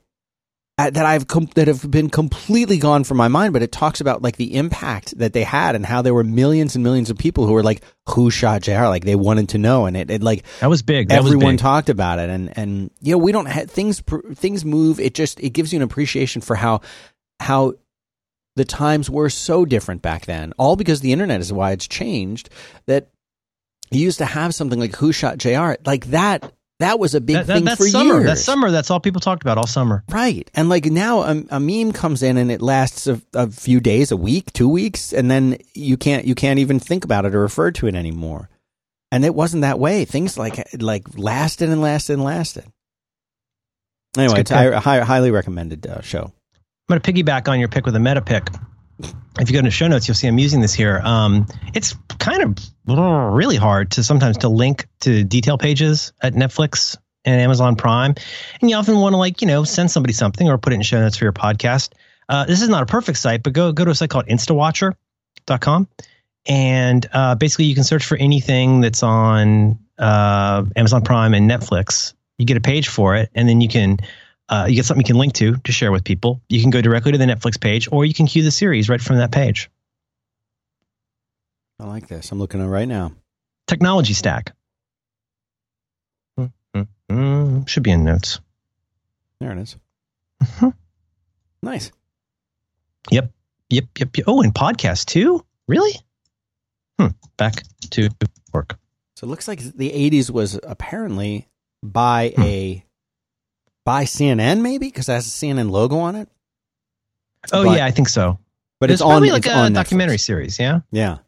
uh, 0.78 0.90
that 0.90 1.06
I've 1.06 1.26
com- 1.26 1.48
that 1.54 1.68
have 1.68 1.90
been 1.90 2.10
completely 2.10 2.76
gone 2.76 3.04
from 3.04 3.16
my 3.16 3.28
mind. 3.28 3.52
But 3.52 3.62
it 3.62 3.72
talks 3.72 4.00
about 4.02 4.20
like 4.20 4.36
the 4.36 4.56
impact 4.56 5.16
that 5.18 5.32
they 5.32 5.42
had 5.44 5.74
and 5.74 5.86
how 5.86 6.02
there 6.02 6.12
were 6.12 6.24
millions 6.24 6.74
and 6.74 6.84
millions 6.84 7.08
of 7.08 7.16
people 7.16 7.46
who 7.46 7.52
were 7.54 7.62
like, 7.62 7.82
"Who 8.10 8.30
shot 8.30 8.62
JR?" 8.62 8.86
Like 8.88 9.04
they 9.04 9.14
wanted 9.14 9.50
to 9.50 9.58
know, 9.58 9.86
and 9.86 9.96
it, 9.96 10.10
it 10.10 10.22
like 10.22 10.44
That 10.60 10.68
was 10.68 10.82
big. 10.82 11.08
That 11.08 11.18
everyone 11.18 11.44
was 11.44 11.52
big. 11.52 11.60
talked 11.60 11.88
about 11.88 12.18
it. 12.18 12.28
And 12.28 12.58
and 12.58 12.90
you 13.00 13.12
know 13.12 13.18
we 13.18 13.32
don't 13.32 13.46
ha- 13.48 13.64
things 13.66 14.02
pr- 14.02 14.32
things 14.34 14.64
move. 14.64 15.00
It 15.00 15.14
just 15.14 15.40
it 15.40 15.50
gives 15.50 15.72
you 15.72 15.78
an 15.78 15.82
appreciation 15.82 16.42
for 16.42 16.56
how 16.56 16.82
how 17.40 17.74
the 18.56 18.64
times 18.64 19.08
were 19.08 19.30
so 19.30 19.64
different 19.64 20.02
back 20.02 20.26
then. 20.26 20.52
All 20.58 20.76
because 20.76 21.00
the 21.00 21.12
internet 21.12 21.40
is 21.40 21.52
why 21.52 21.72
it's 21.72 21.86
changed. 21.88 22.50
That 22.86 23.08
you 23.90 24.00
used 24.00 24.18
to 24.18 24.24
have 24.26 24.54
something 24.54 24.78
like 24.80 24.94
"Who 24.96 25.12
shot 25.12 25.38
JR?" 25.38 25.74
like 25.84 26.06
that. 26.06 26.52
That 26.78 26.98
was 26.98 27.14
a 27.14 27.22
big 27.22 27.36
That- 27.36 27.46
that- 27.46 27.54
thing 27.54 27.64
that's 27.64 27.78
for 27.78 27.86
summer. 27.88 28.14
years. 28.16 28.26
That's 28.26 28.44
summer. 28.44 28.70
That's 28.70 28.90
all 28.90 29.00
people 29.00 29.20
talked 29.22 29.42
about 29.42 29.56
all 29.56 29.66
summer. 29.66 30.04
Right. 30.10 30.50
And 30.54 30.68
like 30.68 30.84
now 30.84 31.22
a, 31.22 31.42
a 31.50 31.58
meme 31.58 31.92
comes 31.92 32.22
in 32.22 32.36
and 32.36 32.50
it 32.52 32.60
lasts 32.60 33.06
a, 33.06 33.18
a 33.32 33.50
few 33.50 33.80
days, 33.80 34.12
a 34.12 34.16
week, 34.16 34.52
two 34.52 34.68
weeks, 34.68 35.14
and 35.14 35.30
then 35.30 35.56
you 35.72 35.96
can't 35.96 36.26
you 36.26 36.34
can't 36.34 36.58
even 36.58 36.78
think 36.78 37.02
about 37.04 37.24
it 37.24 37.34
or 37.34 37.40
refer 37.40 37.70
to 37.70 37.86
it 37.86 37.94
anymore. 37.94 38.50
And 39.10 39.24
it 39.24 39.34
wasn't 39.34 39.62
that 39.62 39.78
way. 39.78 40.04
Things 40.04 40.36
like 40.36 40.68
like 40.82 41.04
lasted 41.16 41.70
and 41.70 41.80
lasted 41.80 42.14
and 42.14 42.24
lasted. 42.24 42.64
Anyway, 44.18 44.40
It's 44.40 44.50
a 44.50 44.72
a 44.72 44.80
highly 44.80 45.30
recommended 45.30 45.86
uh, 45.86 46.00
show. 46.02 46.24
I'm 46.88 47.00
going 47.00 47.00
to 47.00 47.12
piggyback 47.12 47.48
on 47.48 47.58
your 47.58 47.68
pick 47.68 47.84
with 47.86 47.96
a 47.96 48.00
meta 48.00 48.20
pick. 48.22 48.48
If 49.38 49.50
you 49.50 49.52
go 49.54 49.62
to 49.62 49.70
show 49.70 49.86
notes, 49.86 50.08
you'll 50.08 50.14
see 50.14 50.26
I'm 50.26 50.38
using 50.38 50.60
this 50.60 50.72
here. 50.72 51.00
Um, 51.04 51.46
it's 51.74 51.94
kind 52.18 52.42
of 52.42 52.58
really 52.86 53.56
hard 53.56 53.90
to 53.92 54.02
sometimes 54.02 54.38
to 54.38 54.48
link 54.48 54.86
to 55.00 55.24
detail 55.24 55.58
pages 55.58 56.12
at 56.22 56.32
Netflix 56.32 56.96
and 57.24 57.40
Amazon 57.40 57.76
Prime, 57.76 58.14
and 58.60 58.70
you 58.70 58.76
often 58.76 58.98
want 58.98 59.12
to 59.12 59.18
like 59.18 59.42
you 59.42 59.46
know 59.46 59.64
send 59.64 59.90
somebody 59.90 60.12
something 60.12 60.48
or 60.48 60.56
put 60.58 60.72
it 60.72 60.76
in 60.76 60.82
show 60.82 61.00
notes 61.00 61.16
for 61.16 61.24
your 61.24 61.32
podcast. 61.32 61.92
Uh, 62.28 62.44
this 62.44 62.62
is 62.62 62.68
not 62.68 62.82
a 62.82 62.86
perfect 62.86 63.18
site, 63.18 63.42
but 63.42 63.52
go 63.52 63.72
go 63.72 63.84
to 63.84 63.90
a 63.90 63.94
site 63.94 64.10
called 64.10 64.26
InstantWatcher.com, 64.26 65.88
and 66.46 67.06
uh, 67.12 67.34
basically 67.34 67.66
you 67.66 67.74
can 67.74 67.84
search 67.84 68.04
for 68.04 68.16
anything 68.16 68.80
that's 68.80 69.02
on 69.02 69.78
uh, 69.98 70.64
Amazon 70.74 71.02
Prime 71.02 71.34
and 71.34 71.50
Netflix. 71.50 72.14
You 72.38 72.46
get 72.46 72.56
a 72.56 72.62
page 72.62 72.88
for 72.88 73.16
it, 73.16 73.30
and 73.34 73.48
then 73.48 73.60
you 73.60 73.68
can 73.68 73.98
uh, 74.48 74.66
you 74.68 74.76
get 74.76 74.84
something 74.84 75.04
you 75.04 75.08
can 75.12 75.18
link 75.18 75.32
to 75.34 75.56
to 75.56 75.72
share 75.72 75.90
with 75.92 76.04
people. 76.04 76.40
You 76.48 76.60
can 76.60 76.70
go 76.70 76.80
directly 76.80 77.12
to 77.12 77.18
the 77.18 77.24
Netflix 77.26 77.60
page, 77.60 77.88
or 77.90 78.04
you 78.04 78.14
can 78.14 78.26
queue 78.26 78.42
the 78.42 78.50
series 78.50 78.88
right 78.88 79.00
from 79.00 79.16
that 79.18 79.32
page. 79.32 79.70
I 81.80 81.84
like 81.86 82.08
this. 82.08 82.30
I'm 82.32 82.38
looking 82.38 82.60
at 82.60 82.64
it 82.66 82.68
right 82.70 82.88
now. 82.88 83.12
Technology 83.66 84.12
stack 84.14 84.52
Mm, 87.10 87.66
should 87.68 87.82
be 87.84 87.90
in 87.92 88.04
notes. 88.04 88.40
There 89.40 89.52
it 89.52 89.58
is. 89.58 89.76
Mhm. 90.42 90.74
Nice. 91.62 91.92
Yep, 93.10 93.30
yep, 93.70 93.84
yep. 93.98 94.08
Oh, 94.26 94.42
and 94.42 94.52
podcast 94.52 95.06
too. 95.06 95.44
Really? 95.68 95.92
Hmm. 96.98 97.08
Back 97.36 97.62
to 97.92 98.10
work. 98.52 98.78
So 99.14 99.26
it 99.26 99.30
looks 99.30 99.46
like 99.48 99.60
the 99.60 99.90
80s 99.90 100.30
was 100.30 100.58
apparently 100.64 101.48
by 101.82 102.32
Hmm. 102.36 102.42
a 102.42 102.85
by 103.86 104.04
CNN 104.04 104.60
maybe 104.60 104.88
because 104.88 105.08
it 105.08 105.12
has 105.12 105.26
a 105.26 105.30
CNN 105.30 105.70
logo 105.70 105.96
on 105.98 106.14
it. 106.16 106.28
Oh 107.52 107.64
But- 107.64 107.78
yeah, 107.78 107.86
I 107.86 107.90
think 107.92 108.08
so. 108.10 108.38
But 108.78 108.90
it's, 108.90 109.00
on 109.00 109.08
probably 109.08 109.30
like 109.30 109.46
it's 109.46 109.54
a 109.54 109.56
on 109.56 109.70
Netflix. 109.72 109.74
documentary 109.74 110.18
series. 110.18 110.58
Yeah. 110.58 110.80
Yeah. 110.92 111.18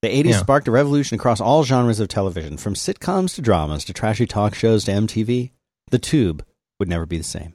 The 0.00 0.08
80s 0.08 0.30
Yeah. 0.30 0.38
sparked 0.38 0.68
a 0.68 0.70
revolution 0.70 1.16
across 1.16 1.38
all 1.40 1.62
genres 1.64 2.00
of 2.00 2.08
television, 2.08 2.56
from 2.56 2.72
sitcoms 2.74 3.34
to 3.34 3.42
dramas 3.42 3.84
to 3.84 3.92
trashy 3.92 4.26
talk 4.26 4.54
shows 4.54 4.84
to 4.84 4.92
MTV. 4.92 5.50
The 5.90 5.98
tube 5.98 6.42
would 6.80 6.88
never 6.88 7.04
be 7.04 7.18
the 7.18 7.24
same. 7.24 7.52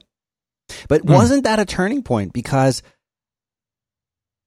But 0.88 1.02
Hmm. 1.02 1.12
wasn't 1.14 1.44
that 1.44 1.58
a 1.58 1.64
turning 1.64 2.02
point? 2.04 2.32
Because 2.32 2.82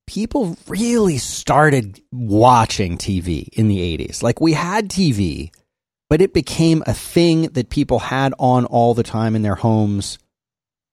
people 0.07 0.57
really 0.67 1.17
started 1.17 2.01
watching 2.11 2.97
TV 2.97 3.47
in 3.53 3.67
the 3.67 3.79
80s. 3.81 4.21
Like 4.23 4.39
we 4.41 4.53
had 4.53 4.89
TV, 4.89 5.51
but 6.13 6.21
it 6.21 6.31
became 6.31 6.83
a 6.85 6.93
thing 6.93 7.47
that 7.53 7.71
people 7.71 7.97
had 7.97 8.35
on 8.37 8.65
all 8.65 8.93
the 8.93 9.01
time 9.01 9.35
in 9.35 9.41
their 9.41 9.55
homes. 9.55 10.19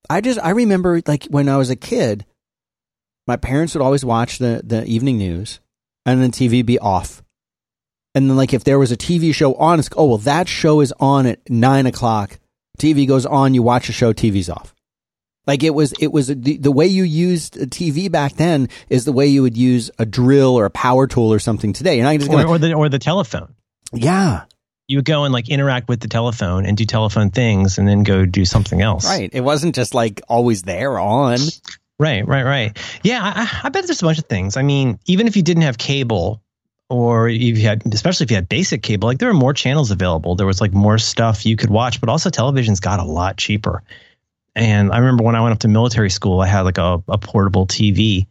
I 0.08 0.22
just, 0.22 0.40
I 0.42 0.48
remember 0.48 1.02
like 1.06 1.24
when 1.26 1.46
I 1.46 1.58
was 1.58 1.68
a 1.68 1.76
kid, 1.76 2.24
my 3.26 3.36
parents 3.36 3.74
would 3.74 3.82
always 3.82 4.02
watch 4.02 4.38
the, 4.38 4.62
the 4.64 4.82
evening 4.86 5.18
news 5.18 5.60
and 6.06 6.22
then 6.22 6.30
TV 6.30 6.64
be 6.64 6.78
off. 6.78 7.22
And 8.14 8.30
then, 8.30 8.36
like, 8.38 8.54
if 8.54 8.64
there 8.64 8.78
was 8.78 8.92
a 8.92 8.96
TV 8.96 9.34
show 9.34 9.52
on, 9.56 9.78
it's 9.78 9.90
oh 9.94 10.06
well, 10.06 10.16
that 10.24 10.48
show 10.48 10.80
is 10.80 10.94
on 10.98 11.26
at 11.26 11.50
nine 11.50 11.84
o'clock. 11.84 12.38
TV 12.78 13.06
goes 13.06 13.26
on, 13.26 13.52
you 13.52 13.62
watch 13.62 13.90
a 13.90 13.92
show, 13.92 14.14
TV's 14.14 14.48
off. 14.48 14.74
Like 15.46 15.62
it 15.62 15.74
was, 15.74 15.92
it 16.00 16.12
was 16.12 16.28
the, 16.28 16.56
the 16.56 16.72
way 16.72 16.86
you 16.86 17.02
used 17.04 17.58
a 17.58 17.66
TV 17.66 18.10
back 18.10 18.36
then 18.36 18.70
is 18.88 19.04
the 19.04 19.12
way 19.12 19.26
you 19.26 19.42
would 19.42 19.58
use 19.58 19.90
a 19.98 20.06
drill 20.06 20.58
or 20.58 20.64
a 20.64 20.70
power 20.70 21.06
tool 21.06 21.30
or 21.30 21.40
something 21.40 21.74
today. 21.74 21.96
You're 21.96 22.04
not 22.04 22.16
just 22.16 22.30
Or, 22.30 22.36
gonna, 22.38 22.48
or 22.48 22.56
the 22.58 22.72
or 22.72 22.88
the 22.88 22.98
telephone. 22.98 23.54
yeah, 23.92 24.44
You 24.90 24.98
would 24.98 25.04
go 25.04 25.24
and 25.24 25.32
like 25.32 25.48
interact 25.48 25.88
with 25.88 26.00
the 26.00 26.08
telephone 26.08 26.66
and 26.66 26.76
do 26.76 26.84
telephone 26.84 27.30
things, 27.30 27.78
and 27.78 27.86
then 27.86 28.02
go 28.02 28.26
do 28.26 28.44
something 28.44 28.82
else. 28.82 29.06
right. 29.06 29.30
It 29.32 29.42
wasn't 29.42 29.74
just 29.74 29.94
like 29.94 30.20
always 30.28 30.62
there 30.62 30.98
on. 30.98 31.38
Right, 32.00 32.26
right, 32.26 32.44
right. 32.44 32.78
Yeah, 33.04 33.20
I, 33.22 33.66
I 33.66 33.68
bet 33.68 33.86
there's 33.86 34.02
a 34.02 34.04
bunch 34.04 34.18
of 34.18 34.24
things. 34.24 34.56
I 34.56 34.62
mean, 34.62 34.98
even 35.06 35.26
if 35.28 35.36
you 35.36 35.42
didn't 35.42 35.62
have 35.62 35.78
cable, 35.78 36.42
or 36.88 37.28
if 37.28 37.40
you 37.40 37.60
had, 37.60 37.82
especially 37.94 38.24
if 38.24 38.30
you 38.30 38.36
had 38.36 38.48
basic 38.48 38.82
cable, 38.82 39.06
like 39.06 39.18
there 39.18 39.28
were 39.28 39.34
more 39.34 39.54
channels 39.54 39.92
available. 39.92 40.34
There 40.34 40.46
was 40.46 40.60
like 40.60 40.72
more 40.72 40.98
stuff 40.98 41.46
you 41.46 41.56
could 41.56 41.70
watch, 41.70 42.00
but 42.00 42.08
also 42.08 42.30
televisions 42.30 42.80
got 42.80 42.98
a 42.98 43.04
lot 43.04 43.36
cheaper. 43.36 43.84
And 44.56 44.90
I 44.92 44.98
remember 44.98 45.22
when 45.22 45.36
I 45.36 45.40
went 45.40 45.52
up 45.52 45.60
to 45.60 45.68
military 45.68 46.10
school, 46.10 46.40
I 46.40 46.48
had 46.48 46.62
like 46.62 46.78
a, 46.78 47.00
a 47.06 47.16
portable 47.16 47.66
TV, 47.66 48.26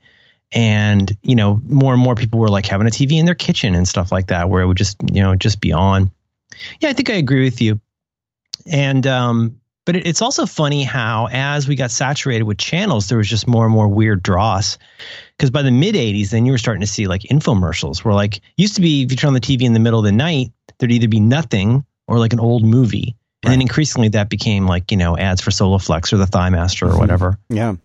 and 0.51 1.15
you 1.23 1.35
know, 1.35 1.61
more 1.65 1.93
and 1.93 2.01
more 2.01 2.15
people 2.15 2.39
were 2.39 2.49
like 2.49 2.65
having 2.65 2.85
a 2.85 2.89
TV 2.89 3.13
in 3.13 3.25
their 3.25 3.35
kitchen 3.35 3.75
and 3.75 3.87
stuff 3.87 4.11
like 4.11 4.27
that, 4.27 4.49
where 4.49 4.61
it 4.61 4.67
would 4.67 4.77
just 4.77 4.97
you 5.13 5.21
know 5.21 5.35
just 5.35 5.61
be 5.61 5.71
on. 5.71 6.11
Yeah, 6.79 6.89
I 6.89 6.93
think 6.93 7.09
I 7.09 7.13
agree 7.13 7.43
with 7.43 7.61
you. 7.61 7.79
And 8.65 9.05
um, 9.07 9.59
but 9.85 9.95
it, 9.95 10.05
it's 10.07 10.21
also 10.21 10.45
funny 10.45 10.83
how 10.83 11.27
as 11.31 11.67
we 11.67 11.75
got 11.75 11.91
saturated 11.91 12.43
with 12.43 12.57
channels, 12.57 13.07
there 13.09 13.17
was 13.17 13.29
just 13.29 13.47
more 13.47 13.65
and 13.65 13.73
more 13.73 13.87
weird 13.87 14.21
dross. 14.21 14.77
Because 15.37 15.49
by 15.51 15.61
the 15.61 15.71
mid 15.71 15.95
'80s, 15.95 16.29
then 16.29 16.45
you 16.45 16.51
were 16.51 16.57
starting 16.57 16.81
to 16.81 16.87
see 16.87 17.07
like 17.07 17.21
infomercials, 17.23 18.03
where 18.03 18.13
like 18.13 18.41
used 18.57 18.75
to 18.75 18.81
be 18.81 19.03
if 19.03 19.11
you 19.11 19.17
turn 19.17 19.29
on 19.29 19.33
the 19.33 19.39
TV 19.39 19.61
in 19.63 19.73
the 19.73 19.79
middle 19.79 19.99
of 19.99 20.05
the 20.05 20.11
night, 20.11 20.51
there'd 20.77 20.91
either 20.91 21.07
be 21.07 21.19
nothing 21.19 21.85
or 22.07 22.19
like 22.19 22.33
an 22.33 22.39
old 22.39 22.63
movie. 22.63 23.15
And 23.41 23.53
then 23.53 23.61
increasingly 23.61 24.09
that 24.09 24.27
became 24.29 24.67
like, 24.67 24.91
you 24.91 24.97
know, 24.97 25.17
ads 25.17 25.39
for 25.39 25.49
Soloflex 25.49 26.11
or 26.11 26.17
the 26.17 26.27
Thigh 26.27 26.49
Master 26.49 26.87
or 26.87 26.91
Mhm. 26.91 26.99
whatever. 26.99 27.39
Yeah. 27.49 27.75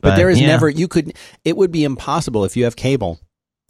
But, 0.00 0.10
But, 0.10 0.16
there 0.16 0.28
is 0.28 0.40
yeah. 0.40 0.48
never, 0.48 0.68
you 0.68 0.88
could, 0.88 1.14
it 1.44 1.56
would 1.56 1.70
be 1.70 1.84
impossible 1.84 2.44
if 2.44 2.56
you 2.56 2.64
have 2.64 2.74
cable. 2.74 3.20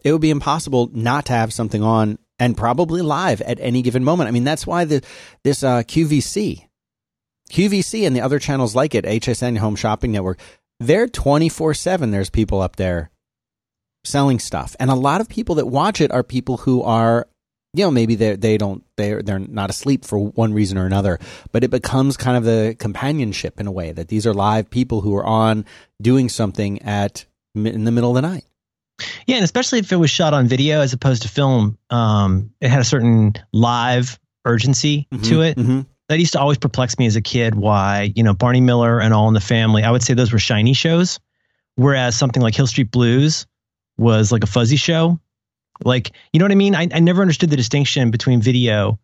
It 0.03 0.13
would 0.13 0.23
be 0.23 0.31
impossible 0.31 0.89
not 0.95 1.27
to 1.27 1.35
have 1.35 1.53
something 1.53 1.83
on 1.83 2.19
and 2.39 2.57
probably 2.57 3.03
live 3.03 3.41
at 3.43 3.61
any 3.61 3.83
given 3.83 4.05
moment. 4.05 4.29
I 4.29 4.31
mean, 4.31 4.45
that's 4.45 4.67
why 4.67 4.85
the, 4.85 5.03
this 5.43 5.63
uh, 5.63 5.83
QVC, 5.83 6.67
QVC 7.51 8.07
and 8.07 8.17
the 8.17 8.21
other 8.21 8.39
channels 8.39 8.75
like 8.75 8.95
it, 8.95 9.05
HSN 9.05 9.59
Home 9.59 9.77
Shopping 9.77 10.13
Network, 10.13 10.39
they're 10.81 11.09
24 11.09 11.75
7. 11.75 12.11
There's 12.11 12.31
people 12.31 12.61
up 12.61 12.77
there 12.77 13.11
selling 14.05 14.39
stuff. 14.39 14.77
And 14.79 14.91
a 14.91 14.95
lot 14.95 15.21
of 15.21 15.29
people 15.29 15.55
that 15.57 15.67
watch 15.67 16.01
it 16.01 16.13
are 16.13 16.23
people 16.23 16.59
who 16.59 16.83
are 16.83 17.27
you 17.75 17.85
know 17.85 17.91
maybe 17.91 18.15
they 18.15 18.37
they 18.37 18.57
don't 18.57 18.85
they're 18.97 19.21
they're 19.23 19.41
not 19.41 19.69
asleep 19.69 20.05
for 20.05 20.19
one 20.19 20.55
reason 20.55 20.79
or 20.79 20.87
another 20.87 21.19
but 21.51 21.65
it 21.65 21.71
becomes 21.71 22.17
kind 22.17 22.37
of 22.37 22.45
the 22.45 22.77
companionship 22.79 23.59
in 23.61 23.67
a 23.67 23.73
way 23.73 23.91
that 23.91 24.07
these 24.09 24.27
are 24.27 24.33
live 24.33 24.71
people 24.71 25.01
who 25.01 25.15
are 25.17 25.27
on 25.27 25.65
doing 26.01 26.29
something 26.29 26.81
at 26.83 27.25
in 27.55 27.85
the 27.85 27.91
middle 27.91 28.11
of 28.11 28.15
the 28.15 28.23
night 28.23 28.45
yeah, 29.27 29.37
and 29.37 29.45
especially 29.45 29.81
if 29.81 29.93
it 29.93 29.97
was 29.97 30.11
shot 30.11 30.35
on 30.35 30.47
video 30.47 30.81
as 30.81 30.93
opposed 30.93 31.23
to 31.23 31.29
film, 31.29 31.79
um, 31.91 32.51
it 32.61 32.69
had 32.69 32.81
a 32.81 32.85
certain 32.85 33.35
live 33.53 34.19
urgency 34.45 35.09
mm-hmm, 35.13 35.23
to 35.25 35.43
it. 35.43 35.57
Mm-hmm. 35.57 35.81
That 36.09 36.19
used 36.19 36.35
to 36.35 36.41
always 36.41 36.59
perplex 36.59 36.99
me 36.99 37.07
as 37.07 37.17
a 37.17 37.23
kid. 37.23 37.55
Why, 37.55 38.13
you 38.15 38.23
know, 38.23 38.35
Barney 38.35 38.61
Miller 38.61 39.01
and 39.01 39.15
All 39.15 39.27
in 39.29 39.35
the 39.35 39.41
Family, 39.41 39.83
I 39.83 39.91
would 39.91 40.03
say 40.03 40.15
those 40.15 40.33
were 40.33 40.39
shiny 40.39 40.75
shows, 40.75 41.19
whereas 41.77 42.15
something 42.15 42.43
like 42.43 42.55
Hill 42.55 42.67
Street 42.67 42.91
Blues 42.91 43.47
was 43.97 44.31
like 44.31 44.43
a 44.43 44.47
fuzzy 44.47 44.77
show. 44.77 45.19
Like, 45.83 46.13
you 46.33 46.39
know 46.39 46.45
what 46.45 46.53
I 46.53 46.57
mean? 46.57 46.75
I, 46.75 46.89
I 46.93 47.01
never 47.01 47.23
understood 47.23 47.51
the 47.51 47.57
distinction 47.57 48.11
between 48.11 48.43
video, 48.43 49.01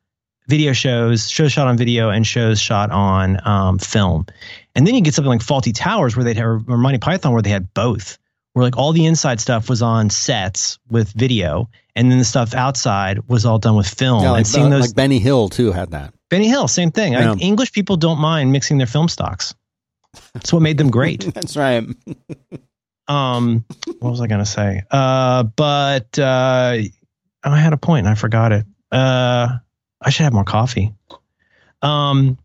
video 0.47 0.73
shows, 0.73 1.29
shows 1.29 1.53
shot 1.53 1.67
on 1.67 1.77
video, 1.77 2.11
and 2.11 2.27
shows 2.27 2.61
shot 2.61 2.91
on 2.91 3.39
um, 3.49 3.79
film. 3.79 4.27
And 4.77 4.87
then 4.87 4.95
you 4.95 5.01
get 5.01 5.15
something 5.15 5.31
like 5.31 5.41
Fawlty 5.41 5.73
Towers, 5.75 6.15
where 6.15 6.25
they'd 6.25 6.37
have, 6.37 6.69
or 6.69 6.77
Monty 6.77 6.99
Python, 6.99 7.33
where 7.33 7.43
they 7.43 7.51
had 7.51 7.75
both 7.75 8.19
where 8.53 8.65
like 8.65 8.77
all 8.77 8.93
the 8.93 9.07
inside 9.07 9.41
stuff 9.41 9.69
was 9.69 9.83
on 9.83 10.11
sets 10.11 10.79
with 10.91 11.13
video, 11.13 11.69
and 11.95 12.11
then 12.11 12.19
the 12.19 12.25
stuff 12.25 12.55
outside 12.55 13.29
was 13.29 13.45
all 13.47 13.59
done 13.59 13.77
with 13.77 13.89
film. 13.89 14.23
Yeah, 14.23 14.31
like, 14.31 14.39
and 14.39 14.47
seeing 14.47 14.67
uh, 14.67 14.71
those, 14.71 14.89
like 14.89 14.97
Benny 14.97 15.19
Hill 15.19 15.49
too 15.49 15.73
had 15.73 15.91
that. 15.93 16.15
Benny 16.29 16.49
Hill, 16.49 16.69
same 16.69 16.91
thing. 16.91 17.13
Yeah. 17.13 17.33
I, 17.33 17.37
English 17.37 17.73
people 17.73 17.97
don't 17.97 18.21
mind 18.21 18.53
mixing 18.53 18.79
their 18.79 18.87
film 18.87 19.09
stocks. 19.09 19.55
That's 20.33 20.53
what 20.53 20.63
made 20.63 20.79
them 20.79 20.91
great. 20.91 21.21
That's 21.35 21.57
right. 21.57 21.85
um, 23.09 23.65
what 23.99 24.11
was 24.11 24.21
I 24.21 24.27
going 24.27 24.41
to 24.41 24.47
say? 24.47 24.83
Uh, 24.91 25.43
but 25.43 26.19
uh, 26.19 26.79
I 27.43 27.59
had 27.59 27.73
a 27.73 27.77
point 27.77 28.07
and 28.07 28.09
I 28.09 28.15
forgot 28.15 28.53
it. 28.53 28.65
Uh, 28.91 29.59
I 30.01 30.11
should 30.11 30.25
have 30.25 30.33
more 30.33 30.45
coffee. 30.45 30.95
Um, 31.83 32.39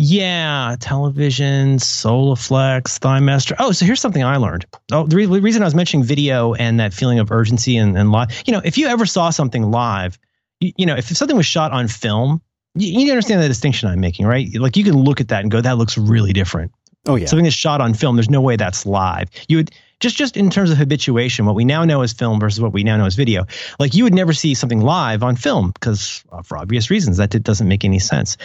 yeah, 0.00 0.76
television, 0.78 1.78
Soloflex, 1.78 3.00
ThighMaster. 3.00 3.56
Oh, 3.58 3.72
so 3.72 3.84
here's 3.84 4.00
something 4.00 4.22
I 4.22 4.36
learned. 4.36 4.64
Oh, 4.92 5.06
the, 5.06 5.16
re- 5.16 5.26
the, 5.26 5.40
reason 5.40 5.62
I 5.62 5.64
was 5.64 5.74
mentioning 5.74 6.04
video 6.04 6.54
and 6.54 6.78
that 6.78 6.94
feeling 6.94 7.18
of 7.18 7.32
urgency 7.32 7.76
and, 7.76 7.98
and 7.98 8.12
live, 8.12 8.28
you 8.46 8.52
know, 8.52 8.60
if 8.64 8.78
you 8.78 8.86
ever 8.86 9.06
saw 9.06 9.30
something 9.30 9.72
live, 9.72 10.16
you, 10.60 10.72
you 10.76 10.86
know, 10.86 10.94
if 10.94 11.08
something 11.08 11.36
was 11.36 11.46
shot 11.46 11.72
on 11.72 11.88
film, 11.88 12.40
you, 12.76 13.00
you 13.00 13.10
understand 13.10 13.42
the 13.42 13.48
distinction 13.48 13.88
I'm 13.88 14.00
making, 14.00 14.24
right? 14.24 14.48
Like 14.54 14.76
you 14.76 14.84
can 14.84 14.94
look 14.94 15.20
at 15.20 15.28
that 15.28 15.42
and 15.42 15.50
go, 15.50 15.60
that 15.60 15.78
looks 15.78 15.98
really 15.98 16.32
different. 16.32 16.70
Oh 17.06 17.16
yeah, 17.16 17.26
something 17.26 17.44
that's 17.44 17.56
shot 17.56 17.80
on 17.80 17.94
film. 17.94 18.16
There's 18.16 18.28
no 18.28 18.40
way 18.40 18.56
that's 18.56 18.84
live. 18.84 19.30
You 19.48 19.58
would 19.58 19.70
just 20.00 20.16
just 20.16 20.36
in 20.36 20.50
terms 20.50 20.70
of 20.70 20.76
habituation, 20.76 21.46
what 21.46 21.54
we 21.54 21.64
now 21.64 21.84
know 21.84 22.02
as 22.02 22.12
film 22.12 22.38
versus 22.38 22.60
what 22.60 22.72
we 22.72 22.82
now 22.82 22.96
know 22.96 23.06
as 23.06 23.14
video. 23.14 23.46
Like 23.78 23.94
you 23.94 24.04
would 24.04 24.14
never 24.14 24.32
see 24.32 24.54
something 24.54 24.80
live 24.80 25.22
on 25.22 25.36
film 25.36 25.70
because 25.70 26.22
uh, 26.30 26.42
for 26.42 26.58
obvious 26.58 26.90
reasons 26.90 27.16
that 27.16 27.30
doesn't 27.30 27.66
make 27.66 27.84
any 27.84 27.98
sense 27.98 28.36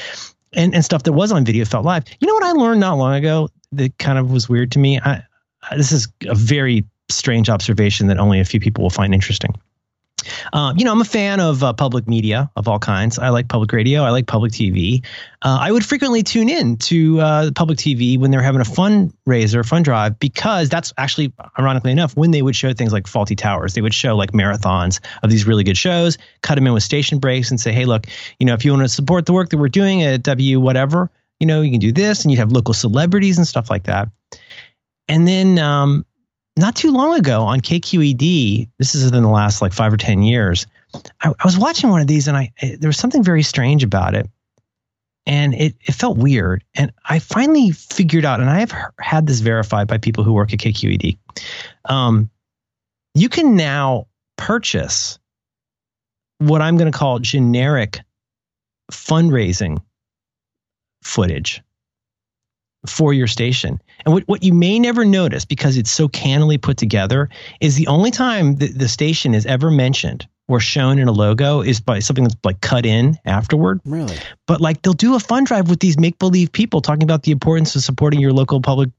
and, 0.56 0.74
and 0.74 0.84
stuff 0.86 1.04
that 1.04 1.14
was 1.14 1.32
on 1.32 1.46
video 1.46 1.66
felt 1.66 1.86
live. 1.86 2.04
You 2.20 2.28
know 2.28 2.34
what 2.34 2.44
I 2.44 2.52
learned 2.52 2.80
not 2.80 2.98
long 2.98 3.16
ago 3.16 3.50
that 3.74 3.98
kind 3.98 4.18
of 4.18 4.32
was 4.32 4.48
weird 4.48 4.72
to 4.74 4.80
me? 4.80 5.00
I, 5.00 5.24
this 5.76 5.92
is 5.92 6.08
a 6.28 6.36
very 6.36 6.86
strange 7.10 7.50
observation 7.50 8.08
that 8.08 8.18
only 8.18 8.40
a 8.40 8.46
few 8.46 8.60
people 8.60 8.84
will 8.84 8.90
find 8.90 9.14
interesting. 9.14 9.56
Uh, 10.52 10.74
you 10.76 10.86
know, 10.86 10.92
I'm 10.92 11.02
a 11.02 11.06
fan 11.06 11.40
of 11.40 11.64
uh, 11.64 11.74
public 11.74 12.08
media 12.08 12.50
of 12.56 12.68
all 12.68 12.80
kinds. 12.80 13.20
I 13.20 13.30
like 13.30 13.48
public 13.48 13.72
radio. 13.72 14.04
I 14.04 14.10
like 14.10 14.28
public 14.28 14.52
TV. 14.52 15.06
Uh, 15.42 15.58
I 15.60 15.72
would 15.72 15.86
frequently 15.86 16.24
tune 16.24 16.50
in 16.50 16.78
to 16.78 17.20
uh, 17.20 17.52
public 17.52 17.78
TV 17.78 18.18
when 18.18 18.32
they're 18.32 18.42
having 18.42 18.62
a 18.62 18.64
fundraiser, 18.64 19.66
fund 19.66 19.86
drive, 19.86 20.20
because 20.20 20.70
that's 20.70 20.94
actually, 20.98 21.34
ironically 21.60 21.92
enough, 21.92 22.16
when 22.16 22.32
they 22.32 22.42
would 22.42 22.56
show 22.56 22.74
things 22.74 22.94
like 22.94 23.06
Fawlty 23.06 23.38
Towers. 23.38 23.74
They 23.74 23.82
would 23.82 23.94
show 23.94 24.16
like 24.16 24.32
marathons 24.32 25.00
of 25.24 25.30
these 25.30 25.46
really 25.46 25.64
good 25.64 25.78
shows, 25.78 26.18
cut 26.42 26.56
them 26.56 26.68
in 26.68 26.74
with 26.74 26.84
station 26.84 27.20
breaks, 27.20 27.50
and 27.50 27.60
say, 27.60 27.72
hey, 27.72 27.86
look, 27.86 28.08
you 28.40 28.46
know, 28.46 28.54
if 28.54 28.64
you 28.64 28.72
want 28.72 28.84
to 28.84 28.90
support 28.90 29.26
the 29.26 29.34
work 29.34 29.50
that 29.50 29.58
we're 29.58 29.70
doing 29.70 30.02
at 30.04 30.24
W 30.24 30.60
whatever, 30.60 31.12
you 31.40 31.48
know, 31.48 31.62
you 31.62 31.72
can 31.72 31.80
do 31.80 31.92
this, 31.92 32.24
and 32.24 32.32
you'd 32.32 32.38
have 32.38 32.52
local 32.52 32.74
celebrities 32.74 33.38
and 33.38 33.48
stuff 33.48 33.70
like 33.70 33.84
that. 33.84 34.10
And 35.08 35.28
then 35.28 35.60
um, 35.60 36.06
not 36.58 36.76
too 36.76 36.92
long 36.92 37.18
ago 37.18 37.42
on 37.42 37.62
KQED, 37.62 38.70
this 38.78 38.96
is 38.96 39.12
in 39.12 39.24
the 39.24 39.30
last 39.30 39.62
like 39.62 39.74
five 39.74 39.92
or 39.92 39.98
10 39.98 40.22
years, 40.22 40.68
I, 41.22 41.30
I 41.30 41.46
was 41.46 41.58
watching 41.58 41.90
one 41.90 42.02
of 42.02 42.08
these 42.08 42.28
and 42.28 42.38
I, 42.38 42.52
it, 42.58 42.80
there 42.80 42.90
was 42.90 42.98
something 42.98 43.24
very 43.24 43.44
strange 43.44 43.84
about 43.84 44.16
it. 44.16 44.30
And 45.26 45.54
it, 45.54 45.76
it 45.82 45.94
felt 45.94 46.18
weird. 46.18 46.64
And 46.76 46.92
I 47.06 47.20
finally 47.20 47.72
figured 47.72 48.26
out, 48.26 48.42
and 48.42 48.50
I 48.50 48.60
have 48.60 48.74
had 49.00 49.26
this 49.26 49.40
verified 49.40 49.88
by 49.88 49.98
people 49.98 50.26
who 50.26 50.34
work 50.34 50.52
at 50.52 50.60
KQED. 50.60 51.18
Um, 51.86 52.30
you 53.16 53.30
can 53.30 53.56
now 53.56 54.08
purchase 54.36 55.18
what 56.40 56.62
I'm 56.62 56.76
going 56.78 56.92
to 56.92 56.98
call 56.98 57.20
generic 57.20 58.02
fundraising 58.92 59.82
footage 61.04 61.62
for 62.88 63.14
your 63.14 63.28
station. 63.28 63.82
And 64.06 64.14
what, 64.14 64.24
what 64.28 64.44
you 64.44 64.54
may 64.54 64.80
never 64.80 65.06
notice 65.06 65.46
because 65.46 65.78
it's 65.78 65.92
so 65.92 66.08
cannily 66.08 66.58
put 66.58 66.78
together 66.78 67.30
is 67.62 67.76
the 67.76 67.88
only 67.88 68.12
time 68.12 68.58
the, 68.58 68.68
the 68.68 68.88
station 68.88 69.34
is 69.34 69.46
ever 69.46 69.72
mentioned 69.72 70.28
or 70.48 70.60
shown 70.60 71.00
in 71.00 71.08
a 71.08 71.12
logo 71.12 71.62
is 71.62 71.80
by 71.80 72.00
something 72.00 72.24
that's 72.24 72.36
like 72.44 72.60
cut 72.62 72.86
in 72.86 73.18
afterward. 73.26 73.80
Really? 73.86 74.18
But 74.46 74.60
like 74.60 74.82
they'll 74.82 74.94
do 74.94 75.16
a 75.16 75.20
fun 75.20 75.46
drive 75.46 75.70
with 75.70 75.80
these 75.80 75.98
make 75.98 76.20
believe 76.20 76.52
people 76.52 76.82
talking 76.82 77.04
about 77.04 77.24
the 77.24 77.32
importance 77.32 77.76
of 77.76 77.84
supporting 77.84 78.20
your 78.20 78.34
local 78.34 78.62
public 78.62 78.90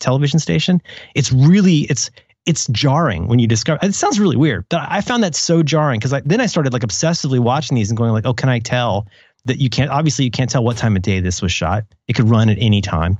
television 0.00 0.38
station. 0.38 0.80
It's 1.14 1.30
really 1.30 1.80
it's 1.82 2.10
it's 2.46 2.66
jarring 2.68 3.26
when 3.26 3.38
you 3.38 3.46
discover 3.46 3.78
it 3.82 3.94
sounds 3.94 4.20
really 4.20 4.36
weird 4.36 4.66
but 4.68 4.86
i 4.90 5.00
found 5.00 5.22
that 5.22 5.34
so 5.34 5.62
jarring 5.62 5.98
because 5.98 6.14
then 6.26 6.42
i 6.42 6.46
started 6.46 6.74
like 6.74 6.82
obsessively 6.82 7.38
watching 7.38 7.74
these 7.74 7.88
and 7.88 7.96
going 7.96 8.12
like 8.12 8.26
oh 8.26 8.34
can 8.34 8.50
i 8.50 8.58
tell 8.58 9.06
that 9.46 9.58
you 9.58 9.70
can't 9.70 9.90
obviously 9.90 10.26
you 10.26 10.30
can't 10.30 10.50
tell 10.50 10.62
what 10.62 10.76
time 10.76 10.94
of 10.94 11.00
day 11.00 11.20
this 11.20 11.40
was 11.40 11.52
shot 11.52 11.84
it 12.06 12.12
could 12.12 12.28
run 12.28 12.50
at 12.50 12.58
any 12.60 12.82
time 12.82 13.16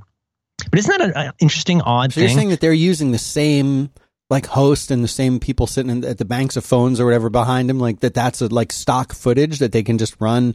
but 0.70 0.78
isn't 0.78 0.98
that 0.98 1.16
an 1.16 1.32
interesting, 1.38 1.80
odd 1.82 2.12
so 2.12 2.16
thing? 2.16 2.28
You're 2.28 2.36
saying 2.36 2.48
that 2.50 2.60
they're 2.60 2.72
using 2.72 3.12
the 3.12 3.18
same 3.18 3.90
like 4.30 4.46
host 4.46 4.90
and 4.90 5.04
the 5.04 5.08
same 5.08 5.38
people 5.38 5.66
sitting 5.66 5.90
in, 5.90 6.04
at 6.04 6.18
the 6.18 6.24
banks 6.24 6.56
of 6.56 6.64
phones 6.64 7.00
or 7.00 7.04
whatever 7.04 7.30
behind 7.30 7.68
them, 7.68 7.78
like 7.78 8.00
that. 8.00 8.14
That's 8.14 8.40
a 8.40 8.48
like 8.48 8.72
stock 8.72 9.12
footage 9.12 9.58
that 9.58 9.72
they 9.72 9.82
can 9.82 9.98
just 9.98 10.16
run 10.20 10.54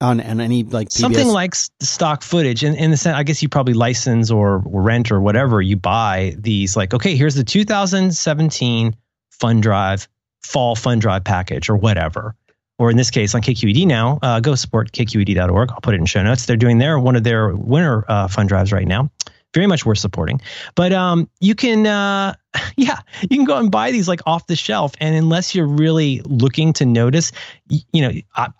on, 0.00 0.20
on 0.20 0.40
any 0.40 0.62
like 0.62 0.88
PBS? 0.88 0.92
something 0.92 1.28
like 1.28 1.54
stock 1.54 2.22
footage. 2.22 2.64
In, 2.64 2.74
in 2.74 2.90
the 2.90 2.96
sense, 2.96 3.16
I 3.16 3.22
guess 3.22 3.42
you 3.42 3.48
probably 3.48 3.74
license 3.74 4.30
or 4.30 4.58
rent 4.66 5.10
or 5.12 5.20
whatever 5.20 5.60
you 5.60 5.76
buy 5.76 6.34
these. 6.38 6.76
Like, 6.76 6.94
okay, 6.94 7.16
here's 7.16 7.34
the 7.34 7.44
2017 7.44 8.96
Fun 9.30 9.60
Drive 9.60 10.08
Fall 10.42 10.76
Fun 10.76 10.98
Drive 10.98 11.24
package 11.24 11.68
or 11.68 11.76
whatever 11.76 12.36
or 12.82 12.90
in 12.90 12.96
this 12.96 13.12
case 13.12 13.32
on 13.34 13.42
KQED 13.42 13.86
now, 13.86 14.18
uh, 14.22 14.40
go 14.40 14.56
support 14.56 14.90
kqed.org. 14.90 15.70
I'll 15.70 15.80
put 15.80 15.94
it 15.94 16.00
in 16.00 16.06
show 16.06 16.22
notes. 16.22 16.46
They're 16.46 16.56
doing 16.56 16.78
their 16.78 16.98
one 16.98 17.14
of 17.14 17.22
their 17.22 17.54
winter 17.54 18.04
uh, 18.08 18.26
fund 18.26 18.48
drives 18.48 18.72
right 18.72 18.86
now. 18.86 19.08
Very 19.54 19.66
much 19.66 19.84
worth 19.84 19.98
supporting. 19.98 20.40
But 20.74 20.92
um, 20.92 21.28
you 21.40 21.54
can, 21.54 21.86
uh, 21.86 22.34
yeah, 22.76 22.98
you 23.22 23.36
can 23.36 23.44
go 23.44 23.58
and 23.58 23.70
buy 23.70 23.90
these 23.90 24.08
like 24.08 24.20
off 24.26 24.46
the 24.46 24.56
shelf. 24.56 24.92
And 25.00 25.14
unless 25.14 25.54
you're 25.54 25.66
really 25.66 26.22
looking 26.24 26.72
to 26.74 26.86
notice, 26.86 27.32
you, 27.68 27.80
you 27.92 28.02
know, 28.02 28.12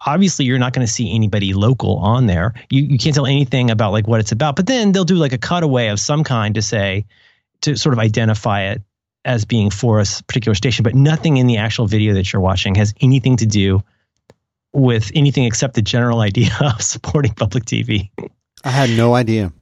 obviously 0.07 0.45
you're 0.45 0.59
not 0.59 0.73
going 0.73 0.87
to 0.87 0.93
see 0.93 1.15
anybody 1.15 1.55
local 1.55 1.97
on 1.99 2.27
there. 2.27 2.55
You, 2.71 2.83
you 2.83 2.99
can't 2.99 3.15
tell 3.15 3.27
anything 3.27 3.71
about 3.71 3.93
like 3.93 4.07
what 4.07 4.21
it's 4.21 4.33
about. 4.33 4.57
But 4.57 4.67
then 4.67 4.93
they'll 4.93 5.05
do 5.05 5.15
like 5.15 5.33
a 5.33 5.39
cutaway 5.39 5.89
of 5.89 5.99
some 5.99 6.25
kind 6.25 6.55
to 6.55 6.63
say, 6.63 7.07
to 7.63 7.77
sort 7.77 7.93
of 7.93 7.99
identify 7.99 8.63
it 8.63 8.83
as 9.25 9.45
being 9.45 9.71
for 9.71 10.01
a 10.01 10.05
particular 10.27 10.55
station, 10.55 10.83
but 10.83 10.95
nothing 10.95 11.37
in 11.37 11.47
the 11.47 11.57
actual 11.57 11.87
video 11.87 12.15
that 12.15 12.33
you're 12.33 12.43
watching 12.43 12.75
has 12.75 12.93
anything 13.01 13.37
to 13.37 13.47
do 13.47 13.83
with 14.73 15.13
anything 15.15 15.45
except 15.45 15.75
the 15.75 15.83
general 15.83 16.21
idea 16.29 16.51
of 16.61 16.83
supporting 16.83 17.33
public 17.35 17.65
TV. 17.65 18.11
I 18.65 18.71
had 18.71 18.91
no 18.91 19.15
idea. 19.15 19.53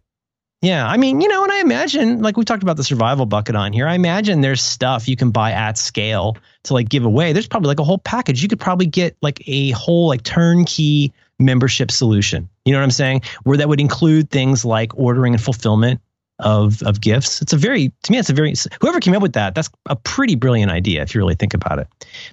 Yeah, 0.63 0.87
I 0.87 0.99
mean, 0.99 1.23
you 1.23 1.29
know, 1.29 1.43
and 1.43 1.51
I 1.51 1.61
imagine, 1.61 2.21
like 2.21 2.37
we 2.37 2.45
talked 2.45 2.63
about 2.63 2.77
the 2.77 2.85
survival 2.85 3.25
bucket 3.25 3.57
on 3.57 3.73
here, 3.73 3.89
I 3.89 3.95
imagine 3.95 4.43
there's 4.43 4.61
stuff 4.61 5.09
you 5.09 5.17
can 5.17 5.31
buy 5.31 5.53
at 5.53 5.79
scale 5.79 6.37
to 6.65 6.75
like 6.75 6.91
give 6.91 7.07
away. 7.07 7.33
There's 7.33 7.49
probably 7.49 7.69
like 7.69 7.81
a 7.81 7.85
whole 7.85 7.99
package. 7.99 8.43
You 8.43 8.49
could 8.49 8.61
probably 8.61 8.85
get 8.85 9.17
like 9.23 9.43
a 9.49 9.71
whole 9.71 10.09
like 10.09 10.23
turnkey 10.23 11.15
membership 11.39 11.91
solution. 11.91 12.47
You 12.67 12.73
know 12.73 12.79
what 12.79 12.85
I'm 12.85 12.91
saying? 12.91 13.23
Where 13.45 13.57
that 13.57 13.71
would 13.71 13.81
include 13.81 14.29
things 14.29 14.63
like 14.63 14.93
ordering 14.99 15.33
and 15.33 15.43
fulfillment 15.43 16.01
of 16.41 16.83
of 16.83 17.01
gifts. 17.01 17.41
It's 17.41 17.55
a 17.55 17.57
very 17.57 17.93
to 18.03 18.13
me 18.13 18.19
it's 18.19 18.31
a 18.31 18.35
very 18.35 18.55
whoever 18.81 19.01
came 19.01 19.15
up 19.15 19.23
with 19.23 19.35
that 19.35 19.55
that's 19.55 19.71
a 19.87 19.97
pretty 19.97 20.35
brilliant 20.35 20.71
idea 20.71 21.03
if 21.03 21.15
you 21.15 21.21
really 21.21 21.35
think 21.35 21.55
about 21.55 21.79
it. 21.79 21.89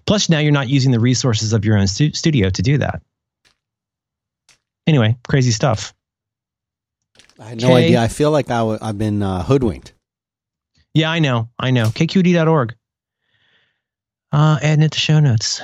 Plus 0.05 0.29
now 0.29 0.39
you're 0.39 0.51
not 0.51 0.69
using 0.69 0.91
the 0.91 0.99
resources 0.99 1.53
of 1.53 1.63
your 1.63 1.77
own 1.77 1.87
stu- 1.87 2.13
studio 2.13 2.49
to 2.49 2.61
do 2.61 2.77
that. 2.77 3.01
Anyway, 4.85 5.17
crazy 5.27 5.51
stuff. 5.51 5.93
I 7.39 7.49
had 7.49 7.61
no 7.61 7.67
K- 7.69 7.85
idea. 7.85 8.01
I 8.01 8.07
feel 8.07 8.31
like 8.31 8.49
i 8.49 8.57
w- 8.57 8.79
I've 8.81 8.97
been 8.97 9.21
uh, 9.21 9.43
hoodwinked. 9.43 9.93
Yeah, 10.93 11.11
I 11.11 11.19
know. 11.19 11.49
I 11.59 11.71
know. 11.71 11.85
KQED.org. 11.85 12.75
Uh, 14.31 14.59
adding 14.61 14.83
it 14.83 14.91
to 14.93 14.99
show 14.99 15.19
notes. 15.19 15.61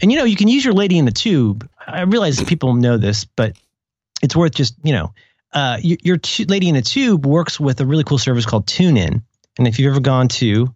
And 0.00 0.12
you 0.12 0.18
know, 0.18 0.24
you 0.24 0.36
can 0.36 0.48
use 0.48 0.64
your 0.64 0.74
lady 0.74 0.98
in 0.98 1.04
the 1.04 1.12
tube. 1.12 1.68
I 1.86 2.02
realize 2.02 2.42
people 2.44 2.74
know 2.74 2.98
this, 2.98 3.24
but 3.24 3.56
it's 4.22 4.36
worth 4.36 4.54
just, 4.54 4.74
you 4.82 4.92
know, 4.92 5.12
uh, 5.52 5.78
your, 5.80 5.98
your 6.02 6.16
t- 6.18 6.44
lady 6.44 6.68
in 6.68 6.74
the 6.74 6.82
tube 6.82 7.24
works 7.24 7.58
with 7.58 7.80
a 7.80 7.86
really 7.86 8.04
cool 8.04 8.18
service 8.18 8.44
called 8.44 8.66
TuneIn. 8.66 9.22
And 9.58 9.66
if 9.66 9.78
you've 9.78 9.90
ever 9.90 10.00
gone 10.00 10.28
to 10.28 10.74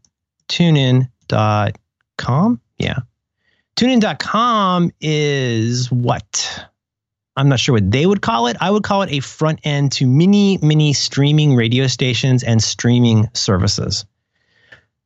tunein.com. 0.48 2.60
Yeah. 2.78 2.98
Tunein.com 3.76 4.90
is 5.00 5.90
what? 5.90 6.66
I'm 7.36 7.48
not 7.48 7.60
sure 7.60 7.74
what 7.74 7.90
they 7.90 8.04
would 8.04 8.20
call 8.20 8.46
it. 8.46 8.56
I 8.60 8.70
would 8.70 8.82
call 8.82 9.02
it 9.02 9.10
a 9.10 9.20
front 9.20 9.60
end 9.64 9.92
to 9.92 10.06
mini, 10.06 10.58
mini 10.60 10.92
streaming 10.92 11.54
radio 11.54 11.86
stations 11.86 12.42
and 12.42 12.62
streaming 12.62 13.28
services. 13.32 14.04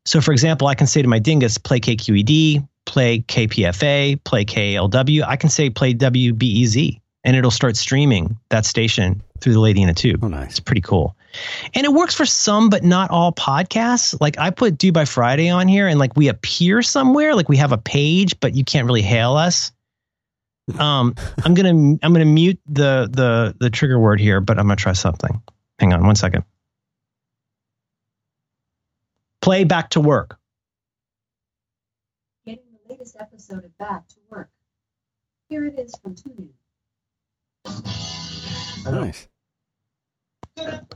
So, 0.05 0.21
for 0.21 0.33
example, 0.33 0.67
I 0.67 0.75
can 0.75 0.87
say 0.87 1.03
to 1.03 1.09
my 1.09 1.19
dingus, 1.19 1.59
play 1.59 1.81
KQED, 1.81 2.67
play 2.85 3.21
KPFA, 3.21 4.23
play 4.25 4.45
KLW. 4.45 5.25
I 5.25 5.37
can 5.37 5.51
say 5.51 5.71
play 5.71 5.95
WBEZ, 5.95 7.01
and 7.25 7.37
it'll 7.37 7.51
start 7.51 7.77
streaming 7.77 8.37
that 8.49 8.65
station 8.65 9.23
through 9.41 9.53
the 9.53 9.61
Lady 9.61 9.83
in 9.83 9.89
a 9.89 9.95
Tube. 9.95 10.25
Oh, 10.25 10.29
nice. 10.29 10.51
It's 10.51 10.61
pretty 10.61 10.81
cool. 10.81 11.17
And 11.75 11.85
it 11.85 11.93
works 11.93 12.15
for 12.15 12.25
some, 12.25 12.71
but 12.71 12.83
not 12.83 13.11
all 13.11 13.33
podcasts. 13.33 14.19
Like 14.21 14.39
I 14.39 14.51
put 14.51 14.79
Do 14.79 14.91
By 14.91 15.05
Friday 15.05 15.49
on 15.49 15.69
here, 15.69 15.87
and 15.87 15.99
like 15.99 16.17
we 16.17 16.29
appear 16.29 16.83
somewhere, 16.83 17.35
like 17.35 17.49
we 17.49 17.59
have 17.59 17.73
a 17.73 17.79
page, 17.79 18.39
but 18.41 18.55
you 18.55 18.65
can't 18.65 18.87
really 18.87 19.03
hail 19.03 19.37
us. 19.37 19.73
Um, 20.79 21.15
I'm 21.45 21.55
gonna 21.55 21.97
I'm 22.03 22.13
gonna 22.13 22.25
mute 22.25 22.61
the 22.67 23.09
the 23.11 23.55
the 23.59 23.71
trigger 23.71 23.99
word 23.99 24.21
here, 24.21 24.41
but 24.41 24.59
I'm 24.59 24.65
gonna 24.67 24.77
try 24.77 24.93
something. 24.93 25.41
Hang 25.79 25.93
on 25.93 26.05
one 26.05 26.17
second. 26.17 26.45
Play 29.41 29.63
back 29.65 29.91
to 29.91 30.01
work. 30.01 30.39
Getting 32.45 32.65
the 32.73 32.93
latest 32.93 33.17
episode 33.21 33.65
of 33.65 33.79
Back 33.79 34.09
to 34.09 34.17
Work. 34.29 34.51
Here 35.49 35.67
it 35.67 35.79
is 35.79 35.95
from 36.03 36.17
TuneIn. 36.17 36.49
Nice. 38.85 39.29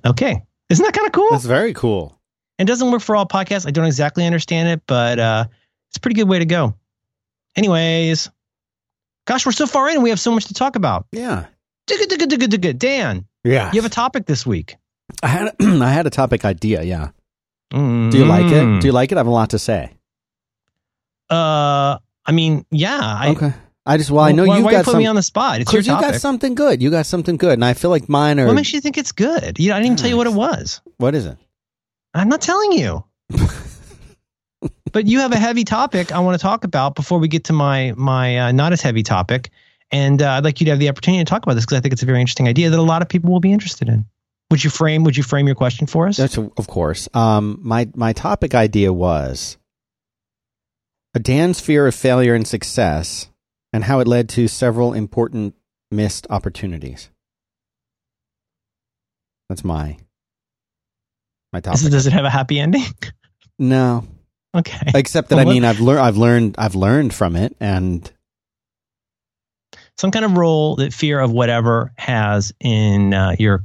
Okay, 0.05 0.43
isn't 0.68 0.85
that 0.85 0.95
kind 0.95 1.07
of 1.07 1.12
cool? 1.12 1.29
That's 1.31 1.45
very 1.45 1.75
cool. 1.75 2.18
It 2.59 2.64
doesn't 2.64 2.91
work 2.91 3.03
for 3.03 3.14
all 3.14 3.27
podcasts. 3.27 3.66
I 3.66 3.71
don't 3.71 3.87
exactly 3.87 4.27
understand 4.27 4.68
it, 4.68 4.83
but 4.87 5.18
uh, 5.18 5.45
it's 5.89 5.99
a 5.99 6.01
pretty 6.01 6.16
good 6.16 6.29
way 6.29 6.41
to 6.41 6.45
go. 6.45 6.75
Anyways, 7.57 8.31
gosh, 9.27 9.47
we're 9.47 9.53
so 9.53 9.66
far 9.66 9.89
in. 9.91 10.03
We 10.03 10.11
have 10.11 10.21
so 10.21 10.33
much 10.33 10.47
to 10.47 10.55
talk 10.55 10.77
about. 10.77 11.07
Yeah. 11.12 11.47
Dan, 11.87 13.27
Yeah. 13.45 13.71
you 13.73 13.81
have 13.81 13.85
a 13.91 13.95
topic 13.95 14.27
this 14.27 14.47
week. 14.47 14.77
I 15.23 15.29
had 15.29 15.55
I 15.61 15.91
had 15.91 16.07
a 16.07 16.11
topic 16.11 16.45
idea. 16.45 16.83
Yeah. 16.83 17.09
Do 17.73 18.11
you 18.12 18.25
like 18.25 18.47
it? 18.47 18.81
Do 18.81 18.87
you 18.87 18.93
like 18.93 19.12
it? 19.12 19.16
I 19.16 19.21
have 19.21 19.27
a 19.27 19.31
lot 19.31 19.51
to 19.51 19.59
say. 19.59 19.93
Uh, 21.31 21.99
I 22.27 22.33
mean, 22.33 22.64
yeah. 22.71 22.99
I, 23.01 23.31
okay. 23.31 23.53
I 23.87 23.97
just 23.97 24.11
well, 24.11 24.25
I 24.25 24.33
know 24.33 24.45
why, 24.45 24.57
you've 24.57 24.64
why 24.64 24.73
got 24.73 24.87
you 24.87 24.93
put 24.93 24.99
me 24.99 25.07
on 25.07 25.14
the 25.16 25.23
spot. 25.23 25.61
It's 25.61 25.73
your 25.73 25.83
Because 25.83 25.87
you 25.87 26.01
got 26.12 26.21
something 26.21 26.55
good. 26.55 26.83
You 26.83 26.91
got 26.91 27.07
something 27.07 27.37
good, 27.37 27.55
and 27.55 27.64
I 27.64 27.75
feel 27.75 27.91
like 27.91 28.09
mine 28.09 28.39
are. 28.41 28.47
what 28.47 28.55
makes 28.55 28.73
you 28.73 28.81
think 28.81 28.99
it's 28.99 29.12
good? 29.12 29.59
You 29.59 29.68
know, 29.71 29.77
I 29.77 29.79
didn't 29.79 29.87
even 29.87 29.97
tell 29.97 30.11
you 30.11 30.16
what 30.16 30.27
it 30.27 30.33
was. 30.35 30.81
what 30.99 31.14
is 31.14 31.27
it? 31.27 31.39
I'm 32.14 32.29
not 32.29 32.41
telling 32.41 32.73
you. 32.73 33.05
but 34.93 35.07
you 35.07 35.20
have 35.20 35.32
a 35.32 35.38
heavy 35.38 35.64
topic 35.64 36.12
I 36.12 36.20
want 36.20 36.38
to 36.38 36.43
talk 36.43 36.64
about 36.64 36.95
before 36.95 37.18
we 37.18 37.28
get 37.28 37.45
to 37.45 37.53
my 37.53 37.93
my 37.97 38.38
uh, 38.38 38.53
not 38.53 38.72
as 38.72 38.80
heavy 38.80 39.03
topic, 39.03 39.51
and 39.91 40.20
uh, 40.22 40.32
I'd 40.32 40.45
like 40.45 40.61
you 40.61 40.66
to 40.66 40.70
have 40.70 40.78
the 40.78 40.88
opportunity 40.88 41.24
to 41.24 41.28
talk 41.28 41.43
about 41.43 41.55
this 41.55 41.64
because 41.64 41.78
I 41.78 41.80
think 41.80 41.93
it's 41.93 42.03
a 42.03 42.07
very 42.07 42.20
interesting 42.20 42.49
idea 42.49 42.70
that 42.70 42.78
a 42.78 42.82
lot 42.82 43.03
of 43.03 43.09
people 43.09 43.30
will 43.30 43.41
be 43.41 43.53
interested 43.53 43.88
in. 43.88 44.05
Would 44.51 44.64
you 44.64 44.70
frame 44.70 45.05
Would 45.05 45.16
you 45.16 45.22
frame 45.22 45.47
your 45.47 45.55
question 45.55 45.86
for 45.86 46.09
us? 46.09 46.16
That's 46.16 46.36
of 46.36 46.66
course. 46.66 47.09
Um, 47.14 47.59
my 47.62 47.88
my 47.95 48.12
topic 48.12 48.55
idea 48.55 48.93
was 48.93 49.57
a 51.14 51.18
Dan's 51.20 51.61
fear 51.61 51.86
of 51.86 51.95
failure 51.95 52.34
and 52.34 52.47
success, 52.47 53.28
and 53.72 53.84
how 53.84 54.01
it 54.01 54.09
led 54.09 54.28
to 54.30 54.49
several 54.49 54.93
important 54.93 55.55
missed 55.91 56.26
opportunities. 56.30 57.11
That's 59.49 59.64
my 59.64 59.99
my 61.53 61.61
topic. 61.61 61.91
does 61.91 62.07
it 62.07 62.12
have 62.12 62.24
a 62.24 62.30
happy 62.30 62.59
ending? 62.59 62.84
no, 63.59 64.07
okay. 64.55 64.90
except 64.94 65.28
that 65.30 65.36
Well, 65.36 65.48
I 65.48 65.53
mean 65.53 65.64
I've 65.64 65.80
learned 65.80 66.01
I've 66.01 66.16
learned 66.16 66.55
I've 66.59 66.74
learned 66.74 67.14
from 67.14 67.36
it, 67.36 67.57
and 67.61 68.11
Some 69.98 70.11
kind 70.11 70.24
of 70.24 70.36
role 70.36 70.76
that 70.76 70.92
fear 70.92 71.20
of 71.20 71.30
whatever 71.30 71.92
has 71.96 72.53
in 72.61 73.12
uh, 73.12 73.36
your 73.38 73.64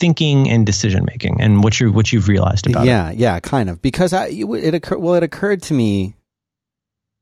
thinking 0.00 0.50
and 0.50 0.66
decision 0.66 1.04
making, 1.04 1.40
and 1.40 1.62
what 1.62 1.78
you 1.78 1.92
what 1.92 2.12
you've 2.12 2.26
realized 2.28 2.66
about 2.66 2.84
it. 2.84 2.88
yeah, 2.88 3.12
yeah, 3.12 3.38
kind 3.40 3.70
of 3.70 3.80
because 3.80 4.12
I 4.12 4.26
it, 4.26 4.44
it 4.44 4.74
occurred 4.74 4.98
well 4.98 5.14
it 5.14 5.22
occurred 5.22 5.62
to 5.64 5.74
me 5.74 6.16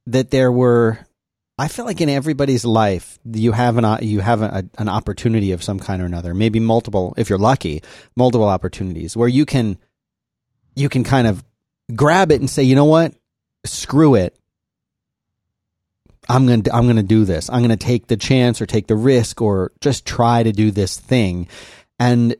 that 0.06 0.30
there 0.30 0.50
were 0.50 0.98
I 1.58 1.68
feel 1.68 1.84
like 1.84 2.00
in 2.00 2.08
everybody's 2.08 2.64
life 2.64 3.18
you 3.30 3.52
have 3.52 3.76
an 3.76 3.98
you 4.02 4.20
have 4.20 4.40
a, 4.40 4.64
an 4.78 4.88
opportunity 4.88 5.52
of 5.52 5.62
some 5.62 5.78
kind 5.78 6.00
or 6.00 6.06
another, 6.06 6.32
maybe 6.32 6.58
multiple 6.58 7.12
if 7.18 7.28
you're 7.28 7.38
lucky, 7.38 7.82
multiple 8.16 8.48
opportunities 8.48 9.14
where 9.14 9.28
you 9.28 9.44
can 9.44 9.76
you 10.74 10.88
can 10.88 11.04
kind 11.04 11.26
of 11.26 11.44
grab 11.90 12.32
it 12.32 12.40
and 12.40 12.48
say, 12.48 12.62
"You 12.62 12.74
know 12.74 12.84
what? 12.84 13.14
Screw 13.64 14.14
it. 14.14 14.36
I'm 16.28 16.46
going 16.46 16.62
to 16.62 16.74
I'm 16.74 16.84
going 16.84 16.96
to 16.96 17.02
do 17.02 17.24
this. 17.24 17.50
I'm 17.50 17.60
going 17.60 17.70
to 17.70 17.76
take 17.76 18.06
the 18.06 18.16
chance 18.16 18.60
or 18.60 18.66
take 18.66 18.86
the 18.86 18.96
risk 18.96 19.40
or 19.40 19.72
just 19.80 20.06
try 20.06 20.42
to 20.42 20.52
do 20.52 20.70
this 20.70 20.98
thing." 20.98 21.48
And 21.98 22.34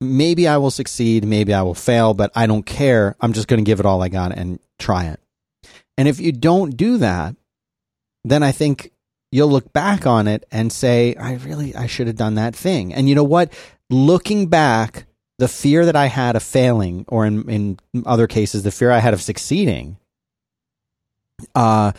maybe 0.00 0.46
I 0.46 0.58
will 0.58 0.70
succeed, 0.70 1.24
maybe 1.24 1.54
I 1.54 1.62
will 1.62 1.74
fail, 1.74 2.14
but 2.14 2.30
I 2.34 2.46
don't 2.46 2.66
care. 2.66 3.16
I'm 3.20 3.32
just 3.32 3.48
going 3.48 3.58
to 3.58 3.68
give 3.68 3.80
it 3.80 3.86
all 3.86 4.02
I 4.02 4.08
got 4.08 4.36
and 4.36 4.58
try 4.78 5.06
it. 5.06 5.20
And 5.98 6.08
if 6.08 6.20
you 6.20 6.32
don't 6.32 6.76
do 6.76 6.98
that, 6.98 7.34
then 8.24 8.42
I 8.42 8.52
think 8.52 8.92
you'll 9.32 9.48
look 9.48 9.72
back 9.72 10.06
on 10.06 10.28
it 10.28 10.44
and 10.50 10.72
say, 10.72 11.14
I 11.14 11.34
really, 11.34 11.74
I 11.74 11.86
should 11.86 12.06
have 12.06 12.16
done 12.16 12.34
that 12.34 12.54
thing. 12.54 12.92
And 12.92 13.08
you 13.08 13.14
know 13.14 13.24
what? 13.24 13.52
Looking 13.88 14.48
back, 14.48 15.06
the 15.38 15.48
fear 15.48 15.84
that 15.84 15.96
I 15.96 16.06
had 16.06 16.36
of 16.36 16.42
failing, 16.42 17.04
or 17.08 17.26
in, 17.26 17.48
in 17.48 17.78
other 18.06 18.26
cases, 18.26 18.62
the 18.62 18.70
fear 18.70 18.90
I 18.90 18.98
had 18.98 19.14
of 19.14 19.22
succeeding, 19.22 19.98
uh, 21.54 21.92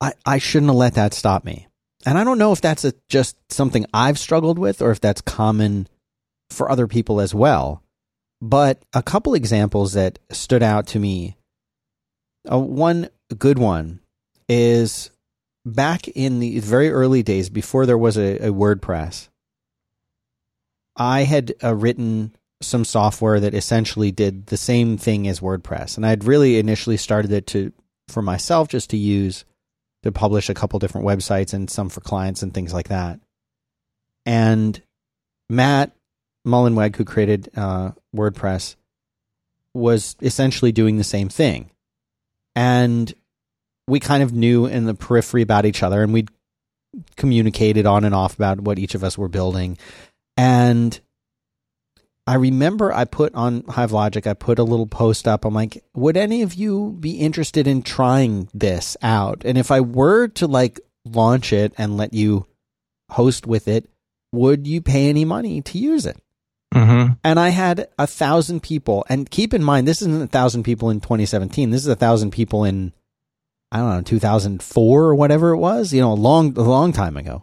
I, 0.00 0.12
I 0.26 0.38
shouldn't 0.38 0.70
have 0.70 0.76
let 0.76 0.94
that 0.94 1.14
stop 1.14 1.44
me. 1.44 1.68
And 2.06 2.18
I 2.18 2.24
don't 2.24 2.38
know 2.38 2.52
if 2.52 2.60
that's 2.60 2.84
a, 2.84 2.94
just 3.08 3.36
something 3.52 3.86
I've 3.92 4.18
struggled 4.18 4.58
with 4.58 4.82
or 4.82 4.90
if 4.90 5.00
that's 5.00 5.20
common 5.20 5.86
for 6.48 6.70
other 6.70 6.86
people 6.86 7.20
as 7.20 7.34
well. 7.34 7.82
But 8.40 8.82
a 8.94 9.02
couple 9.02 9.34
examples 9.34 9.92
that 9.92 10.18
stood 10.30 10.62
out 10.62 10.86
to 10.88 10.98
me. 10.98 11.36
Uh, 12.50 12.58
one 12.58 13.10
good 13.38 13.58
one 13.58 14.00
is 14.48 15.10
back 15.66 16.08
in 16.08 16.40
the 16.40 16.58
very 16.60 16.90
early 16.90 17.22
days 17.22 17.50
before 17.50 17.84
there 17.84 17.98
was 17.98 18.16
a, 18.16 18.38
a 18.38 18.50
WordPress. 18.50 19.28
I 20.96 21.24
had 21.24 21.54
uh, 21.62 21.74
written 21.74 22.34
some 22.60 22.84
software 22.84 23.40
that 23.40 23.54
essentially 23.54 24.12
did 24.12 24.46
the 24.46 24.56
same 24.56 24.96
thing 24.96 25.26
as 25.28 25.40
WordPress, 25.40 25.96
and 25.96 26.04
I'd 26.04 26.24
really 26.24 26.58
initially 26.58 26.96
started 26.96 27.32
it 27.32 27.46
to 27.48 27.72
for 28.08 28.22
myself 28.22 28.68
just 28.68 28.90
to 28.90 28.96
use 28.96 29.44
to 30.02 30.12
publish 30.12 30.48
a 30.48 30.54
couple 30.54 30.78
different 30.78 31.06
websites 31.06 31.52
and 31.52 31.70
some 31.70 31.88
for 31.88 32.00
clients 32.00 32.42
and 32.42 32.52
things 32.52 32.72
like 32.72 32.88
that. 32.88 33.20
And 34.26 34.80
Matt 35.48 35.92
Mullenweg, 36.46 36.96
who 36.96 37.04
created 37.04 37.50
uh, 37.56 37.92
WordPress, 38.14 38.76
was 39.74 40.16
essentially 40.20 40.72
doing 40.72 40.96
the 40.96 41.04
same 41.04 41.28
thing. 41.28 41.70
And 42.56 43.12
we 43.86 44.00
kind 44.00 44.22
of 44.22 44.32
knew 44.32 44.66
in 44.66 44.86
the 44.86 44.94
periphery 44.94 45.42
about 45.42 45.66
each 45.66 45.82
other 45.82 46.02
and 46.02 46.12
we'd 46.12 46.30
communicated 47.16 47.86
on 47.86 48.04
and 48.04 48.14
off 48.14 48.34
about 48.34 48.60
what 48.60 48.78
each 48.78 48.94
of 48.94 49.04
us 49.04 49.16
were 49.16 49.28
building. 49.28 49.78
And 50.36 50.98
I 52.30 52.34
remember 52.34 52.92
I 52.92 53.06
put 53.06 53.34
on 53.34 53.62
Hivelogic, 53.62 54.24
I 54.24 54.34
put 54.34 54.60
a 54.60 54.62
little 54.62 54.86
post 54.86 55.26
up. 55.26 55.44
I'm 55.44 55.52
like, 55.52 55.82
would 55.94 56.16
any 56.16 56.42
of 56.42 56.54
you 56.54 56.96
be 57.00 57.18
interested 57.18 57.66
in 57.66 57.82
trying 57.82 58.48
this 58.54 58.96
out? 59.02 59.42
And 59.44 59.58
if 59.58 59.72
I 59.72 59.80
were 59.80 60.28
to 60.28 60.46
like 60.46 60.78
launch 61.04 61.52
it 61.52 61.72
and 61.76 61.96
let 61.96 62.14
you 62.14 62.46
host 63.08 63.48
with 63.48 63.66
it, 63.66 63.90
would 64.30 64.68
you 64.68 64.80
pay 64.80 65.08
any 65.08 65.24
money 65.24 65.60
to 65.60 65.78
use 65.78 66.06
it? 66.06 66.22
Mm-hmm. 66.72 67.14
And 67.24 67.40
I 67.40 67.48
had 67.48 67.88
a 67.98 68.06
thousand 68.06 68.62
people. 68.62 69.04
And 69.08 69.28
keep 69.28 69.52
in 69.52 69.64
mind, 69.64 69.88
this 69.88 70.00
isn't 70.00 70.22
a 70.22 70.28
thousand 70.28 70.62
people 70.62 70.90
in 70.90 71.00
2017. 71.00 71.70
This 71.70 71.80
is 71.80 71.88
a 71.88 71.96
thousand 71.96 72.30
people 72.30 72.62
in, 72.62 72.92
I 73.72 73.78
don't 73.78 73.88
know, 73.88 74.02
2004 74.02 75.02
or 75.02 75.16
whatever 75.16 75.50
it 75.50 75.58
was. 75.58 75.92
You 75.92 76.00
know, 76.00 76.12
a 76.12 76.14
long, 76.14 76.56
a 76.56 76.62
long 76.62 76.92
time 76.92 77.16
ago. 77.16 77.42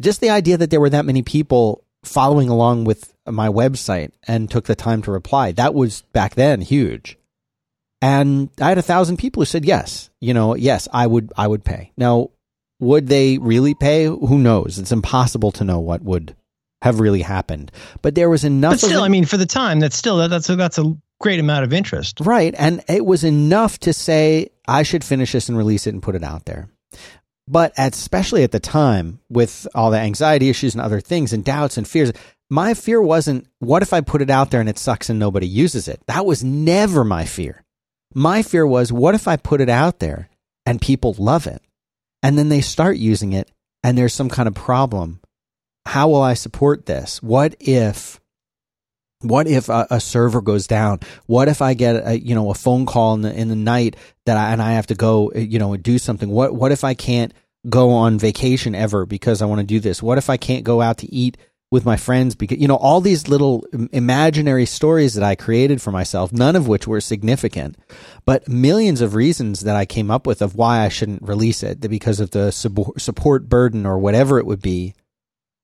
Just 0.00 0.20
the 0.20 0.30
idea 0.30 0.56
that 0.56 0.70
there 0.70 0.80
were 0.80 0.90
that 0.90 1.04
many 1.04 1.22
people 1.22 1.81
following 2.04 2.48
along 2.48 2.84
with 2.84 3.14
my 3.26 3.48
website 3.48 4.10
and 4.26 4.50
took 4.50 4.66
the 4.66 4.74
time 4.74 5.02
to 5.02 5.12
reply. 5.12 5.52
That 5.52 5.74
was 5.74 6.02
back 6.12 6.34
then 6.34 6.60
huge. 6.60 7.18
And 8.00 8.50
I 8.60 8.68
had 8.68 8.78
a 8.78 8.82
thousand 8.82 9.18
people 9.18 9.42
who 9.42 9.46
said 9.46 9.64
yes. 9.64 10.10
You 10.20 10.34
know, 10.34 10.56
yes, 10.56 10.88
I 10.92 11.06
would, 11.06 11.32
I 11.36 11.46
would 11.46 11.64
pay. 11.64 11.92
Now, 11.96 12.30
would 12.80 13.06
they 13.06 13.38
really 13.38 13.74
pay? 13.74 14.06
Who 14.06 14.38
knows? 14.38 14.78
It's 14.78 14.90
impossible 14.90 15.52
to 15.52 15.64
know 15.64 15.78
what 15.78 16.02
would 16.02 16.34
have 16.82 16.98
really 16.98 17.22
happened. 17.22 17.70
But 18.02 18.16
there 18.16 18.28
was 18.28 18.42
enough. 18.42 18.72
But 18.72 18.80
still, 18.80 18.98
of 18.98 19.04
I 19.04 19.08
mean, 19.08 19.24
for 19.24 19.36
the 19.36 19.46
time, 19.46 19.78
that's 19.78 19.96
still 19.96 20.16
that, 20.16 20.28
that's 20.28 20.50
a, 20.50 20.56
that's 20.56 20.78
a 20.78 20.96
great 21.20 21.38
amount 21.38 21.62
of 21.62 21.72
interest. 21.72 22.18
Right. 22.20 22.52
And 22.58 22.82
it 22.88 23.06
was 23.06 23.22
enough 23.22 23.78
to 23.80 23.92
say, 23.92 24.48
I 24.66 24.82
should 24.82 25.04
finish 25.04 25.30
this 25.30 25.48
and 25.48 25.56
release 25.56 25.86
it 25.86 25.94
and 25.94 26.02
put 26.02 26.16
it 26.16 26.24
out 26.24 26.44
there. 26.44 26.68
But 27.48 27.72
at, 27.76 27.94
especially 27.94 28.44
at 28.44 28.52
the 28.52 28.60
time, 28.60 29.20
with 29.28 29.66
all 29.74 29.90
the 29.90 29.98
anxiety 29.98 30.48
issues 30.48 30.74
and 30.74 30.80
other 30.80 31.00
things 31.00 31.32
and 31.32 31.44
doubts 31.44 31.76
and 31.76 31.86
fears, 31.86 32.12
my 32.48 32.74
fear 32.74 33.00
wasn't, 33.00 33.46
what 33.58 33.82
if 33.82 33.92
I 33.92 34.00
put 34.00 34.22
it 34.22 34.30
out 34.30 34.50
there 34.50 34.60
and 34.60 34.68
it 34.68 34.78
sucks 34.78 35.10
and 35.10 35.18
nobody 35.18 35.46
uses 35.46 35.88
it? 35.88 36.00
That 36.06 36.26
was 36.26 36.44
never 36.44 37.02
my 37.02 37.24
fear. 37.24 37.64
My 38.14 38.42
fear 38.42 38.66
was, 38.66 38.92
what 38.92 39.14
if 39.14 39.26
I 39.26 39.36
put 39.36 39.60
it 39.60 39.68
out 39.68 39.98
there 39.98 40.28
and 40.66 40.80
people 40.80 41.14
love 41.18 41.46
it? 41.46 41.62
And 42.22 42.38
then 42.38 42.48
they 42.48 42.60
start 42.60 42.96
using 42.96 43.32
it 43.32 43.50
and 43.82 43.98
there's 43.98 44.14
some 44.14 44.28
kind 44.28 44.46
of 44.46 44.54
problem. 44.54 45.20
How 45.86 46.08
will 46.08 46.22
I 46.22 46.34
support 46.34 46.86
this? 46.86 47.22
What 47.22 47.56
if 47.58 48.20
what 49.22 49.46
if 49.46 49.68
a, 49.68 49.86
a, 49.90 50.00
server 50.00 50.40
goes 50.40 50.66
down? 50.66 51.00
What 51.26 51.48
if 51.48 51.62
I 51.62 51.74
get 51.74 52.06
a, 52.06 52.20
you 52.20 52.34
know 52.34 52.50
a 52.50 52.54
phone 52.54 52.86
call 52.86 53.14
in 53.14 53.22
the 53.22 53.32
in 53.32 53.48
the 53.48 53.56
night 53.56 53.96
that 54.26 54.36
I, 54.36 54.52
and 54.52 54.62
I 54.62 54.72
have 54.72 54.86
to 54.88 54.94
go 54.94 55.32
you 55.32 55.58
know 55.58 55.76
do 55.76 55.98
something? 55.98 56.28
What 56.28 56.54
what 56.54 56.72
if 56.72 56.84
I 56.84 56.94
can't 56.94 57.32
go 57.68 57.90
on 57.90 58.18
vacation 58.18 58.74
ever 58.74 59.06
because 59.06 59.42
I 59.42 59.46
want 59.46 59.60
to 59.60 59.66
do 59.66 59.80
this? 59.80 60.02
What 60.02 60.18
if 60.18 60.28
I 60.28 60.36
can't 60.36 60.64
go 60.64 60.80
out 60.80 60.98
to 60.98 61.12
eat 61.12 61.36
with 61.72 61.86
my 61.86 61.96
friends 61.96 62.34
because 62.34 62.58
you 62.58 62.68
know 62.68 62.76
all 62.76 63.00
these 63.00 63.28
little 63.28 63.64
imaginary 63.92 64.66
stories 64.66 65.14
that 65.14 65.24
I 65.24 65.34
created 65.34 65.80
for 65.80 65.90
myself, 65.90 66.30
none 66.30 66.54
of 66.54 66.68
which 66.68 66.86
were 66.86 67.00
significant, 67.00 67.78
but 68.26 68.46
millions 68.46 69.00
of 69.00 69.14
reasons 69.14 69.60
that 69.60 69.74
I 69.74 69.86
came 69.86 70.10
up 70.10 70.26
with 70.26 70.42
of 70.42 70.54
why 70.54 70.80
I 70.80 70.90
shouldn't 70.90 71.22
release 71.22 71.62
it 71.62 71.80
because 71.80 72.20
of 72.20 72.32
the 72.32 72.50
support 72.52 73.48
burden 73.48 73.86
or 73.86 73.98
whatever 73.98 74.38
it 74.38 74.44
would 74.44 74.60
be 74.60 74.94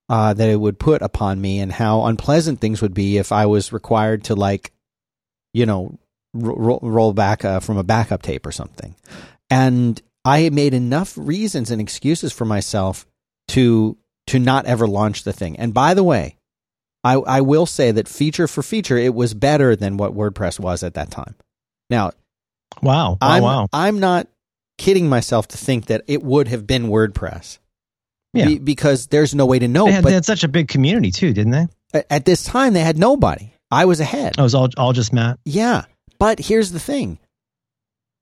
uh, 0.09 0.34
that 0.34 0.48
it 0.48 0.61
would 0.61 0.78
put 0.78 1.02
upon 1.02 1.40
me, 1.40 1.61
and 1.61 1.72
how 1.72 2.04
unpleasant 2.04 2.61
things 2.61 2.82
would 2.82 2.94
be 2.94 3.18
if 3.18 3.32
I 3.32 3.46
was 3.46 3.72
required 3.72 4.24
to 4.24 4.34
like, 4.34 4.72
you 5.52 5.66
know, 5.66 5.98
ro- 6.34 6.80
roll 6.82 7.12
back 7.12 7.44
uh, 7.44 7.61
from 7.61 7.76
a 7.76 7.84
backup 7.84 8.22
tape 8.22 8.46
or 8.46 8.52
something, 8.52 8.94
and 9.50 10.00
I 10.24 10.50
made 10.50 10.74
enough 10.74 11.14
reasons 11.16 11.70
and 11.70 11.80
excuses 11.80 12.32
for 12.32 12.44
myself 12.44 13.06
to 13.48 13.96
to 14.26 14.38
not 14.38 14.66
ever 14.66 14.86
launch 14.86 15.24
the 15.24 15.32
thing. 15.32 15.59
And 15.59 15.72
by 15.72 15.94
the 15.94 16.04
way, 16.04 16.36
I, 17.02 17.14
I 17.14 17.40
will 17.40 17.64
say 17.64 17.90
that 17.92 18.09
feature 18.09 18.46
for 18.46 18.62
feature, 18.62 18.98
it 18.98 19.14
was 19.14 19.32
better 19.32 19.74
than 19.74 19.96
what 19.96 20.14
WordPress 20.14 20.61
was 20.61 20.82
at 20.82 20.94
that 20.94 21.11
time. 21.11 21.34
Now, 21.88 22.11
wow, 22.82 23.12
wow, 23.12 23.16
I'm, 23.22 23.42
wow. 23.42 23.68
I'm 23.72 24.00
not 24.00 24.28
kidding 24.76 25.09
myself 25.09 25.48
to 25.48 25.56
think 25.56 25.86
that 25.86 26.02
it 26.06 26.22
would 26.22 26.48
have 26.48 26.66
been 26.66 26.88
WordPress. 26.88 27.59
Yeah. 28.33 28.47
Be, 28.47 28.59
because 28.59 29.07
there's 29.07 29.35
no 29.35 29.47
way 29.47 29.59
to 29.59 29.68
know. 29.68 29.87
They 29.87 29.93
had, 29.93 30.03
but 30.03 30.11
they 30.11 30.14
had 30.14 30.24
such 30.24 30.45
a 30.45 30.49
big 30.49 30.68
community 30.68 31.11
too, 31.11 31.33
didn't 31.33 31.53
they? 31.53 32.05
At, 32.11 32.24
this 32.24 32.45
time, 32.45 32.74
they 32.74 32.83
had 32.83 32.99
nobody. 32.99 33.53
I 33.70 33.87
was 33.87 34.01
ahead. 34.01 34.35
Oh, 34.37 34.43
I 34.43 34.45
was 34.45 34.55
all, 34.55 34.68
all 34.76 34.93
just 34.93 35.12
Matt? 35.12 35.39
Yeah. 35.45 35.85
But 36.18 36.39
here's 36.39 36.72
the 36.72 36.81
thing 36.81 37.18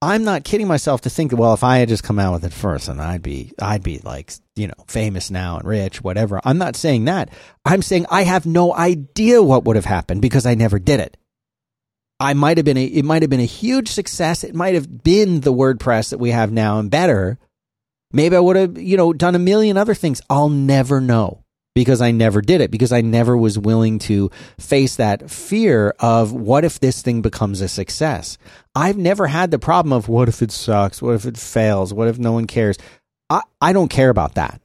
I'm 0.03 0.25
not 0.25 0.45
kidding 0.45 0.69
myself 0.69 1.01
to 1.03 1.11
think 1.11 1.31
that 1.31 1.37
well, 1.37 1.55
if 1.55 1.65
I 1.65 1.79
had 1.79 1.89
just 1.89 2.03
come 2.03 2.19
out 2.19 2.35
with 2.35 2.45
it 2.45 2.53
first, 2.53 2.89
and 2.89 3.01
I'd 3.01 3.23
be 3.23 3.53
I'd 3.61 3.83
be 3.83 3.99
like 3.99 4.33
you 4.55 4.69
know 4.69 4.75
famous 4.87 5.31
now 5.31 5.59
and 5.59 5.67
rich, 5.67 6.03
whatever. 6.03 6.41
I'm 6.45 6.59
not 6.59 6.77
saying 6.77 7.07
that. 7.07 7.31
I'm 7.65 7.83
saying 7.83 8.07
I 8.11 8.25
have 8.25 8.45
no 8.45 8.75
idea 8.75 9.43
what 9.43 9.65
would 9.65 9.77
have 9.77 9.87
happened 9.87 10.21
because 10.21 10.45
I 10.45 10.55
never 10.55 10.79
did 10.79 11.01
it. 11.01 11.17
I 12.21 12.35
might 12.35 12.59
have 12.59 12.65
been 12.65 12.77
a 12.77 12.85
it 12.85 13.05
might 13.05 13.23
have 13.23 13.31
been 13.31 13.41
a 13.41 13.45
huge 13.45 13.89
success. 13.89 14.45
It 14.45 14.55
might 14.55 14.75
have 14.75 15.03
been 15.03 15.41
the 15.41 15.53
WordPress 15.53 16.11
that 16.11 16.19
we 16.19 16.31
have 16.31 16.53
now 16.53 16.79
and 16.79 16.91
better. 16.91 17.39
Maybe 18.17 18.35
I 18.35 18.41
would 18.41 18.57
have 18.57 18.79
you 18.79 18.97
know 18.97 19.13
done 19.13 19.35
a 19.35 19.39
million 19.39 19.77
other 19.77 19.93
things. 19.93 20.23
I'll 20.31 20.49
never 20.49 21.03
know 21.03 21.45
because 21.75 22.01
I 22.01 22.13
never 22.13 22.41
did 22.41 22.63
it, 22.63 22.71
because 22.71 22.91
I 22.91 23.03
never 23.03 23.37
was 23.37 23.59
willing 23.59 23.99
to 24.01 24.31
face 24.59 24.97
that 24.97 25.31
fear 25.31 25.95
of 26.01 26.33
what 26.33 26.65
if 26.65 26.81
this 26.81 27.03
thing 27.03 27.21
becomes 27.21 27.61
a 27.61 27.69
success. 27.69 28.39
I've 28.75 28.97
never 28.97 29.27
had 29.27 29.51
the 29.51 29.59
problem 29.59 29.93
of 29.93 30.09
what 30.09 30.31
if 30.31 30.41
it 30.41 30.51
sucks? 30.51 31.03
What 31.03 31.15
if 31.15 31.27
it 31.27 31.37
fails? 31.37 31.93
What 31.93 32.09
if 32.09 32.19
no 32.19 32.33
one 32.33 32.47
cares? 32.47 32.79
I, 33.29 33.43
I 33.61 33.75
don't 33.75 33.91
care 33.91 34.09
about 34.09 34.37
that 34.37 34.63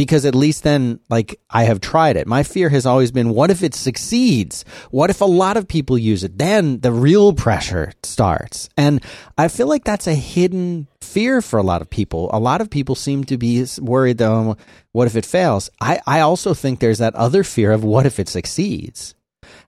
because 0.00 0.24
at 0.24 0.34
least 0.34 0.62
then 0.62 0.98
like 1.10 1.38
I 1.50 1.64
have 1.64 1.78
tried 1.78 2.16
it. 2.16 2.26
My 2.26 2.42
fear 2.42 2.70
has 2.70 2.86
always 2.86 3.12
been 3.12 3.34
what 3.34 3.50
if 3.50 3.62
it 3.62 3.74
succeeds? 3.74 4.64
What 4.90 5.10
if 5.10 5.20
a 5.20 5.26
lot 5.26 5.58
of 5.58 5.68
people 5.68 5.98
use 5.98 6.24
it? 6.24 6.38
Then 6.38 6.80
the 6.80 6.90
real 6.90 7.34
pressure 7.34 7.92
starts. 8.02 8.70
And 8.78 9.04
I 9.36 9.48
feel 9.48 9.66
like 9.66 9.84
that's 9.84 10.06
a 10.06 10.14
hidden 10.14 10.88
fear 11.02 11.42
for 11.42 11.58
a 11.58 11.62
lot 11.62 11.82
of 11.82 11.90
people. 11.90 12.30
A 12.32 12.40
lot 12.40 12.62
of 12.62 12.70
people 12.70 12.94
seem 12.94 13.24
to 13.24 13.36
be 13.36 13.66
worried 13.78 14.16
though 14.16 14.56
what 14.92 15.06
if 15.06 15.16
it 15.16 15.26
fails? 15.26 15.68
I 15.82 16.00
I 16.06 16.20
also 16.20 16.54
think 16.54 16.80
there's 16.80 17.00
that 17.00 17.14
other 17.14 17.44
fear 17.44 17.70
of 17.70 17.84
what 17.84 18.06
if 18.06 18.18
it 18.18 18.30
succeeds. 18.30 19.14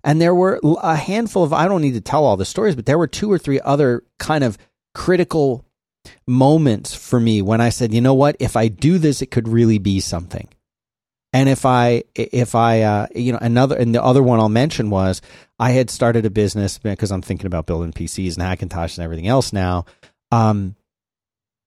And 0.02 0.18
there 0.18 0.34
were 0.34 0.58
a 0.82 0.96
handful 0.96 1.44
of 1.44 1.52
I 1.52 1.68
don't 1.68 1.82
need 1.82 1.92
to 1.92 2.00
tell 2.00 2.24
all 2.24 2.38
the 2.38 2.46
stories, 2.46 2.74
but 2.74 2.86
there 2.86 2.96
were 2.96 3.06
two 3.06 3.30
or 3.30 3.36
three 3.36 3.60
other 3.60 4.02
kind 4.18 4.44
of 4.44 4.56
critical 4.94 5.66
moments 6.26 6.94
for 6.94 7.18
me 7.18 7.42
when 7.42 7.60
I 7.60 7.68
said, 7.70 7.92
you 7.92 8.00
know 8.00 8.14
what, 8.14 8.36
if 8.38 8.56
I 8.56 8.68
do 8.68 8.98
this, 8.98 9.22
it 9.22 9.30
could 9.30 9.48
really 9.48 9.78
be 9.78 10.00
something. 10.00 10.48
And 11.32 11.48
if 11.48 11.64
I, 11.64 12.04
if 12.14 12.54
I, 12.54 12.82
uh, 12.82 13.06
you 13.14 13.32
know, 13.32 13.38
another, 13.40 13.76
and 13.76 13.94
the 13.94 14.02
other 14.02 14.22
one 14.22 14.38
I'll 14.38 14.50
mention 14.50 14.90
was 14.90 15.22
I 15.58 15.70
had 15.70 15.88
started 15.88 16.26
a 16.26 16.30
business 16.30 16.78
because 16.78 17.10
I'm 17.10 17.22
thinking 17.22 17.46
about 17.46 17.66
building 17.66 17.92
PCs 17.92 18.36
and 18.36 18.42
Hackintosh 18.42 18.98
and 18.98 19.04
everything 19.04 19.28
else 19.28 19.52
now. 19.52 19.86
Um, 20.30 20.76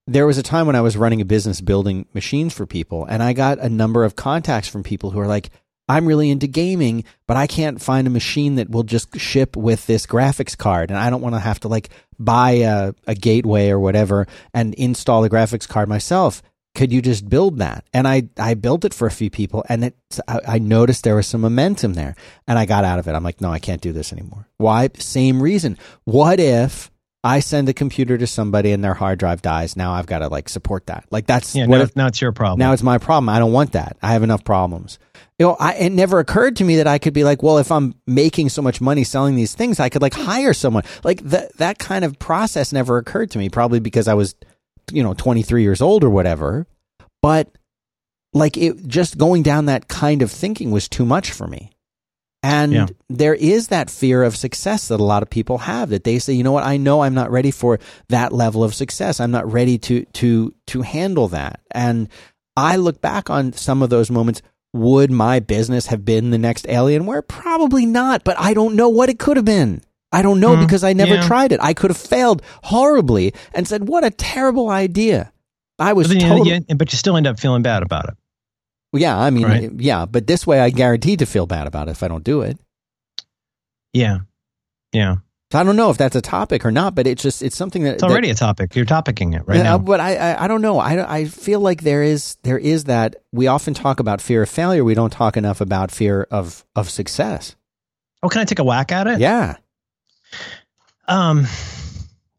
there 0.08 0.28
was 0.28 0.38
a 0.38 0.44
time 0.44 0.68
when 0.68 0.76
I 0.76 0.82
was 0.82 0.98
running 0.98 1.22
a 1.22 1.26
business 1.26 1.62
building 1.62 2.06
machines 2.14 2.54
for 2.54 2.68
people, 2.68 3.06
and 3.06 3.24
I 3.24 3.34
got 3.34 3.58
a 3.60 3.70
number 3.70 4.04
of 4.04 4.16
contacts 4.16 4.68
from 4.68 4.84
people 4.84 5.10
who 5.10 5.20
are 5.20 5.28
like, 5.28 5.50
I'm 5.88 6.08
really 6.08 6.30
into 6.32 6.48
gaming, 6.48 7.04
but 7.28 7.38
I 7.38 7.48
can't 7.48 7.82
find 7.82 8.08
a 8.08 8.12
machine 8.12 8.56
that 8.56 8.70
will 8.70 8.84
just 8.84 9.20
ship 9.20 9.56
with 9.56 9.86
this 9.86 10.06
graphics 10.08 10.58
card. 10.58 10.90
And 10.90 10.98
I 11.00 11.10
don't 11.10 11.22
want 11.22 11.36
to 11.36 11.40
have 11.40 11.60
to 11.62 11.68
like 11.68 11.90
buy 12.18 12.52
a, 12.52 12.94
a 13.06 13.16
gateway 13.16 13.70
or 13.70 13.80
whatever 13.80 14.28
and 14.54 14.74
install 14.76 15.22
the 15.22 15.30
graphics 15.30 15.68
card 15.68 15.88
myself. 15.88 16.42
Could 16.74 16.92
you 16.92 17.02
just 17.02 17.30
build 17.30 17.60
that? 17.60 17.86
And 17.94 18.08
I, 18.08 18.28
I 18.38 18.56
built 18.56 18.84
it 18.84 18.94
for 18.94 19.08
a 19.08 19.12
few 19.12 19.30
people 19.30 19.64
and 19.70 19.86
it, 19.86 19.96
I, 20.28 20.40
I 20.48 20.60
noticed 20.60 21.04
there 21.04 21.16
was 21.16 21.28
some 21.28 21.42
momentum 21.42 21.94
there 21.94 22.16
and 22.48 22.60
I 22.60 22.66
got 22.66 22.84
out 22.84 23.00
of 23.00 23.08
it. 23.08 23.14
I'm 23.14 23.24
like, 23.24 23.40
no, 23.40 23.52
I 23.52 23.60
can't 23.60 23.82
do 23.82 23.94
this 23.94 24.12
anymore. 24.12 24.50
Why? 24.58 24.90
Same 24.98 25.42
reason. 25.42 25.78
What 26.04 26.40
if 26.40 26.92
I 27.24 27.40
send 27.40 27.70
a 27.70 27.74
computer 27.74 28.20
to 28.20 28.28
somebody 28.28 28.72
and 28.72 28.84
their 28.84 28.94
hard 28.94 29.18
drive 29.18 29.42
dies. 29.42 29.76
Now 29.76 29.94
I've 29.94 30.06
got 30.06 30.20
to 30.20 30.28
like 30.28 30.48
support 30.48 30.86
that. 30.88 31.06
Like 31.10 31.26
that's 31.26 31.56
yeah. 31.56 31.66
Now, 31.66 31.82
if, 31.82 31.96
now 31.96 32.06
it's 32.06 32.22
your 32.22 32.32
problem. 32.32 32.60
Now 32.60 32.72
it's 32.72 32.84
my 32.84 33.00
problem. 33.00 33.30
I 33.30 33.40
don't 33.40 33.52
want 33.52 33.72
that. 33.72 33.98
I 34.04 34.14
have 34.14 34.22
enough 34.22 34.44
problems 34.44 35.00
you 35.38 35.46
know, 35.46 35.58
I, 35.60 35.74
it 35.76 35.90
never 35.92 36.20
occurred 36.20 36.56
to 36.58 36.64
me 36.64 36.78
that 36.78 36.88
I 36.88 36.98
could 36.98 37.14
be 37.14 37.26
like, 37.26 37.44
well, 37.44 37.58
if 37.58 37.72
I'm 37.72 37.96
making 38.08 38.50
so 38.50 38.62
much 38.62 38.80
money 38.80 39.04
selling 39.04 39.36
these 39.36 39.54
things, 39.54 39.80
I 39.80 39.90
could 39.90 40.02
like 40.02 40.14
hire 40.14 40.54
someone. 40.54 40.84
Like 41.04 41.22
that, 41.24 41.56
that 41.58 41.78
kind 41.78 42.06
of 42.06 42.18
process 42.20 42.72
never 42.72 42.98
occurred 42.98 43.32
to 43.32 43.38
me, 43.38 43.50
probably 43.50 43.80
because 43.80 44.08
I 44.08 44.14
was, 44.14 44.36
you 44.92 45.04
know, 45.04 45.14
23 45.14 45.62
years 45.62 45.82
old 45.82 46.06
or 46.06 46.10
whatever. 46.10 46.68
But 47.22 47.50
like 48.34 48.56
it, 48.56 48.88
just 48.88 49.18
going 49.18 49.44
down 49.44 49.66
that 49.66 49.90
kind 49.90 50.22
of 50.22 50.32
thinking 50.32 50.72
was 50.72 50.88
too 50.88 51.06
much 51.06 51.32
for 51.32 51.48
me. 51.48 51.72
And 52.42 52.72
yeah. 52.72 52.86
there 53.10 53.34
is 53.34 53.70
that 53.70 53.90
fear 53.90 54.24
of 54.24 54.38
success 54.38 54.90
that 54.90 55.00
a 55.00 55.04
lot 55.04 55.24
of 55.24 55.30
people 55.30 55.58
have 55.58 55.90
that 55.90 56.04
they 56.04 56.20
say, 56.20 56.34
you 56.34 56.44
know 56.44 56.52
what, 56.52 56.64
I 56.64 56.78
know 56.78 57.02
I'm 57.02 57.16
not 57.16 57.32
ready 57.32 57.50
for 57.50 57.80
that 58.10 58.32
level 58.32 58.64
of 58.64 58.76
success. 58.76 59.20
I'm 59.20 59.32
not 59.32 59.52
ready 59.52 59.80
to, 59.80 60.06
to, 60.06 60.54
to 60.68 60.82
handle 60.84 61.28
that. 61.30 61.60
And 61.72 62.08
I 62.56 62.76
look 62.76 63.02
back 63.02 63.30
on 63.30 63.52
some 63.54 63.82
of 63.82 63.90
those 63.90 64.12
moments 64.12 64.44
would 64.76 65.10
my 65.10 65.40
business 65.40 65.88
have 65.88 66.04
been 66.04 66.30
the 66.30 66.38
next 66.38 66.66
Alienware? 66.68 67.28
Probably 67.28 67.86
not, 67.86 68.24
but 68.24 68.38
I 68.40 68.54
don't 68.54 68.76
know 68.76 68.90
what 68.90 69.10
it 69.10 69.18
could 69.18 69.38
have 69.38 69.46
been. 69.46 69.82
I 70.12 70.22
don't 70.22 70.40
know 70.40 70.56
mm, 70.56 70.62
because 70.62 70.84
I 70.84 70.94
never 70.94 71.16
yeah. 71.16 71.28
tried 71.28 71.52
it. 71.52 71.60
I 71.62 71.74
could 71.74 71.90
have 71.90 71.98
failed 71.98 72.42
horribly 72.64 73.34
and 73.54 73.68
said, 73.68 73.88
"What 73.88 74.04
a 74.04 74.12
terrible 74.12 74.70
idea." 74.70 75.32
I 75.80 75.94
was 75.94 76.08
but, 76.08 76.20
totally, 76.20 76.64
you, 76.68 76.76
but 76.76 76.92
you 76.92 76.98
still 76.98 77.18
end 77.18 77.28
up 77.28 77.40
feeling 77.40 77.64
bad 77.64 77.84
about 77.84 78.10
it. 78.10 78.16
Yeah, 78.94 79.18
I 79.18 79.30
mean, 79.30 79.46
right? 79.46 79.72
yeah, 79.78 80.06
but 80.06 80.28
this 80.28 80.48
way 80.48 80.60
I 80.60 80.70
guarantee 80.70 81.18
to 81.18 81.26
feel 81.26 81.46
bad 81.48 81.68
about 81.68 81.88
it 81.88 81.92
if 81.92 82.04
I 82.04 82.08
don't 82.08 82.24
do 82.24 82.42
it. 82.42 82.58
Yeah, 83.92 84.20
yeah. 84.94 85.16
So 85.56 85.60
I 85.62 85.64
don't 85.64 85.78
know 85.78 85.90
if 85.90 85.98
that's 85.98 86.18
a 86.18 86.22
topic 86.22 86.66
or 86.66 86.72
not, 86.72 86.96
but 86.96 87.08
it's 87.08 87.24
just 87.24 87.42
it's 87.42 87.56
something 87.56 87.84
that 87.84 87.94
it's 87.94 88.04
already 88.04 88.28
that, 88.28 88.36
a 88.36 88.40
topic. 88.40 88.76
You're 88.76 88.84
topicking 88.84 89.34
it 89.34 89.44
right 89.48 89.56
yeah, 89.56 89.64
now. 89.64 89.78
But 89.78 90.02
I, 90.02 90.16
I, 90.18 90.44
I 90.44 90.48
don't 90.50 90.62
know. 90.62 90.80
I 90.80 91.20
I 91.20 91.26
feel 91.28 91.62
like 91.62 91.82
there 91.82 92.04
is 92.04 92.36
there 92.44 92.58
is 92.58 92.84
that 92.84 93.24
we 93.32 93.48
often 93.48 93.74
talk 93.74 94.02
about 94.02 94.20
fear 94.20 94.44
of 94.44 94.50
failure. 94.50 94.84
We 94.84 94.96
don't 94.96 95.14
talk 95.14 95.38
enough 95.38 95.62
about 95.62 95.92
fear 95.92 96.28
of 96.30 96.66
of 96.76 96.90
success. 96.90 97.56
Oh, 98.22 98.28
can 98.28 98.42
I 98.42 98.44
take 98.44 98.60
a 98.60 98.66
whack 98.66 98.92
at 98.92 99.08
it? 99.08 99.22
Yeah. 99.22 99.56
Um, 101.08 101.48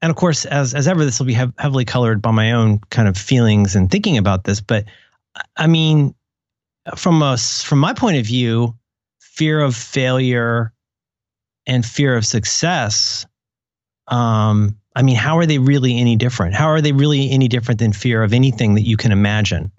and 0.03 0.11
of 0.11 0.17
course, 0.17 0.45
as 0.45 0.75
as 0.75 0.87
ever, 0.87 1.03
this 1.03 1.19
will 1.19 1.27
be 1.27 1.39
heavily 1.59 1.87
colored 1.87 2.21
by 2.21 2.33
my 2.33 2.53
own 2.53 2.81
kind 2.91 3.09
of 3.09 3.17
feelings 3.17 3.77
and 3.77 3.91
thinking 3.91 4.19
about 4.19 4.45
this. 4.45 4.61
But 4.61 4.85
I 5.57 5.69
mean, 5.69 6.15
from 6.97 7.23
us 7.23 7.63
from 7.63 7.79
my 7.79 7.95
point 7.95 8.19
of 8.19 8.27
view, 8.27 8.77
fear 9.21 9.59
of 9.63 9.75
failure 9.75 10.75
and 11.67 11.85
fear 11.85 12.17
of 12.17 12.25
success, 12.25 13.27
um, 14.09 14.77
I 14.95 15.03
mean, 15.03 15.17
how 15.17 15.39
are 15.39 15.47
they 15.47 15.59
really 15.59 15.99
any 15.99 16.17
different? 16.17 16.55
How 16.55 16.69
are 16.69 16.81
they 16.81 16.93
really 16.93 17.31
any 17.31 17.49
different 17.49 17.81
than 17.81 17.93
fear 17.93 18.23
of 18.23 18.33
anything 18.33 18.75
that 18.75 18.87
you 18.87 18.97
can 18.97 19.13
imagine? 19.13 19.71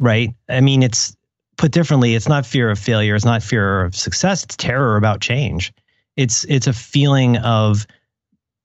Right? 0.00 0.34
I 0.48 0.60
mean, 0.60 0.82
it's 0.82 1.16
put 1.56 1.72
differently, 1.72 2.14
it's 2.14 2.28
not 2.28 2.46
fear 2.46 2.70
of 2.70 2.78
failure, 2.78 3.14
it's 3.14 3.24
not 3.24 3.42
fear 3.42 3.84
of 3.84 3.94
success, 3.94 4.44
it's 4.44 4.56
terror 4.56 4.96
about 4.96 5.20
change. 5.20 5.72
It's 6.16 6.44
it's 6.44 6.66
a 6.66 6.72
feeling 6.72 7.36
of 7.36 7.86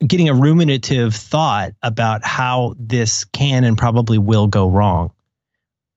getting 0.05 0.27
a 0.27 0.33
ruminative 0.33 1.13
thought 1.13 1.73
about 1.83 2.25
how 2.25 2.75
this 2.79 3.25
can 3.25 3.63
and 3.63 3.77
probably 3.77 4.17
will 4.17 4.47
go 4.47 4.69
wrong. 4.69 5.11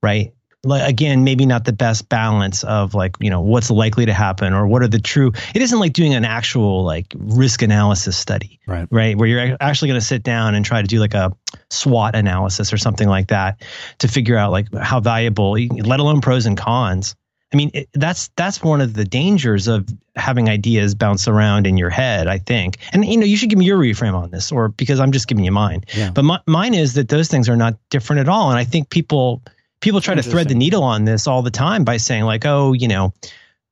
Right? 0.02 0.34
Like 0.66 0.88
again 0.88 1.24
maybe 1.24 1.46
not 1.46 1.64
the 1.64 1.72
best 1.72 2.08
balance 2.08 2.64
of 2.64 2.94
like 2.94 3.16
you 3.20 3.30
know 3.30 3.40
what's 3.40 3.70
likely 3.70 4.06
to 4.06 4.12
happen 4.12 4.52
or 4.52 4.66
what 4.66 4.82
are 4.82 4.88
the 4.88 4.98
true 4.98 5.32
it 5.54 5.62
isn't 5.62 5.78
like 5.78 5.92
doing 5.92 6.14
an 6.14 6.24
actual 6.24 6.84
like 6.84 7.06
risk 7.16 7.62
analysis 7.62 8.16
study 8.16 8.60
Right. 8.66 8.88
right 8.90 9.16
where 9.16 9.28
you're 9.28 9.56
actually 9.60 9.88
going 9.88 10.00
to 10.00 10.06
sit 10.06 10.22
down 10.22 10.54
and 10.54 10.64
try 10.64 10.82
to 10.82 10.88
do 10.88 10.98
like 10.98 11.14
a 11.14 11.32
SWOT 11.70 12.14
analysis 12.16 12.72
or 12.72 12.78
something 12.78 13.08
like 13.08 13.28
that 13.28 13.62
to 13.98 14.08
figure 14.08 14.36
out 14.36 14.50
like 14.50 14.74
how 14.74 15.00
valuable 15.00 15.56
let 15.58 16.00
alone 16.00 16.20
pros 16.20 16.46
and 16.46 16.56
cons 16.56 17.14
I 17.52 17.56
mean, 17.56 17.70
it, 17.74 17.88
that's 17.94 18.28
that's 18.36 18.60
one 18.60 18.80
of 18.80 18.94
the 18.94 19.04
dangers 19.04 19.68
of 19.68 19.88
having 20.16 20.48
ideas 20.48 20.96
bounce 20.96 21.28
around 21.28 21.66
in 21.68 21.76
your 21.76 21.90
head. 21.90 22.26
I 22.26 22.38
think, 22.38 22.78
and 22.92 23.04
you 23.04 23.16
know, 23.16 23.24
you 23.24 23.36
should 23.36 23.50
give 23.50 23.58
me 23.58 23.64
your 23.64 23.78
reframe 23.78 24.14
on 24.14 24.32
this, 24.32 24.50
or 24.50 24.70
because 24.70 24.98
I'm 24.98 25.12
just 25.12 25.28
giving 25.28 25.44
you 25.44 25.52
mine. 25.52 25.84
Yeah. 25.94 26.10
But 26.10 26.24
my, 26.24 26.40
mine 26.48 26.74
is 26.74 26.94
that 26.94 27.08
those 27.08 27.28
things 27.28 27.48
are 27.48 27.56
not 27.56 27.78
different 27.88 28.18
at 28.18 28.28
all, 28.28 28.50
and 28.50 28.58
I 28.58 28.64
think 28.64 28.90
people 28.90 29.42
people 29.80 30.00
try 30.00 30.14
to 30.14 30.22
thread 30.22 30.48
the 30.48 30.54
needle 30.54 30.82
on 30.82 31.04
this 31.04 31.26
all 31.26 31.42
the 31.42 31.50
time 31.50 31.84
by 31.84 31.96
saying 31.96 32.24
like, 32.24 32.44
oh, 32.46 32.72
you 32.72 32.88
know. 32.88 33.12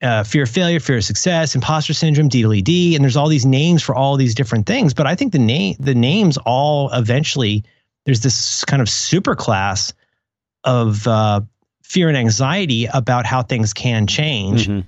Uh, 0.02 0.22
fear 0.22 0.42
of 0.42 0.50
failure, 0.50 0.80
fear 0.80 0.98
of 0.98 1.04
success, 1.04 1.54
imposter 1.54 1.94
syndrome, 1.94 2.28
DLED, 2.28 2.94
and 2.94 3.02
there's 3.02 3.16
all 3.16 3.28
these 3.28 3.46
names 3.46 3.82
for 3.82 3.94
all 3.94 4.18
these 4.18 4.34
different 4.34 4.66
things. 4.66 4.92
But 4.92 5.06
I 5.06 5.14
think 5.14 5.32
the 5.32 5.38
name, 5.38 5.76
the 5.80 5.94
names 5.94 6.36
all 6.36 6.90
eventually, 6.92 7.64
there's 8.04 8.20
this 8.20 8.66
kind 8.66 8.82
of 8.82 8.88
super 8.90 9.34
class 9.34 9.94
of 10.62 11.06
uh, 11.06 11.40
fear 11.82 12.08
and 12.08 12.18
anxiety 12.18 12.84
about 12.84 13.24
how 13.24 13.42
things 13.42 13.72
can 13.72 14.06
change, 14.06 14.68
Mhm. 14.68 14.84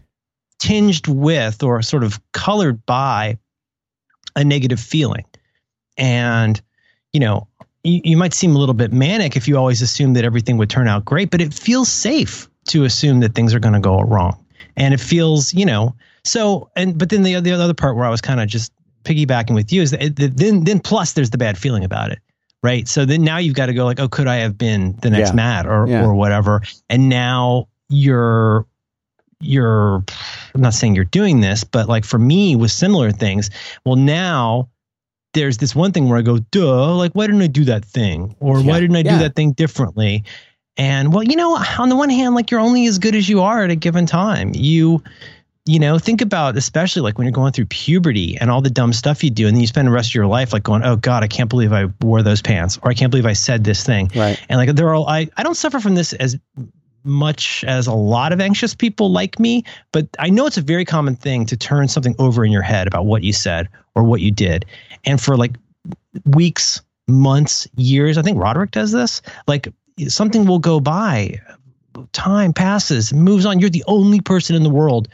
tinged 0.58 1.06
with 1.06 1.62
or 1.62 1.80
sort 1.80 2.04
of 2.04 2.20
colored 2.32 2.84
by 2.84 3.38
a 4.34 4.44
negative 4.44 4.80
feeling. 4.80 5.24
And, 5.96 6.60
you 7.14 7.20
know, 7.20 7.48
you, 7.86 8.00
you 8.04 8.16
might 8.16 8.34
seem 8.34 8.54
a 8.56 8.58
little 8.58 8.74
bit 8.74 8.92
manic 8.92 9.36
if 9.36 9.46
you 9.46 9.56
always 9.56 9.80
assume 9.80 10.14
that 10.14 10.24
everything 10.24 10.56
would 10.58 10.68
turn 10.70 10.88
out 10.88 11.04
great, 11.04 11.30
but 11.30 11.40
it 11.40 11.54
feels 11.54 11.88
safe 11.88 12.48
to 12.68 12.84
assume 12.84 13.20
that 13.20 13.34
things 13.34 13.54
are 13.54 13.60
going 13.60 13.74
to 13.74 13.80
go 13.80 14.00
wrong. 14.00 14.36
And 14.76 14.92
it 14.92 15.00
feels, 15.00 15.54
you 15.54 15.64
know, 15.64 15.94
so, 16.24 16.68
and, 16.76 16.98
but 16.98 17.10
then 17.10 17.22
the, 17.22 17.40
the 17.40 17.52
other 17.52 17.74
part 17.74 17.96
where 17.96 18.04
I 18.04 18.10
was 18.10 18.20
kind 18.20 18.40
of 18.40 18.48
just 18.48 18.72
piggybacking 19.04 19.54
with 19.54 19.72
you 19.72 19.82
is 19.82 19.92
that 19.92 20.02
it, 20.02 20.36
then, 20.36 20.64
then 20.64 20.80
plus 20.80 21.12
there's 21.12 21.30
the 21.30 21.38
bad 21.38 21.56
feeling 21.56 21.84
about 21.84 22.10
it. 22.10 22.18
Right. 22.62 22.88
So 22.88 23.04
then 23.04 23.22
now 23.22 23.38
you've 23.38 23.54
got 23.54 23.66
to 23.66 23.74
go 23.74 23.84
like, 23.84 24.00
oh, 24.00 24.08
could 24.08 24.26
I 24.26 24.36
have 24.36 24.58
been 24.58 24.96
the 25.00 25.10
next 25.10 25.30
Yeah. 25.30 25.36
Matt 25.36 25.66
or, 25.66 25.86
Yeah. 25.86 26.04
or 26.04 26.14
whatever? 26.14 26.62
And 26.90 27.08
now 27.08 27.68
you're, 27.88 28.66
you're, 29.40 30.02
I'm 30.54 30.60
not 30.60 30.74
saying 30.74 30.96
you're 30.96 31.04
doing 31.04 31.40
this, 31.40 31.62
but 31.62 31.88
like 31.88 32.04
for 32.04 32.18
me 32.18 32.56
with 32.56 32.72
similar 32.72 33.12
things, 33.12 33.50
well, 33.84 33.96
now 33.96 34.68
there's 35.36 35.58
this 35.58 35.74
one 35.76 35.92
thing 35.92 36.08
where 36.08 36.18
I 36.18 36.22
go, 36.22 36.38
duh, 36.38 36.94
like, 36.96 37.12
why 37.12 37.26
didn't 37.26 37.42
I 37.42 37.46
do 37.46 37.64
that 37.66 37.84
thing? 37.84 38.34
Or 38.40 38.58
Yeah. 38.60 38.66
why 38.66 38.80
didn't 38.80 38.96
I 38.96 39.00
Yeah. 39.00 39.12
do 39.12 39.18
that 39.24 39.36
thing 39.36 39.52
differently? 39.52 40.24
And 40.76 41.12
well, 41.12 41.22
you 41.22 41.36
know, 41.36 41.56
on 41.78 41.88
the 41.88 41.96
one 41.96 42.10
hand, 42.10 42.34
like 42.34 42.50
you're 42.50 42.60
only 42.60 42.86
as 42.86 42.98
good 42.98 43.14
as 43.14 43.28
you 43.28 43.42
are 43.42 43.62
at 43.62 43.70
a 43.70 43.76
given 43.76 44.06
time. 44.06 44.52
You, 44.54 45.02
you 45.64 45.78
know, 45.78 45.98
think 45.98 46.20
about 46.20 46.56
especially 46.56 47.02
like 47.02 47.18
when 47.18 47.26
you're 47.26 47.32
going 47.32 47.52
through 47.52 47.66
puberty 47.66 48.36
and 48.38 48.50
all 48.50 48.60
the 48.60 48.70
dumb 48.70 48.92
stuff 48.92 49.22
you 49.24 49.30
do, 49.30 49.46
and 49.46 49.54
then 49.56 49.60
you 49.60 49.66
spend 49.66 49.88
the 49.88 49.92
rest 49.92 50.10
of 50.10 50.14
your 50.14 50.26
life 50.26 50.52
like 50.52 50.62
going, 50.62 50.82
oh 50.84 50.96
God, 50.96 51.22
I 51.22 51.28
can't 51.28 51.48
believe 51.50 51.72
I 51.72 51.86
wore 52.02 52.22
those 52.22 52.42
pants, 52.42 52.78
or 52.82 52.90
I 52.90 52.94
can't 52.94 53.10
believe 53.10 53.26
I 53.26 53.32
said 53.34 53.64
this 53.64 53.84
thing. 53.84 54.10
Right. 54.14 54.38
And 54.48 54.58
like 54.58 54.74
there 54.74 54.88
are, 54.94 54.96
I, 55.06 55.28
I 55.36 55.42
don't 55.42 55.54
suffer 55.56 55.80
from 55.80 55.94
this 55.94 56.12
as 56.12 56.38
much 57.04 57.64
as 57.66 57.86
a 57.86 57.94
lot 57.94 58.32
of 58.32 58.40
anxious 58.40 58.74
people 58.74 59.12
like 59.12 59.38
me, 59.38 59.64
but 59.92 60.08
I 60.18 60.28
know 60.28 60.46
it's 60.46 60.56
a 60.58 60.62
very 60.62 60.84
common 60.84 61.14
thing 61.14 61.46
to 61.46 61.56
turn 61.56 61.86
something 61.88 62.16
over 62.18 62.44
in 62.44 62.50
your 62.50 62.62
head 62.62 62.86
about 62.88 63.06
what 63.06 63.22
you 63.22 63.32
said 63.32 63.68
or 63.94 64.02
what 64.02 64.20
you 64.20 64.32
did. 64.32 64.66
And 65.06 65.20
for 65.20 65.36
like 65.36 65.56
weeks, 66.24 66.82
months, 67.08 67.68
years, 67.76 68.18
I 68.18 68.22
think 68.22 68.38
Roderick 68.38 68.72
does 68.72 68.92
this. 68.92 69.22
Like 69.46 69.68
something 70.08 70.44
will 70.44 70.58
go 70.58 70.80
by, 70.80 71.40
time 72.12 72.52
passes, 72.52 73.12
moves 73.12 73.46
on. 73.46 73.60
You're 73.60 73.70
the 73.70 73.84
only 73.86 74.20
person 74.20 74.56
in 74.56 74.62
the 74.62 74.70
world 74.70 75.08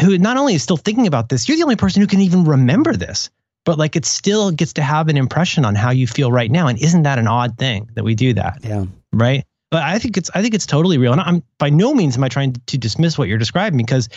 who 0.00 0.18
not 0.18 0.36
only 0.36 0.54
is 0.54 0.62
still 0.62 0.76
thinking 0.76 1.06
about 1.06 1.28
this, 1.28 1.48
you're 1.48 1.56
the 1.56 1.62
only 1.62 1.76
person 1.76 2.00
who 2.00 2.08
can 2.08 2.20
even 2.20 2.44
remember 2.44 2.94
this. 2.94 3.30
But 3.64 3.78
like 3.78 3.96
it 3.96 4.04
still 4.06 4.50
gets 4.50 4.74
to 4.74 4.82
have 4.82 5.08
an 5.08 5.16
impression 5.16 5.64
on 5.64 5.74
how 5.74 5.90
you 5.90 6.06
feel 6.06 6.30
right 6.30 6.50
now. 6.50 6.68
And 6.68 6.80
isn't 6.80 7.02
that 7.02 7.18
an 7.18 7.26
odd 7.26 7.58
thing 7.58 7.90
that 7.94 8.04
we 8.04 8.14
do 8.14 8.32
that? 8.34 8.60
Yeah. 8.62 8.84
right? 9.12 9.44
But 9.70 9.82
I 9.82 9.98
think 9.98 10.16
it's 10.16 10.30
I 10.34 10.42
think 10.42 10.54
it's 10.54 10.66
totally 10.66 10.96
real, 10.98 11.12
and 11.12 11.20
I'm 11.20 11.42
by 11.58 11.70
no 11.70 11.92
means 11.92 12.16
am 12.16 12.24
I 12.24 12.28
trying 12.28 12.52
to 12.54 12.78
dismiss 12.78 13.18
what 13.18 13.28
you're 13.28 13.38
describing 13.38 13.76
because, 13.76 14.08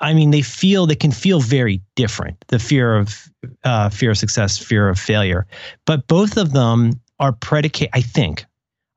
I 0.00 0.12
mean, 0.12 0.30
they 0.30 0.42
feel 0.42 0.86
they 0.86 0.96
can 0.96 1.12
feel 1.12 1.40
very 1.40 1.80
different. 1.94 2.36
The 2.48 2.58
fear 2.58 2.96
of 2.96 3.28
uh, 3.62 3.88
fear 3.90 4.10
of 4.10 4.18
success, 4.18 4.58
fear 4.58 4.88
of 4.88 4.98
failure, 4.98 5.46
but 5.86 6.06
both 6.08 6.36
of 6.36 6.52
them 6.52 7.00
are 7.20 7.32
predicated. 7.32 7.90
I 7.94 8.00
think, 8.00 8.44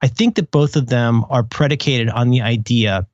I 0.01 0.07
think 0.07 0.35
that 0.35 0.51
both 0.51 0.75
of 0.75 0.87
them 0.87 1.25
are 1.29 1.43
predicated 1.43 2.09
on 2.09 2.29
the 2.29 2.41
idea 2.41 3.07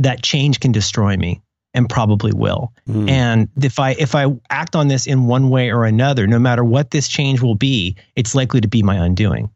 that 0.00 0.22
change 0.22 0.60
can 0.60 0.72
destroy 0.72 1.16
me 1.16 1.40
and 1.72 1.88
probably 1.88 2.32
will. 2.32 2.72
Mm. 2.88 3.08
And 3.10 3.48
if 3.62 3.78
I 3.78 3.92
if 3.92 4.14
I 4.14 4.26
act 4.50 4.76
on 4.76 4.88
this 4.88 5.06
in 5.06 5.26
one 5.26 5.50
way 5.50 5.70
or 5.70 5.84
another, 5.84 6.26
no 6.26 6.38
matter 6.38 6.64
what 6.64 6.90
this 6.90 7.08
change 7.08 7.40
will 7.40 7.54
be, 7.56 7.96
it's 8.16 8.34
likely 8.34 8.60
to 8.60 8.68
be 8.68 8.82
my 8.82 8.96
undoing. 8.96 9.50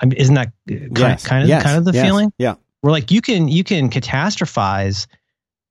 I 0.00 0.06
mean, 0.06 0.16
isn't 0.18 0.34
that 0.34 0.48
uh, 0.48 0.74
kind, 0.74 0.98
Yes. 0.98 1.26
kind 1.26 1.42
of 1.42 1.48
Yes. 1.48 1.62
kind 1.62 1.78
of 1.78 1.84
the 1.84 1.92
Yes. 1.92 2.04
feeling? 2.04 2.32
Yeah. 2.38 2.54
Where 2.80 2.92
like 2.92 3.10
you 3.10 3.20
can 3.20 3.48
you 3.48 3.64
can 3.64 3.90
catastrophize 3.90 5.06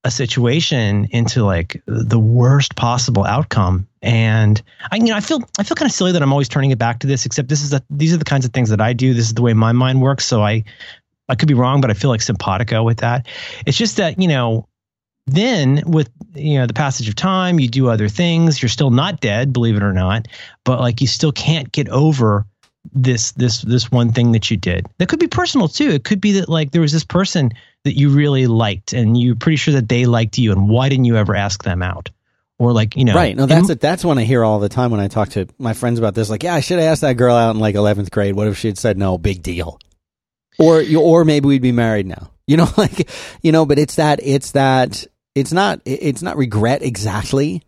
a 0.04 0.12
situation 0.12 1.08
into 1.12 1.44
like 1.44 1.82
the 1.86 2.20
worst 2.20 2.76
possible 2.76 3.26
outcome. 3.26 3.88
And 4.02 4.62
I 4.92 4.98
you 4.98 5.06
know 5.06 5.16
I 5.16 5.20
feel 5.20 5.42
I 5.60 5.64
feel 5.64 5.76
kind 5.76 5.90
of 5.90 5.94
silly 5.94 6.12
that 6.14 6.22
I'm 6.22 6.32
always 6.32 6.50
turning 6.50 6.72
it 6.72 6.78
back 6.78 7.00
to 7.00 7.08
this, 7.08 7.26
except 7.26 7.50
this 7.50 7.64
is 7.64 7.74
a, 7.74 7.82
these 7.90 8.14
are 8.14 8.18
the 8.18 8.26
kinds 8.26 8.46
of 8.46 8.54
things 8.54 8.70
that 8.70 8.82
I 8.82 8.94
do. 8.94 9.14
This 9.14 9.26
is 9.26 9.34
the 9.34 9.42
way 9.42 9.54
my 9.54 9.72
mind 9.72 10.02
works. 10.02 10.26
So 10.26 10.42
I 10.44 10.64
I 11.30 11.36
could 11.36 11.48
be 11.48 11.54
wrong, 11.54 11.82
but 11.82 11.90
I 11.90 11.94
feel 11.94 12.10
like 12.10 12.22
simpatico 12.22 12.84
with 12.84 13.00
that. 13.00 13.28
It's 13.66 13.78
just 13.78 13.98
that 13.98 14.22
you 14.22 14.28
know 14.28 14.68
then 15.28 15.84
with 15.86 16.10
you 16.36 16.58
know 16.58 16.66
the 16.66 16.74
passage 16.74 17.08
of 17.10 17.16
time 17.16 17.60
you 17.60 17.68
do 17.68 17.90
other 17.90 18.08
things 18.08 18.62
you're 18.62 18.70
still 18.70 18.92
not 18.92 19.20
dead 19.20 19.52
believe 19.52 19.76
it 19.76 19.84
or 19.84 19.94
not 19.94 20.28
but 20.64 20.80
like 20.80 21.02
you 21.02 21.08
still 21.08 21.34
can't 21.34 21.72
get 21.72 21.90
over 21.90 22.46
this 22.94 23.34
this 23.34 23.62
this 23.62 23.92
one 23.92 24.14
thing 24.14 24.32
that 24.32 24.50
you 24.50 24.56
did 24.56 24.88
that 24.98 25.10
could 25.10 25.20
be 25.20 25.28
personal 25.28 25.68
too 25.68 25.90
it 25.90 26.06
could 26.06 26.22
be 26.22 26.32
that 26.32 26.48
like 26.48 26.72
there 26.72 26.82
was 26.82 26.94
this 26.94 27.04
person 27.04 27.52
that 27.88 27.98
you 27.98 28.10
really 28.10 28.48
liked 28.48 28.94
and 28.94 29.20
you're 29.20 29.36
pretty 29.36 29.56
sure 29.58 29.74
that 29.74 29.90
they 29.90 30.06
liked 30.06 30.38
you 30.38 30.52
and 30.52 30.70
why 30.70 30.90
didn't 30.90 31.06
you 31.06 31.18
ever 31.18 31.36
ask 31.36 31.64
them 31.64 31.82
out 31.82 32.10
or 32.60 32.72
like 32.74 32.96
you 32.96 33.06
know 33.06 33.16
Right. 33.16 33.36
No, 33.36 33.46
that's 33.46 33.70
it. 33.70 33.80
That's 33.82 34.04
one 34.06 34.18
I 34.18 34.24
hear 34.24 34.44
all 34.44 34.60
the 34.60 34.70
time 34.70 34.92
when 34.92 35.00
I 35.00 35.08
talk 35.08 35.30
to 35.30 35.48
my 35.60 35.74
friends 35.74 36.00
about 36.00 36.16
this. 36.16 36.30
Like, 36.30 36.44
yeah, 36.44 36.54
I 36.56 36.60
should 36.60 36.80
have 36.80 36.88
asked 36.92 37.02
that 37.02 37.14
girl 37.18 37.36
out 37.36 37.56
in 37.56 37.60
like 37.60 37.76
eleventh 37.76 38.12
grade. 38.12 38.36
What 38.36 38.48
if 38.48 38.58
she 38.58 38.68
had 38.68 38.78
said 38.78 38.98
no? 38.98 39.18
Big 39.18 39.42
deal. 39.44 39.80
Or 40.60 40.82
you, 40.82 41.02
or 41.02 41.24
maybe 41.26 41.48
we'd 41.48 41.62
be 41.62 41.72
married 41.72 42.08
now. 42.08 42.32
You 42.50 42.56
know, 42.56 42.70
like 42.78 43.10
you 43.42 43.52
know. 43.52 43.66
But 43.66 43.78
it's 43.78 43.96
that. 43.96 44.22
It's 44.24 44.52
that. 44.52 45.06
It's 45.36 45.52
not. 45.52 45.82
It's 45.84 46.22
not 46.22 46.38
regret 46.38 46.82
exactly, 46.82 47.62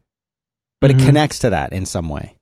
but 0.80 0.90
Mhm. 0.90 1.02
it 1.02 1.06
connects 1.06 1.40
to 1.40 1.50
that 1.50 1.74
in 1.74 1.86
some 1.86 2.08
way. 2.08 2.36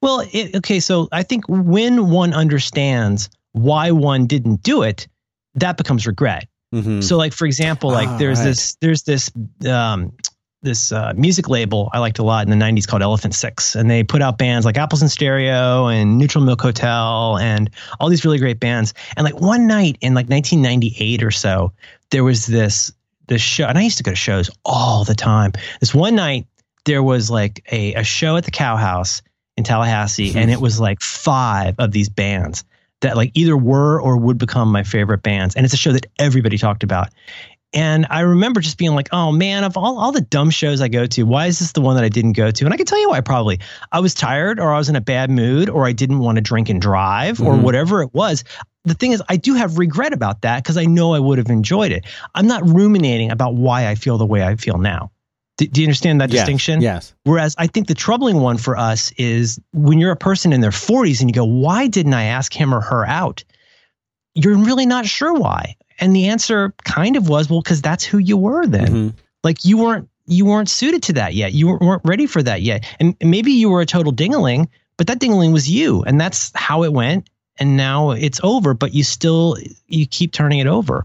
Well, 0.00 0.24
it, 0.32 0.54
okay, 0.58 0.78
so 0.78 1.08
I 1.10 1.24
think 1.24 1.46
when 1.48 2.08
one 2.10 2.32
understands 2.32 3.28
why 3.52 3.90
one 3.90 4.26
didn't 4.26 4.62
do 4.62 4.82
it, 4.82 5.08
that 5.56 5.76
becomes 5.78 6.06
regret. 6.06 6.46
Mm-hmm. 6.74 7.00
So, 7.00 7.16
like 7.16 7.32
for 7.32 7.46
example, 7.46 7.90
like 7.90 8.08
Ah, 8.08 8.16
there's 8.16 8.38
right. 8.38 8.46
this 8.46 8.76
there's 8.80 9.02
this 9.02 9.30
um, 9.68 10.12
this 10.62 10.92
uh, 10.92 11.12
music 11.16 11.48
label 11.48 11.90
I 11.92 11.98
liked 11.98 12.18
a 12.18 12.22
lot 12.22 12.46
in 12.46 12.56
the 12.56 12.64
'90s 12.64 12.86
called 12.86 13.02
Elephant 13.02 13.34
Six, 13.34 13.74
and 13.74 13.90
they 13.90 14.04
put 14.04 14.22
out 14.22 14.38
bands 14.38 14.64
like 14.64 14.76
Apples 14.76 15.02
in 15.02 15.08
Stereo 15.08 15.86
and 15.88 16.16
Neutral 16.18 16.44
Milk 16.44 16.60
Hotel 16.60 17.38
and 17.38 17.70
all 17.98 18.08
these 18.08 18.24
really 18.24 18.38
great 18.38 18.60
bands. 18.60 18.94
And 19.16 19.24
like 19.24 19.40
one 19.40 19.66
night 19.66 19.98
in 20.00 20.14
like 20.14 20.28
1998 20.28 21.22
or 21.24 21.30
so, 21.30 21.72
there 22.10 22.22
was 22.22 22.46
this 22.46 22.92
this 23.26 23.42
show, 23.42 23.66
and 23.66 23.76
I 23.78 23.82
used 23.82 23.98
to 23.98 24.04
go 24.04 24.12
to 24.12 24.16
shows 24.16 24.50
all 24.64 25.04
the 25.04 25.14
time. 25.14 25.52
This 25.80 25.94
one 25.94 26.14
night 26.14 26.46
there 26.84 27.02
was 27.02 27.30
like 27.30 27.64
a, 27.72 27.94
a 27.94 28.04
show 28.04 28.36
at 28.36 28.44
the 28.44 28.50
Cow 28.50 28.76
Haus 28.76 29.22
in 29.56 29.64
Tallahassee, 29.64 30.34
and 30.36 30.50
it 30.50 30.60
was 30.60 30.78
like 30.78 31.00
five 31.00 31.74
of 31.78 31.90
these 31.90 32.08
bands 32.08 32.64
that 33.00 33.16
like 33.16 33.32
either 33.34 33.56
were 33.56 34.00
or 34.00 34.16
would 34.16 34.38
become 34.38 34.70
my 34.70 34.82
favorite 34.82 35.22
bands. 35.22 35.56
And 35.56 35.64
it's 35.64 35.74
a 35.74 35.78
show 35.78 35.92
that 35.92 36.06
everybody 36.18 36.58
talked 36.58 36.82
about. 36.82 37.08
And 37.72 38.06
I 38.10 38.20
remember 38.20 38.60
just 38.60 38.78
being 38.78 38.96
like, 38.96 39.08
oh 39.12 39.30
man, 39.30 39.62
of 39.62 39.76
all, 39.76 39.98
all 39.98 40.10
the 40.10 40.20
dumb 40.20 40.50
shows 40.50 40.80
I 40.80 40.88
go 40.88 41.06
to, 41.06 41.22
why 41.22 41.46
is 41.46 41.60
this 41.60 41.70
the 41.72 41.80
one 41.80 41.94
that 41.94 42.04
I 42.04 42.08
didn't 42.08 42.32
go 42.32 42.50
to? 42.50 42.64
And 42.64 42.74
I 42.74 42.76
can 42.76 42.84
tell 42.84 43.00
you 43.00 43.10
why 43.10 43.20
probably. 43.20 43.60
I 43.92 44.00
was 44.00 44.12
tired 44.12 44.58
or 44.58 44.72
I 44.72 44.78
was 44.78 44.88
in 44.88 44.96
a 44.96 45.00
bad 45.00 45.30
mood 45.30 45.70
or 45.70 45.86
I 45.86 45.92
didn't 45.92 46.18
want 46.18 46.36
to 46.36 46.42
drink 46.42 46.68
and 46.68 46.82
drive 46.82 47.40
or 47.40 47.54
Mhm. 47.54 47.62
whatever 47.62 48.02
it 48.02 48.12
was. 48.12 48.42
The 48.84 48.94
thing 48.94 49.12
is, 49.12 49.22
I 49.28 49.36
do 49.36 49.54
have 49.54 49.78
regret 49.78 50.12
about 50.12 50.42
that 50.42 50.64
because 50.64 50.76
I 50.78 50.86
know 50.86 51.14
I 51.14 51.20
would 51.20 51.38
have 51.38 51.48
enjoyed 51.48 51.92
it. 51.92 52.06
I'm 52.34 52.48
not 52.48 52.66
ruminating 52.66 53.30
about 53.30 53.54
why 53.54 53.86
I 53.86 53.94
feel 53.94 54.18
the 54.18 54.26
way 54.26 54.42
I 54.42 54.56
feel 54.56 54.78
now. 54.78 55.12
Do, 55.60 55.66
do 55.66 55.80
you 55.82 55.86
understand 55.86 56.20
that 56.22 56.30
Yes, 56.30 56.40
distinction? 56.40 56.80
Yes. 56.80 57.14
Whereas 57.24 57.54
I 57.58 57.66
think 57.66 57.86
the 57.86 57.94
troubling 57.94 58.40
one 58.40 58.56
for 58.56 58.78
us 58.78 59.12
is 59.18 59.60
when 59.74 59.98
you're 59.98 60.10
a 60.10 60.16
person 60.16 60.52
in 60.54 60.60
their 60.62 60.70
40s 60.70 61.20
and 61.20 61.28
you 61.28 61.34
go, 61.34 61.44
why 61.44 61.86
didn't 61.86 62.14
I 62.14 62.24
ask 62.24 62.52
him 62.52 62.74
or 62.74 62.80
her 62.80 63.06
out? 63.06 63.44
You're 64.34 64.56
really 64.56 64.86
not 64.86 65.04
sure 65.06 65.34
why. 65.34 65.76
And 65.98 66.16
the 66.16 66.28
answer 66.28 66.72
kind 66.84 67.16
of 67.16 67.28
was, 67.28 67.50
well, 67.50 67.60
because 67.60 67.82
that's 67.82 68.04
who 68.04 68.16
you 68.18 68.36
were 68.38 68.66
then. 68.66 68.86
Mhm. 68.88 69.14
Like 69.44 69.64
you 69.64 69.76
weren't 69.78 70.08
you 70.26 70.44
weren't 70.46 70.68
suited 70.70 71.02
to 71.02 71.12
that 71.14 71.34
yet. 71.34 71.52
You 71.52 71.66
weren't- 71.66 71.82
weren't 71.82 72.02
ready 72.04 72.26
for 72.26 72.40
that 72.42 72.62
yet. 72.62 72.84
And 73.00 73.16
maybe 73.20 73.50
you 73.52 73.68
were 73.68 73.80
a 73.80 73.86
total 73.86 74.12
dingaling, 74.12 74.68
but 74.96 75.08
that 75.08 75.18
dingaling 75.18 75.52
was 75.52 75.68
you, 75.68 76.02
and 76.04 76.20
that's 76.20 76.52
how 76.54 76.84
it 76.84 76.92
went. 76.92 77.28
and 77.58 77.76
now 77.76 78.12
it's 78.12 78.40
over, 78.42 78.72
but 78.72 78.94
you 78.94 79.02
still 79.04 79.54
you 79.86 80.06
keep 80.06 80.32
turning 80.32 80.60
it 80.60 80.66
over. 80.66 81.04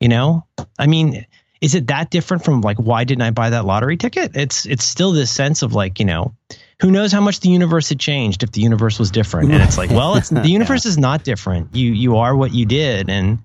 You 0.00 0.08
know, 0.08 0.44
I 0.76 0.88
mean, 0.88 1.24
is 1.62 1.74
it 1.74 1.86
that 1.86 2.10
different 2.10 2.44
from 2.44 2.60
like 2.60 2.76
why 2.76 3.04
didn't 3.04 3.22
I 3.22 3.30
buy 3.30 3.50
that 3.50 3.64
lottery 3.64 3.96
ticket? 3.96 4.32
It's 4.36 4.66
it's 4.66 4.84
still 4.84 5.12
this 5.12 5.30
sense 5.30 5.62
of 5.62 5.72
like 5.72 5.98
you 6.00 6.04
know, 6.04 6.34
who 6.80 6.90
knows 6.90 7.12
how 7.12 7.20
much 7.20 7.40
the 7.40 7.48
universe 7.48 7.88
had 7.88 7.98
changed 8.00 8.42
if 8.42 8.52
the 8.52 8.60
universe 8.60 8.98
was 8.98 9.10
different? 9.10 9.52
And 9.52 9.62
it's 9.62 9.78
like, 9.78 9.90
well, 9.90 10.16
it's 10.16 10.28
the 10.44 10.48
universe 10.48 10.84
is 10.84 10.98
not 10.98 11.24
different. 11.24 11.74
You 11.74 11.92
you 11.92 12.16
are 12.18 12.36
what 12.36 12.52
you 12.52 12.66
did, 12.66 13.08
and 13.08 13.38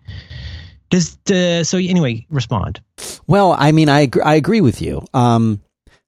does 0.90 1.18
the 1.26 1.64
so 1.64 1.78
anyway 1.78 2.26
respond. 2.30 2.82
Well, 3.28 3.56
I 3.58 3.72
mean, 3.72 3.88
I 3.90 4.02
agree, 4.02 4.22
I 4.24 4.36
agree 4.36 4.62
with 4.62 4.82
you. 4.82 5.06
Um, 5.14 5.62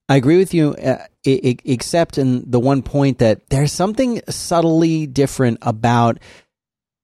I 0.08 0.16
agree 0.16 0.38
with 0.38 0.54
you, 0.54 0.74
uh, 0.74 0.98
I- 1.28 1.42
I- 1.46 1.58
except 1.66 2.18
in 2.18 2.50
the 2.50 2.60
one 2.60 2.82
point 2.82 3.20
that 3.20 3.48
there's 3.50 3.72
something 3.72 4.22
subtly 4.30 5.06
different 5.06 5.60
about 5.62 6.18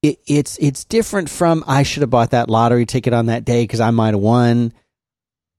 it. 0.02 0.18
It's 0.26 0.58
it's 0.58 0.84
different 0.86 1.30
from 1.30 1.64
I 1.68 1.84
should 1.84 2.02
have 2.02 2.10
bought 2.10 2.32
that 2.32 2.50
lottery 2.50 2.86
ticket 2.88 3.14
on 3.14 3.28
that 3.28 3.46
day 3.46 3.64
because 3.64 3.82
I 3.82 3.92
might 3.92 4.16
have 4.16 4.20
won. 4.22 4.74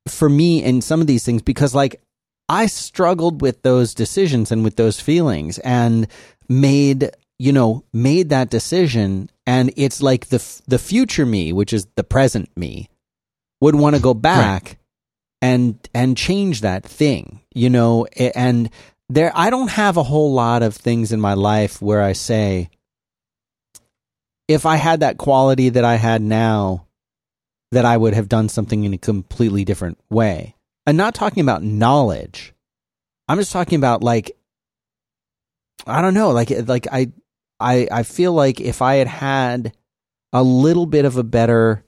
For 0.09 0.29
me, 0.29 0.63
in 0.63 0.81
some 0.81 1.01
of 1.01 1.07
these 1.07 1.25
things, 1.25 1.43
because 1.43 1.75
like 1.75 2.01
I 2.49 2.67
struggled 2.67 3.41
with 3.43 3.63
those 3.63 3.95
decisions 3.95 4.53
and 4.53 4.63
with 4.63 4.77
those 4.77 5.01
feelings, 5.01 5.59
and 5.59 6.07
made 6.49 7.11
you 7.39 7.53
know 7.53 7.85
made 7.93 8.29
that 8.31 8.51
decision, 8.51 9.31
and 9.47 9.73
it's 9.77 10.01
like 10.01 10.27
the 10.27 10.37
f- 10.37 10.63
the 10.67 10.79
future 10.79 11.27
me, 11.27 11.53
which 11.53 11.73
is 11.73 11.87
the 11.97 12.05
present 12.05 12.57
me, 12.57 12.89
would 13.61 13.75
want 13.75 13.97
to 13.97 14.03
go 14.03 14.15
back 14.15 14.79
and 15.43 15.77
and 15.95 16.17
change 16.17 16.61
that 16.61 16.85
thing 16.85 17.41
you 17.57 17.71
know? 17.71 18.07
And 18.35 18.71
there 19.09 19.31
i 19.35 19.51
don't 19.51 19.71
have 19.71 19.97
a 19.97 20.03
whole 20.03 20.33
lot 20.33 20.63
of 20.63 20.75
things 20.75 21.13
in 21.13 21.21
my 21.21 21.35
life 21.35 21.81
where 21.81 22.03
i 22.03 22.13
say 22.13 22.69
if 24.49 24.67
i 24.67 24.77
had 24.77 25.01
that 25.01 25.17
quality 25.17 25.69
that 25.69 25.85
i 25.85 25.95
had 25.95 26.21
now 26.21 26.86
that 27.73 27.85
i 27.85 27.97
would 27.97 28.15
have 28.15 28.29
done 28.29 28.49
something 28.49 28.85
in 28.85 28.95
a 28.95 28.99
completely 28.99 29.65
different 29.65 29.99
way. 30.11 30.55
I'm 30.87 30.97
not 30.97 31.15
talking 31.15 31.41
about 31.41 31.65
knowledge. 31.65 32.55
I'm 33.29 33.39
just 33.39 33.53
talking 33.53 33.77
about 33.77 34.03
like 34.03 34.37
i 35.87 36.01
don't 36.01 36.15
know 36.15 36.31
like 36.31 36.51
like 36.67 36.87
i 36.91 37.11
i 37.61 37.87
i 37.93 38.03
feel 38.03 38.33
like 38.33 38.61
if 38.61 38.81
i 38.81 38.95
had 38.95 39.07
had 39.07 39.73
a 40.33 40.43
little 40.43 40.87
bit 40.87 41.05
of 41.05 41.17
a 41.17 41.23
better 41.23 41.85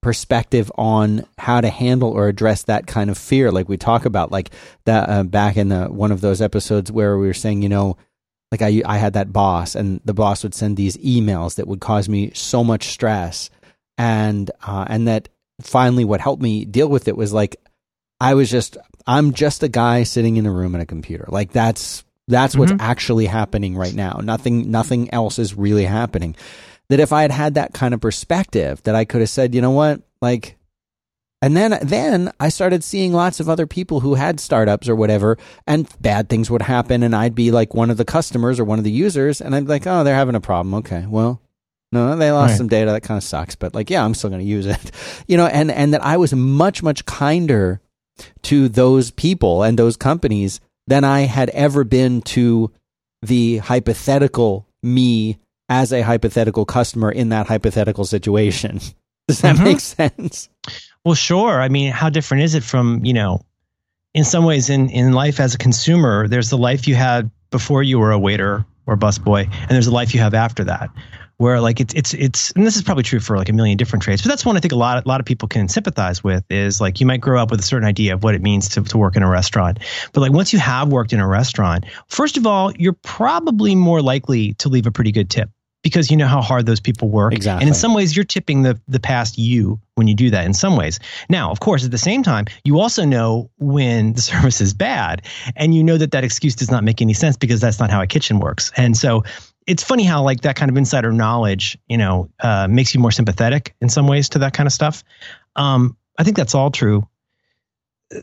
perspective 0.00 0.70
on 0.76 1.24
how 1.38 1.60
to 1.60 1.68
handle 1.68 2.10
or 2.10 2.28
address 2.28 2.62
that 2.64 2.86
kind 2.86 3.10
of 3.10 3.18
fear 3.18 3.50
like 3.50 3.68
we 3.68 3.76
talk 3.76 4.04
about 4.04 4.30
like 4.30 4.50
that 4.84 5.08
uh, 5.08 5.22
back 5.24 5.56
in 5.56 5.70
the, 5.70 5.86
one 5.86 6.12
of 6.12 6.20
those 6.20 6.40
episodes 6.40 6.92
where 6.92 7.18
we 7.18 7.26
were 7.26 7.34
saying 7.34 7.62
you 7.62 7.68
know 7.68 7.96
like 8.52 8.62
I, 8.62 8.80
I 8.86 8.96
had 8.96 9.12
that 9.14 9.32
boss 9.32 9.74
and 9.74 10.00
the 10.04 10.14
boss 10.14 10.42
would 10.42 10.54
send 10.54 10.76
these 10.76 10.96
emails 10.98 11.56
that 11.56 11.66
would 11.66 11.80
cause 11.80 12.08
me 12.08 12.30
so 12.32 12.62
much 12.62 12.88
stress 12.88 13.50
and 13.98 14.50
uh, 14.66 14.86
and 14.88 15.06
that 15.08 15.28
finally 15.60 16.04
what 16.04 16.20
helped 16.20 16.42
me 16.42 16.64
deal 16.64 16.88
with 16.88 17.08
it 17.08 17.16
was 17.16 17.32
like 17.32 17.56
i 18.20 18.32
was 18.34 18.48
just 18.50 18.76
i'm 19.06 19.32
just 19.34 19.62
a 19.62 19.68
guy 19.68 20.04
sitting 20.04 20.36
in 20.36 20.46
a 20.46 20.52
room 20.52 20.74
at 20.74 20.80
a 20.80 20.86
computer 20.86 21.26
like 21.28 21.50
that's 21.52 22.04
that's 22.28 22.56
what's 22.56 22.72
Mhm. 22.72 22.80
actually 22.80 23.26
happening 23.26 23.76
right 23.76 23.94
now 23.94 24.20
nothing 24.22 24.70
nothing 24.70 25.12
else 25.12 25.38
is 25.38 25.54
really 25.54 25.84
happening 25.84 26.36
that 26.90 27.00
if 27.00 27.12
I 27.12 27.20
had 27.20 27.30
had 27.32 27.54
that 27.54 27.74
kind 27.74 27.92
of 27.92 28.00
perspective, 28.00 28.82
that 28.84 28.94
I 28.94 29.04
could 29.04 29.20
have 29.20 29.28
said, 29.28 29.54
you 29.54 29.60
know 29.60 29.72
what, 29.72 30.00
like, 30.22 30.56
and 31.42 31.54
then 31.54 31.78
then 31.82 32.32
I 32.40 32.48
started 32.48 32.82
seeing 32.82 33.12
lots 33.12 33.40
of 33.40 33.48
other 33.50 33.66
people 33.66 34.00
who 34.00 34.14
had 34.14 34.40
startups 34.40 34.88
or 34.88 34.96
whatever, 34.96 35.36
and 35.66 35.86
bad 36.00 36.30
things 36.30 36.50
would 36.50 36.62
happen, 36.62 37.02
and 37.02 37.14
I'd 37.14 37.34
be 37.34 37.50
like 37.50 37.74
one 37.74 37.90
of 37.90 37.98
the 37.98 38.06
customers 38.06 38.58
or 38.58 38.64
one 38.64 38.78
of 38.78 38.84
the 38.84 38.90
users, 38.90 39.42
and 39.42 39.54
I'd 39.54 39.64
be 39.66 39.68
like, 39.68 39.86
oh, 39.86 40.02
they're 40.02 40.14
having 40.14 40.34
a 40.34 40.40
problem. 40.40 40.72
Okay, 40.76 41.04
well. 41.06 41.42
No, 41.90 42.16
they 42.16 42.30
lost 42.30 42.50
Right. 42.52 42.58
some 42.58 42.68
data. 42.68 42.90
That 42.92 43.02
kind 43.02 43.16
of 43.16 43.24
sucks, 43.24 43.54
but 43.56 43.74
like, 43.74 43.88
yeah, 43.90 44.04
I'm 44.04 44.14
still 44.14 44.30
going 44.30 44.42
to 44.42 44.46
use 44.46 44.66
it, 44.66 44.90
you 45.26 45.36
know. 45.36 45.46
And 45.46 45.70
and 45.70 45.94
that 45.94 46.04
I 46.04 46.16
was 46.18 46.34
much 46.34 46.82
much 46.82 47.04
kinder 47.06 47.80
to 48.42 48.68
those 48.68 49.10
people 49.10 49.62
and 49.62 49.78
those 49.78 49.96
companies 49.96 50.60
than 50.86 51.04
I 51.04 51.20
had 51.22 51.48
ever 51.50 51.84
been 51.84 52.20
to 52.22 52.70
the 53.22 53.58
hypothetical 53.58 54.66
me 54.82 55.38
as 55.68 55.92
a 55.92 56.02
hypothetical 56.02 56.64
customer 56.64 57.10
in 57.10 57.28
that 57.30 57.46
hypothetical 57.46 58.04
situation. 58.04 58.80
Does 59.28 59.40
that 59.42 59.56
Mhm. 59.56 59.64
make 59.64 59.80
sense? 59.80 60.48
Well, 61.04 61.14
sure. 61.14 61.60
I 61.60 61.68
mean, 61.68 61.92
how 61.92 62.08
different 62.10 62.44
is 62.44 62.54
it 62.54 62.62
from, 62.64 63.04
you 63.04 63.12
know, 63.12 63.42
in 64.14 64.24
some 64.24 64.44
ways 64.44 64.70
in, 64.70 64.88
in 64.90 65.12
life 65.12 65.38
as 65.40 65.54
a 65.54 65.58
consumer, 65.58 66.26
there's 66.26 66.48
the 66.50 66.56
life 66.58 66.88
you 66.88 66.94
had 66.94 67.30
before 67.50 67.82
you 67.82 67.98
were 67.98 68.10
a 68.12 68.18
waiter 68.18 68.64
or 68.86 68.96
busboy, 68.96 69.44
and 69.44 69.70
there's 69.70 69.84
the 69.86 69.92
life 69.92 70.14
you 70.14 70.20
have 70.20 70.32
after 70.34 70.64
that. 70.64 70.88
Where 71.38 71.60
like 71.60 71.80
it's 71.80 71.94
it's 71.94 72.14
it's 72.14 72.50
and 72.52 72.66
this 72.66 72.76
is 72.76 72.82
probably 72.82 73.04
true 73.04 73.20
for 73.20 73.36
like 73.36 73.48
a 73.48 73.52
million 73.52 73.76
different 73.76 74.02
trades, 74.02 74.22
but 74.22 74.28
that's 74.28 74.44
one 74.44 74.56
I 74.56 74.60
think 74.60 74.72
a 74.72 74.76
lot 74.76 75.04
a 75.04 75.08
lot 75.08 75.20
of 75.20 75.26
people 75.26 75.48
can 75.48 75.68
sympathize 75.68 76.22
with 76.22 76.44
is 76.50 76.80
like 76.80 77.00
you 77.00 77.06
might 77.06 77.20
grow 77.20 77.40
up 77.40 77.50
with 77.50 77.60
a 77.60 77.62
certain 77.62 77.86
idea 77.86 78.14
of 78.14 78.24
what 78.24 78.34
it 78.34 78.42
means 78.42 78.68
to, 78.70 78.82
to 78.82 78.98
work 78.98 79.14
in 79.16 79.22
a 79.22 79.28
restaurant. 79.28 79.78
But 80.12 80.20
like 80.20 80.32
once 80.32 80.52
you 80.52 80.58
have 80.58 80.88
worked 80.88 81.12
in 81.12 81.20
a 81.20 81.28
restaurant, 81.28 81.86
first 82.08 82.36
of 82.36 82.46
all, 82.46 82.72
you're 82.72 82.96
probably 83.02 83.76
more 83.76 84.02
likely 84.02 84.54
to 84.54 84.68
leave 84.68 84.86
a 84.86 84.90
pretty 84.90 85.12
good 85.12 85.30
tip 85.30 85.48
because 85.82 86.10
you 86.10 86.16
know 86.16 86.26
how 86.26 86.42
hard 86.42 86.66
those 86.66 86.80
people 86.80 87.08
work. 87.08 87.32
Exactly. 87.32 87.62
And 87.62 87.68
in 87.68 87.74
some 87.74 87.94
ways, 87.94 88.16
you're 88.16 88.24
tipping 88.24 88.62
the 88.62 88.80
the 88.88 89.00
past 89.00 89.38
you 89.38 89.80
when 89.94 90.06
you 90.08 90.14
do 90.14 90.30
that. 90.30 90.44
In 90.44 90.54
some 90.54 90.76
ways, 90.76 90.98
now 91.28 91.50
of 91.50 91.60
course, 91.60 91.84
at 91.84 91.90
the 91.90 91.98
same 91.98 92.22
time, 92.22 92.46
you 92.64 92.80
also 92.80 93.04
know 93.04 93.50
when 93.58 94.14
the 94.14 94.20
service 94.32 94.60
is 94.60 94.74
bad, 94.74 95.22
and 95.56 95.74
you 95.74 95.82
know 95.84 95.96
that 95.96 96.10
that 96.12 96.24
excuse 96.24 96.54
does 96.54 96.70
not 96.70 96.84
make 96.84 97.00
any 97.00 97.14
sense 97.14 97.36
because 97.36 97.60
that's 97.60 97.78
not 97.78 97.90
how 97.90 98.02
a 98.02 98.06
kitchen 98.06 98.40
works. 98.40 98.72
And 98.76 98.96
so. 98.96 99.24
It's 99.68 99.82
funny 99.82 100.04
how 100.04 100.22
like 100.22 100.40
that 100.40 100.56
kind 100.56 100.70
of 100.70 100.76
insider 100.76 101.12
knowledge, 101.12 101.78
you 101.88 101.98
know, 101.98 102.30
uh, 102.40 102.66
makes 102.68 102.94
you 102.94 103.00
more 103.00 103.10
sympathetic 103.10 103.74
in 103.80 103.88
some 103.88 104.06
ways 104.06 104.30
to 104.30 104.40
that 104.40 104.54
kind 104.54 104.66
of 104.66 104.72
stuff. 104.72 105.04
Um, 105.56 105.96
I 106.18 106.24
think 106.24 106.36
that's 106.36 106.54
all 106.54 106.70
true. 106.70 107.06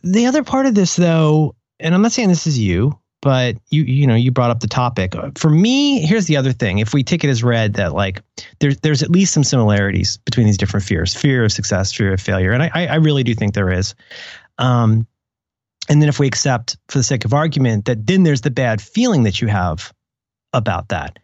The 0.04 0.26
other 0.26 0.44
part 0.44 0.66
of 0.66 0.74
this, 0.74 0.96
though, 0.96 1.56
and 1.80 1.94
I'm 1.94 2.02
not 2.02 2.12
saying 2.12 2.30
this 2.30 2.48
is 2.48 2.58
you, 2.58 3.00
but 3.22 3.58
you 3.70 3.84
you 3.84 4.08
know 4.08 4.16
you 4.16 4.32
brought 4.32 4.52
up 4.52 4.60
the 4.60 4.68
topic. 4.68 5.14
For 5.38 5.50
me, 5.50 6.06
here's 6.06 6.26
the 6.26 6.38
other 6.38 6.52
thing. 6.52 6.80
If 6.80 6.94
we 6.94 7.04
take 7.04 7.24
it 7.24 7.30
as 7.30 7.44
read 7.44 7.76
that 7.76 7.94
like 7.94 8.22
there's 8.60 8.78
there's 8.78 9.04
at 9.04 9.12
least 9.12 9.34
some 9.34 9.44
similarities 9.44 10.18
between 10.18 10.48
these 10.48 10.58
different 10.58 10.86
fears: 10.86 11.14
fear 11.14 11.46
of 11.46 11.52
success, 11.52 11.94
fear 11.94 12.14
of 12.14 12.22
failure, 12.22 12.52
and 12.52 12.64
I 12.64 12.70
I 12.74 12.96
really 12.96 13.24
do 13.24 13.36
think 13.36 13.54
there 13.54 13.72
is. 13.72 13.94
Um, 14.58 15.06
and 15.88 16.02
then 16.02 16.10
if 16.10 16.20
we 16.20 16.28
accept, 16.28 16.78
for 16.88 16.98
the 16.98 17.04
sake 17.04 17.26
of 17.26 17.34
argument, 17.34 17.86
that 17.86 18.08
then 18.08 18.24
there's 18.24 18.42
the 18.42 18.52
bad 18.52 18.82
feeling 18.82 19.24
that 19.24 19.42
you 19.42 19.48
have 19.48 19.94
about 20.54 20.90
that. 20.90 21.20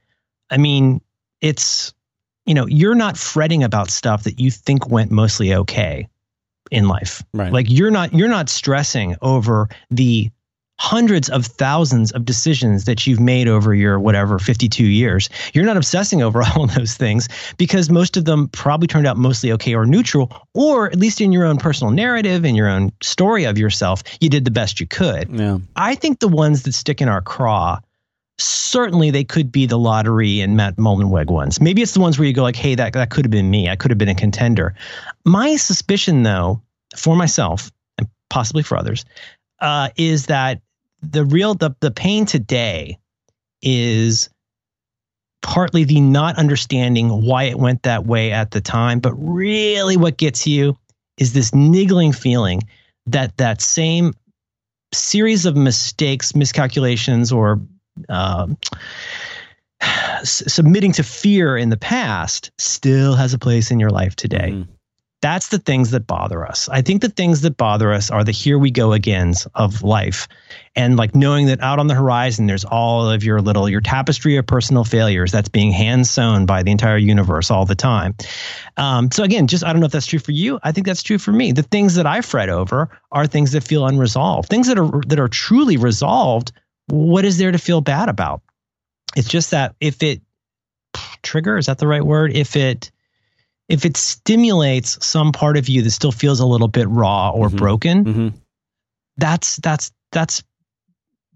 I 0.51 0.57
mean, 0.57 1.01
it's 1.41 1.93
you 2.45 2.53
know 2.53 2.67
you're 2.67 2.95
not 2.95 3.17
fretting 3.17 3.63
about 3.63 3.89
stuff 3.89 4.23
that 4.23 4.39
you 4.39 4.51
think 4.51 4.89
went 4.89 5.09
mostly 5.11 5.53
okay 5.53 6.07
in 6.69 6.87
life. 6.87 7.23
Right. 7.33 7.51
Like 7.51 7.67
you're 7.69 7.91
not 7.91 8.13
you're 8.13 8.29
not 8.29 8.49
stressing 8.49 9.15
over 9.21 9.67
the 9.89 10.29
hundreds 10.79 11.29
of 11.29 11.45
thousands 11.45 12.11
of 12.13 12.25
decisions 12.25 12.85
that 12.85 13.05
you've 13.05 13.19
made 13.19 13.47
over 13.47 13.75
your 13.75 13.99
whatever 13.99 14.39
52 14.39 14.83
years. 14.83 15.29
You're 15.53 15.63
not 15.63 15.77
obsessing 15.77 16.23
over 16.23 16.41
all 16.55 16.65
those 16.65 16.95
things 16.95 17.29
because 17.57 17.91
most 17.91 18.17
of 18.17 18.25
them 18.25 18.47
probably 18.47 18.87
turned 18.87 19.05
out 19.05 19.15
mostly 19.15 19.51
okay 19.51 19.75
or 19.75 19.85
neutral 19.85 20.47
or 20.55 20.87
at 20.87 20.97
least 20.97 21.21
in 21.21 21.31
your 21.31 21.45
own 21.45 21.57
personal 21.57 21.93
narrative 21.93 22.45
in 22.45 22.55
your 22.55 22.67
own 22.67 22.91
story 23.03 23.43
of 23.43 23.59
yourself, 23.59 24.01
you 24.21 24.29
did 24.29 24.43
the 24.43 24.49
best 24.49 24.79
you 24.79 24.87
could. 24.87 25.29
yeah. 25.29 25.59
I 25.75 25.93
think 25.93 26.19
the 26.19 26.27
ones 26.27 26.63
that 26.63 26.73
stick 26.73 26.99
in 26.99 27.07
our 27.07 27.21
craw, 27.21 27.79
certainly 28.43 29.11
they 29.11 29.23
could 29.23 29.51
be 29.51 29.65
the 29.65 29.77
lottery 29.77 30.41
and 30.41 30.57
Matt 30.57 30.77
Mullenweg 30.77 31.27
ones. 31.27 31.61
Maybe 31.61 31.81
it's 31.81 31.93
the 31.93 31.99
ones 31.99 32.17
where 32.17 32.27
you 32.27 32.33
go 32.33 32.43
like, 32.43 32.55
hey, 32.55 32.75
that, 32.75 32.93
that 32.93 33.09
could 33.09 33.25
have 33.25 33.31
been 33.31 33.49
me. 33.49 33.69
I 33.69 33.75
could 33.75 33.91
have 33.91 33.97
been 33.97 34.09
a 34.09 34.15
contender. 34.15 34.75
My 35.25 35.55
suspicion, 35.55 36.23
though, 36.23 36.61
for 36.95 37.15
myself 37.15 37.71
and 37.97 38.07
possibly 38.29 38.63
for 38.63 38.77
others, 38.77 39.05
uh, 39.59 39.89
is 39.95 40.25
that 40.27 40.61
the 41.01 41.25
real 41.25 41.55
the, 41.55 41.71
the 41.79 41.91
pain 41.91 42.25
today 42.25 42.97
is 43.61 44.29
partly 45.41 45.83
the 45.83 46.01
not 46.01 46.37
understanding 46.37 47.09
why 47.23 47.43
it 47.43 47.57
went 47.57 47.83
that 47.83 48.05
way 48.05 48.31
at 48.31 48.51
the 48.51 48.61
time, 48.61 48.99
but 48.99 49.13
really 49.13 49.97
what 49.97 50.17
gets 50.17 50.45
you 50.45 50.77
is 51.17 51.33
this 51.33 51.53
niggling 51.53 52.11
feeling 52.11 52.61
that 53.07 53.37
that 53.37 53.61
same 53.61 54.13
series 54.93 55.45
of 55.45 55.55
mistakes, 55.55 56.35
miscalculations, 56.35 57.31
or 57.31 57.59
um, 58.09 58.57
submitting 60.23 60.91
to 60.93 61.03
fear 61.03 61.57
in 61.57 61.69
the 61.69 61.77
past 61.77 62.51
still 62.57 63.15
has 63.15 63.33
a 63.33 63.39
place 63.39 63.71
in 63.71 63.79
your 63.79 63.89
life 63.89 64.15
today. 64.15 64.51
Mhm. 64.51 64.67
That's 65.21 65.49
the 65.49 65.59
things 65.59 65.91
that 65.91 66.07
bother 66.07 66.47
us. 66.47 66.67
I 66.67 66.81
think 66.81 67.03
the 67.03 67.09
things 67.09 67.41
that 67.41 67.55
bother 67.55 67.93
us 67.93 68.09
are 68.09 68.23
the 68.23 68.31
here 68.31 68.57
we 68.57 68.71
go 68.71 68.91
agains 68.91 69.45
of 69.53 69.83
life. 69.83 70.27
And 70.75 70.97
like 70.97 71.13
knowing 71.13 71.45
that 71.45 71.61
out 71.61 71.77
on 71.77 71.85
the 71.85 71.93
horizon, 71.93 72.47
there's 72.47 72.65
all 72.65 73.07
of 73.07 73.23
your 73.23 73.39
little, 73.39 73.69
your 73.69 73.81
tapestry 73.81 74.37
of 74.37 74.47
personal 74.47 74.83
failures 74.83 75.31
that's 75.31 75.49
being 75.49 75.71
hand 75.71 76.07
sewn 76.07 76.47
by 76.47 76.63
the 76.63 76.71
entire 76.71 76.97
universe 76.97 77.51
all 77.51 77.65
the 77.65 77.75
time. 77.75 78.15
Um, 78.77 79.11
so 79.11 79.21
again, 79.23 79.45
just 79.45 79.63
I 79.63 79.73
don't 79.73 79.79
know 79.79 79.85
if 79.85 79.91
that's 79.91 80.07
true 80.07 80.17
for 80.17 80.31
you. 80.31 80.59
I 80.63 80.71
think 80.71 80.87
that's 80.87 81.03
true 81.03 81.19
for 81.19 81.31
me. 81.31 81.51
The 81.51 81.61
things 81.61 81.93
that 81.95 82.07
I 82.07 82.21
fret 82.21 82.49
over 82.49 82.89
are 83.11 83.27
things 83.27 83.51
that 83.51 83.63
feel 83.63 83.85
unresolved. 83.85 84.49
Things 84.49 84.67
that 84.69 84.79
are 84.79 85.01
that 85.05 85.19
are 85.19 85.27
truly 85.27 85.77
resolved. 85.77 86.51
What 86.91 87.25
is 87.25 87.37
there 87.37 87.51
to 87.51 87.57
feel 87.57 87.81
bad 87.81 88.09
about? 88.09 88.41
It's 89.15 89.27
just 89.27 89.51
that 89.51 89.75
if 89.79 90.03
it 90.03 90.21
trigger 91.23 91.57
is 91.57 91.67
that 91.67 91.77
the 91.77 91.87
right 91.87 92.05
word 92.05 92.35
if 92.35 92.55
it 92.55 92.91
if 93.69 93.85
it 93.85 93.95
stimulates 93.95 95.03
some 95.05 95.31
part 95.31 95.55
of 95.55 95.69
you 95.69 95.81
that 95.83 95.91
still 95.91 96.11
feels 96.11 96.39
a 96.41 96.45
little 96.45 96.67
bit 96.67 96.89
raw 96.89 97.29
or 97.29 97.47
Mhm. 97.49 97.57
broken 97.57 98.05
hmm 98.05 98.27
that's 99.17 99.57
that's 99.57 99.91
that's 100.11 100.43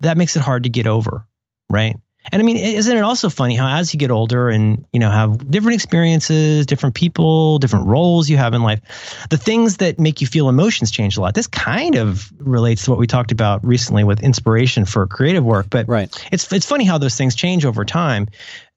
that 0.01 0.17
makes 0.17 0.35
it 0.35 0.41
hard 0.41 0.63
to 0.63 0.69
get 0.69 0.87
over 0.87 1.25
right 1.69 1.95
and 2.31 2.41
i 2.41 2.45
mean 2.45 2.57
isn't 2.57 2.97
it 2.97 3.01
also 3.01 3.29
funny 3.29 3.55
how 3.55 3.67
as 3.77 3.93
you 3.93 3.99
get 3.99 4.11
older 4.11 4.49
and 4.49 4.85
you 4.93 4.99
know 4.99 5.09
have 5.09 5.49
different 5.49 5.75
experiences 5.75 6.65
different 6.65 6.95
people 6.95 7.59
different 7.59 7.85
roles 7.87 8.29
you 8.29 8.37
have 8.37 8.53
in 8.53 8.63
life 8.63 8.81
the 9.29 9.37
things 9.37 9.77
that 9.77 9.99
make 9.99 10.21
you 10.21 10.27
feel 10.27 10.49
emotions 10.49 10.91
change 10.91 11.17
a 11.17 11.21
lot. 11.21 11.33
This 11.33 11.47
kind 11.47 11.95
of 11.95 12.31
relates 12.39 12.85
to 12.85 12.91
what 12.91 12.99
we 12.99 13.07
talked 13.07 13.31
about 13.31 13.65
recently 13.65 14.03
with 14.03 14.21
inspiration 14.21 14.85
for 14.85 15.05
creative 15.07 15.43
work 15.43 15.69
but 15.69 15.87
Right. 15.87 16.09
it's 16.31 16.51
it's 16.51 16.65
funny 16.65 16.83
how 16.85 16.97
those 16.97 17.15
things 17.15 17.35
change 17.35 17.65
over 17.65 17.85
time. 17.85 18.27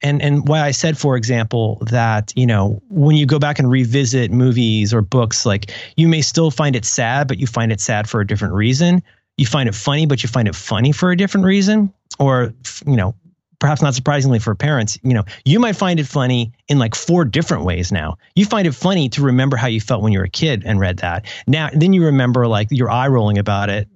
And 0.02 0.22
and 0.22 0.46
why 0.48 0.60
I 0.60 0.70
said 0.70 0.96
for 0.98 1.16
example 1.16 1.78
that 1.90 2.32
you 2.36 2.46
know 2.46 2.82
when 2.88 3.16
you 3.16 3.26
go 3.26 3.38
back 3.38 3.58
and 3.58 3.70
revisit 3.70 4.30
movies 4.30 4.94
or 4.94 5.00
books 5.02 5.44
like 5.46 5.72
you 5.96 6.08
may 6.08 6.22
still 6.22 6.50
find 6.50 6.76
it 6.76 6.84
sad 6.84 7.28
but 7.28 7.38
you 7.38 7.46
find 7.46 7.72
it 7.72 7.80
sad 7.80 8.08
for 8.08 8.20
a 8.20 8.26
different 8.26 8.54
reason. 8.54 9.02
You 9.36 9.46
find 9.46 9.68
it 9.68 9.74
funny 9.74 10.06
but 10.06 10.22
you 10.22 10.28
find 10.28 10.48
it 10.48 10.54
funny 10.54 10.92
for 10.92 11.10
a 11.10 11.16
different 11.16 11.46
reason. 11.46 11.92
Or 12.18 12.52
you 12.86 12.96
know 12.96 13.14
perhaps 13.58 13.82
not 13.82 13.94
surprisingly 13.94 14.38
for 14.38 14.54
parents 14.54 14.98
you 15.02 15.14
know 15.14 15.24
you 15.44 15.58
might 15.58 15.76
find 15.76 15.98
it 16.00 16.06
funny 16.06 16.52
in 16.68 16.78
like 16.78 16.94
four 16.94 17.24
different 17.24 17.64
ways 17.64 17.90
now. 17.92 18.18
You 18.34 18.44
find 18.44 18.66
it 18.66 18.74
funny 18.74 19.08
to 19.10 19.22
remember 19.22 19.56
how 19.56 19.66
you 19.66 19.80
felt 19.80 20.02
when 20.02 20.12
you 20.12 20.18
were 20.18 20.26
a 20.26 20.30
kid 20.30 20.62
and 20.64 20.78
read 20.80 20.98
that. 20.98 21.26
Now 21.46 21.70
then 21.72 21.92
you 21.92 22.04
remember 22.04 22.46
like 22.46 22.68
your 22.70 22.90
eye 22.90 23.08
rolling 23.08 23.38
about 23.38 23.70
it 23.70 23.88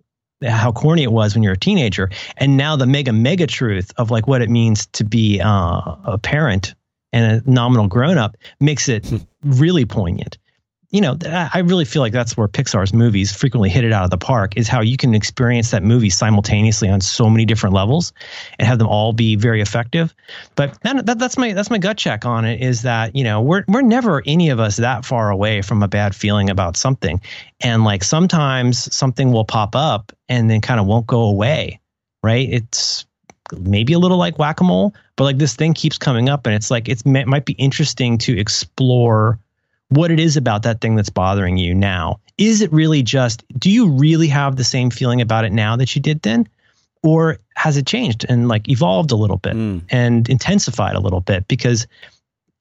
how 0.44 0.72
corny 0.72 1.02
it 1.02 1.12
was 1.12 1.34
when 1.34 1.42
you're 1.42 1.52
a 1.52 1.58
teenager 1.58 2.10
and 2.36 2.56
now 2.56 2.74
the 2.76 2.86
mega 2.86 3.12
mega 3.12 3.46
truth 3.46 3.92
of 3.96 4.10
like 4.10 4.26
what 4.26 4.42
it 4.42 4.50
means 4.50 4.86
to 4.86 5.04
be 5.04 5.40
uh, 5.40 5.80
a 6.04 6.18
parent 6.20 6.74
and 7.12 7.42
a 7.46 7.50
nominal 7.50 7.86
grown 7.86 8.18
up 8.18 8.36
makes 8.58 8.88
it 8.88 9.06
really 9.44 9.84
poignant 9.84 10.38
you 10.92 11.00
know 11.00 11.16
i 11.26 11.58
really 11.58 11.84
feel 11.84 12.00
like 12.00 12.12
that's 12.12 12.36
where 12.36 12.46
pixar's 12.46 12.92
movies 12.92 13.32
frequently 13.32 13.68
hit 13.68 13.82
it 13.82 13.92
out 13.92 14.04
of 14.04 14.10
the 14.10 14.18
park 14.18 14.56
is 14.56 14.68
how 14.68 14.80
you 14.80 14.96
can 14.96 15.14
experience 15.14 15.70
that 15.72 15.82
movie 15.82 16.10
simultaneously 16.10 16.88
on 16.88 17.00
so 17.00 17.28
many 17.28 17.44
different 17.44 17.74
levels 17.74 18.12
and 18.58 18.68
have 18.68 18.78
them 18.78 18.86
all 18.86 19.12
be 19.12 19.34
very 19.34 19.60
effective. 19.60 20.14
But 20.54 20.78
that, 20.82 21.06
that, 21.06 21.18
that's 21.18 21.36
my 21.36 21.52
that's 21.52 21.70
my 21.70 21.78
gut 21.78 21.96
check 21.96 22.24
on 22.24 22.44
it 22.44 22.60
is 22.60 22.82
that 22.82 23.16
you 23.16 23.24
know 23.24 23.40
we're 23.40 23.64
we're 23.66 23.82
never 23.82 24.22
any 24.26 24.50
of 24.50 24.60
us 24.60 24.76
that 24.76 25.04
far 25.04 25.30
away 25.30 25.62
from 25.62 25.82
a 25.82 25.88
bad 25.88 26.14
feeling 26.14 26.50
about 26.50 26.76
something. 26.76 27.20
And 27.60 27.84
like 27.84 28.04
sometimes 28.04 28.94
something 28.94 29.32
will 29.32 29.44
pop 29.44 29.74
up 29.74 30.12
and 30.28 30.50
then 30.50 30.60
kind 30.60 30.78
of 30.78 30.86
won't 30.86 31.06
go 31.06 31.22
away 31.22 31.80
right? 32.24 32.48
It's 32.48 33.04
maybe 33.58 33.92
a 33.92 33.98
little 33.98 34.16
like 34.16 34.38
whack-a-mole 34.38 34.94
but 35.16 35.24
like 35.24 35.38
this 35.38 35.54
thing 35.54 35.74
keeps 35.74 35.98
coming 35.98 36.28
up 36.28 36.46
and 36.46 36.54
it's 36.54 36.70
like 36.70 36.88
it's, 36.88 37.02
it 37.04 37.26
might 37.26 37.44
be 37.44 37.52
interesting 37.54 38.16
to 38.16 38.38
explore 38.38 39.38
what 39.94 40.10
it 40.10 40.20
is 40.20 40.36
about 40.36 40.62
that 40.62 40.80
thing 40.80 40.96
that's 40.96 41.10
bothering 41.10 41.56
you 41.56 41.74
now 41.74 42.20
is 42.38 42.60
it 42.62 42.72
really 42.72 43.02
just 43.02 43.44
do 43.58 43.70
you 43.70 43.90
really 43.90 44.28
have 44.28 44.56
the 44.56 44.64
same 44.64 44.90
feeling 44.90 45.20
about 45.20 45.44
it 45.44 45.52
now 45.52 45.76
that 45.76 45.94
you 45.94 46.02
did 46.02 46.20
then 46.22 46.48
or 47.02 47.38
has 47.56 47.76
it 47.76 47.86
changed 47.86 48.24
and 48.28 48.48
like 48.48 48.68
evolved 48.68 49.10
a 49.10 49.16
little 49.16 49.36
bit 49.36 49.54
Mm. 49.54 49.82
and 49.90 50.28
intensified 50.28 50.94
a 50.94 51.00
little 51.00 51.20
bit 51.20 51.46
because 51.48 51.86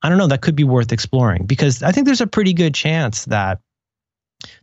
I 0.03 0.09
don't 0.09 0.17
know, 0.17 0.27
that 0.27 0.41
could 0.41 0.55
be 0.55 0.63
worth 0.63 0.91
exploring 0.91 1.45
because 1.45 1.83
I 1.83 1.91
think 1.91 2.05
there's 2.07 2.21
a 2.21 2.27
pretty 2.27 2.53
good 2.53 2.73
chance 2.73 3.25
that 3.25 3.59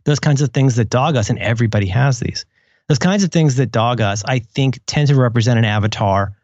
those 0.03 0.19
kinds 0.19 0.41
of 0.41 0.51
things 0.51 0.75
that 0.75 0.89
dog 0.89 1.15
us, 1.15 1.29
and 1.29 1.39
everybody 1.39 1.87
has 1.87 2.19
these, 2.19 2.45
those 2.89 2.99
kinds 2.99 3.23
of 3.23 3.31
things 3.31 3.55
that 3.55 3.71
dog 3.71 4.01
us, 4.01 4.21
I 4.25 4.39
think 4.39 4.81
tend 4.85 5.07
to 5.07 5.15
represent 5.15 5.57
an 5.57 5.63
avatar 5.63 6.35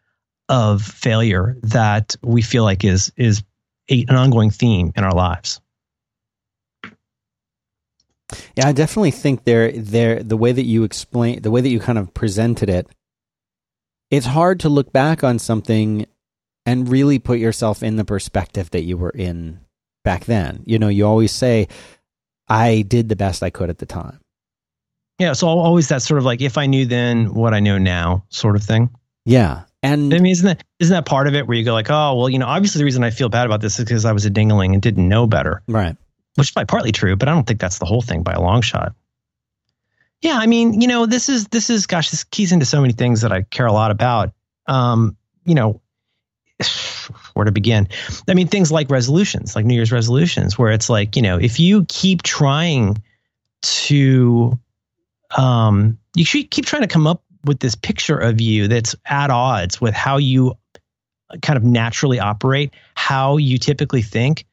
of 0.48 0.80
failure 0.82 1.58
that 1.62 2.16
we 2.22 2.40
feel 2.40 2.64
like 2.64 2.84
is 2.84 3.12
is 3.16 3.42
a, 3.90 4.06
an 4.08 4.16
ongoing 4.16 4.50
theme 4.50 4.92
in 4.96 5.04
our 5.04 5.12
lives. 5.14 5.60
Yeah, 8.56 8.68
I 8.68 8.72
definitely 8.72 9.12
think 9.12 9.44
there 9.44 9.70
there 9.72 10.22
the 10.22 10.36
way 10.36 10.52
that 10.52 10.64
you 10.64 10.84
explain 10.84 11.42
the 11.42 11.50
way 11.50 11.60
that 11.60 11.68
you 11.68 11.78
kind 11.78 11.98
of 11.98 12.12
presented 12.12 12.68
it, 12.68 12.88
it's 14.10 14.26
hard 14.26 14.60
to 14.60 14.68
look 14.68 14.92
back 14.92 15.22
on 15.22 15.38
something 15.38 16.06
and 16.64 16.88
really 16.88 17.18
put 17.18 17.38
yourself 17.38 17.82
in 17.82 17.96
the 17.96 18.04
perspective 18.04 18.70
that 18.70 18.82
you 18.82 18.96
were 18.96 19.10
in 19.10 19.60
back 20.04 20.24
then. 20.24 20.62
You 20.66 20.78
know, 20.78 20.88
you 20.88 21.06
always 21.06 21.32
say, 21.32 21.68
I 22.48 22.82
did 22.82 23.08
the 23.08 23.16
best 23.16 23.42
I 23.42 23.50
could 23.50 23.70
at 23.70 23.78
the 23.78 23.86
time. 23.86 24.20
Yeah, 25.18 25.32
so 25.32 25.46
always 25.48 25.88
that 25.88 26.02
sort 26.02 26.18
of 26.18 26.24
like 26.24 26.42
if 26.42 26.58
I 26.58 26.66
knew 26.66 26.84
then 26.84 27.32
what 27.32 27.54
I 27.54 27.60
know 27.60 27.78
now 27.78 28.24
sort 28.28 28.56
of 28.56 28.62
thing. 28.62 28.90
Yeah. 29.24 29.62
And 29.82 30.12
I 30.12 30.18
mean, 30.18 30.32
isn't 30.32 30.46
that 30.46 30.64
isn't 30.80 30.92
that 30.92 31.06
part 31.06 31.26
of 31.28 31.34
it 31.34 31.46
where 31.46 31.56
you 31.56 31.64
go 31.64 31.72
like, 31.72 31.90
oh, 31.90 32.16
well, 32.16 32.28
you 32.28 32.38
know, 32.38 32.46
obviously 32.46 32.80
the 32.80 32.84
reason 32.84 33.04
I 33.04 33.10
feel 33.10 33.28
bad 33.28 33.46
about 33.46 33.60
this 33.60 33.78
is 33.78 33.84
because 33.84 34.04
I 34.04 34.12
was 34.12 34.24
a 34.24 34.30
dingling 34.30 34.72
and 34.74 34.82
didn't 34.82 35.08
know 35.08 35.26
better. 35.26 35.62
right. 35.68 35.96
Which 36.36 36.48
is 36.48 36.50
probably 36.50 36.66
partly 36.66 36.92
true, 36.92 37.16
but 37.16 37.28
I 37.28 37.32
don't 37.32 37.46
think 37.46 37.60
that's 37.60 37.78
the 37.78 37.86
whole 37.86 38.02
thing 38.02 38.22
by 38.22 38.32
a 38.32 38.40
long 38.40 38.62
shot. 38.62 38.94
Yeah, 40.22 40.38
I 40.38 40.46
mean, 40.46 40.80
you 40.80 40.88
know, 40.88 41.06
this 41.06 41.28
is 41.28 41.48
this 41.48 41.68
is 41.70 41.86
gosh, 41.86 42.10
this 42.10 42.24
keys 42.24 42.52
into 42.52 42.64
so 42.64 42.80
many 42.80 42.92
things 42.92 43.20
that 43.20 43.32
I 43.32 43.42
care 43.42 43.66
a 43.66 43.72
lot 43.72 43.90
about. 43.90 44.32
Um, 44.66 45.16
you 45.44 45.54
know, 45.54 45.80
where 47.34 47.44
to 47.44 47.52
begin? 47.52 47.88
I 48.28 48.34
mean, 48.34 48.48
things 48.48 48.72
like 48.72 48.90
resolutions, 48.90 49.54
like 49.54 49.64
New 49.64 49.74
Year's 49.74 49.92
resolutions, 49.92 50.58
where 50.58 50.70
it's 50.70 50.88
like, 50.88 51.16
you 51.16 51.22
know, 51.22 51.38
if 51.38 51.60
you 51.60 51.84
keep 51.88 52.22
trying 52.22 53.02
to, 53.62 54.58
um, 55.36 55.98
you 56.14 56.24
keep 56.24 56.66
trying 56.66 56.82
to 56.82 56.88
come 56.88 57.06
up 57.06 57.22
with 57.44 57.60
this 57.60 57.74
picture 57.74 58.18
of 58.18 58.40
you 58.40 58.68
that's 58.68 58.94
at 59.06 59.30
odds 59.30 59.80
with 59.80 59.94
how 59.94 60.16
you 60.16 60.54
kind 61.42 61.56
of 61.56 61.64
naturally 61.64 62.18
operate, 62.18 62.72
how 62.94 63.36
you 63.36 63.58
typically 63.58 64.02
think, 64.02 64.46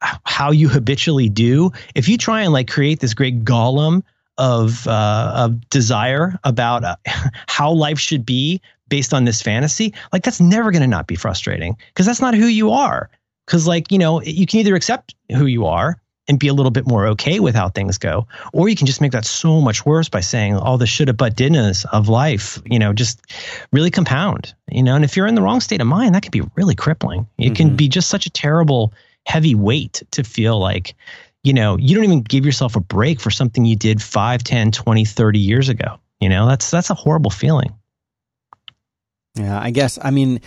how 0.00 0.50
you 0.50 0.68
habitually 0.68 1.28
do. 1.28 1.70
If 1.94 2.08
you 2.08 2.16
try 2.18 2.42
and 2.42 2.52
like 2.52 2.68
create 2.68 3.00
this 3.00 3.14
great 3.14 3.44
golem 3.44 4.02
of 4.38 4.86
uh, 4.86 5.32
of 5.36 5.68
desire 5.70 6.38
about 6.44 6.84
uh, 6.84 6.96
how 7.46 7.72
life 7.72 7.98
should 7.98 8.24
be 8.24 8.60
based 8.88 9.12
on 9.14 9.24
this 9.24 9.42
fantasy, 9.42 9.94
like 10.12 10.22
that's 10.22 10.40
never 10.40 10.70
going 10.70 10.82
to 10.82 10.88
not 10.88 11.06
be 11.06 11.14
frustrating 11.16 11.76
because 11.88 12.06
that's 12.06 12.20
not 12.20 12.34
who 12.34 12.46
you 12.46 12.70
are. 12.70 13.10
Because 13.46 13.66
like 13.66 13.92
you 13.92 13.98
know, 13.98 14.22
you 14.22 14.46
can 14.46 14.60
either 14.60 14.74
accept 14.74 15.14
who 15.30 15.46
you 15.46 15.66
are 15.66 16.00
and 16.28 16.38
be 16.38 16.46
a 16.46 16.54
little 16.54 16.70
bit 16.70 16.86
more 16.86 17.08
okay 17.08 17.40
with 17.40 17.56
how 17.56 17.68
things 17.68 17.98
go, 17.98 18.26
or 18.52 18.68
you 18.68 18.76
can 18.76 18.86
just 18.86 19.00
make 19.00 19.10
that 19.12 19.24
so 19.24 19.60
much 19.60 19.84
worse 19.84 20.08
by 20.08 20.20
saying 20.20 20.54
all 20.54 20.78
the 20.78 20.86
shoulda 20.86 21.12
but 21.12 21.34
didn'tas 21.34 21.84
of 21.92 22.08
life. 22.08 22.62
You 22.64 22.78
know, 22.78 22.92
just 22.92 23.20
really 23.72 23.90
compound. 23.90 24.54
You 24.70 24.82
know, 24.82 24.94
and 24.94 25.04
if 25.04 25.16
you're 25.16 25.26
in 25.26 25.34
the 25.34 25.42
wrong 25.42 25.60
state 25.60 25.80
of 25.80 25.86
mind, 25.86 26.14
that 26.14 26.22
can 26.22 26.30
be 26.30 26.42
really 26.54 26.76
crippling. 26.76 27.26
It 27.36 27.56
can 27.56 27.70
Mhm. 27.72 27.76
be 27.76 27.88
just 27.88 28.08
such 28.08 28.26
a 28.26 28.30
terrible 28.30 28.92
heavy 29.26 29.54
weight 29.54 30.02
to 30.12 30.24
feel 30.24 30.58
like 30.58 30.94
you 31.42 31.52
know 31.52 31.76
you 31.78 31.94
don't 31.94 32.04
even 32.04 32.22
give 32.22 32.44
yourself 32.44 32.76
a 32.76 32.80
break 32.80 33.20
for 33.20 33.30
something 33.30 33.64
you 33.64 33.76
did 33.76 34.02
5 34.02 34.42
10 34.42 34.72
20 34.72 35.04
30 35.04 35.38
years 35.38 35.68
ago 35.68 35.98
you 36.20 36.28
know 36.28 36.46
that's 36.46 36.70
that's 36.70 36.90
a 36.90 36.94
horrible 36.94 37.30
feeling 37.30 37.74
Yeah, 39.36 39.58
I 39.58 39.70
guess. 39.70 39.98
I 40.02 40.10
mean, 40.10 40.40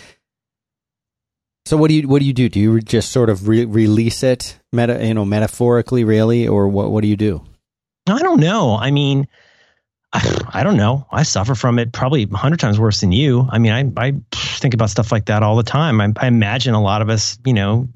so 1.66 1.78
what 1.78 1.88
do 1.88 1.96
you 1.96 2.08
what 2.08 2.20
do 2.20 2.26
you 2.26 2.34
do? 2.34 2.50
Do 2.50 2.60
you 2.60 2.82
just 2.82 3.12
sort 3.12 3.30
of 3.30 3.48
re- 3.48 3.66
release 3.66 4.22
it, 4.24 4.60
meta, 4.74 5.06
you 5.06 5.14
know, 5.14 5.24
metaphorically, 5.24 6.04
really, 6.04 6.48
or 6.48 6.68
what? 6.68 6.92
What 6.92 7.02
do 7.02 7.08
you 7.08 7.16
do? 7.16 7.42
i 8.10 8.20
don't 8.20 8.40
know 8.40 8.76
i 8.76 8.92
mean 8.92 9.28
I, 10.12 10.42
I 10.60 10.64
don't 10.64 10.78
know 10.78 11.08
i 11.12 11.24
suffer 11.24 11.56
from 11.56 11.80
it 11.80 11.94
probably 11.94 12.24
a 12.24 12.28
100 12.28 12.60
times 12.60 12.80
worse 12.80 13.02
than 13.02 13.12
you 13.12 13.48
i 13.50 13.58
mean 13.58 13.72
i, 13.72 14.08
I 14.08 14.14
think 14.34 14.74
about 14.74 14.90
stuff 14.90 15.12
like 15.12 15.26
that 15.26 15.44
all 15.44 15.56
the 15.56 15.64
time 15.64 16.02
I, 16.02 16.12
I 16.18 16.28
imagine 16.28 16.74
a 16.74 16.82
lot 16.82 17.02
of 17.02 17.10
us 17.10 17.38
you 17.46 17.54
know 17.54 17.88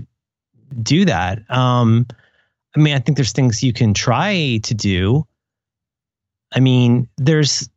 do 0.81 1.05
that 1.05 1.39
um 1.49 2.05
i 2.75 2.79
mean 2.79 2.95
i 2.95 2.99
think 2.99 3.17
there's 3.17 3.31
things 3.31 3.63
you 3.63 3.73
can 3.73 3.93
try 3.93 4.59
to 4.63 4.73
do 4.73 5.25
i 6.53 6.59
mean 6.59 7.07
there's 7.17 7.69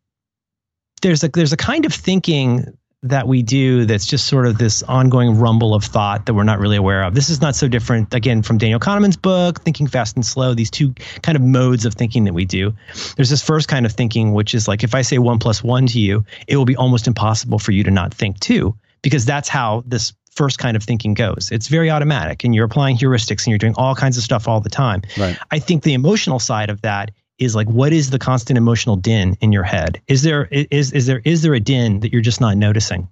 there's 1.02 1.24
a 1.24 1.28
there's 1.28 1.52
a 1.52 1.56
kind 1.56 1.84
of 1.84 1.92
thinking 1.92 2.66
that 3.02 3.26
we 3.26 3.42
do 3.42 3.86
that's 3.86 4.04
just 4.04 4.26
sort 4.26 4.46
of 4.46 4.58
this 4.58 4.82
ongoing 4.82 5.38
rumble 5.38 5.74
of 5.74 5.82
thought 5.82 6.26
that 6.26 6.34
we're 6.34 6.44
not 6.44 6.58
really 6.58 6.76
aware 6.76 7.02
of. 7.02 7.14
This 7.14 7.30
is 7.30 7.40
not 7.40 7.56
so 7.56 7.66
different 7.66 8.12
again 8.12 8.42
from 8.42 8.58
Daniel 8.58 8.78
Kahneman's 8.78 9.16
book, 9.16 9.62
Thinking 9.62 9.86
Fast 9.86 10.16
and 10.16 10.26
Slow, 10.26 10.52
these 10.52 10.70
two 10.70 10.94
kind 11.22 11.34
of 11.34 11.42
modes 11.42 11.86
of 11.86 11.94
thinking 11.94 12.24
that 12.24 12.34
we 12.34 12.44
do. 12.44 12.74
There's 13.16 13.30
this 13.30 13.42
first 13.42 13.68
kind 13.68 13.86
of 13.86 13.92
thinking 13.92 14.34
which 14.34 14.54
is 14.54 14.68
like 14.68 14.84
if 14.84 14.94
I 14.94 15.00
say 15.00 15.16
1 15.16 15.38
plus 15.38 15.64
1 15.64 15.86
to 15.88 15.98
you, 15.98 16.24
it 16.46 16.56
will 16.56 16.66
be 16.66 16.76
almost 16.76 17.06
impossible 17.06 17.58
for 17.58 17.72
you 17.72 17.84
to 17.84 17.90
not 17.90 18.12
think 18.12 18.38
2 18.40 18.74
because 19.02 19.24
that's 19.24 19.48
how 19.48 19.82
this 19.86 20.12
first 20.30 20.58
kind 20.58 20.76
of 20.76 20.82
thinking 20.82 21.14
goes. 21.14 21.50
It's 21.52 21.68
very 21.68 21.90
automatic 21.90 22.44
and 22.44 22.54
you're 22.54 22.64
applying 22.64 22.96
heuristics 22.96 23.44
and 23.44 23.48
you're 23.48 23.58
doing 23.58 23.74
all 23.76 23.94
kinds 23.94 24.16
of 24.16 24.22
stuff 24.22 24.48
all 24.48 24.60
the 24.60 24.70
time. 24.70 25.02
Right. 25.18 25.36
I 25.50 25.58
think 25.58 25.82
the 25.82 25.94
emotional 25.94 26.38
side 26.38 26.70
of 26.70 26.82
that 26.82 27.10
is 27.38 27.54
like 27.54 27.68
what 27.68 27.92
is 27.92 28.10
the 28.10 28.18
constant 28.18 28.58
emotional 28.58 28.96
din 28.96 29.36
in 29.40 29.50
your 29.50 29.64
head? 29.64 30.00
Is 30.06 30.22
there 30.22 30.44
is 30.50 30.92
is 30.92 31.06
there 31.06 31.20
is 31.24 31.42
there 31.42 31.54
a 31.54 31.60
din 31.60 32.00
that 32.00 32.12
you're 32.12 32.20
just 32.22 32.40
not 32.40 32.56
noticing? 32.56 33.08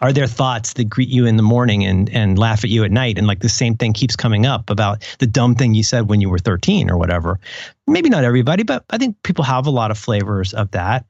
Are 0.00 0.12
there 0.12 0.26
thoughts 0.26 0.74
that 0.74 0.84
greet 0.84 1.08
you 1.08 1.26
in 1.26 1.36
the 1.36 1.42
morning 1.42 1.84
and 1.84 2.10
and 2.10 2.38
laugh 2.38 2.64
at 2.64 2.70
you 2.70 2.84
at 2.84 2.90
night 2.90 3.16
and 3.16 3.26
like 3.26 3.40
the 3.40 3.48
same 3.48 3.76
thing 3.76 3.92
keeps 3.92 4.16
coming 4.16 4.44
up 4.44 4.70
about 4.70 5.04
the 5.18 5.26
dumb 5.26 5.54
thing 5.54 5.74
you 5.74 5.82
said 5.82 6.08
when 6.08 6.20
you 6.20 6.28
were 6.28 6.38
13 6.38 6.90
or 6.90 6.98
whatever? 6.98 7.38
Maybe 7.86 8.08
not 8.08 8.24
everybody, 8.24 8.64
but 8.64 8.84
I 8.90 8.98
think 8.98 9.22
people 9.22 9.44
have 9.44 9.66
a 9.66 9.70
lot 9.70 9.90
of 9.90 9.98
flavors 9.98 10.52
of 10.52 10.72
that. 10.72 11.06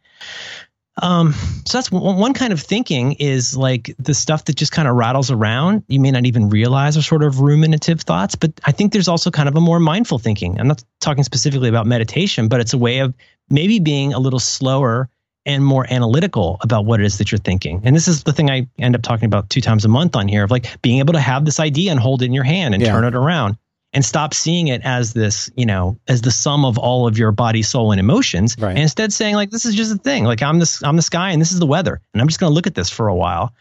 Um, 1.02 1.32
so 1.66 1.78
that's 1.78 1.90
one, 1.90 2.16
one 2.18 2.34
kind 2.34 2.52
of 2.52 2.60
thinking 2.60 3.12
is 3.14 3.56
like 3.56 3.94
the 3.98 4.14
stuff 4.14 4.44
that 4.44 4.56
just 4.56 4.70
kind 4.72 4.86
of 4.86 4.94
rattles 4.94 5.30
around. 5.30 5.82
You 5.88 5.98
may 5.98 6.10
not 6.12 6.24
even 6.24 6.48
realize 6.48 6.96
are 6.96 7.02
sort 7.02 7.24
of 7.24 7.40
ruminative 7.40 8.00
thoughts, 8.02 8.36
but 8.36 8.52
I 8.64 8.70
think 8.72 8.92
there's 8.92 9.08
also 9.08 9.30
kind 9.30 9.48
of 9.48 9.56
a 9.56 9.60
more 9.60 9.80
mindful 9.80 10.18
thinking. 10.18 10.60
I'm 10.60 10.68
not 10.68 10.84
talking 11.00 11.24
specifically 11.24 11.68
about 11.68 11.86
meditation, 11.86 12.48
but 12.48 12.60
it's 12.60 12.72
a 12.72 12.78
way 12.78 13.00
of 13.00 13.12
maybe 13.50 13.80
being 13.80 14.14
a 14.14 14.18
little 14.20 14.38
slower 14.38 15.08
and 15.46 15.64
more 15.64 15.86
analytical 15.92 16.58
about 16.62 16.86
what 16.86 17.00
it 17.00 17.06
is 17.06 17.18
that 17.18 17.30
you're 17.30 17.38
thinking. 17.38 17.82
And 17.84 17.94
this 17.94 18.08
is 18.08 18.22
the 18.22 18.32
thing 18.32 18.48
I 18.50 18.66
end 18.78 18.94
up 18.94 19.02
talking 19.02 19.26
about 19.26 19.50
two 19.50 19.60
times 19.60 19.84
a 19.84 19.88
month 19.88 20.16
on 20.16 20.26
here 20.28 20.44
of 20.44 20.50
like 20.50 20.80
being 20.80 21.00
able 21.00 21.12
to 21.14 21.20
have 21.20 21.44
this 21.44 21.60
idea 21.60 21.90
and 21.90 22.00
hold 22.00 22.22
it 22.22 22.26
in 22.26 22.32
your 22.32 22.44
hand 22.44 22.72
and 22.72 22.82
Yeah. 22.82 22.92
turn 22.92 23.04
it 23.04 23.14
around 23.14 23.58
and 23.94 24.04
stop 24.04 24.34
seeing 24.34 24.68
it 24.68 24.82
as 24.84 25.14
this, 25.14 25.48
you 25.56 25.64
know, 25.64 25.98
as 26.08 26.20
the 26.20 26.30
sum 26.30 26.64
of 26.64 26.76
all 26.76 27.06
of 27.06 27.16
your 27.16 27.32
body, 27.32 27.62
soul, 27.62 27.92
and 27.92 28.00
emotions. 28.00 28.56
Right. 28.58 28.70
And 28.70 28.80
instead 28.80 29.12
saying 29.12 29.36
like, 29.36 29.50
this 29.50 29.64
is 29.64 29.74
just 29.74 29.94
a 29.94 29.98
thing. 29.98 30.24
Like 30.24 30.42
I'm 30.42 30.58
this, 30.58 30.82
I'm 30.82 30.96
the 30.96 31.02
sky 31.02 31.30
and 31.30 31.40
this 31.40 31.52
is 31.52 31.60
the 31.60 31.66
weather. 31.66 32.00
And 32.12 32.20
I'm 32.20 32.28
just 32.28 32.40
going 32.40 32.50
to 32.50 32.54
look 32.54 32.66
at 32.66 32.74
this 32.74 32.90
for 32.90 33.08
a 33.08 33.14
while. 33.14 33.54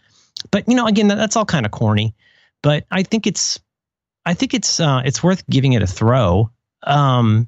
But 0.51 0.67
you 0.67 0.75
know, 0.75 0.88
again, 0.88 1.07
that, 1.07 1.15
that's 1.15 1.38
all 1.38 1.45
kind 1.45 1.65
of 1.65 1.71
corny, 1.71 2.15
but 2.61 2.86
I 2.91 3.03
think 3.03 3.27
it's, 3.27 3.59
I 4.25 4.34
think 4.34 4.53
it's, 4.53 4.79
uh, 4.79 5.03
it's 5.05 5.23
worth 5.23 5.47
giving 5.47 5.73
it 5.73 5.84
a 5.84 5.88
throw. 5.88 6.49
Um, 6.81 7.47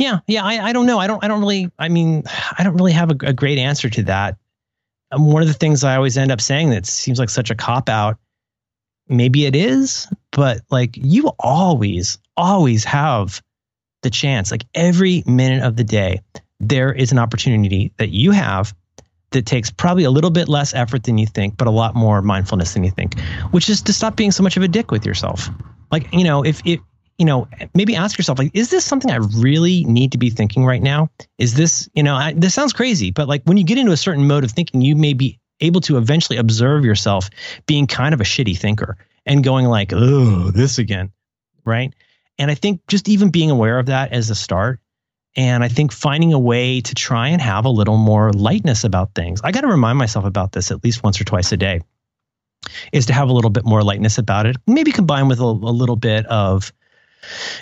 yeah, 0.00 0.20
yeah. 0.26 0.44
I, 0.44 0.68
I 0.68 0.72
don't 0.72 0.86
know. 0.86 0.98
I 0.98 1.06
don't. 1.06 1.22
I 1.22 1.28
don't 1.28 1.40
really. 1.40 1.70
I 1.78 1.90
mean, 1.90 2.24
I 2.56 2.64
don't 2.64 2.74
really 2.74 2.92
have 2.92 3.10
a, 3.10 3.16
a 3.20 3.32
great 3.34 3.58
answer 3.58 3.90
to 3.90 4.02
that. 4.04 4.38
Um, 5.12 5.30
one 5.30 5.42
of 5.42 5.48
the 5.48 5.54
things 5.54 5.84
I 5.84 5.96
always 5.96 6.16
end 6.16 6.32
up 6.32 6.40
saying 6.40 6.70
that 6.70 6.86
seems 6.86 7.18
like 7.18 7.28
such 7.28 7.50
a 7.50 7.54
cop 7.54 7.90
out. 7.90 8.18
Maybe 9.10 9.44
it 9.44 9.56
is, 9.56 10.06
but 10.30 10.60
like 10.70 10.96
you 10.96 11.32
always, 11.38 12.18
always 12.36 12.84
have 12.84 13.42
the 14.02 14.10
chance. 14.10 14.50
Like 14.50 14.64
every 14.74 15.22
minute 15.26 15.62
of 15.62 15.76
the 15.76 15.84
day, 15.84 16.22
there 16.60 16.92
is 16.92 17.10
an 17.10 17.18
opportunity 17.18 17.92
that 17.96 18.10
you 18.10 18.30
have 18.30 18.74
that 19.30 19.46
takes 19.46 19.70
probably 19.70 20.04
a 20.04 20.10
little 20.10 20.30
bit 20.30 20.48
less 20.48 20.74
effort 20.74 21.04
than 21.04 21.18
you 21.18 21.26
think, 21.26 21.56
but 21.56 21.66
a 21.66 21.70
lot 21.70 21.94
more 21.94 22.22
mindfulness 22.22 22.74
than 22.74 22.84
you 22.84 22.90
think, 22.90 23.18
which 23.50 23.68
is 23.68 23.82
to 23.82 23.92
stop 23.92 24.16
being 24.16 24.30
so 24.30 24.42
much 24.42 24.56
of 24.56 24.62
a 24.62 24.68
dick 24.68 24.90
with 24.90 25.04
yourself. 25.06 25.48
Like, 25.90 26.12
you 26.12 26.24
know, 26.24 26.44
if 26.44 26.60
it, 26.64 26.80
you 27.18 27.26
know, 27.26 27.48
maybe 27.74 27.96
ask 27.96 28.16
yourself, 28.16 28.38
like, 28.38 28.52
is 28.54 28.70
this 28.70 28.84
something 28.84 29.10
I 29.10 29.16
really 29.16 29.84
need 29.84 30.12
to 30.12 30.18
be 30.18 30.30
thinking 30.30 30.64
right 30.64 30.82
now? 30.82 31.10
Is 31.38 31.54
this, 31.54 31.88
you 31.94 32.02
know, 32.04 32.14
I, 32.14 32.32
this 32.32 32.54
sounds 32.54 32.72
crazy, 32.72 33.10
but 33.10 33.28
like 33.28 33.42
when 33.44 33.56
you 33.56 33.64
get 33.64 33.76
into 33.76 33.92
a 33.92 33.96
certain 33.96 34.26
mode 34.26 34.44
of 34.44 34.52
thinking, 34.52 34.82
you 34.82 34.94
may 34.94 35.14
be 35.14 35.39
able 35.60 35.80
to 35.82 35.96
eventually 35.96 36.38
observe 36.38 36.84
yourself 36.84 37.30
being 37.66 37.86
kind 37.86 38.14
of 38.14 38.20
a 38.20 38.24
shitty 38.24 38.56
thinker 38.56 38.96
and 39.26 39.44
going 39.44 39.66
like, 39.66 39.92
oh, 39.92 40.50
this 40.50 40.78
again, 40.78 41.12
right? 41.64 41.94
And 42.38 42.50
I 42.50 42.54
think 42.54 42.80
just 42.86 43.08
even 43.08 43.30
being 43.30 43.50
aware 43.50 43.78
of 43.78 43.86
that 43.86 44.12
as 44.12 44.30
a 44.30 44.34
start, 44.34 44.80
and 45.36 45.62
I 45.62 45.68
think 45.68 45.92
finding 45.92 46.32
a 46.32 46.38
way 46.38 46.80
to 46.80 46.94
try 46.94 47.28
and 47.28 47.40
have 47.40 47.64
a 47.64 47.70
little 47.70 47.96
more 47.96 48.32
lightness 48.32 48.84
about 48.84 49.14
things. 49.14 49.40
I 49.44 49.52
got 49.52 49.60
to 49.60 49.68
remind 49.68 49.98
myself 49.98 50.24
about 50.24 50.52
this 50.52 50.70
at 50.70 50.82
least 50.82 51.04
once 51.04 51.20
or 51.20 51.24
twice 51.24 51.52
a 51.52 51.56
day, 51.56 51.82
is 52.92 53.06
to 53.06 53.12
have 53.12 53.28
a 53.28 53.32
little 53.32 53.50
bit 53.50 53.64
more 53.64 53.82
lightness 53.82 54.18
about 54.18 54.46
it. 54.46 54.56
Maybe 54.66 54.90
combined 54.90 55.28
with 55.28 55.40
a, 55.40 55.44
a 55.44 55.44
little 55.44 55.96
bit 55.96 56.26
of 56.26 56.72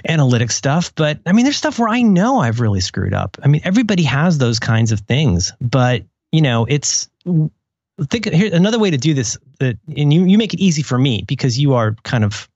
analytic 0.09 0.51
stuff. 0.51 0.95
But 0.95 1.21
I 1.27 1.33
mean, 1.33 1.45
there's 1.45 1.57
stuff 1.57 1.79
where 1.79 1.89
I 1.89 2.03
know 2.03 2.39
I've 2.39 2.61
really 2.61 2.81
screwed 2.81 3.15
up. 3.15 3.37
I 3.43 3.49
mean, 3.49 3.61
everybody 3.65 4.05
has 4.05 4.39
those 4.39 4.59
kinds 4.59 4.93
of 4.93 5.01
things, 5.01 5.53
but 5.61 6.05
you 6.33 6.43
know, 6.43 6.67
it's 6.67 7.09
think 8.05 8.31
here 8.33 8.51
another 8.55 8.79
way 8.79 8.91
to 8.91 8.97
do 8.99 9.15
this 9.15 9.37
that 9.59 9.77
and 9.97 10.13
you 10.13 10.25
you 10.25 10.39
make 10.39 10.55
it 10.55 10.61
easy 10.61 10.83
for 10.83 10.99
me 10.99 11.25
because 11.27 11.59
you 11.59 11.75
are 11.75 11.95
kind 12.05 12.25
of 12.25 12.49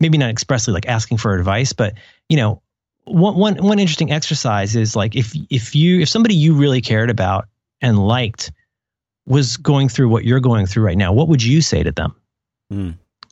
maybe 0.00 0.18
not 0.18 0.30
expressly 0.30 0.72
like 0.72 0.86
asking 0.86 1.18
for 1.18 1.34
advice, 1.34 1.72
but 1.72 1.94
you 2.28 2.36
know, 2.36 2.62
one 3.04 3.36
one 3.36 3.56
one 3.56 3.78
interesting 3.78 4.12
exercise 4.12 4.76
is 4.76 4.94
like 4.96 5.16
if 5.16 5.34
if 5.50 5.74
you 5.74 6.00
if 6.00 6.08
somebody 6.08 6.34
you 6.34 6.54
really 6.54 6.80
cared 6.80 7.10
about 7.10 7.48
and 7.80 7.98
liked 7.98 8.52
was 9.26 9.56
going 9.56 9.88
through 9.88 10.08
what 10.08 10.24
you're 10.24 10.40
going 10.40 10.66
through 10.66 10.84
right 10.84 10.96
now, 10.96 11.12
what 11.12 11.28
would 11.28 11.42
you 11.42 11.60
say 11.60 11.82
to 11.82 11.92
them? 11.92 12.14
Hmm. 12.70 12.90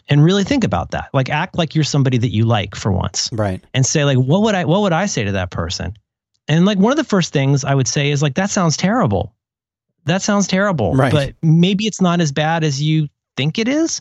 And 0.09 0.22
really 0.22 0.44
think 0.44 0.62
about 0.62 0.92
that. 0.92 1.09
Like 1.12 1.30
act 1.30 1.59
like 1.59 1.74
you're 1.74 1.84
somebody 1.84 2.18
that 2.18 2.32
you 2.32 2.44
like 2.44 2.76
for 2.76 2.92
once 2.92 3.28
Right. 3.32 3.62
and 3.74 3.84
say 3.84 4.04
like 4.04 4.18
what 4.18 4.42
would 4.42 4.54
I 4.54 4.64
what 4.64 4.82
would 4.82 4.92
I 4.92 5.07
say 5.07 5.24
to 5.24 5.32
that 5.32 5.50
person? 5.50 5.96
And 6.48 6.64
like 6.64 6.78
one 6.78 6.92
of 6.92 6.96
the 6.96 7.04
first 7.04 7.32
things 7.32 7.64
I 7.64 7.74
would 7.74 7.88
say 7.88 8.11
is 8.11 8.22
like 8.22 8.34
that 8.34 8.50
sounds 8.50 8.76
terrible. 8.76 9.34
That 10.07 10.22
sounds 10.22 10.46
terrible. 10.46 10.94
Right. 10.94 11.12
But 11.12 11.34
maybe 11.42 11.86
it's 11.86 12.00
not 12.00 12.20
as 12.20 12.32
bad 12.32 12.64
as 12.64 12.80
you 12.80 13.09
think 13.36 13.59
it 13.59 13.68
is. 13.68 14.00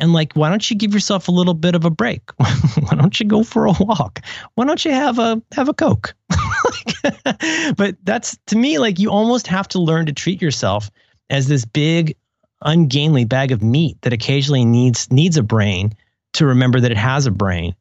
And 0.00 0.12
like 0.12 0.32
why 0.34 0.48
don't 0.48 0.68
you 0.70 0.76
give 0.76 0.94
yourself 0.94 1.28
a 1.28 1.32
little 1.32 1.54
bit 1.54 1.74
of 1.74 1.84
a 1.84 1.90
break? 1.90 2.30
why 2.36 2.96
don't 2.96 3.18
you 3.18 3.26
go 3.26 3.42
for 3.42 3.66
a 3.66 3.72
walk? 3.72 4.20
Why 4.54 4.64
don't 4.64 4.84
you 4.84 4.92
have 4.92 5.18
a 5.18 5.42
have 5.52 5.68
a 5.68 5.74
coke? 5.74 6.14
but 7.76 7.96
that's 8.04 8.38
to 8.46 8.56
me 8.56 8.78
like 8.78 8.98
you 8.98 9.10
almost 9.10 9.46
have 9.48 9.68
to 9.68 9.80
learn 9.80 10.06
to 10.06 10.12
treat 10.12 10.40
yourself 10.40 10.90
as 11.30 11.48
this 11.48 11.64
big 11.64 12.16
ungainly 12.62 13.24
bag 13.24 13.52
of 13.52 13.62
meat 13.62 14.00
that 14.02 14.12
occasionally 14.12 14.64
needs 14.64 15.10
needs 15.10 15.36
a 15.36 15.42
brain 15.42 15.94
to 16.34 16.46
remember 16.46 16.80
that 16.80 16.90
it 16.90 16.96
has 16.96 17.26
a 17.26 17.30
brain 17.30 17.74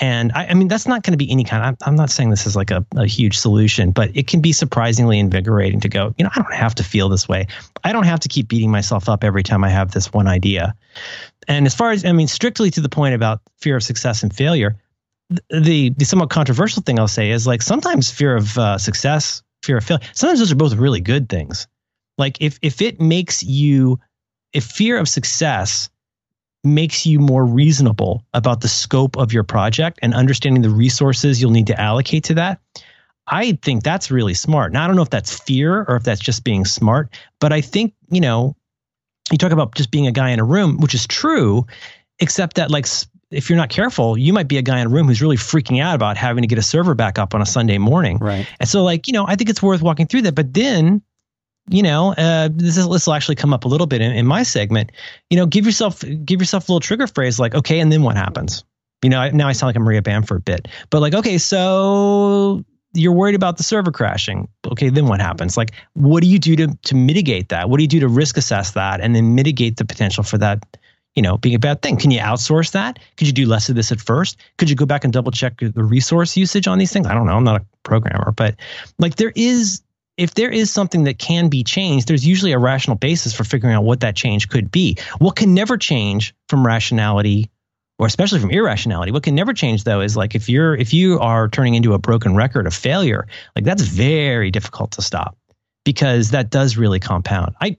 and 0.00 0.32
I, 0.32 0.46
I 0.46 0.54
mean, 0.54 0.66
that's 0.66 0.88
not 0.88 1.04
going 1.04 1.12
to 1.12 1.16
be 1.16 1.30
any 1.30 1.44
kind. 1.44 1.62
I'm, 1.62 1.76
I'm 1.82 1.94
not 1.94 2.10
saying 2.10 2.30
this 2.30 2.46
is 2.46 2.56
like 2.56 2.72
a, 2.72 2.84
a 2.96 3.06
huge 3.06 3.38
solution, 3.38 3.92
but 3.92 4.10
it 4.16 4.26
can 4.26 4.40
be 4.40 4.52
surprisingly 4.52 5.20
invigorating 5.20 5.80
to 5.80 5.88
go. 5.88 6.12
You 6.18 6.24
know, 6.24 6.30
I 6.34 6.42
don't 6.42 6.54
have 6.54 6.74
to 6.76 6.84
feel 6.84 7.08
this 7.08 7.28
way. 7.28 7.46
I 7.84 7.92
don't 7.92 8.04
have 8.04 8.20
to 8.20 8.28
keep 8.28 8.48
beating 8.48 8.72
myself 8.72 9.08
up 9.08 9.22
every 9.22 9.44
time 9.44 9.62
I 9.62 9.68
have 9.68 9.92
this 9.92 10.12
one 10.12 10.26
idea. 10.26 10.74
And 11.46 11.66
as 11.66 11.74
far 11.74 11.92
as 11.92 12.04
I 12.04 12.12
mean, 12.12 12.26
strictly 12.26 12.70
to 12.72 12.80
the 12.80 12.88
point 12.88 13.14
about 13.14 13.40
fear 13.60 13.76
of 13.76 13.84
success 13.84 14.24
and 14.24 14.34
failure, 14.34 14.76
the 15.50 15.90
the 15.90 16.04
somewhat 16.04 16.30
controversial 16.30 16.82
thing 16.82 16.98
I'll 16.98 17.06
say 17.06 17.30
is 17.30 17.46
like 17.46 17.62
sometimes 17.62 18.10
fear 18.10 18.34
of 18.34 18.58
uh, 18.58 18.78
success, 18.78 19.42
fear 19.62 19.76
of 19.76 19.84
failure. 19.84 20.04
Sometimes 20.12 20.40
those 20.40 20.50
are 20.50 20.56
both 20.56 20.74
really 20.74 21.00
good 21.00 21.28
things. 21.28 21.68
Like 22.18 22.38
if 22.40 22.58
if 22.62 22.82
it 22.82 23.00
makes 23.00 23.44
you, 23.44 24.00
if 24.52 24.64
fear 24.64 24.98
of 24.98 25.08
success 25.08 25.88
makes 26.64 27.04
you 27.06 27.20
more 27.20 27.44
reasonable 27.44 28.24
about 28.32 28.60
the 28.60 28.68
scope 28.68 29.16
of 29.16 29.32
your 29.32 29.44
project 29.44 29.98
and 30.02 30.14
understanding 30.14 30.62
the 30.62 30.70
resources 30.70 31.40
you'll 31.40 31.50
need 31.50 31.66
to 31.66 31.80
allocate 31.80 32.24
to 32.24 32.34
that. 32.34 32.60
I 33.26 33.58
think 33.62 33.82
that's 33.82 34.10
really 34.10 34.34
smart. 34.34 34.72
Now, 34.72 34.84
I 34.84 34.86
don't 34.86 34.96
know 34.96 35.02
if 35.02 35.10
that's 35.10 35.38
fear 35.38 35.84
or 35.88 35.96
if 35.96 36.02
that's 36.02 36.20
just 36.20 36.44
being 36.44 36.64
smart, 36.64 37.14
but 37.40 37.52
I 37.52 37.60
think, 37.60 37.94
you 38.10 38.20
know, 38.20 38.56
you 39.32 39.38
talk 39.38 39.52
about 39.52 39.74
just 39.74 39.90
being 39.90 40.06
a 40.06 40.12
guy 40.12 40.30
in 40.30 40.40
a 40.40 40.44
room, 40.44 40.78
which 40.78 40.94
is 40.94 41.06
true, 41.06 41.66
except 42.18 42.56
that, 42.56 42.70
like, 42.70 42.86
if 43.30 43.48
you're 43.48 43.56
not 43.56 43.70
careful, 43.70 44.18
you 44.18 44.32
might 44.32 44.48
be 44.48 44.58
a 44.58 44.62
guy 44.62 44.78
in 44.78 44.86
a 44.86 44.90
room 44.90 45.08
who's 45.08 45.22
really 45.22 45.38
freaking 45.38 45.82
out 45.82 45.94
about 45.94 46.16
having 46.18 46.42
to 46.42 46.46
get 46.46 46.58
a 46.58 46.62
server 46.62 46.94
back 46.94 47.18
up 47.18 47.34
on 47.34 47.40
a 47.40 47.46
Sunday 47.46 47.78
morning. 47.78 48.18
Right. 48.18 48.46
And 48.60 48.68
so, 48.68 48.84
like, 48.84 49.06
you 49.06 49.14
know, 49.14 49.24
I 49.26 49.36
think 49.36 49.48
it's 49.48 49.62
worth 49.62 49.80
walking 49.80 50.06
through 50.06 50.22
that. 50.22 50.34
But 50.34 50.52
then, 50.52 51.00
you 51.68 51.82
know, 51.82 52.12
uh, 52.14 52.48
this 52.52 52.76
is 52.76 52.88
this 52.88 53.06
will 53.06 53.14
actually 53.14 53.36
come 53.36 53.54
up 53.54 53.64
a 53.64 53.68
little 53.68 53.86
bit 53.86 54.00
in, 54.00 54.12
in 54.12 54.26
my 54.26 54.42
segment. 54.42 54.92
You 55.30 55.38
know, 55.38 55.46
give 55.46 55.64
yourself 55.64 56.02
give 56.24 56.40
yourself 56.40 56.68
a 56.68 56.72
little 56.72 56.80
trigger 56.80 57.06
phrase 57.06 57.38
like, 57.38 57.54
okay, 57.54 57.80
and 57.80 57.90
then 57.90 58.02
what 58.02 58.16
happens? 58.16 58.64
You 59.02 59.10
know, 59.10 59.20
I, 59.20 59.30
now 59.30 59.48
I 59.48 59.52
sound 59.52 59.68
like 59.68 59.76
a 59.76 59.80
Maria 59.80 60.02
Bamford 60.02 60.44
bit, 60.44 60.68
but 60.90 61.00
like, 61.00 61.14
okay, 61.14 61.38
so 61.38 62.64
you're 62.94 63.12
worried 63.12 63.34
about 63.34 63.56
the 63.56 63.62
server 63.62 63.90
crashing. 63.90 64.48
Okay, 64.66 64.88
then 64.88 65.06
what 65.06 65.20
happens? 65.20 65.56
Like, 65.56 65.72
what 65.94 66.22
do 66.22 66.28
you 66.28 66.38
do 66.38 66.56
to 66.56 66.78
to 66.84 66.94
mitigate 66.94 67.48
that? 67.48 67.70
What 67.70 67.78
do 67.78 67.82
you 67.82 67.88
do 67.88 68.00
to 68.00 68.08
risk 68.08 68.36
assess 68.36 68.72
that 68.72 69.00
and 69.00 69.14
then 69.14 69.34
mitigate 69.34 69.76
the 69.76 69.84
potential 69.84 70.22
for 70.22 70.38
that? 70.38 70.64
You 71.14 71.22
know, 71.22 71.38
being 71.38 71.54
a 71.54 71.60
bad 71.60 71.80
thing. 71.80 71.96
Can 71.96 72.10
you 72.10 72.18
outsource 72.18 72.72
that? 72.72 72.98
Could 73.16 73.28
you 73.28 73.32
do 73.32 73.46
less 73.46 73.68
of 73.68 73.76
this 73.76 73.92
at 73.92 74.00
first? 74.00 74.36
Could 74.58 74.68
you 74.68 74.74
go 74.74 74.84
back 74.84 75.04
and 75.04 75.12
double 75.12 75.30
check 75.30 75.60
the 75.60 75.84
resource 75.84 76.36
usage 76.36 76.66
on 76.66 76.78
these 76.78 76.92
things? 76.92 77.06
I 77.06 77.14
don't 77.14 77.26
know. 77.26 77.36
I'm 77.36 77.44
not 77.44 77.60
a 77.60 77.64
programmer, 77.84 78.32
but 78.32 78.56
like 78.98 79.14
there 79.14 79.32
is 79.36 79.83
if 80.16 80.34
there 80.34 80.50
is 80.50 80.70
something 80.70 81.04
that 81.04 81.18
can 81.18 81.48
be 81.48 81.64
changed, 81.64 82.08
there's 82.08 82.26
usually 82.26 82.52
a 82.52 82.58
rational 82.58 82.96
basis 82.96 83.34
for 83.34 83.44
figuring 83.44 83.74
out 83.74 83.84
what 83.84 84.00
that 84.00 84.14
change 84.14 84.48
could 84.48 84.70
be. 84.70 84.96
What 85.18 85.36
can 85.36 85.54
never 85.54 85.76
change 85.76 86.34
from 86.48 86.64
rationality 86.64 87.50
or 87.98 88.06
especially 88.06 88.40
from 88.40 88.50
irrationality. 88.50 89.12
What 89.12 89.22
can 89.22 89.34
never 89.34 89.52
change 89.52 89.84
though 89.84 90.00
is 90.00 90.16
like 90.16 90.34
if 90.34 90.48
you're 90.48 90.74
if 90.74 90.92
you 90.92 91.18
are 91.20 91.48
turning 91.48 91.74
into 91.74 91.94
a 91.94 91.98
broken 91.98 92.34
record 92.34 92.66
of 92.66 92.74
failure, 92.74 93.26
like 93.54 93.64
that's 93.64 93.82
very 93.82 94.50
difficult 94.50 94.92
to 94.92 95.02
stop 95.02 95.36
because 95.84 96.30
that 96.30 96.50
does 96.50 96.76
really 96.76 96.98
compound. 96.98 97.54
I 97.60 97.76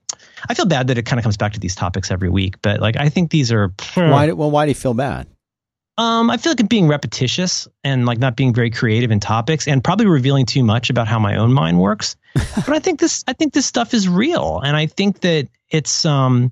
I 0.48 0.54
feel 0.54 0.66
bad 0.66 0.88
that 0.88 0.98
it 0.98 1.06
kind 1.06 1.20
of 1.20 1.24
comes 1.24 1.38
back 1.38 1.54
to 1.54 1.60
these 1.60 1.76
topics 1.76 2.12
every 2.12 2.30
week, 2.30 2.62
but 2.62 2.80
like 2.80 2.98
I 2.98 3.10
think 3.10 3.32
these 3.32 3.52
are 3.52 3.74
hmm. 3.80 4.10
Why? 4.10 4.32
Well, 4.32 4.52
why 4.52 4.66
do 4.66 4.70
you 4.70 4.76
feel 4.76 4.94
bad? 4.94 5.28
Um, 5.98 6.30
I 6.30 6.38
feel 6.38 6.52
like 6.52 6.60
I'm 6.60 6.68
being 6.68 6.88
repetitious 6.88 7.68
and 7.84 8.06
like 8.06 8.18
not 8.18 8.36
being 8.36 8.54
very 8.54 8.70
creative 8.70 9.12
in 9.12 9.20
topics 9.22 9.68
and 9.68 9.84
probably 9.84 10.08
revealing 10.08 10.46
too 10.46 10.64
much 10.64 10.90
about 10.90 11.08
how 11.08 11.20
my 11.20 11.38
own 11.38 11.54
mind 11.54 11.80
works. 11.80 12.18
but 12.34 12.70
I 12.70 12.80
think 12.80 13.00
this 13.00 13.24
I 13.28 13.34
think 13.34 13.54
this 13.54 13.66
stuff 13.66 13.94
is 13.94 14.10
real 14.10 14.60
and 14.64 14.76
I 14.76 14.88
think 14.88 15.22
that 15.22 15.48
it's 15.70 16.06
um 16.06 16.52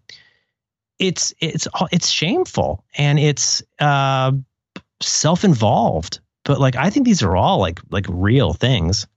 it's 0.98 1.34
it's 1.42 1.68
it's 1.92 2.10
shameful 2.10 2.86
and 2.98 3.20
it's 3.20 3.62
uh 3.80 4.32
self-involved. 5.02 6.22
But 6.46 6.62
like 6.62 6.78
I 6.78 6.90
think 6.90 7.06
these 7.06 7.22
are 7.22 7.36
all 7.36 7.60
like 7.60 7.82
like 7.90 8.06
real 8.08 8.54
things. 8.54 9.08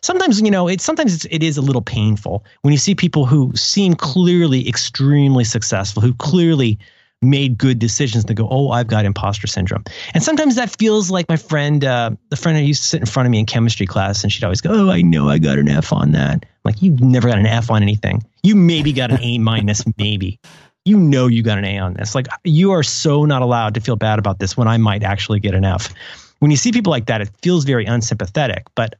Sometimes 0.00 0.40
you 0.40 0.50
know 0.50 0.66
it's 0.66 0.82
sometimes 0.82 1.14
it's, 1.14 1.26
it 1.30 1.44
is 1.44 1.56
a 1.56 1.62
little 1.62 1.82
painful 1.82 2.44
when 2.62 2.72
you 2.72 2.78
see 2.78 2.96
people 2.96 3.26
who 3.26 3.52
seem 3.54 3.94
clearly 3.94 4.68
extremely 4.68 5.44
successful, 5.44 6.02
who 6.02 6.14
clearly 6.14 6.80
made 7.20 7.58
good 7.58 7.78
decisions 7.78 8.24
to 8.26 8.34
go, 8.34 8.48
oh, 8.50 8.70
I've 8.70 8.86
got 8.86 9.04
imposter 9.04 9.46
syndrome. 9.46 9.84
And 10.14 10.22
sometimes 10.22 10.56
that 10.56 10.76
feels 10.78 11.10
like 11.10 11.28
my 11.28 11.36
friend, 11.36 11.84
uh, 11.84 12.10
the 12.30 12.36
friend 12.36 12.56
who 12.58 12.64
used 12.64 12.82
to 12.82 12.88
sit 12.88 13.00
in 13.00 13.06
front 13.06 13.26
of 13.26 13.30
me 13.30 13.40
in 13.40 13.46
chemistry 13.46 13.86
class, 13.86 14.22
and 14.22 14.32
she'd 14.32 14.44
always 14.44 14.60
go, 14.60 14.70
oh, 14.72 14.90
I 14.90 15.02
know 15.02 15.28
I 15.28 15.38
got 15.38 15.58
an 15.58 15.68
F 15.68 15.92
on 15.92 16.12
that. 16.12 16.34
I'm 16.34 16.40
Like 16.64 16.82
you've 16.82 17.00
never 17.00 17.28
got 17.28 17.38
an 17.38 17.46
F 17.46 17.70
on 17.70 17.82
anything. 17.82 18.22
You 18.42 18.54
maybe 18.54 18.92
got 18.92 19.10
an 19.10 19.20
A 19.20 19.38
minus, 19.38 19.84
maybe. 19.96 20.38
You 20.84 20.98
know 20.98 21.26
you 21.26 21.42
got 21.42 21.58
an 21.58 21.64
A 21.64 21.78
on 21.78 21.94
this. 21.94 22.14
Like 22.14 22.28
you 22.44 22.72
are 22.72 22.82
so 22.82 23.24
not 23.24 23.42
allowed 23.42 23.74
to 23.74 23.80
feel 23.80 23.96
bad 23.96 24.18
about 24.18 24.38
this 24.38 24.56
when 24.56 24.68
I 24.68 24.78
might 24.78 25.02
actually 25.02 25.40
get 25.40 25.54
an 25.54 25.64
F. 25.64 25.92
When 26.38 26.50
you 26.50 26.56
see 26.56 26.72
people 26.72 26.90
like 26.90 27.06
that, 27.06 27.20
it 27.20 27.30
feels 27.42 27.64
very 27.64 27.84
unsympathetic. 27.84 28.66
But 28.74 28.94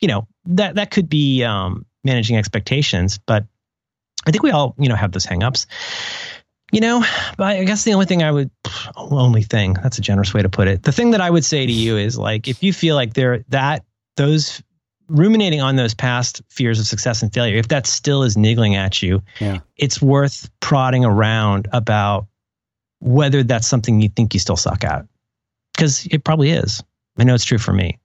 you 0.00 0.08
know 0.08 0.28
that 0.46 0.74
that 0.76 0.90
could 0.90 1.08
be 1.08 1.42
um, 1.42 1.86
managing 2.04 2.36
expectations. 2.36 3.18
But 3.18 3.46
I 4.26 4.30
think 4.30 4.42
we 4.42 4.50
all 4.50 4.74
you 4.78 4.88
know 4.88 4.94
have 4.94 5.12
those 5.12 5.26
hangups. 5.26 5.66
You 6.74 6.80
know, 6.80 7.04
I 7.38 7.62
guess 7.64 7.84
the 7.84 7.94
only 7.94 8.06
thing 8.06 8.22
I 8.22 8.30
would, 8.32 8.50
only 8.96 9.42
thing, 9.42 9.74
that's 9.74 9.96
a 9.98 10.00
generous 10.00 10.34
way 10.34 10.42
to 10.42 10.48
put 10.48 10.66
it. 10.68 10.82
The 10.82 10.92
thing 10.92 11.12
that 11.12 11.20
I 11.20 11.30
would 11.30 11.44
say 11.44 11.64
to 11.66 11.72
you 11.72 11.96
is 12.06 12.18
like, 12.18 12.48
if 12.48 12.62
you 12.62 12.72
feel 12.72 12.96
like 12.96 13.14
there, 13.14 13.44
that, 13.50 13.84
those, 14.16 14.62
ruminating 15.08 15.60
on 15.60 15.76
those 15.76 15.94
past 15.94 16.42
fears 16.48 16.80
of 16.80 16.86
success 16.86 17.22
and 17.22 17.32
failure, 17.32 17.56
if 17.58 17.68
that 17.68 17.86
still 17.86 18.22
is 18.22 18.36
niggling 18.36 18.74
at 18.74 19.02
you, 19.02 19.22
Yeah. 19.38 19.60
it's 19.76 20.00
worth 20.02 20.50
prodding 20.60 21.04
around 21.04 21.68
about 21.72 22.26
whether 23.00 23.42
that's 23.42 23.66
something 23.68 24.00
you 24.00 24.08
think 24.08 24.34
you 24.34 24.40
still 24.40 24.56
suck 24.56 24.82
at. 24.82 25.06
Because 25.74 26.06
it 26.10 26.24
probably 26.24 26.50
is. 26.50 26.82
I 27.18 27.24
know 27.24 27.34
it's 27.34 27.44
true 27.44 27.58
for 27.58 27.72
me. 27.72 27.98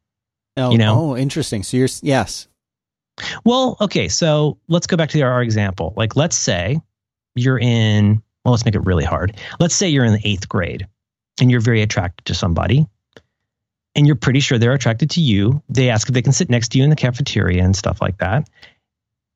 Oh, 0.58 0.72
You 0.72 0.78
know? 0.78 1.12
oh, 1.12 1.18
interesting. 1.18 1.64
So 1.64 1.78
you're 1.78 1.88
yes. 2.02 2.48
Well, 3.46 3.78
okay, 3.82 4.08
so 4.10 4.58
let's 4.68 4.88
go 4.88 4.96
back 4.98 5.10
to 5.10 5.22
our 5.22 5.42
example. 5.42 5.94
Like, 5.96 6.16
let's 6.16 6.36
say 6.36 6.80
you're 7.36 7.60
in, 7.60 8.22
well, 8.50 8.54
let's 8.56 8.66
make 8.66 8.74
it 8.74 8.84
really 8.84 9.06
hard. 9.06 9.38
Let's 9.60 9.76
say 9.76 9.90
you're 9.90 10.06
in 10.06 10.14
the 10.14 10.28
eighth 10.28 10.50
grade 10.50 10.88
and 11.40 11.52
you're 11.52 11.60
very 11.60 11.84
attracted 11.84 12.26
to 12.26 12.34
somebody 12.34 12.88
and 13.94 14.08
you're 14.08 14.16
pretty 14.16 14.40
sure 14.40 14.58
they're 14.58 14.74
attracted 14.74 15.12
to 15.12 15.22
you. 15.22 15.62
They 15.70 15.92
ask 15.92 16.10
if 16.10 16.16
they 16.16 16.24
can 16.24 16.34
sit 16.34 16.50
next 16.50 16.70
to 16.70 16.80
you 16.80 16.84
in 16.84 16.90
the 16.90 16.96
cafeteria 16.96 17.64
and 17.64 17.76
stuff 17.76 18.02
like 18.02 18.18
that. 18.18 18.50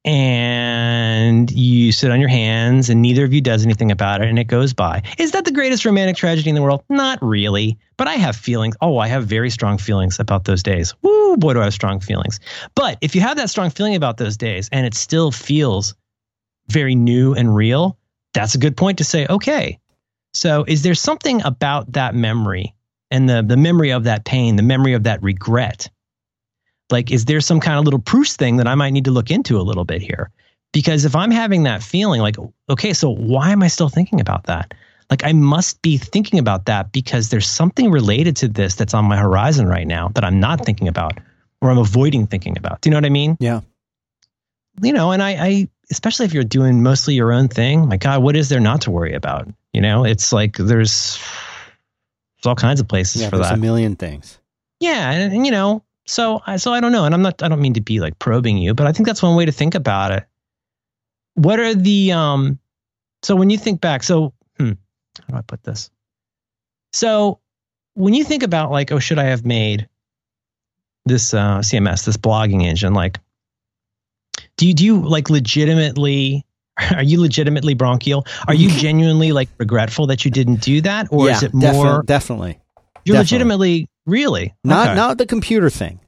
And 0.03 1.51
you 1.51 1.91
sit 1.91 2.09
on 2.09 2.19
your 2.19 2.29
hands 2.29 2.89
and 2.89 3.03
neither 3.03 3.23
of 3.23 3.35
you 3.35 3.39
does 3.39 3.63
anything 3.63 3.91
about 3.91 4.23
it 4.23 4.29
and 4.29 4.39
it 4.39 4.45
goes 4.45 4.73
by. 4.73 5.03
Is 5.19 5.33
that 5.33 5.45
the 5.45 5.51
greatest 5.51 5.85
romantic 5.85 6.15
tragedy 6.15 6.49
in 6.49 6.55
the 6.55 6.63
world? 6.63 6.83
Not 6.89 7.19
really. 7.21 7.77
But 7.97 8.07
I 8.07 8.15
have 8.15 8.35
feelings. 8.35 8.75
Oh, 8.81 8.97
I 8.97 9.07
have 9.09 9.27
very 9.27 9.51
strong 9.51 9.77
feelings 9.77 10.19
about 10.19 10.45
those 10.45 10.63
days. 10.63 10.95
Woo, 11.03 11.37
boy, 11.37 11.53
do 11.53 11.61
I 11.61 11.65
have 11.65 11.73
strong 11.75 11.99
feelings. 11.99 12.39
But 12.73 12.97
if 13.01 13.13
you 13.13 13.21
have 13.21 13.37
that 13.37 13.51
strong 13.51 13.69
feeling 13.69 13.93
about 13.93 14.17
those 14.17 14.37
days 14.37 14.69
and 14.71 14.87
it 14.87 14.95
still 14.95 15.29
feels 15.29 15.93
very 16.67 16.95
new 16.95 17.35
and 17.35 17.55
real, 17.55 17.99
that's 18.33 18.55
a 18.55 18.57
good 18.57 18.75
point 18.75 18.97
to 18.97 19.03
say, 19.03 19.25
okay. 19.29 19.79
So 20.33 20.65
is 20.67 20.81
there 20.83 20.95
something 20.95 21.43
about 21.43 21.91
that 21.93 22.15
memory 22.15 22.73
and 23.11 23.29
the, 23.29 23.43
the 23.43 23.57
memory 23.57 23.91
of 23.91 24.05
that 24.05 24.25
pain, 24.25 24.55
the 24.55 24.63
memory 24.63 24.93
of 24.93 25.03
that 25.03 25.21
regret? 25.21 25.89
Like, 26.89 27.11
is 27.11 27.25
there 27.25 27.41
some 27.41 27.59
kind 27.59 27.77
of 27.77 27.85
little 27.85 27.99
Proust 27.99 28.37
thing 28.37 28.57
that 28.57 28.67
I 28.67 28.75
might 28.75 28.91
need 28.91 29.05
to 29.05 29.11
look 29.11 29.31
into 29.31 29.57
a 29.57 29.61
little 29.61 29.85
bit 29.85 30.01
here? 30.01 30.31
Because 30.73 31.05
if 31.05 31.15
I'm 31.15 31.31
having 31.31 31.63
that 31.63 31.83
feeling, 31.83 32.21
like, 32.21 32.35
okay, 32.69 32.93
so 32.93 33.09
why 33.09 33.51
am 33.51 33.61
I 33.61 33.67
still 33.67 33.89
thinking 33.89 34.19
about 34.19 34.45
that? 34.45 34.73
Like, 35.09 35.23
I 35.23 35.33
must 35.33 35.81
be 35.83 35.97
thinking 35.97 36.39
about 36.39 36.65
that 36.65 36.91
because 36.91 37.29
there's 37.29 37.47
something 37.47 37.91
related 37.91 38.35
to 38.37 38.47
this 38.47 38.75
that's 38.75 38.95
on 38.95 39.05
my 39.05 39.17
horizon 39.17 39.67
right 39.67 39.85
now 39.85 40.09
that 40.15 40.23
I'm 40.23 40.39
not 40.39 40.65
thinking 40.65 40.87
about 40.87 41.19
or 41.61 41.69
I'm 41.69 41.77
avoiding 41.77 42.25
thinking 42.25 42.57
about. 42.57 42.81
Do 42.81 42.89
you 42.89 42.91
know 42.91 42.97
what 42.97 43.05
I 43.05 43.09
mean? 43.09 43.37
Yeah. 43.39 43.61
you 44.81 44.91
know, 44.91 45.11
and 45.11 45.21
I, 45.21 45.29
I, 45.31 45.69
especially 45.93 46.25
if 46.25 46.33
you're 46.33 46.43
doing 46.43 46.81
mostly 46.81 47.13
your 47.13 47.31
own 47.31 47.47
thing, 47.47 47.87
my 47.87 47.97
God, 47.97 48.23
what 48.23 48.35
is 48.35 48.49
there 48.49 48.59
not 48.59 48.81
to 48.81 48.91
worry 48.91 49.13
about? 49.13 49.47
You 49.73 49.81
know, 49.81 50.03
it's 50.05 50.33
like 50.33 50.57
there's, 50.57 51.17
there's 51.17 52.45
all 52.45 52.55
kinds 52.55 52.79
of 52.81 52.87
places 52.87 53.21
Yeah. 53.21 53.29
for 53.29 53.37
There's 53.37 53.49
that. 53.49 53.57
a 53.57 53.61
million 53.61 53.95
things. 53.95 54.39
yeah, 54.79 55.11
and, 55.11 55.33
and, 55.33 55.45
you 55.45 55.51
know, 55.51 55.83
so 56.05 56.41
I, 56.45 56.57
so 56.57 56.73
I 56.73 56.79
don't 56.81 56.91
know, 56.91 57.05
and 57.05 57.13
I'm 57.13 57.21
not, 57.21 57.41
I 57.43 57.47
don't 57.47 57.61
mean 57.61 57.75
to 57.75 57.81
be 57.81 57.99
like 57.99 58.17
probing 58.19 58.57
you, 58.57 58.73
but 58.73 58.87
I 58.87 58.91
think 58.91 59.05
that's 59.07 59.21
one 59.23 59.35
way 59.35 59.45
to 59.45 59.51
think 59.51 59.75
about 59.75 60.11
it. 60.11 60.25
What 61.35 61.59
are 61.59 61.73
the, 61.73 62.11
um, 62.11 62.59
so 63.21 63.35
when 63.35 63.49
you 63.49 63.57
think 63.57 63.79
back, 63.81 64.03
so 64.03 64.33
hmm, 64.57 64.71
how 65.19 65.25
do 65.29 65.35
I 65.37 65.41
put 65.41 65.63
this? 65.63 65.89
So 66.91 67.39
when 67.93 68.13
you 68.13 68.23
think 68.23 68.43
about 68.43 68.69
like, 68.71 68.91
oh, 68.91 68.99
should 68.99 69.19
I 69.19 69.25
have 69.25 69.45
made 69.45 69.87
this 71.05 71.33
uh, 71.33 71.59
CMS, 71.59 72.05
this 72.05 72.17
blogging 72.17 72.63
engine, 72.63 72.93
like 72.93 73.19
do 74.57 74.67
you 74.67 74.73
do 74.73 74.85
you 74.85 75.01
like 75.01 75.29
legitimately 75.29 76.45
are 76.95 77.03
you 77.03 77.19
legitimately 77.21 77.73
bronchial 77.73 78.25
are 78.47 78.53
you 78.53 78.69
genuinely 78.79 79.31
like 79.31 79.49
regretful 79.57 80.07
that 80.07 80.25
you 80.25 80.31
didn't 80.31 80.61
do 80.61 80.81
that 80.81 81.07
or 81.11 81.27
yeah, 81.27 81.35
is 81.37 81.43
it 81.43 81.51
defi- 81.59 81.77
more 81.77 82.03
definitely. 82.03 82.59
you're 83.05 83.15
definitely. 83.15 83.19
legitimately 83.19 83.87
really 84.05 84.53
Not 84.63 84.87
Okay. 84.89 84.95
not 84.95 85.17
the 85.17 85.25
computer 85.25 85.69
thing. 85.69 85.99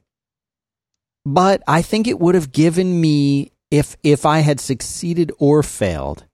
But 1.24 1.62
I 1.66 1.82
think 1.82 2.06
it 2.06 2.20
would 2.20 2.34
have 2.36 2.52
given 2.52 3.00
me 3.00 3.50
if 3.70 3.96
if 4.02 4.24
I 4.24 4.40
had 4.40 4.60
succeeded 4.60 5.32
or 5.38 5.62
failed, 5.64 6.24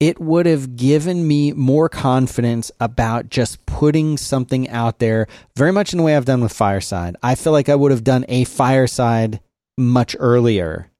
it 0.00 0.20
would 0.20 0.44
have 0.44 0.76
given 0.76 1.26
me 1.26 1.52
more 1.52 1.88
confidence 1.88 2.70
about 2.78 3.30
just 3.30 3.64
putting 3.64 4.18
something 4.18 4.68
out 4.68 4.98
there, 4.98 5.26
very 5.56 5.72
much 5.72 5.92
in 5.92 5.96
the 5.96 6.02
way 6.02 6.14
I've 6.14 6.26
done 6.26 6.42
with 6.42 6.52
Fireside. 6.52 7.16
I 7.22 7.36
feel 7.36 7.52
like 7.54 7.68
I 7.70 7.74
would 7.74 7.90
have 7.90 8.04
done 8.04 8.26
a 8.28 8.44
Fireside 8.44 9.40
much 9.78 10.14
earlier. 10.18 10.90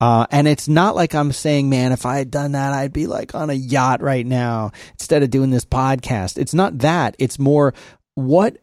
Uh, 0.00 0.26
and 0.30 0.48
it's 0.48 0.68
not 0.68 0.96
like 0.96 1.14
I'm 1.14 1.32
saying, 1.32 1.68
man, 1.68 1.92
if 1.92 2.06
I 2.06 2.18
had 2.18 2.30
done 2.30 2.52
that, 2.52 2.72
I'd 2.72 2.92
be 2.92 3.06
like 3.06 3.34
on 3.34 3.50
a 3.50 3.54
yacht 3.54 4.00
right 4.00 4.24
now 4.26 4.72
instead 4.92 5.22
of 5.22 5.30
doing 5.30 5.50
this 5.50 5.64
podcast. 5.64 6.38
It's 6.38 6.54
not 6.54 6.78
that. 6.78 7.16
It's 7.18 7.38
more, 7.38 7.74
what 8.14 8.56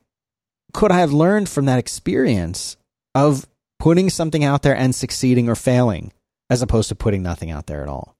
could 0.73 0.91
I 0.91 0.99
have 0.99 1.13
learned 1.13 1.49
from 1.49 1.65
that 1.65 1.79
experience 1.79 2.75
of 3.13 3.45
putting 3.79 4.09
something 4.09 4.43
out 4.43 4.63
there 4.63 4.75
and 4.75 4.95
succeeding 4.95 5.47
or 5.47 5.55
failing, 5.55 6.11
as 6.49 6.61
opposed 6.61 6.89
to 6.89 6.95
putting 6.95 7.21
nothing 7.21 7.51
out 7.51 7.67
there 7.67 7.83
at 7.83 7.89
all? 7.89 8.17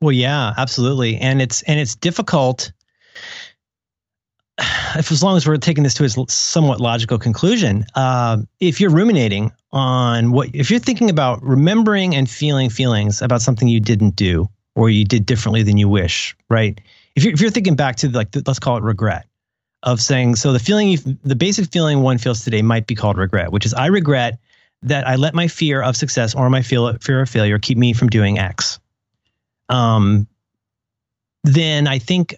well 0.00 0.12
yeah 0.12 0.52
absolutely 0.56 1.16
and 1.16 1.40
it's 1.40 1.62
and 1.62 1.80
it's 1.80 1.94
difficult 1.94 2.72
if 4.58 5.12
as 5.12 5.22
long 5.22 5.36
as 5.36 5.46
we're 5.46 5.56
taking 5.56 5.84
this 5.84 5.94
to 5.94 6.04
its 6.04 6.16
somewhat 6.32 6.80
logical 6.80 7.18
conclusion 7.18 7.84
uh, 7.94 8.38
if 8.60 8.80
you're 8.80 8.90
ruminating 8.90 9.52
on 9.72 10.32
what 10.32 10.48
if 10.54 10.70
you're 10.70 10.80
thinking 10.80 11.10
about 11.10 11.42
remembering 11.42 12.14
and 12.14 12.30
feeling 12.30 12.70
feelings 12.70 13.20
about 13.20 13.42
something 13.42 13.68
you 13.68 13.80
didn't 13.80 14.16
do 14.16 14.48
or 14.74 14.88
you 14.88 15.04
did 15.04 15.26
differently 15.26 15.62
than 15.62 15.76
you 15.76 15.88
wish 15.88 16.34
right? 16.48 16.80
If 17.14 17.24
you're, 17.24 17.32
if 17.32 17.40
you're 17.40 17.50
thinking 17.50 17.76
back 17.76 17.96
to 17.96 18.08
like 18.08 18.30
the, 18.30 18.42
let's 18.46 18.58
call 18.58 18.76
it 18.76 18.82
regret 18.82 19.26
of 19.82 20.00
saying 20.00 20.36
so 20.36 20.52
the 20.52 20.58
feeling 20.58 20.88
you, 20.88 20.98
the 21.22 21.36
basic 21.36 21.70
feeling 21.70 22.00
one 22.00 22.18
feels 22.18 22.42
today 22.42 22.62
might 22.62 22.86
be 22.86 22.94
called 22.94 23.18
regret 23.18 23.52
which 23.52 23.66
is 23.66 23.74
i 23.74 23.86
regret 23.86 24.38
that 24.82 25.06
i 25.06 25.16
let 25.16 25.34
my 25.34 25.48
fear 25.48 25.82
of 25.82 25.96
success 25.96 26.34
or 26.34 26.48
my 26.48 26.62
fear 26.62 27.20
of 27.20 27.28
failure 27.28 27.58
keep 27.58 27.76
me 27.76 27.92
from 27.92 28.08
doing 28.08 28.38
x. 28.38 28.78
Um, 29.68 30.28
then 31.44 31.86
I 31.86 31.98
think 31.98 32.36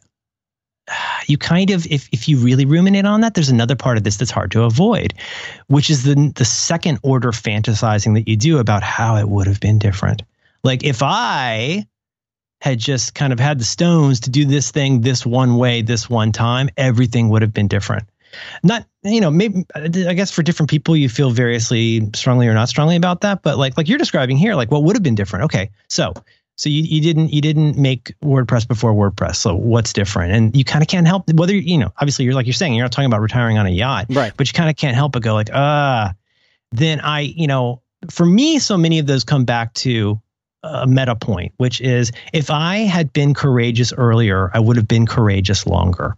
you 1.26 1.38
kind 1.38 1.70
of, 1.70 1.86
if, 1.86 2.08
if 2.12 2.28
you 2.28 2.38
really 2.38 2.64
ruminate 2.64 3.04
on 3.04 3.20
that, 3.20 3.34
there's 3.34 3.50
another 3.50 3.76
part 3.76 3.98
of 3.98 4.04
this 4.04 4.16
that's 4.16 4.30
hard 4.30 4.50
to 4.52 4.62
avoid, 4.62 5.14
which 5.66 5.90
is 5.90 6.04
the, 6.04 6.32
the 6.34 6.44
second 6.44 6.98
order 7.02 7.32
fantasizing 7.32 8.14
that 8.14 8.28
you 8.28 8.36
do 8.36 8.58
about 8.58 8.82
how 8.82 9.16
it 9.16 9.28
would 9.28 9.46
have 9.46 9.60
been 9.60 9.78
different. 9.78 10.22
Like 10.64 10.84
if 10.84 11.02
I 11.02 11.86
had 12.60 12.78
just 12.78 13.14
kind 13.14 13.32
of 13.32 13.38
had 13.38 13.60
the 13.60 13.64
stones 13.64 14.20
to 14.20 14.30
do 14.30 14.44
this 14.44 14.70
thing 14.70 15.00
this 15.00 15.24
one 15.24 15.56
way, 15.56 15.82
this 15.82 16.10
one 16.10 16.32
time, 16.32 16.70
everything 16.76 17.28
would 17.28 17.42
have 17.42 17.52
been 17.52 17.68
different. 17.68 18.08
Not, 18.62 18.84
you 19.02 19.20
know, 19.20 19.30
maybe 19.30 19.64
I 19.74 19.88
guess 19.88 20.30
for 20.30 20.42
different 20.42 20.68
people 20.68 20.96
you 20.96 21.08
feel 21.08 21.30
variously 21.30 22.10
strongly 22.14 22.46
or 22.46 22.54
not 22.54 22.68
strongly 22.68 22.96
about 22.96 23.22
that, 23.22 23.42
but 23.42 23.56
like 23.56 23.76
like 23.76 23.88
you're 23.88 23.98
describing 23.98 24.36
here, 24.36 24.54
like 24.54 24.70
what 24.70 24.82
would 24.84 24.96
have 24.96 25.02
been 25.02 25.14
different? 25.14 25.46
Okay, 25.46 25.70
so 25.88 26.12
so 26.58 26.68
you, 26.68 26.82
you 26.82 27.00
didn't 27.00 27.32
you 27.32 27.40
didn't 27.40 27.78
make 27.78 28.12
WordPress 28.22 28.66
before 28.66 28.92
WordPress. 28.92 29.36
So 29.36 29.54
what's 29.54 29.92
different? 29.92 30.32
And 30.32 30.56
you 30.56 30.64
kind 30.64 30.82
of 30.82 30.88
can't 30.88 31.06
help 31.06 31.32
whether 31.32 31.54
you 31.54 31.78
know 31.78 31.92
obviously 31.98 32.24
you're 32.24 32.34
like 32.34 32.46
you're 32.46 32.52
saying 32.52 32.74
you're 32.74 32.84
not 32.84 32.92
talking 32.92 33.06
about 33.06 33.20
retiring 33.20 33.58
on 33.58 33.66
a 33.66 33.70
yacht, 33.70 34.06
Right. 34.10 34.32
but 34.36 34.48
you 34.48 34.52
kind 34.52 34.68
of 34.68 34.76
can't 34.76 34.96
help 34.96 35.12
but 35.12 35.22
go 35.22 35.34
like 35.34 35.50
ah. 35.54 36.12
then 36.72 37.00
I 37.00 37.20
you 37.20 37.46
know 37.46 37.80
for 38.10 38.26
me 38.26 38.58
so 38.58 38.76
many 38.76 38.98
of 38.98 39.06
those 39.06 39.24
come 39.24 39.44
back 39.44 39.72
to 39.74 40.20
a 40.64 40.86
meta 40.86 41.14
point, 41.14 41.52
which 41.58 41.80
is 41.80 42.10
if 42.32 42.50
I 42.50 42.78
had 42.78 43.12
been 43.12 43.32
courageous 43.34 43.92
earlier, 43.92 44.50
I 44.52 44.58
would 44.58 44.76
have 44.76 44.88
been 44.88 45.06
courageous 45.06 45.66
longer. 45.66 46.16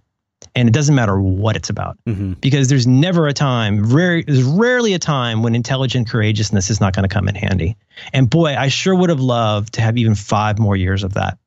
And 0.56 0.68
it 0.68 0.72
doesn't 0.72 0.94
matter 0.94 1.20
what 1.20 1.56
it's 1.56 1.70
about 1.70 1.96
Mm-hmm. 2.06 2.32
because 2.34 2.68
there's 2.68 2.86
never 2.86 3.28
a 3.28 3.32
time, 3.32 3.92
rare, 3.94 4.22
there's 4.22 4.42
rarely 4.42 4.94
a 4.94 4.98
time 4.98 5.42
when 5.42 5.54
intelligent 5.54 6.08
courageousness 6.08 6.70
is 6.70 6.80
not 6.80 6.94
going 6.94 7.08
to 7.08 7.12
come 7.12 7.28
in 7.28 7.34
handy. 7.36 7.76
And 8.12 8.28
boy, 8.28 8.56
I 8.56 8.68
sure 8.68 8.94
would 8.94 9.10
have 9.10 9.20
loved 9.20 9.74
to 9.74 9.82
have 9.82 9.96
even 9.96 10.14
five 10.14 10.58
more 10.58 10.76
years 10.76 11.04
of 11.04 11.14
that. 11.14 11.38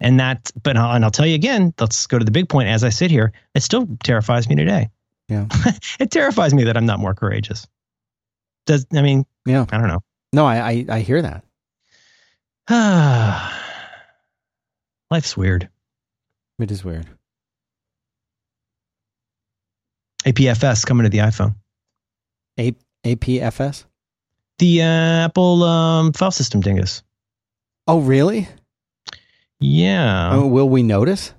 And 0.00 0.20
that, 0.20 0.50
but 0.62 0.76
I'll, 0.76 0.94
and 0.94 1.04
I'll 1.04 1.10
tell 1.10 1.26
you 1.26 1.34
again, 1.34 1.74
let's 1.78 2.06
go 2.06 2.18
to 2.18 2.24
the 2.24 2.30
big 2.30 2.48
point 2.48 2.68
as 2.68 2.84
I 2.84 2.88
sit 2.88 3.10
here. 3.10 3.32
It 3.54 3.62
still 3.62 3.86
terrifies 4.02 4.48
me 4.48 4.54
today. 4.54 4.88
Yeah. 5.28 5.46
it 6.00 6.10
terrifies 6.10 6.54
me 6.54 6.64
that 6.64 6.76
I'm 6.76 6.86
not 6.86 7.00
more 7.00 7.14
courageous. 7.14 7.66
Does, 8.66 8.86
I 8.94 9.02
mean, 9.02 9.26
Yeah. 9.44 9.66
I 9.70 9.78
don't 9.78 9.88
know. 9.88 10.00
No, 10.32 10.46
I, 10.46 10.70
I, 10.70 10.86
I 10.88 11.00
hear 11.00 11.20
that. 11.22 11.44
Life's 15.10 15.36
weird. 15.36 15.68
It 16.58 16.70
is 16.70 16.84
weird. 16.84 17.06
APFS 20.24 20.84
coming 20.86 21.04
to 21.04 21.10
the 21.10 21.18
iPhone. 21.18 21.54
A- 22.58 22.74
APFS? 23.04 23.84
The 24.58 24.82
uh, 24.82 24.84
Apple 25.26 25.62
um, 25.62 26.12
file 26.12 26.30
system 26.30 26.60
dingus. 26.60 27.02
Oh, 27.86 28.00
really? 28.00 28.48
Yeah. 29.60 30.30
Oh, 30.34 30.46
will 30.46 30.68
we 30.68 30.82
notice? 30.82 31.32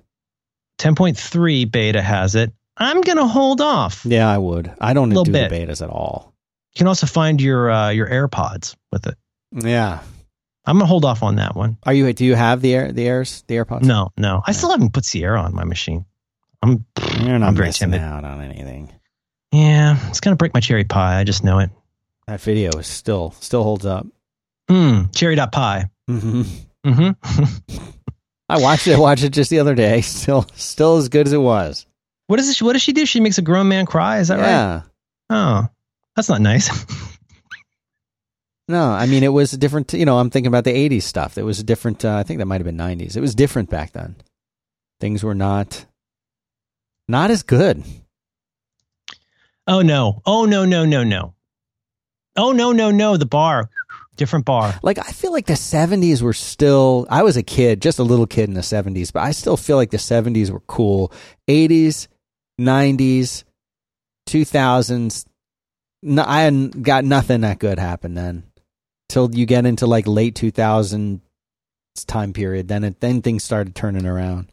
10.3 0.78 1.70
beta 1.70 2.00
has 2.00 2.34
it. 2.34 2.52
I'm 2.76 3.02
going 3.02 3.18
to 3.18 3.26
hold 3.26 3.60
off. 3.60 4.04
Yeah, 4.06 4.28
I 4.28 4.38
would. 4.38 4.72
I 4.80 4.94
don't 4.94 5.10
do 5.10 5.24
bit. 5.30 5.52
betas 5.52 5.82
at 5.82 5.90
all. 5.90 6.34
You 6.74 6.78
can 6.78 6.86
also 6.86 7.06
find 7.06 7.40
your 7.42 7.70
uh, 7.70 7.90
your 7.90 8.08
AirPods 8.08 8.74
with 8.90 9.06
it. 9.06 9.16
Yeah. 9.52 10.00
I'm 10.64 10.76
going 10.76 10.84
to 10.84 10.88
hold 10.88 11.04
off 11.04 11.22
on 11.22 11.36
that 11.36 11.54
one. 11.54 11.76
Are 11.82 11.92
you? 11.92 12.10
Do 12.12 12.24
you 12.24 12.34
have 12.36 12.62
the 12.62 12.74
air 12.74 12.92
the 12.92 13.06
airs 13.06 13.44
the 13.48 13.56
AirPods? 13.56 13.82
No, 13.82 14.10
no. 14.16 14.42
I 14.46 14.52
still 14.52 14.70
haven't 14.70 14.92
put 14.92 15.04
Sierra 15.04 15.40
on 15.42 15.54
my 15.54 15.64
machine. 15.64 16.06
I'm 16.62 16.84
you're 17.20 17.38
not 17.38 17.48
I'm 17.48 17.54
very 17.56 17.72
timid. 17.72 18.00
out 18.00 18.24
on 18.24 18.40
anything. 18.42 18.92
yeah, 19.52 19.96
it's 20.08 20.20
going 20.20 20.32
to 20.32 20.36
break 20.36 20.52
my 20.54 20.60
cherry 20.60 20.84
pie. 20.84 21.18
I 21.18 21.24
just 21.24 21.42
know 21.44 21.58
it. 21.58 21.70
That 22.26 22.40
video 22.40 22.70
is 22.78 22.86
still 22.86 23.32
still 23.40 23.62
holds 23.62 23.86
up. 23.86 24.06
Mm, 24.70 25.14
cherry.pie. 25.14 25.86
hmm 26.08 26.42
Mm-hmm. 26.86 27.74
I 28.48 28.58
watched 28.60 28.86
it. 28.86 28.98
Watched 28.98 29.22
it 29.24 29.30
just 29.30 29.50
the 29.50 29.58
other 29.60 29.74
day. 29.74 30.00
Still 30.00 30.44
still 30.54 30.96
as 30.96 31.08
good 31.08 31.26
as 31.26 31.32
it 31.32 31.38
was. 31.38 31.86
what 32.26 32.36
does 32.38 32.56
she, 32.56 32.64
what 32.64 32.72
does 32.72 32.82
she 32.82 32.92
do? 32.92 33.04
She 33.06 33.20
makes 33.20 33.38
a 33.38 33.42
grown 33.42 33.68
man 33.68 33.86
cry. 33.86 34.18
Is 34.18 34.28
that 34.28 34.38
right? 34.38 34.48
yeah. 34.48 34.82
Oh, 35.28 35.68
that's 36.16 36.28
not 36.28 36.40
nice. 36.40 36.68
No, 38.68 38.84
I 38.88 39.06
mean 39.06 39.24
it 39.24 39.32
was 39.32 39.52
a 39.52 39.58
different. 39.58 39.92
You 39.94 40.04
know, 40.04 40.18
I'm 40.18 40.30
thinking 40.30 40.46
about 40.46 40.62
the 40.62 40.72
'80s 40.72 41.02
stuff. 41.02 41.36
It 41.38 41.42
was 41.42 41.58
a 41.58 41.64
different. 41.64 42.04
Uh, 42.04 42.14
I 42.16 42.22
think 42.22 42.38
that 42.38 42.46
might 42.46 42.60
have 42.60 42.64
been 42.66 42.76
'90s. 42.76 43.16
It 43.16 43.20
was 43.20 43.34
different 43.34 43.68
back 43.68 43.90
then. 43.92 44.14
Things 45.00 45.24
were 45.24 45.34
not 45.34 45.84
not 47.10 47.30
as 47.30 47.42
good. 47.42 47.82
oh 49.66 49.82
no. 49.82 50.22
Oh 50.24 50.44
no 50.44 50.64
no 50.64 50.84
no 50.84 51.04
no. 51.04 51.34
Oh 52.36 52.52
no 52.52 52.72
no 52.72 52.90
no. 52.90 53.16
The 53.16 53.26
bar, 53.26 53.68
different 54.16 54.44
bar. 54.44 54.78
Like 54.82 54.98
I 54.98 55.10
feel 55.10 55.32
like 55.32 55.46
the 55.46 55.54
'70s 55.54 56.22
were 56.22 56.32
still. 56.32 57.06
I 57.10 57.22
was 57.22 57.36
a 57.36 57.42
kid, 57.42 57.82
just 57.82 57.98
a 57.98 58.04
little 58.04 58.26
kid 58.26 58.48
in 58.48 58.54
the 58.54 58.60
'70s, 58.60 59.12
but 59.12 59.20
I 59.20 59.32
still 59.32 59.56
feel 59.56 59.76
like 59.76 59.90
the 59.90 59.96
'70s 59.96 60.50
were 60.50 60.60
cool. 60.60 61.12
'80s, 61.48 62.06
'90s, 62.60 63.44
2000s. 64.28 65.26
No, 66.02 66.24
I 66.26 66.42
hadn't 66.42 66.82
got 66.82 67.04
nothing 67.04 67.42
that 67.42 67.58
good 67.58 67.78
happen 67.78 68.14
then. 68.14 68.44
Till 69.08 69.34
you 69.34 69.44
get 69.44 69.66
into 69.66 69.86
like 69.86 70.06
late 70.06 70.34
2000s 70.34 71.20
time 72.06 72.32
period, 72.32 72.68
then 72.68 72.84
it 72.84 73.00
then 73.00 73.20
things 73.20 73.44
started 73.44 73.74
turning 73.74 74.06
around. 74.06 74.52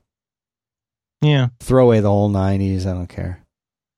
Yeah. 1.21 1.47
Throw 1.59 1.85
away 1.85 1.99
the 1.99 2.09
whole 2.09 2.29
'90s. 2.29 2.85
I 2.85 2.93
don't 2.93 3.07
care. 3.07 3.43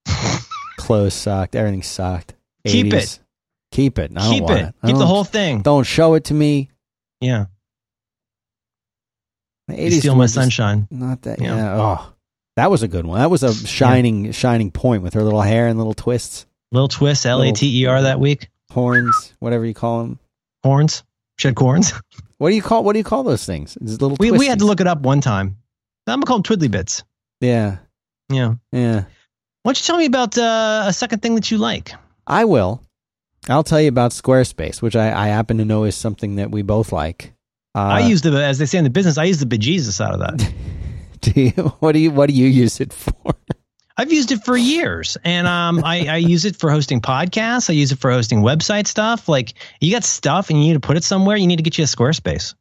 Clothes 0.77 1.13
sucked. 1.13 1.55
Everything 1.55 1.83
sucked. 1.83 2.33
Keep 2.65 2.87
80s. 2.87 2.93
it. 2.93 3.19
Keep 3.71 3.99
it. 3.99 4.11
I 4.15 4.21
don't 4.23 4.31
Keep 4.33 4.43
want 4.43 4.59
it. 4.59 4.63
it. 4.69 4.75
I 4.83 4.87
Keep 4.87 4.97
the 4.97 5.05
whole 5.05 5.23
thing. 5.23 5.61
Don't 5.61 5.83
show 5.83 6.13
it 6.15 6.25
to 6.25 6.33
me. 6.33 6.69
Yeah. 7.21 7.45
The 9.67 9.75
You 9.81 9.89
80s 9.91 9.99
steal 9.99 10.15
my 10.15 10.25
sunshine. 10.25 10.87
Not 10.89 11.21
that. 11.23 11.39
Yeah. 11.41 11.55
Yeah. 11.55 11.75
Oh, 11.81 12.13
that 12.55 12.71
was 12.71 12.81
a 12.83 12.87
good 12.87 13.05
one. 13.05 13.19
That 13.19 13.29
was 13.29 13.43
a 13.43 13.53
shining, 13.53 14.31
shining 14.31 14.71
point 14.71 15.03
with 15.03 15.13
her 15.13 15.21
little 15.23 15.41
hair 15.41 15.67
and 15.67 15.77
little 15.77 15.93
twists, 15.93 16.45
Little 16.71 16.87
twists, 16.87 17.25
L 17.25 17.41
A 17.43 17.51
T 17.51 17.81
E 17.83 17.85
R 17.85 18.01
that 18.03 18.19
week. 18.19 18.49
horns, 18.71 19.33
whatever 19.39 19.65
you 19.65 19.73
call 19.73 19.99
them. 19.99 20.19
Horns. 20.63 21.03
Shed 21.37 21.55
corns. 21.55 21.93
What 22.37 22.49
do 22.49 22.55
you 22.55 22.61
call? 22.61 22.83
What 22.83 22.93
do 22.93 22.99
you 22.99 23.03
call 23.05 23.23
those 23.23 23.45
things? 23.45 23.77
These 23.79 24.01
little. 24.01 24.17
We 24.19 24.31
we 24.31 24.47
had 24.47 24.59
to 24.59 24.65
look 24.65 24.81
it 24.81 24.87
up 24.87 25.01
one 25.01 25.21
time. 25.21 25.57
I'm 26.07 26.19
gonna 26.19 26.25
call 26.25 26.39
them 26.41 26.43
twiddly 26.43 26.69
bits. 26.71 27.03
Yeah. 27.41 27.77
Yeah. 28.29 28.55
Yeah. 28.71 29.05
Why 29.63 29.73
don't 29.73 29.79
you 29.79 29.85
tell 29.85 29.97
me 29.97 30.05
about 30.05 30.37
uh, 30.37 30.83
a 30.87 30.93
second 30.93 31.21
thing 31.21 31.35
that 31.35 31.51
you 31.51 31.57
like? 31.57 31.93
I 32.25 32.45
will. 32.45 32.81
I'll 33.47 33.63
tell 33.63 33.81
you 33.81 33.89
about 33.89 34.11
Squarespace, 34.11 34.81
which 34.81 34.95
I, 34.95 35.11
I 35.11 35.27
happen 35.27 35.57
to 35.57 35.65
know 35.65 35.83
is 35.85 35.95
something 35.95 36.35
that 36.35 36.51
we 36.51 36.61
both 36.61 36.91
like. 36.91 37.33
Uh, 37.75 37.79
I 37.79 37.99
use 38.01 38.21
the, 38.21 38.31
as 38.43 38.57
they 38.57 38.65
say 38.65 38.77
in 38.77 38.83
the 38.83 38.89
business, 38.89 39.17
I 39.17 39.25
use 39.25 39.39
the 39.39 39.45
bejesus 39.45 40.03
out 40.03 40.13
of 40.13 40.19
that. 40.19 40.53
Do 41.21 41.41
you, 41.41 41.51
what 41.79 41.91
do 41.91 41.99
you 41.99 42.11
What 42.11 42.29
do 42.29 42.33
you 42.33 42.47
use 42.47 42.79
it 42.79 42.93
for? 42.93 43.35
I've 43.97 44.13
used 44.13 44.31
it 44.31 44.45
for 44.45 44.55
years, 44.55 45.17
and 45.25 45.45
um, 45.45 45.83
I, 45.83 46.07
I 46.07 46.15
use 46.15 46.45
it 46.45 46.55
for 46.55 46.71
hosting 46.71 47.01
podcasts. 47.01 47.69
I 47.69 47.73
use 47.73 47.91
it 47.91 47.99
for 47.99 48.09
hosting 48.09 48.39
website 48.39 48.87
stuff. 48.87 49.27
Like 49.27 49.55
you 49.81 49.91
got 49.91 50.05
stuff, 50.05 50.49
and 50.49 50.57
you 50.57 50.69
need 50.69 50.81
to 50.81 50.87
put 50.87 50.95
it 50.95 51.03
somewhere. 51.03 51.35
You 51.35 51.45
need 51.47 51.57
to 51.57 51.63
get 51.63 51.77
you 51.77 51.83
a 51.83 51.87
Squarespace. 51.87 52.55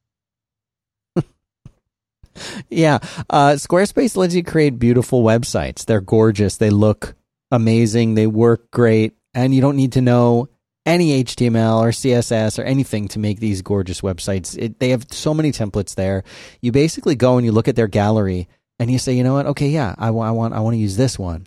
Yeah, 2.70 2.98
uh, 3.30 3.52
Squarespace 3.52 4.16
lets 4.16 4.34
you 4.34 4.42
create 4.44 4.78
beautiful 4.78 5.22
websites. 5.22 5.84
They're 5.84 6.00
gorgeous. 6.00 6.56
They 6.56 6.70
look 6.70 7.14
amazing. 7.50 8.14
They 8.14 8.26
work 8.26 8.70
great, 8.70 9.14
and 9.34 9.54
you 9.54 9.60
don't 9.60 9.76
need 9.76 9.92
to 9.92 10.00
know 10.00 10.48
any 10.86 11.22
HTML 11.22 11.80
or 11.80 11.88
CSS 11.90 12.58
or 12.58 12.62
anything 12.62 13.08
to 13.08 13.18
make 13.18 13.40
these 13.40 13.62
gorgeous 13.62 14.00
websites. 14.00 14.56
It, 14.58 14.78
they 14.80 14.90
have 14.90 15.06
so 15.10 15.34
many 15.34 15.52
templates 15.52 15.94
there. 15.94 16.24
You 16.62 16.72
basically 16.72 17.14
go 17.14 17.36
and 17.36 17.44
you 17.44 17.52
look 17.52 17.68
at 17.68 17.76
their 17.76 17.88
gallery, 17.88 18.48
and 18.78 18.90
you 18.90 18.98
say, 18.98 19.12
you 19.12 19.24
know 19.24 19.34
what? 19.34 19.46
Okay, 19.46 19.68
yeah, 19.68 19.94
I, 19.98 20.10
wa- 20.10 20.26
I 20.26 20.30
want 20.30 20.54
I 20.54 20.60
want 20.60 20.74
to 20.74 20.78
use 20.78 20.96
this 20.96 21.18
one, 21.18 21.46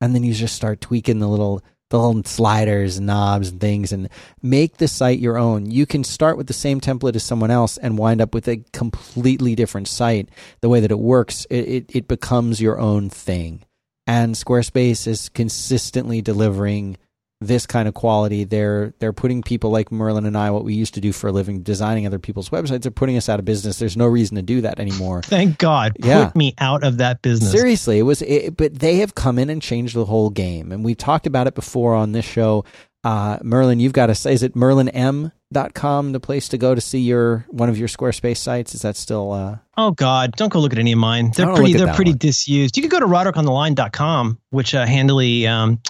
and 0.00 0.14
then 0.14 0.22
you 0.22 0.34
just 0.34 0.54
start 0.54 0.80
tweaking 0.80 1.18
the 1.18 1.28
little 1.28 1.62
the 1.90 1.98
little 1.98 2.24
sliders, 2.24 2.98
and 2.98 3.06
knobs, 3.06 3.50
and 3.50 3.60
things, 3.60 3.92
and 3.92 4.08
make 4.42 4.78
the 4.78 4.88
site 4.88 5.18
your 5.18 5.38
own. 5.38 5.70
You 5.70 5.86
can 5.86 6.04
start 6.04 6.36
with 6.36 6.46
the 6.46 6.52
same 6.52 6.80
template 6.80 7.16
as 7.16 7.22
someone 7.22 7.50
else 7.50 7.78
and 7.78 7.98
wind 7.98 8.20
up 8.20 8.34
with 8.34 8.48
a 8.48 8.64
completely 8.72 9.54
different 9.54 9.88
site. 9.88 10.28
The 10.60 10.68
way 10.68 10.80
that 10.80 10.90
it 10.90 10.98
works, 10.98 11.46
it, 11.50 11.68
it, 11.68 11.96
it 11.96 12.08
becomes 12.08 12.60
your 12.60 12.80
own 12.80 13.08
thing. 13.10 13.64
And 14.06 14.34
Squarespace 14.34 15.06
is 15.06 15.28
consistently 15.28 16.22
delivering 16.22 16.96
this 17.40 17.66
kind 17.66 17.86
of 17.86 17.94
quality. 17.94 18.44
They're 18.44 18.94
they're 18.98 19.12
putting 19.12 19.42
people 19.42 19.70
like 19.70 19.92
Merlin 19.92 20.24
and 20.26 20.36
I, 20.38 20.50
what 20.50 20.64
we 20.64 20.74
used 20.74 20.94
to 20.94 21.00
do 21.00 21.12
for 21.12 21.28
a 21.28 21.32
living, 21.32 21.62
designing 21.62 22.06
other 22.06 22.18
people's 22.18 22.48
websites, 22.48 22.82
they're 22.82 22.90
putting 22.90 23.16
us 23.16 23.28
out 23.28 23.38
of 23.38 23.44
business. 23.44 23.78
There's 23.78 23.96
no 23.96 24.06
reason 24.06 24.36
to 24.36 24.42
do 24.42 24.62
that 24.62 24.80
anymore. 24.80 25.22
Thank 25.24 25.58
God, 25.58 25.96
Yeah. 26.00 26.26
put 26.26 26.36
me 26.36 26.54
out 26.58 26.82
of 26.82 26.98
that 26.98 27.20
business. 27.22 27.50
Seriously, 27.52 27.98
it 27.98 28.02
was, 28.02 28.22
it, 28.22 28.56
but 28.56 28.78
they 28.78 28.96
have 28.98 29.14
come 29.14 29.38
in 29.38 29.50
and 29.50 29.60
changed 29.60 29.94
the 29.94 30.06
whole 30.06 30.30
game, 30.30 30.72
and 30.72 30.84
we've 30.84 30.96
talked 30.96 31.26
about 31.26 31.46
it 31.46 31.54
before 31.54 31.94
on 31.94 32.12
this 32.12 32.24
show. 32.24 32.64
Uh, 33.04 33.38
Merlin, 33.42 33.78
you've 33.80 33.92
got 33.92 34.06
to 34.06 34.28
is 34.30 34.42
it 34.42 34.54
merlinmann.com 34.54 36.12
the 36.12 36.18
place 36.20 36.48
to 36.48 36.58
go 36.58 36.74
to 36.74 36.80
see 36.80 36.98
your 37.00 37.44
one 37.48 37.68
of 37.68 37.78
your 37.78 37.86
Squarespace 37.86 38.38
sites? 38.38 38.74
Is 38.74 38.82
that 38.82 38.96
still? 38.96 39.32
Uh, 39.32 39.58
Oh 39.76 39.90
God, 39.92 40.32
don't 40.36 40.48
go 40.52 40.58
look 40.58 40.72
at 40.72 40.78
any 40.78 40.92
of 40.92 40.98
mine. 40.98 41.30
They're 41.36 41.54
pretty. 41.54 41.74
They're 41.74 41.94
pretty 41.94 42.12
one. 42.12 42.18
disused. 42.18 42.76
You 42.76 42.82
can 42.82 42.88
go 42.88 42.98
to 42.98 43.06
roderickontheline.com, 43.06 44.38
which 44.50 44.74
uh, 44.74 44.86
handily 44.86 45.46
um, 45.46 45.80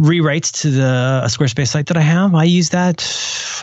rewrites 0.00 0.62
to 0.62 0.70
the 0.70 1.20
a 1.24 1.26
Squarespace 1.28 1.68
site 1.68 1.86
that 1.86 1.96
I 1.96 2.00
have. 2.02 2.34
I 2.34 2.44
use 2.44 2.70
that 2.70 3.00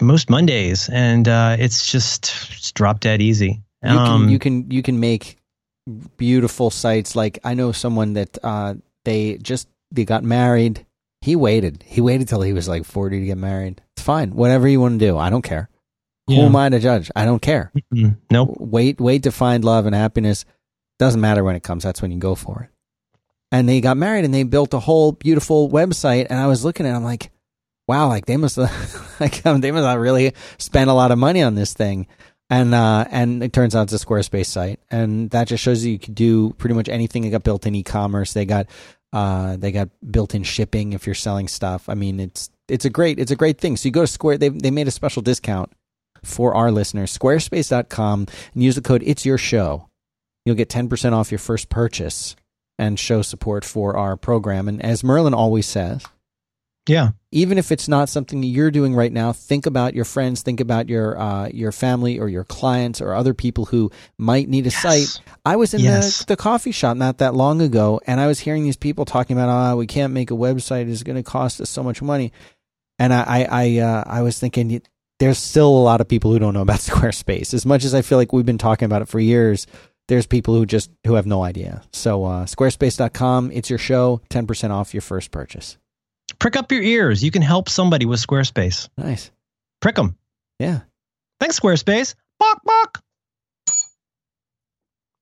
most 0.02 0.30
Mondays, 0.30 0.90
and 0.90 1.28
uh, 1.28 1.58
it's 1.60 1.92
just 1.92 2.34
it's 2.52 2.72
drop 2.72 3.00
dead 3.00 3.22
easy. 3.22 3.62
you 3.84 3.90
can 3.90 3.98
Um, 3.98 4.30
you 4.30 4.40
can 4.40 4.72
you 4.72 4.84
can 4.84 5.00
make 5.00 5.38
beautiful 6.18 6.70
sites. 6.70 7.16
Like 7.16 7.40
I 7.44 7.54
know 7.54 7.72
someone 7.72 8.14
that 8.14 8.38
uh, 8.44 8.76
they 9.06 9.38
just 9.38 9.68
they 9.92 10.06
got 10.06 10.24
married. 10.24 10.86
He 11.22 11.36
waited. 11.36 11.84
He 11.86 12.00
waited 12.02 12.28
till 12.28 12.42
he 12.42 12.54
was 12.54 12.68
like 12.68 12.86
forty 12.86 13.20
to 13.20 13.26
get 13.26 13.38
married. 13.38 13.82
It's 13.96 14.04
fine. 14.04 14.32
Whatever 14.32 14.68
you 14.68 14.80
want 14.80 15.00
to 15.00 15.06
do, 15.06 15.18
I 15.18 15.30
don't 15.30 15.42
care. 15.42 15.70
Who 16.28 16.36
yeah. 16.36 16.44
am 16.44 16.56
I 16.56 16.70
to 16.70 16.80
judge? 16.80 17.10
I 17.16 17.26
don't 17.26 17.42
care. 17.42 17.72
Mm, 17.94 18.18
Nope. 18.30 18.58
wait 18.60 19.00
wait 19.00 19.24
to 19.24 19.32
find 19.32 19.64
love 19.64 19.86
and 19.86 19.96
happiness 19.96 20.46
doesn't 21.00 21.22
matter 21.22 21.44
when 21.44 21.56
it 21.56 21.64
comes 21.64 21.84
that's 21.84 22.02
when 22.02 22.12
you 22.12 22.18
go 22.20 22.36
for 22.36 22.64
it 22.64 22.70
and 23.52 23.68
they 23.68 23.82
got 23.82 23.98
married 23.98 24.26
and 24.26 24.34
they 24.34 24.44
built 24.44 24.74
a 24.74 24.80
whole 24.80 25.12
beautiful 25.12 25.70
website. 25.70 26.28
And 26.30 26.40
i 26.40 26.48
was 26.48 26.64
looking 26.66 26.86
at 26.86 26.94
it 26.94 26.96
i'm 26.96 27.04
like 27.04 27.32
wow 27.88 28.08
like 28.08 28.26
they 28.26 28.38
must 28.38 28.58
like 29.20 29.46
um, 29.46 29.62
they 29.62 29.72
must 29.72 29.86
have 29.86 30.00
really 30.00 30.34
spent 30.58 30.90
a 30.90 30.94
lot 30.94 31.12
of 31.12 31.18
money 31.18 31.42
on 31.42 31.56
this 31.56 31.74
thing. 31.74 32.08
And 32.50 32.74
uh 32.74 33.06
and 33.10 33.44
it 33.44 33.52
turns 33.52 33.76
out 33.76 33.92
it's 33.92 34.02
a 34.02 34.06
squarespace 34.06 34.46
site. 34.46 34.80
And 34.90 35.30
that 35.32 35.48
just 35.48 35.64
shows 35.64 35.84
you 35.84 35.94
you 35.94 36.00
could 36.00 36.16
do 36.16 36.54
pretty 36.54 36.76
much 36.76 36.88
anything. 36.88 37.24
They 37.24 37.30
got 37.30 37.44
built 37.44 37.66
in 37.66 37.76
e-commerce. 37.76 38.34
They 38.34 38.46
got 38.46 38.68
uh 39.12 39.58
they 39.58 39.72
got 39.72 39.90
built-in 40.10 40.44
shipping 40.44 40.94
if 40.94 41.06
you're 41.06 41.16
selling 41.16 41.48
stuff. 41.48 41.90
I 41.90 41.94
mean 41.94 42.20
it's 42.20 42.50
it's 42.70 42.86
a 42.86 42.90
great 42.90 43.20
it's 43.20 43.32
a 43.32 43.36
great 43.36 43.58
thing. 43.58 43.76
So 43.76 43.88
you 43.88 43.92
go 43.92 44.02
to 44.02 44.08
square 44.08 44.38
they 44.38 44.50
they 44.50 44.72
made 44.72 44.88
a 44.88 44.92
special 44.92 45.22
discount 45.22 45.74
for 46.24 46.56
our 46.56 46.72
listeners. 46.72 47.18
Squarespace.com 47.18 48.28
and 48.54 48.64
use 48.64 48.76
the 48.76 48.82
code 48.82 49.04
it's 49.06 49.26
your 49.26 49.38
show. 49.38 49.90
You'll 50.46 50.56
get 50.56 50.70
10% 50.70 51.12
off 51.12 51.30
your 51.30 51.40
first 51.40 51.68
purchase 51.68 52.38
and 52.78 53.00
show 53.00 53.22
support 53.22 53.66
for 53.66 53.96
our 53.98 54.16
program 54.18 54.68
and 54.68 54.82
as 54.84 55.04
merlin 55.04 55.34
always 55.34 55.66
says 55.66 56.04
Yeah. 56.88 57.10
even 57.32 57.58
if 57.58 57.72
it's 57.72 57.88
not 57.90 58.08
something 58.08 58.44
you're 58.44 58.72
doing 58.72 58.96
right 58.96 59.12
now, 59.12 59.34
think 59.34 59.66
about 59.66 59.94
your 59.94 60.06
friends, 60.06 60.42
think 60.42 60.62
about 60.62 60.88
your 60.88 61.20
uh, 61.20 61.50
your 61.50 61.74
family 61.74 62.18
or 62.18 62.30
your 62.30 62.46
clients 62.46 63.02
or 63.02 63.14
other 63.14 63.34
people 63.34 63.66
who 63.66 63.92
might 64.18 64.48
need 64.48 64.66
a 64.68 64.70
Yes. 64.70 64.82
site. 64.82 65.22
I 65.46 65.58
was 65.58 65.74
in 65.74 65.82
Yes. 65.82 66.20
the, 66.20 66.28
the 66.28 66.38
coffee 66.38 66.72
shop 66.72 66.96
not 66.96 67.18
that 67.18 67.36
long 67.36 67.62
ago, 67.62 68.00
and 68.08 68.22
I 68.22 68.28
was 68.28 68.40
hearing 68.40 68.64
these 68.64 68.78
people 68.78 69.04
talking 69.04 69.36
about, 69.38 69.50
"Oh, 69.52 69.76
we 69.76 69.86
can't 69.86 70.14
make 70.14 70.32
a 70.32 70.36
website; 70.36 70.88
it's 70.90 71.04
going 71.04 71.18
to 71.18 71.24
cost 71.24 71.60
us 71.60 71.70
so 71.70 71.84
much 71.84 72.02
money." 72.02 72.32
And 73.00 73.14
I 73.14 73.24
I 73.28 73.44
I, 73.64 73.78
uh, 73.80 74.04
I 74.08 74.22
was 74.22 74.40
thinking, 74.40 74.82
there's 75.20 75.38
still 75.40 75.68
a 75.68 75.84
lot 75.84 76.00
of 76.00 76.08
people 76.08 76.32
who 76.32 76.40
don't 76.40 76.54
know 76.54 76.62
about 76.64 76.80
Squarespace. 76.90 77.54
As 77.54 77.66
much 77.66 77.84
as 77.84 77.94
I 77.94 78.02
feel 78.02 78.18
like 78.18 78.32
we've 78.32 78.46
been 78.46 78.58
talking 78.58 78.86
about 78.86 79.02
it 79.02 79.10
for 79.10 79.20
years, 79.20 79.68
there's 80.08 80.26
people 80.26 80.56
who 80.56 80.66
just 80.66 80.92
who 81.06 81.16
have 81.16 81.26
no 81.26 81.44
idea. 81.44 81.82
So 81.94 82.24
uh, 82.26 82.46
squarespace.com, 82.46 83.52
it's 83.52 83.70
your 83.70 83.80
show, 83.80 84.22
ten 84.30 84.48
percent 84.48 84.74
off 84.74 84.94
your 84.94 85.02
first 85.02 85.32
purchase. 85.32 85.78
Prick 86.40 86.56
up 86.56 86.72
your 86.72 86.82
ears. 86.82 87.24
You 87.24 87.32
can 87.32 87.42
help 87.42 87.70
somebody 87.70 88.06
with 88.06 88.20
Squarespace. 88.20 88.90
Nice. 88.98 89.32
prick 89.82 89.96
them. 89.96 90.18
Yeah. 90.60 90.82
Thanks, 91.40 91.60
Squarespace. 91.60 92.16
Bok 92.40 92.62
bok. 92.64 93.04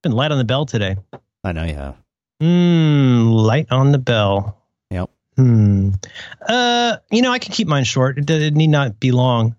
Been 0.04 0.12
light 0.12 0.32
on 0.32 0.38
the 0.38 0.44
bell 0.44 0.66
today. 0.66 0.98
I 1.44 1.52
know 1.52 1.64
you 1.64 1.76
have. 1.76 1.96
Hmm, 2.42 3.28
light 3.30 3.68
on 3.72 3.92
the 3.92 3.98
bell. 3.98 4.58
Yep. 4.92 5.10
Hmm. 5.38 5.92
Uh, 6.46 6.98
you 7.10 7.22
know, 7.22 7.32
I 7.32 7.40
can 7.40 7.54
keep 7.54 7.68
mine 7.68 7.86
short. 7.86 8.18
It, 8.18 8.30
it 8.30 8.54
need 8.56 8.68
not 8.68 9.00
be 9.00 9.12
long. 9.12 9.56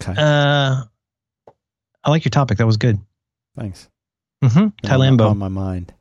Okay. 0.00 0.14
Uh, 0.16 0.84
I 2.02 2.10
like 2.10 2.24
your 2.24 2.30
topic. 2.30 2.58
That 2.58 2.66
was 2.66 2.78
good. 2.78 2.98
Thanks. 3.58 3.89
Mm-hmm. 4.42 4.86
Tylambo. 4.86 5.30
On 5.30 5.38
my 5.38 5.48
mind. 5.48 5.92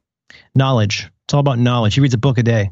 Knowledge. 0.55 1.09
It's 1.25 1.33
all 1.33 1.39
about 1.39 1.59
knowledge. 1.59 1.95
He 1.95 2.01
reads 2.01 2.13
a 2.13 2.17
book 2.17 2.37
a 2.37 2.43
day. 2.43 2.71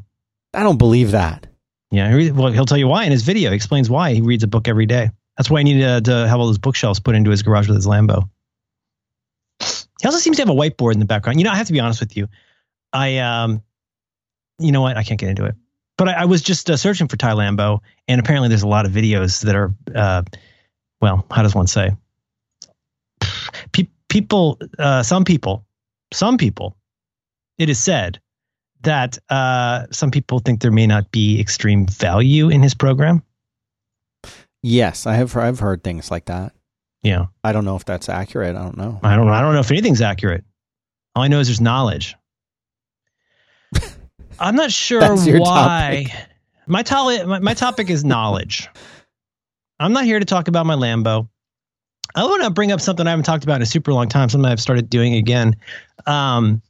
I 0.54 0.62
don't 0.62 0.78
believe 0.78 1.12
that. 1.12 1.46
Yeah. 1.90 2.16
He 2.16 2.30
well, 2.30 2.52
he'll 2.52 2.66
tell 2.66 2.78
you 2.78 2.88
why 2.88 3.04
in 3.04 3.12
his 3.12 3.22
video. 3.22 3.50
He 3.50 3.56
explains 3.56 3.88
why 3.90 4.14
he 4.14 4.20
reads 4.20 4.42
a 4.42 4.48
book 4.48 4.68
every 4.68 4.86
day. 4.86 5.10
That's 5.36 5.50
why 5.50 5.60
he 5.60 5.64
needed 5.64 6.04
to, 6.04 6.10
to 6.10 6.28
have 6.28 6.40
all 6.40 6.46
those 6.46 6.58
bookshelves 6.58 7.00
put 7.00 7.14
into 7.14 7.30
his 7.30 7.42
garage 7.42 7.68
with 7.68 7.76
his 7.76 7.86
Lambo. 7.86 8.28
He 9.60 10.06
also 10.06 10.18
seems 10.18 10.36
to 10.36 10.42
have 10.42 10.50
a 10.50 10.54
whiteboard 10.54 10.94
in 10.94 11.00
the 11.00 11.04
background. 11.04 11.38
You 11.38 11.44
know, 11.44 11.50
I 11.50 11.56
have 11.56 11.66
to 11.66 11.72
be 11.72 11.80
honest 11.80 12.00
with 12.00 12.16
you. 12.16 12.28
I, 12.92 13.18
um, 13.18 13.62
you 14.58 14.72
know 14.72 14.80
what? 14.80 14.96
I 14.96 15.02
can't 15.02 15.20
get 15.20 15.28
into 15.28 15.44
it. 15.44 15.54
But 15.96 16.08
I, 16.08 16.12
I 16.12 16.24
was 16.24 16.42
just 16.42 16.70
uh, 16.70 16.76
searching 16.76 17.08
for 17.08 17.16
Ty 17.16 17.32
Lambo, 17.32 17.80
and 18.06 18.20
apparently 18.20 18.48
there's 18.48 18.62
a 18.62 18.68
lot 18.68 18.86
of 18.86 18.92
videos 18.92 19.42
that 19.42 19.56
are, 19.56 19.74
uh, 19.94 20.22
well, 21.00 21.26
how 21.30 21.42
does 21.42 21.54
one 21.54 21.66
say? 21.66 21.90
Pe- 24.08 24.20
people, 24.20 24.58
uh, 24.78 25.02
some 25.02 25.24
people, 25.24 25.64
some 26.12 26.38
people, 26.38 26.76
it 27.58 27.68
is 27.68 27.78
said 27.78 28.20
that 28.82 29.18
uh, 29.28 29.86
some 29.90 30.10
people 30.10 30.38
think 30.38 30.60
there 30.60 30.70
may 30.70 30.86
not 30.86 31.10
be 31.10 31.40
extreme 31.40 31.86
value 31.86 32.48
in 32.48 32.62
his 32.62 32.74
program. 32.74 33.22
Yes, 34.62 35.06
I 35.06 35.14
have. 35.14 35.36
I've 35.36 35.60
heard 35.60 35.82
things 35.84 36.10
like 36.10 36.26
that. 36.26 36.52
Yeah, 37.02 37.26
I 37.44 37.52
don't 37.52 37.64
know 37.64 37.76
if 37.76 37.84
that's 37.84 38.08
accurate. 38.08 38.56
I 38.56 38.62
don't 38.62 38.76
know. 38.76 38.98
I 39.02 39.14
don't. 39.16 39.28
I 39.28 39.40
don't 39.40 39.54
know 39.54 39.60
if 39.60 39.70
anything's 39.70 40.00
accurate. 40.02 40.44
All 41.14 41.22
I 41.22 41.28
know 41.28 41.38
is 41.40 41.46
there's 41.48 41.60
knowledge. 41.60 42.16
I'm 44.40 44.56
not 44.56 44.72
sure 44.72 45.00
why. 45.40 46.06
My, 46.66 46.82
to- 46.82 47.26
my 47.26 47.38
my 47.38 47.54
topic 47.54 47.88
is 47.90 48.04
knowledge. 48.04 48.68
I'm 49.80 49.92
not 49.92 50.04
here 50.04 50.18
to 50.18 50.24
talk 50.24 50.48
about 50.48 50.66
my 50.66 50.74
Lambo. 50.74 51.28
I 52.14 52.24
want 52.24 52.42
to 52.42 52.50
bring 52.50 52.72
up 52.72 52.80
something 52.80 53.06
I 53.06 53.10
haven't 53.10 53.24
talked 53.24 53.44
about 53.44 53.56
in 53.56 53.62
a 53.62 53.66
super 53.66 53.92
long 53.92 54.08
time. 54.08 54.28
Something 54.28 54.50
I've 54.50 54.60
started 54.60 54.88
doing 54.90 55.14
again. 55.14 55.56
Um, 56.06 56.62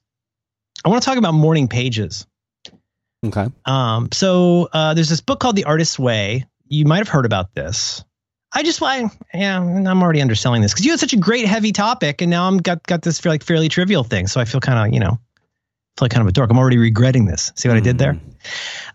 I 0.85 0.89
want 0.89 1.02
to 1.02 1.06
talk 1.06 1.19
about 1.19 1.35
morning 1.35 1.69
pages. 1.69 2.27
Okay. 3.24 3.47
Um, 3.65 4.09
so 4.12 4.69
uh, 4.73 4.94
there's 4.94 5.09
this 5.09 5.20
book 5.20 5.40
called 5.40 5.56
The 5.56 5.65
Artist's 5.65 5.98
Way. 5.98 6.44
You 6.69 6.85
might 6.85 6.98
have 6.98 7.09
heard 7.09 7.27
about 7.27 7.55
this. 7.55 8.05
I 8.52 8.62
just 8.62 8.81
why 8.81 9.10
yeah, 9.35 9.60
I'm 9.60 10.02
already 10.02 10.23
underselling 10.23 10.62
this 10.62 10.73
because 10.73 10.86
you 10.86 10.93
had 10.93 11.01
such 11.01 11.12
a 11.12 11.19
great 11.19 11.44
heavy 11.44 11.73
topic, 11.73 12.23
and 12.23 12.31
now 12.31 12.47
I'm 12.47 12.59
got 12.59 12.82
got 12.86 13.02
this 13.02 13.23
like 13.24 13.44
fairly 13.44 13.69
trivial 13.69 14.05
thing. 14.05 14.27
So 14.27 14.40
I 14.40 14.47
feel 14.47 14.60
kind 14.60 14.89
of 14.89 14.94
you 14.94 15.01
know, 15.01 15.10
feel 15.10 15.19
like 16.01 16.12
kind 16.12 16.23
of 16.23 16.28
a 16.28 16.32
dork. 16.32 16.51
I'm 16.51 16.59
already 16.59 16.78
regretting 16.78 17.27
this. 17.27 17.52
See 17.56 17.69
what 17.69 17.77
I 17.77 17.81
did 17.81 17.98
there? 17.98 18.15
Mm. 18.15 18.20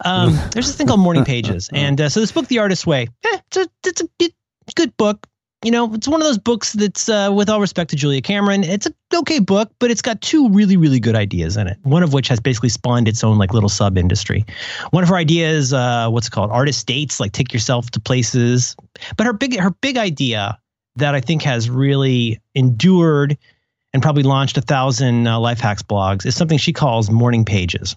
Um, 0.06 0.34
there's 0.52 0.68
this 0.68 0.76
thing 0.76 0.88
called 0.88 1.02
Morning 1.02 1.24
Pages, 1.26 1.70
and 1.72 2.02
uh, 2.02 2.10
so 2.10 2.20
this 2.20 2.32
book, 2.32 2.48
The 2.48 2.60
Artist's 2.60 2.88
Way, 2.88 3.10
eh, 3.26 3.38
it's 3.48 3.58
a 3.58 3.68
it's 3.86 4.02
a 4.02 4.74
good 4.76 4.98
book. 4.98 5.28
You 5.64 5.72
know, 5.72 5.94
it's 5.94 6.10
one 6.10 6.22
of 6.22 6.28
those 6.28 6.38
books 6.38 6.74
that's, 6.74 7.08
uh, 7.08 7.32
with 7.34 7.50
all 7.50 7.62
respect 7.62 7.90
to 7.92 7.96
Julia 7.96 8.22
Cameron, 8.22 8.66
it's 8.66 8.86
a 8.86 8.94
okay 9.16 9.40
book, 9.40 9.72
but 9.80 9.92
it's 9.92 10.02
got 10.02 10.20
two 10.20 10.50
really, 10.50 10.76
really 10.76 11.00
good 11.00 11.16
ideas 11.16 11.56
in 11.56 11.68
it. 11.68 11.78
One 11.84 12.04
of 12.04 12.12
which 12.12 12.28
has 12.28 12.42
basically 12.42 12.68
spawned 12.68 13.08
its 13.08 13.24
own 13.24 13.38
like 13.38 13.54
little 13.54 13.70
sub 13.70 13.98
industry. 13.98 14.46
One 14.92 15.04
of 15.04 15.10
her 15.10 15.16
ideas, 15.16 15.72
uh, 15.72 16.10
what's 16.10 16.28
it 16.28 16.32
called, 16.32 16.52
artist 16.52 16.86
dates, 16.86 17.22
like 17.22 17.32
take 17.32 17.54
yourself 17.54 17.90
to 17.92 18.02
places. 18.02 18.76
But 19.16 19.26
her 19.26 19.32
big, 19.32 19.58
her 19.58 19.72
big 19.72 19.96
idea 19.96 20.60
that 20.98 21.16
I 21.16 21.22
think 21.22 21.44
has 21.44 21.70
really 21.70 22.42
endured 22.54 23.38
and 23.94 24.04
probably 24.04 24.24
launched 24.24 24.58
a 24.58 24.62
thousand 24.62 25.28
uh, 25.28 25.40
life 25.40 25.62
hacks 25.62 25.82
blogs 25.82 26.26
is 26.26 26.36
something 26.36 26.58
she 26.58 26.74
calls 26.74 27.10
morning 27.10 27.46
pages. 27.46 27.96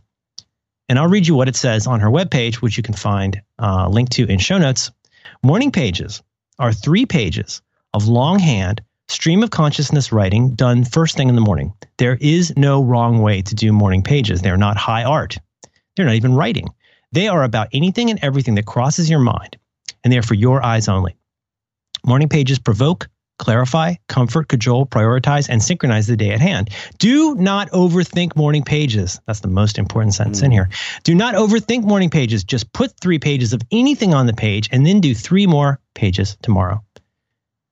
And 0.88 1.00
I'll 1.00 1.08
read 1.08 1.26
you 1.26 1.34
what 1.34 1.48
it 1.48 1.56
says 1.56 1.88
on 1.88 1.98
her 1.98 2.10
webpage, 2.10 2.56
which 2.56 2.76
you 2.76 2.84
can 2.84 2.94
find 2.94 3.42
uh, 3.58 3.88
linked 3.88 4.12
to 4.12 4.26
in 4.30 4.38
show 4.38 4.58
notes. 4.58 4.92
Morning 5.42 5.72
pages 5.72 6.22
are 6.58 6.72
three 6.72 7.06
pages 7.06 7.62
of 7.92 8.08
longhand 8.08 8.82
stream 9.08 9.42
of 9.42 9.50
consciousness 9.50 10.12
writing 10.12 10.54
done 10.54 10.84
first 10.84 11.16
thing 11.16 11.28
in 11.28 11.34
the 11.34 11.40
morning. 11.40 11.72
There 11.98 12.18
is 12.20 12.52
no 12.56 12.82
wrong 12.82 13.22
way 13.22 13.42
to 13.42 13.54
do 13.54 13.72
morning 13.72 14.02
pages. 14.02 14.42
They're 14.42 14.56
not 14.56 14.76
high 14.76 15.04
art. 15.04 15.38
They're 15.96 16.06
not 16.06 16.14
even 16.14 16.34
writing. 16.34 16.68
They 17.12 17.28
are 17.28 17.44
about 17.44 17.68
anything 17.72 18.10
and 18.10 18.18
everything 18.22 18.56
that 18.56 18.66
crosses 18.66 19.08
your 19.08 19.20
mind, 19.20 19.56
and 20.02 20.12
they 20.12 20.18
are 20.18 20.22
for 20.22 20.34
your 20.34 20.62
eyes 20.64 20.88
only. 20.88 21.16
Morning 22.04 22.28
pages 22.28 22.58
provoke, 22.58 23.08
clarify, 23.38 23.94
comfort, 24.08 24.48
cajole, 24.48 24.86
prioritize, 24.86 25.48
and 25.48 25.62
synchronize 25.62 26.06
the 26.06 26.16
day 26.16 26.30
at 26.30 26.40
hand. 26.40 26.70
Do 26.98 27.34
not 27.34 27.70
overthink 27.70 28.36
morning 28.36 28.62
pages. 28.62 29.20
That's 29.26 29.40
the 29.40 29.48
most 29.48 29.78
important 29.78 30.14
sentence 30.14 30.42
in 30.42 30.50
here. 30.50 30.68
Do 31.04 31.14
not 31.14 31.34
overthink 31.34 31.84
morning 31.84 32.10
pages. 32.10 32.44
Just 32.44 32.72
put 32.72 32.98
three 33.00 33.18
pages 33.18 33.52
of 33.52 33.62
anything 33.70 34.14
on 34.14 34.26
the 34.26 34.32
page 34.32 34.68
and 34.72 34.86
then 34.86 35.00
do 35.00 35.14
three 35.14 35.46
more 35.46 35.80
pages 35.94 36.36
tomorrow. 36.42 36.82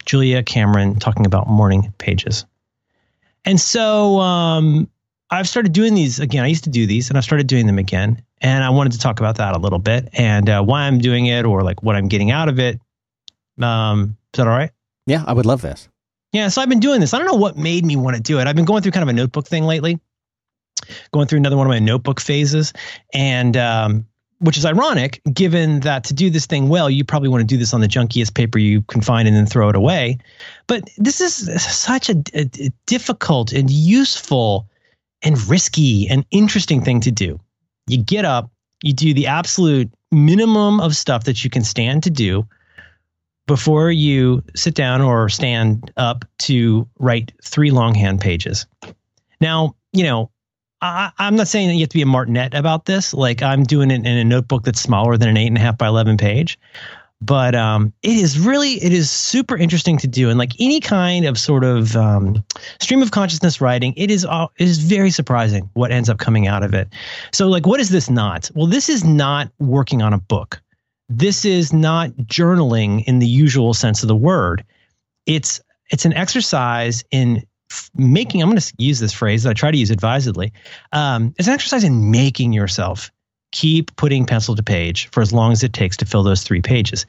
Julia 0.04 0.42
Cameron 0.42 0.98
talking 0.98 1.26
about 1.26 1.48
morning 1.48 1.94
pages. 1.98 2.44
And 3.44 3.60
so 3.60 4.20
um, 4.20 4.88
I've 5.30 5.48
started 5.48 5.72
doing 5.72 5.94
these 5.94 6.20
again. 6.20 6.44
I 6.44 6.48
used 6.48 6.64
to 6.64 6.70
do 6.70 6.86
these 6.86 7.08
and 7.08 7.18
I 7.18 7.20
started 7.20 7.46
doing 7.46 7.66
them 7.66 7.78
again. 7.78 8.22
And 8.40 8.62
I 8.62 8.70
wanted 8.70 8.92
to 8.92 8.98
talk 8.98 9.20
about 9.20 9.36
that 9.36 9.54
a 9.54 9.58
little 9.58 9.78
bit 9.78 10.10
and 10.12 10.48
uh, 10.50 10.62
why 10.62 10.82
I'm 10.82 10.98
doing 10.98 11.26
it 11.26 11.46
or 11.46 11.62
like 11.62 11.82
what 11.82 11.96
I'm 11.96 12.08
getting 12.08 12.30
out 12.30 12.48
of 12.48 12.58
it. 12.58 12.78
Um, 13.60 14.16
is 14.34 14.38
that 14.38 14.46
all 14.46 14.52
right? 14.52 14.70
Yeah, 15.06 15.24
I 15.26 15.32
would 15.32 15.46
love 15.46 15.62
this. 15.62 15.88
Yeah, 16.32 16.48
so 16.48 16.60
I've 16.60 16.68
been 16.68 16.80
doing 16.80 17.00
this. 17.00 17.14
I 17.14 17.18
don't 17.18 17.26
know 17.26 17.34
what 17.34 17.56
made 17.56 17.84
me 17.84 17.96
want 17.96 18.16
to 18.16 18.22
do 18.22 18.40
it. 18.40 18.46
I've 18.46 18.56
been 18.56 18.64
going 18.64 18.82
through 18.82 18.92
kind 18.92 19.02
of 19.02 19.08
a 19.08 19.12
notebook 19.12 19.46
thing 19.46 19.64
lately, 19.64 20.00
going 21.12 21.28
through 21.28 21.38
another 21.38 21.56
one 21.56 21.66
of 21.66 21.70
my 21.70 21.78
notebook 21.78 22.20
phases, 22.20 22.72
and 23.12 23.56
um, 23.56 24.06
which 24.40 24.58
is 24.58 24.66
ironic 24.66 25.22
given 25.32 25.80
that 25.80 26.04
to 26.04 26.14
do 26.14 26.30
this 26.30 26.46
thing 26.46 26.68
well, 26.68 26.90
you 26.90 27.04
probably 27.04 27.28
want 27.28 27.40
to 27.40 27.46
do 27.46 27.56
this 27.56 27.72
on 27.72 27.80
the 27.80 27.88
junkiest 27.88 28.34
paper 28.34 28.58
you 28.58 28.82
can 28.82 29.00
find 29.00 29.28
and 29.28 29.36
then 29.36 29.46
throw 29.46 29.68
it 29.68 29.76
away. 29.76 30.18
But 30.66 30.90
this 30.98 31.20
is 31.20 31.62
such 31.62 32.10
a, 32.10 32.16
a, 32.34 32.50
a 32.60 32.70
difficult 32.86 33.52
and 33.52 33.70
useful 33.70 34.68
and 35.22 35.40
risky 35.48 36.08
and 36.08 36.26
interesting 36.30 36.82
thing 36.82 37.00
to 37.00 37.12
do. 37.12 37.38
You 37.86 38.02
get 38.02 38.24
up, 38.24 38.50
you 38.82 38.92
do 38.92 39.14
the 39.14 39.28
absolute 39.28 39.90
minimum 40.10 40.80
of 40.80 40.96
stuff 40.96 41.24
that 41.24 41.44
you 41.44 41.50
can 41.50 41.62
stand 41.62 42.02
to 42.02 42.10
do 42.10 42.46
before 43.46 43.90
you 43.90 44.42
sit 44.54 44.74
down 44.74 45.00
or 45.00 45.28
stand 45.28 45.92
up 45.96 46.24
to 46.38 46.88
write 46.98 47.32
three 47.42 47.70
longhand 47.70 48.20
pages. 48.20 48.66
Now, 49.40 49.76
you 49.92 50.04
know, 50.04 50.30
I, 50.80 51.12
am 51.18 51.36
not 51.36 51.48
saying 51.48 51.68
that 51.68 51.74
you 51.74 51.80
have 51.80 51.90
to 51.90 51.94
be 51.94 52.02
a 52.02 52.06
martinet 52.06 52.54
about 52.54 52.84
this. 52.84 53.14
Like 53.14 53.42
I'm 53.42 53.64
doing 53.64 53.90
it 53.90 54.06
in 54.06 54.06
a 54.06 54.24
notebook 54.24 54.64
that's 54.64 54.80
smaller 54.80 55.16
than 55.16 55.28
an 55.28 55.36
eight 55.36 55.46
and 55.46 55.56
a 55.56 55.60
half 55.60 55.78
by 55.78 55.88
11 55.88 56.16
page. 56.16 56.58
But 57.20 57.54
um, 57.54 57.92
it 58.02 58.16
is 58.16 58.38
really, 58.38 58.72
it 58.84 58.92
is 58.92 59.10
super 59.10 59.56
interesting 59.56 59.96
to 59.98 60.06
do. 60.06 60.28
And 60.28 60.38
like 60.38 60.52
any 60.60 60.78
kind 60.80 61.24
of 61.24 61.38
sort 61.38 61.64
of 61.64 61.96
um, 61.96 62.44
stream 62.80 63.00
of 63.00 63.12
consciousness 63.12 63.62
writing, 63.62 63.94
it 63.96 64.10
is, 64.10 64.26
uh, 64.26 64.48
it 64.58 64.68
is 64.68 64.78
very 64.78 65.10
surprising 65.10 65.70
what 65.72 65.90
ends 65.90 66.10
up 66.10 66.18
coming 66.18 66.46
out 66.46 66.62
of 66.62 66.74
it. 66.74 66.88
So, 67.32 67.48
like, 67.48 67.66
what 67.66 67.80
is 67.80 67.88
this 67.88 68.10
not? 68.10 68.50
Well, 68.54 68.66
this 68.66 68.90
is 68.90 69.04
not 69.04 69.50
working 69.58 70.02
on 70.02 70.12
a 70.12 70.18
book 70.18 70.60
this 71.08 71.44
is 71.44 71.72
not 71.72 72.10
journaling 72.10 73.04
in 73.04 73.18
the 73.18 73.26
usual 73.26 73.74
sense 73.74 74.02
of 74.02 74.08
the 74.08 74.16
word. 74.16 74.64
It's 75.26 75.60
it's 75.90 76.04
an 76.04 76.14
exercise 76.14 77.04
in 77.10 77.44
making. 77.94 78.42
I'm 78.42 78.48
going 78.48 78.60
to 78.60 78.74
use 78.78 78.98
this 78.98 79.12
phrase 79.12 79.42
that 79.42 79.50
I 79.50 79.54
try 79.54 79.70
to 79.70 79.76
use 79.76 79.90
advisedly. 79.90 80.52
Um, 80.92 81.34
it's 81.38 81.48
an 81.48 81.54
exercise 81.54 81.84
in 81.84 82.10
making 82.10 82.52
yourself 82.52 83.10
keep 83.52 83.94
putting 83.94 84.26
pencil 84.26 84.56
to 84.56 84.62
page 84.62 85.08
for 85.10 85.20
as 85.20 85.32
long 85.32 85.52
as 85.52 85.62
it 85.62 85.72
takes 85.72 85.96
to 85.98 86.04
fill 86.04 86.24
those 86.24 86.42
three 86.42 86.60
pages. 86.60 87.06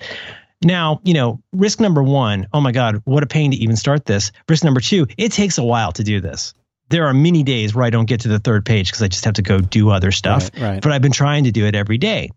Now, 0.63 1.01
you 1.03 1.13
know, 1.13 1.41
risk 1.53 1.79
number 1.79 2.03
one, 2.03 2.47
oh 2.53 2.61
my 2.61 2.71
God, 2.71 3.01
what 3.05 3.23
a 3.23 3.27
pain 3.27 3.51
to 3.51 3.57
even 3.57 3.75
start 3.75 4.05
this. 4.05 4.31
Risk 4.47 4.63
number 4.63 4.79
two, 4.79 5.07
it 5.17 5.31
takes 5.31 5.57
a 5.57 5.63
while 5.63 5.91
to 5.93 6.03
do 6.03 6.21
this. 6.21 6.53
There 6.89 7.07
are 7.07 7.13
many 7.13 7.41
days 7.41 7.73
where 7.73 7.83
I 7.83 7.89
don't 7.89 8.05
get 8.05 8.21
to 8.21 8.27
the 8.27 8.39
third 8.39 8.63
page 8.63 8.89
because 8.89 9.01
I 9.01 9.07
just 9.07 9.25
have 9.25 9.33
to 9.35 9.41
go 9.41 9.59
do 9.59 9.89
other 9.89 10.11
stuff. 10.11 10.51
Right, 10.53 10.61
right. 10.61 10.81
But 10.81 10.91
I've 10.91 11.01
been 11.01 11.11
trying 11.11 11.45
to 11.45 11.51
do 11.51 11.65
it 11.65 11.75
every 11.75 11.97
day. 11.97 12.29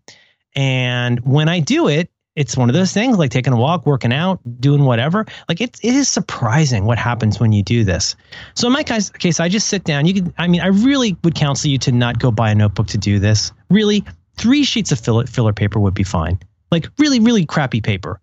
And 0.55 1.19
when 1.21 1.47
I 1.47 1.59
do 1.59 1.87
it, 1.87 2.09
it's 2.35 2.55
one 2.55 2.69
of 2.69 2.73
those 2.73 2.93
things 2.93 3.17
like 3.17 3.31
taking 3.31 3.51
a 3.51 3.57
walk, 3.57 3.85
working 3.85 4.13
out, 4.13 4.39
doing 4.61 4.85
whatever. 4.85 5.25
Like 5.49 5.59
it, 5.59 5.77
it 5.83 5.93
is 5.93 6.07
surprising 6.07 6.85
what 6.85 6.97
happens 6.97 7.39
when 7.39 7.51
you 7.51 7.61
do 7.63 7.83
this. 7.83 8.15
So 8.53 8.67
in 8.67 8.73
my 8.73 8.83
case, 8.83 9.39
I 9.39 9.49
just 9.49 9.67
sit 9.67 9.83
down. 9.83 10.05
You 10.05 10.13
can, 10.13 10.33
I 10.37 10.47
mean, 10.47 10.61
I 10.61 10.67
really 10.67 11.17
would 11.23 11.35
counsel 11.35 11.69
you 11.69 11.77
to 11.79 11.91
not 11.91 12.19
go 12.19 12.31
buy 12.31 12.51
a 12.51 12.55
notebook 12.55 12.87
to 12.87 12.97
do 12.97 13.19
this. 13.19 13.51
Really, 13.69 14.05
three 14.37 14.63
sheets 14.63 14.91
of 14.91 14.99
filler, 14.99 15.25
filler 15.25 15.51
paper 15.51 15.79
would 15.79 15.93
be 15.93 16.03
fine. 16.03 16.39
Like 16.71 16.87
really, 16.97 17.19
really 17.19 17.45
crappy 17.45 17.81
paper, 17.81 18.21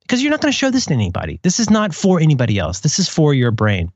because 0.00 0.22
you're 0.22 0.30
not 0.30 0.40
going 0.40 0.50
to 0.50 0.58
show 0.58 0.70
this 0.70 0.86
to 0.86 0.94
anybody. 0.94 1.38
This 1.42 1.60
is 1.60 1.70
not 1.70 1.94
for 1.94 2.18
anybody 2.20 2.58
else. 2.58 2.80
This 2.80 2.98
is 2.98 3.08
for 3.08 3.32
your 3.32 3.52
brain. 3.52 3.92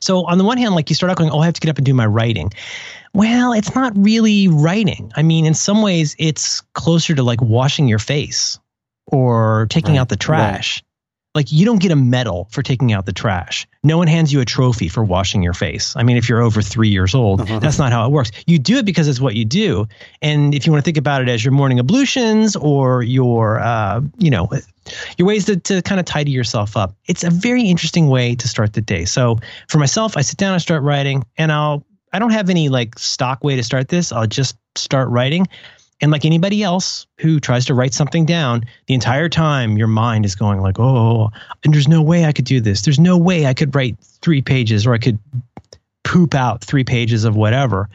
So 0.00 0.26
on 0.26 0.38
the 0.38 0.44
one 0.44 0.58
hand, 0.58 0.74
like 0.74 0.88
you 0.90 0.94
start 0.96 1.10
out 1.10 1.18
going, 1.18 1.30
oh, 1.30 1.40
I 1.40 1.46
have 1.46 1.54
to 1.54 1.60
get 1.60 1.70
up 1.70 1.76
and 1.76 1.86
do 1.86 1.94
my 1.94 2.06
writing. 2.06 2.52
Well, 3.14 3.52
it's 3.52 3.74
not 3.74 3.92
really 3.96 4.48
writing. 4.48 5.12
I 5.16 5.22
mean, 5.22 5.46
in 5.46 5.54
some 5.54 5.82
ways, 5.82 6.14
it's 6.18 6.60
closer 6.74 7.14
to 7.14 7.22
like 7.22 7.40
washing 7.40 7.88
your 7.88 7.98
face 7.98 8.58
or 9.06 9.66
taking 9.70 9.94
Right, 9.94 10.00
out 10.00 10.08
the 10.08 10.16
trash. 10.16 10.82
Like 11.38 11.52
you 11.52 11.64
don't 11.64 11.80
get 11.80 11.92
a 11.92 11.96
medal 11.96 12.48
for 12.50 12.64
taking 12.64 12.92
out 12.92 13.06
the 13.06 13.12
trash. 13.12 13.64
No 13.84 13.96
one 13.96 14.08
hands 14.08 14.32
you 14.32 14.40
a 14.40 14.44
trophy 14.44 14.88
for 14.88 15.04
washing 15.04 15.40
your 15.40 15.52
face. 15.54 15.94
I 15.94 16.02
mean, 16.02 16.16
if 16.16 16.28
you're 16.28 16.42
over 16.42 16.60
three 16.62 16.88
years 16.88 17.14
old, 17.14 17.42
Uh-huh. 17.42 17.60
that's 17.60 17.78
not 17.78 17.92
how 17.92 18.04
it 18.06 18.10
works. 18.10 18.32
You 18.48 18.58
do 18.58 18.78
it 18.78 18.84
because 18.84 19.06
it's 19.06 19.20
what 19.20 19.36
you 19.36 19.44
do. 19.44 19.86
And 20.20 20.52
if 20.52 20.66
you 20.66 20.72
want 20.72 20.84
to 20.84 20.88
think 20.88 20.96
about 20.96 21.22
it 21.22 21.28
as 21.28 21.44
your 21.44 21.52
morning 21.52 21.78
ablutions 21.78 22.56
or 22.56 23.04
your, 23.04 23.60
uh, 23.60 24.00
you 24.18 24.30
know, 24.30 24.50
your 25.16 25.28
ways 25.28 25.44
to, 25.44 25.56
to 25.58 25.80
kind 25.82 26.00
of 26.00 26.06
tidy 26.06 26.32
yourself 26.32 26.76
up, 26.76 26.96
it's 27.06 27.22
a 27.22 27.30
very 27.30 27.62
interesting 27.62 28.08
way 28.08 28.34
to 28.34 28.48
start 28.48 28.72
the 28.72 28.80
day. 28.80 29.04
So 29.04 29.38
for 29.68 29.78
myself, 29.78 30.16
I 30.16 30.22
sit 30.22 30.38
down, 30.38 30.54
I 30.54 30.58
start 30.58 30.82
writing, 30.82 31.24
and 31.36 31.52
I'll, 31.52 31.86
I 32.12 32.18
don't 32.18 32.32
have 32.32 32.50
any 32.50 32.68
like 32.68 32.98
stock 32.98 33.44
way 33.44 33.54
to 33.54 33.62
start 33.62 33.86
this. 33.86 34.10
I'll 34.10 34.26
just 34.26 34.56
start 34.74 35.08
writing. 35.10 35.46
And 36.00 36.12
like 36.12 36.24
anybody 36.24 36.62
else 36.62 37.06
who 37.18 37.40
tries 37.40 37.64
to 37.66 37.74
write 37.74 37.92
something 37.92 38.24
down, 38.24 38.64
the 38.86 38.94
entire 38.94 39.28
time 39.28 39.76
your 39.76 39.88
mind 39.88 40.24
is 40.24 40.36
going 40.36 40.60
like, 40.60 40.78
"Oh, 40.78 41.30
and 41.64 41.74
there's 41.74 41.88
no 41.88 42.02
way 42.02 42.24
I 42.24 42.32
could 42.32 42.44
do 42.44 42.60
this. 42.60 42.82
There's 42.82 43.00
no 43.00 43.18
way 43.18 43.46
I 43.46 43.54
could 43.54 43.74
write 43.74 43.98
three 44.22 44.40
pages, 44.40 44.86
or 44.86 44.94
I 44.94 44.98
could 44.98 45.18
poop 46.04 46.34
out 46.34 46.62
three 46.62 46.84
pages 46.84 47.24
of 47.24 47.34
whatever." 47.34 47.88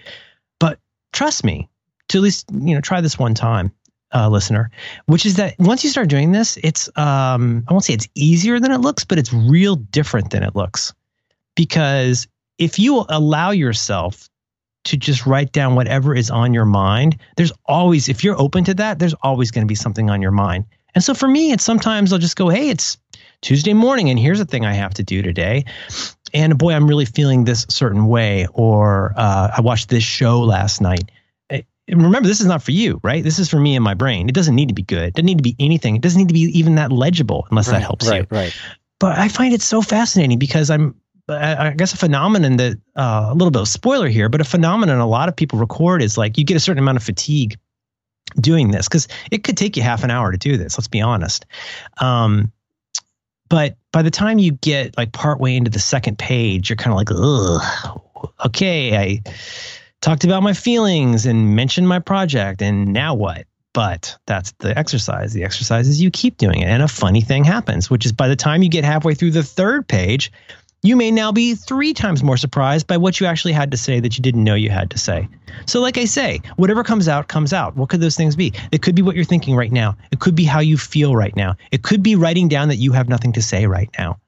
But 0.59 0.79
trust 1.13 1.45
me, 1.45 1.69
to 2.09 2.17
at 2.17 2.23
least 2.23 2.45
you 2.51 2.75
know 2.75 2.81
try 2.81 2.99
this 2.99 3.17
one 3.17 3.35
time, 3.35 3.71
uh, 4.13 4.27
listener. 4.27 4.69
Which 5.05 5.25
is 5.25 5.35
that 5.37 5.55
once 5.57 5.85
you 5.85 5.89
start 5.89 6.09
doing 6.09 6.33
this, 6.33 6.57
it's 6.61 6.89
um, 6.97 7.63
I 7.69 7.73
won't 7.73 7.85
say 7.85 7.93
it's 7.93 8.09
easier 8.15 8.59
than 8.59 8.71
it 8.73 8.79
looks, 8.79 9.05
but 9.05 9.17
it's 9.17 9.31
real 9.31 9.77
different 9.77 10.31
than 10.31 10.43
it 10.43 10.57
looks, 10.57 10.93
because 11.55 12.27
if 12.57 12.79
you 12.79 13.05
allow 13.07 13.51
yourself 13.51 14.29
to 14.85 14.97
just 14.97 15.25
write 15.25 15.51
down 15.51 15.75
whatever 15.75 16.13
is 16.15 16.29
on 16.29 16.53
your 16.53 16.65
mind, 16.65 17.17
there's 17.37 17.51
always, 17.65 18.09
if 18.09 18.23
you're 18.23 18.39
open 18.39 18.63
to 18.65 18.73
that, 18.75 18.99
there's 18.99 19.13
always 19.21 19.51
going 19.51 19.65
to 19.65 19.67
be 19.69 19.75
something 19.75 20.09
on 20.09 20.21
your 20.21 20.31
mind. 20.31 20.65
And 20.95 21.03
so 21.03 21.13
for 21.13 21.27
me, 21.27 21.51
it's 21.51 21.63
sometimes 21.63 22.11
I'll 22.13 22.19
just 22.19 22.35
go, 22.35 22.49
hey, 22.49 22.69
it's 22.69 22.97
Tuesday 23.41 23.73
morning 23.73 24.09
and 24.09 24.19
here's 24.19 24.39
a 24.39 24.45
thing 24.45 24.65
I 24.65 24.73
have 24.73 24.93
to 24.95 25.03
do 25.03 25.21
today. 25.21 25.65
And 26.33 26.57
boy, 26.57 26.73
I'm 26.73 26.87
really 26.87 27.05
feeling 27.05 27.43
this 27.45 27.65
certain 27.69 28.07
way. 28.07 28.47
Or 28.53 29.13
uh, 29.15 29.51
I 29.57 29.61
watched 29.61 29.89
this 29.89 30.03
show 30.03 30.41
last 30.41 30.81
night. 30.81 31.09
Eh, 31.49 31.61
Remember, 31.89 32.27
this 32.27 32.41
is 32.41 32.45
not 32.47 32.61
for 32.63 32.71
you, 32.71 32.99
right? 33.03 33.23
This 33.23 33.39
is 33.39 33.49
for 33.49 33.59
me 33.59 33.75
and 33.75 33.83
my 33.83 33.93
brain. 33.93 34.29
It 34.29 34.35
doesn't 34.35 34.55
need 34.55 34.67
to 34.69 34.73
be 34.73 34.83
good. 34.83 35.09
It 35.09 35.13
doesn't 35.15 35.25
need 35.25 35.37
to 35.37 35.43
be 35.43 35.55
anything. 35.59 35.95
It 35.95 36.01
doesn't 36.01 36.19
need 36.19 36.27
to 36.29 36.33
be 36.33 36.41
even 36.57 36.75
that 36.75 36.91
legible 36.91 37.47
unless 37.49 37.67
that 37.67 37.81
helps 37.81 38.07
right, 38.07 38.21
you 38.29 38.37
Right. 38.37 38.55
but 38.99 39.17
I 39.17 39.27
find 39.29 39.53
it 39.53 39.61
so 39.61 39.81
fascinating 39.81 40.39
because 40.39 40.69
I'm, 40.69 40.95
I 41.35 41.71
guess, 41.71 41.93
a 41.93 41.97
phenomenon 41.97 42.57
that 42.57 42.79
uh, 42.95 43.27
a 43.29 43.33
little 43.33 43.51
bit 43.51 43.61
of 43.61 43.67
spoiler 43.67 44.07
here, 44.07 44.29
but 44.29 44.41
a 44.41 44.45
phenomenon 44.45 44.99
a 44.99 45.07
lot 45.07 45.29
of 45.29 45.35
people 45.35 45.59
record 45.59 46.01
is 46.01 46.17
like 46.17 46.37
you 46.37 46.43
get 46.43 46.57
a 46.57 46.59
certain 46.59 46.81
amount 46.81 46.97
of 46.97 47.03
fatigue 47.03 47.57
doing 48.39 48.71
this 48.71 48.87
because 48.87 49.07
it 49.31 49.43
could 49.43 49.57
take 49.57 49.77
you 49.77 49.83
half 49.83 50.03
an 50.03 50.11
hour 50.11 50.31
to 50.31 50.37
do 50.37 50.57
this. 50.57 50.77
Let's 50.77 50.87
be 50.87 51.01
honest. 51.01 51.45
Um, 51.99 52.51
but 53.49 53.77
by 53.91 54.01
the 54.01 54.11
time 54.11 54.39
you 54.39 54.53
get 54.53 54.97
like 54.97 55.11
partway 55.11 55.55
into 55.55 55.69
the 55.69 55.79
second 55.79 56.17
page, 56.17 56.69
you're 56.69 56.77
kind 56.77 56.91
of 56.91 56.97
like, 56.97 57.09
ugh, 57.11 58.01
okay, 58.45 58.97
I 58.97 59.21
talked 60.01 60.23
about 60.23 60.43
my 60.43 60.53
feelings 60.53 61.25
and 61.25 61.55
mentioned 61.55 61.87
my 61.87 61.99
project, 61.99 62.61
and 62.61 62.93
now 62.93 63.13
what? 63.13 63.45
But 63.73 64.17
that's 64.27 64.51
the 64.59 64.77
exercise. 64.77 65.33
The 65.33 65.43
exercise 65.43 65.87
is 65.87 66.01
you 66.01 66.11
keep 66.11 66.37
doing 66.37 66.61
it. 66.61 66.67
And 66.67 66.83
a 66.83 66.87
funny 66.87 67.21
thing 67.21 67.43
happens, 67.43 67.89
which 67.89 68.05
is 68.05 68.11
by 68.11 68.27
the 68.27 68.35
time 68.35 68.61
you 68.61 68.69
get 68.69 68.83
halfway 68.83 69.15
through 69.15 69.31
the 69.31 69.43
third 69.43 69.87
page, 69.87 70.31
you 70.83 70.97
may 70.97 71.09
now 71.11 71.31
be 71.31 71.55
three 71.55 71.93
times 71.93 72.21
more 72.21 72.35
surprised 72.35 72.87
by 72.87 72.97
what 72.97 73.19
you 73.19 73.25
actually 73.25 73.53
had 73.53 73.71
to 73.71 73.77
say 73.77 74.01
that 74.01 74.17
you 74.17 74.21
didn't 74.21 74.43
know 74.43 74.53
you 74.53 74.69
had 74.69 74.89
to 74.91 74.97
say. 74.97 75.29
So, 75.65 75.79
like 75.79 75.97
I 75.97 76.03
say, 76.03 76.41
whatever 76.57 76.83
comes 76.83 77.07
out, 77.07 77.29
comes 77.29 77.53
out. 77.53 77.77
What 77.77 77.89
could 77.89 78.01
those 78.01 78.17
things 78.17 78.35
be? 78.35 78.53
It 78.73 78.81
could 78.81 78.93
be 78.93 79.01
what 79.01 79.15
you're 79.15 79.23
thinking 79.23 79.55
right 79.55 79.71
now. 79.71 79.95
It 80.11 80.19
could 80.19 80.35
be 80.35 80.43
how 80.43 80.59
you 80.59 80.77
feel 80.77 81.15
right 81.15 81.35
now. 81.37 81.55
It 81.71 81.83
could 81.83 82.03
be 82.03 82.15
writing 82.15 82.49
down 82.49 82.67
that 82.67 82.75
you 82.75 82.91
have 82.91 83.07
nothing 83.07 83.31
to 83.33 83.41
say 83.41 83.65
right 83.65 83.89
now. 83.97 84.19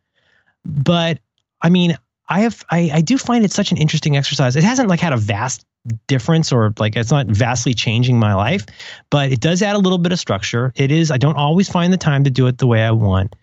But 0.63 1.19
I 1.61 1.69
mean, 1.69 1.97
I 2.29 2.41
have 2.41 2.63
I, 2.69 2.89
I 2.93 3.01
do 3.01 3.17
find 3.17 3.43
it 3.43 3.51
such 3.51 3.71
an 3.71 3.77
interesting 3.77 4.15
exercise. 4.15 4.55
It 4.55 4.63
hasn't 4.63 4.87
like 4.87 5.01
had 5.01 5.13
a 5.13 5.17
vast 5.17 5.65
difference 6.07 6.51
or 6.51 6.73
like 6.79 6.95
it's 6.95 7.11
not 7.11 7.27
vastly 7.27 7.73
changing 7.73 8.17
my 8.17 8.33
life, 8.33 8.65
but 9.09 9.31
it 9.31 9.41
does 9.41 9.61
add 9.61 9.75
a 9.75 9.79
little 9.79 9.97
bit 9.97 10.13
of 10.13 10.19
structure. 10.19 10.71
It 10.75 10.89
is 10.91 11.11
I 11.11 11.17
don't 11.17 11.35
always 11.35 11.69
find 11.69 11.91
the 11.91 11.97
time 11.97 12.23
to 12.23 12.29
do 12.29 12.47
it 12.47 12.57
the 12.57 12.67
way 12.67 12.83
I 12.83 12.91
want, 12.91 13.35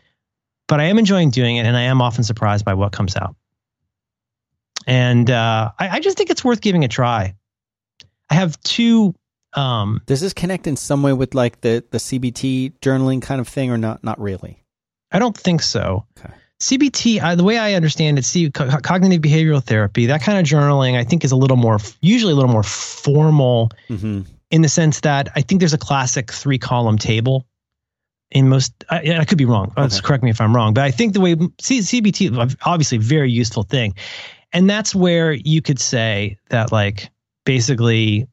but 0.73 0.81
I 0.81 0.85
am 0.85 0.99
enjoying 0.99 1.29
doing 1.29 1.57
it 1.57 1.67
and 1.67 1.77
I 1.77 1.83
am 1.83 2.01
often 2.01 2.25
surprised 2.25 2.65
by 2.65 2.73
what 2.73 2.93
comes 2.93 3.15
out. 3.15 3.37
And 4.87 5.31
uh, 5.31 5.71
I, 5.79 5.89
I 5.91 6.01
just 6.01 6.17
think 6.17 6.31
it's 6.31 6.43
worth 6.43 6.63
giving 6.63 6.83
a 6.83 6.89
try. 6.89 7.35
I 8.31 8.35
have 8.35 8.59
two 8.63 9.15
um, 9.53 10.01
Does 10.07 10.23
this 10.23 10.33
connect 10.33 10.67
in 10.67 10.77
some 10.77 11.03
way 11.03 11.13
with 11.13 11.35
like 11.35 11.61
the 11.61 11.85
the 11.91 11.99
CBT 11.99 12.79
journaling 12.81 13.21
kind 13.21 13.39
of 13.39 13.47
thing, 13.49 13.71
or 13.71 13.77
not? 13.77 14.03
Not 14.03 14.19
really. 14.19 14.65
I 15.11 15.19
don't 15.19 15.37
think 15.37 15.61
so. 15.61 16.07
Okay. 16.19 16.33
CBT, 16.61 17.21
I, 17.21 17.35
the 17.35 17.45
way 17.45 17.59
I 17.59 17.75
understand 17.75 18.19
it, 18.19 18.25
see, 18.25 18.51
co- 18.51 18.79
cognitive 18.79 19.21
behavioral 19.21 19.63
therapy, 19.63 20.07
that 20.07 20.23
kind 20.23 20.39
of 20.39 20.47
journaling, 20.47 20.97
I 20.97 21.05
think 21.05 21.23
is 21.23 21.33
a 21.33 21.37
little 21.37 21.59
more, 21.59 21.81
usually 22.01 22.33
a 22.33 22.37
little 22.37 22.51
more 22.51 22.63
formal 22.63 23.73
Mm-hmm. 23.91 24.23
in 24.51 24.63
the 24.63 24.71
sense 24.71 25.01
that 25.01 25.29
I 25.37 25.43
think 25.43 25.59
there's 25.59 25.75
a 25.75 25.79
classic 25.79 26.33
three 26.33 26.59
column 26.59 26.97
table 26.97 27.47
in 28.33 28.49
most, 28.49 28.73
I, 28.91 29.19
I 29.19 29.25
could 29.25 29.39
be 29.39 29.45
wrong. 29.45 29.73
Okay. 29.77 30.01
correct 30.03 30.25
me 30.25 30.31
if 30.31 30.41
I'm 30.41 30.57
wrong, 30.57 30.75
but 30.75 30.85
I 30.85 30.91
think 30.91 31.13
the 31.13 31.21
way 31.21 31.37
C, 31.61 31.81
CBT, 31.81 32.57
obviously, 32.65 32.99
a 32.99 33.01
very 33.01 33.31
useful 33.31 33.63
thing. 33.63 33.95
And 34.53 34.69
that's 34.69 34.95
where 34.95 35.33
you 35.33 35.63
could 35.63 35.79
say 35.79 36.39
that, 36.51 36.73
like, 36.73 37.11
basically, 37.45 38.27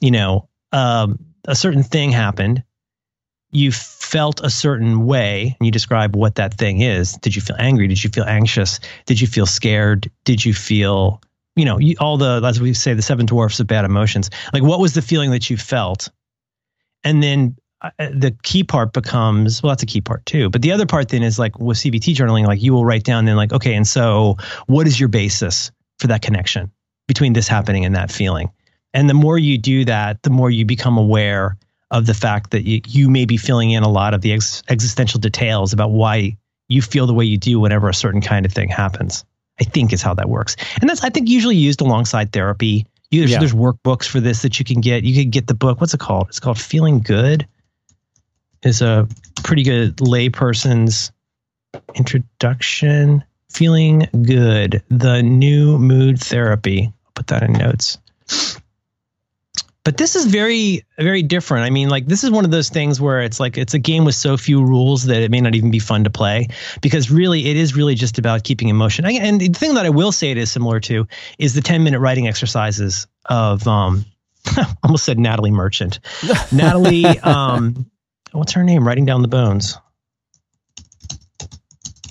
you 0.00 0.10
know, 0.10 0.48
um, 0.72 1.18
a 1.46 1.54
certain 1.54 1.82
thing 1.82 2.10
happened. 2.10 2.62
You 3.50 3.70
felt 3.70 4.40
a 4.42 4.50
certain 4.50 5.06
way, 5.06 5.56
and 5.58 5.66
you 5.66 5.70
describe 5.70 6.16
what 6.16 6.36
that 6.36 6.54
thing 6.54 6.80
is. 6.80 7.12
Did 7.14 7.36
you 7.36 7.42
feel 7.42 7.56
angry? 7.58 7.86
Did 7.86 8.02
you 8.02 8.10
feel 8.10 8.24
anxious? 8.24 8.80
Did 9.06 9.20
you 9.20 9.28
feel 9.28 9.46
scared? 9.46 10.10
Did 10.24 10.44
you 10.44 10.52
feel, 10.52 11.22
you 11.54 11.64
know, 11.64 11.78
you, 11.78 11.94
all 12.00 12.16
the, 12.16 12.42
as 12.44 12.60
we 12.60 12.74
say, 12.74 12.94
the 12.94 13.02
seven 13.02 13.26
dwarfs 13.26 13.60
of 13.60 13.68
bad 13.68 13.84
emotions? 13.84 14.30
Like, 14.52 14.64
what 14.64 14.80
was 14.80 14.94
the 14.94 15.02
feeling 15.02 15.30
that 15.30 15.48
you 15.48 15.56
felt? 15.56 16.10
And 17.04 17.22
then 17.22 17.56
the 17.98 18.36
key 18.42 18.64
part 18.64 18.92
becomes 18.92 19.62
well, 19.62 19.70
that's 19.70 19.82
a 19.82 19.86
key 19.86 20.00
part 20.00 20.24
too. 20.26 20.50
But 20.50 20.62
the 20.62 20.72
other 20.72 20.86
part 20.86 21.08
then 21.08 21.22
is 21.22 21.38
like 21.38 21.58
with 21.58 21.78
CBT 21.78 22.14
journaling, 22.14 22.46
like 22.46 22.62
you 22.62 22.72
will 22.72 22.84
write 22.84 23.04
down 23.04 23.24
then, 23.24 23.36
like, 23.36 23.52
okay, 23.52 23.74
and 23.74 23.86
so 23.86 24.36
what 24.66 24.86
is 24.86 24.98
your 24.98 25.08
basis 25.08 25.70
for 25.98 26.06
that 26.08 26.22
connection 26.22 26.70
between 27.08 27.32
this 27.32 27.48
happening 27.48 27.84
and 27.84 27.94
that 27.94 28.10
feeling? 28.10 28.50
And 28.92 29.08
the 29.10 29.14
more 29.14 29.38
you 29.38 29.58
do 29.58 29.84
that, 29.86 30.22
the 30.22 30.30
more 30.30 30.50
you 30.50 30.64
become 30.64 30.96
aware 30.98 31.56
of 31.90 32.06
the 32.06 32.14
fact 32.14 32.52
that 32.52 32.64
you, 32.64 32.80
you 32.86 33.08
may 33.10 33.24
be 33.24 33.36
filling 33.36 33.70
in 33.70 33.82
a 33.82 33.88
lot 33.88 34.14
of 34.14 34.20
the 34.20 34.32
ex- 34.32 34.62
existential 34.68 35.20
details 35.20 35.72
about 35.72 35.90
why 35.90 36.36
you 36.68 36.80
feel 36.80 37.06
the 37.06 37.12
way 37.14 37.24
you 37.24 37.36
do 37.36 37.60
whenever 37.60 37.88
a 37.88 37.94
certain 37.94 38.20
kind 38.20 38.46
of 38.46 38.52
thing 38.52 38.68
happens. 38.68 39.24
I 39.60 39.64
think 39.64 39.92
is 39.92 40.02
how 40.02 40.14
that 40.14 40.28
works. 40.28 40.56
And 40.80 40.90
that's, 40.90 41.04
I 41.04 41.10
think, 41.10 41.28
usually 41.28 41.54
used 41.56 41.80
alongside 41.80 42.32
therapy. 42.32 42.86
There's, 43.12 43.30
Yeah. 43.30 43.38
there's 43.38 43.52
workbooks 43.52 44.04
for 44.06 44.18
this 44.18 44.42
that 44.42 44.58
you 44.58 44.64
can 44.64 44.80
get. 44.80 45.04
You 45.04 45.14
could 45.22 45.30
get 45.30 45.46
the 45.46 45.54
book. 45.54 45.80
What's 45.80 45.94
it 45.94 46.00
called? 46.00 46.26
It's 46.28 46.40
called 46.40 46.58
Feeling 46.58 46.98
Good. 46.98 47.46
Is 48.64 48.80
a 48.80 49.06
pretty 49.42 49.62
good 49.62 49.96
layperson's 49.96 51.12
introduction. 51.94 53.22
Feeling 53.50 54.08
Good, 54.10 54.82
the 54.88 55.22
new 55.22 55.78
mood 55.78 56.18
therapy. 56.18 56.86
I'll 56.86 57.12
put 57.14 57.28
that 57.28 57.42
in 57.42 57.52
notes. 57.52 57.98
But 59.84 59.98
this 59.98 60.16
is 60.16 60.24
very, 60.24 60.82
very 60.98 61.22
different. 61.22 61.64
I 61.64 61.70
mean, 61.70 61.90
like, 61.90 62.06
this 62.06 62.24
is 62.24 62.30
one 62.30 62.46
of 62.46 62.50
those 62.50 62.70
things 62.70 63.02
where 63.02 63.20
it's 63.20 63.38
like 63.38 63.58
it's 63.58 63.74
a 63.74 63.78
game 63.78 64.06
with 64.06 64.14
so 64.14 64.38
few 64.38 64.64
rules 64.64 65.04
that 65.04 65.22
it 65.22 65.30
may 65.30 65.42
not 65.42 65.54
even 65.54 65.70
be 65.70 65.78
fun 65.78 66.04
to 66.04 66.10
play 66.10 66.48
because 66.80 67.10
really 67.10 67.50
it 67.50 67.58
is 67.58 67.76
really 67.76 67.94
just 67.94 68.18
about 68.18 68.44
keeping 68.44 68.70
emotion. 68.70 69.04
And 69.04 69.38
the 69.38 69.48
thing 69.48 69.74
that 69.74 69.84
I 69.84 69.90
will 69.90 70.10
say 70.10 70.30
it 70.30 70.38
is 70.38 70.50
similar 70.50 70.80
to 70.80 71.06
is 71.38 71.52
the 71.52 71.60
10 71.60 71.84
minute 71.84 72.00
writing 72.00 72.26
exercises 72.26 73.06
of, 73.26 73.68
um, 73.68 74.06
almost 74.82 75.04
said 75.04 75.18
Natalie 75.18 75.50
Merchant. 75.50 76.00
Natalie, 76.52 77.04
um, 77.20 77.84
what's 78.34 78.52
her 78.52 78.64
name? 78.64 78.86
Writing 78.86 79.04
down 79.04 79.22
the 79.22 79.28
bones. 79.28 79.78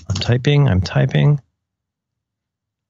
I'm 0.08 0.16
typing. 0.16 0.68
I'm 0.68 0.80
typing. 0.80 1.40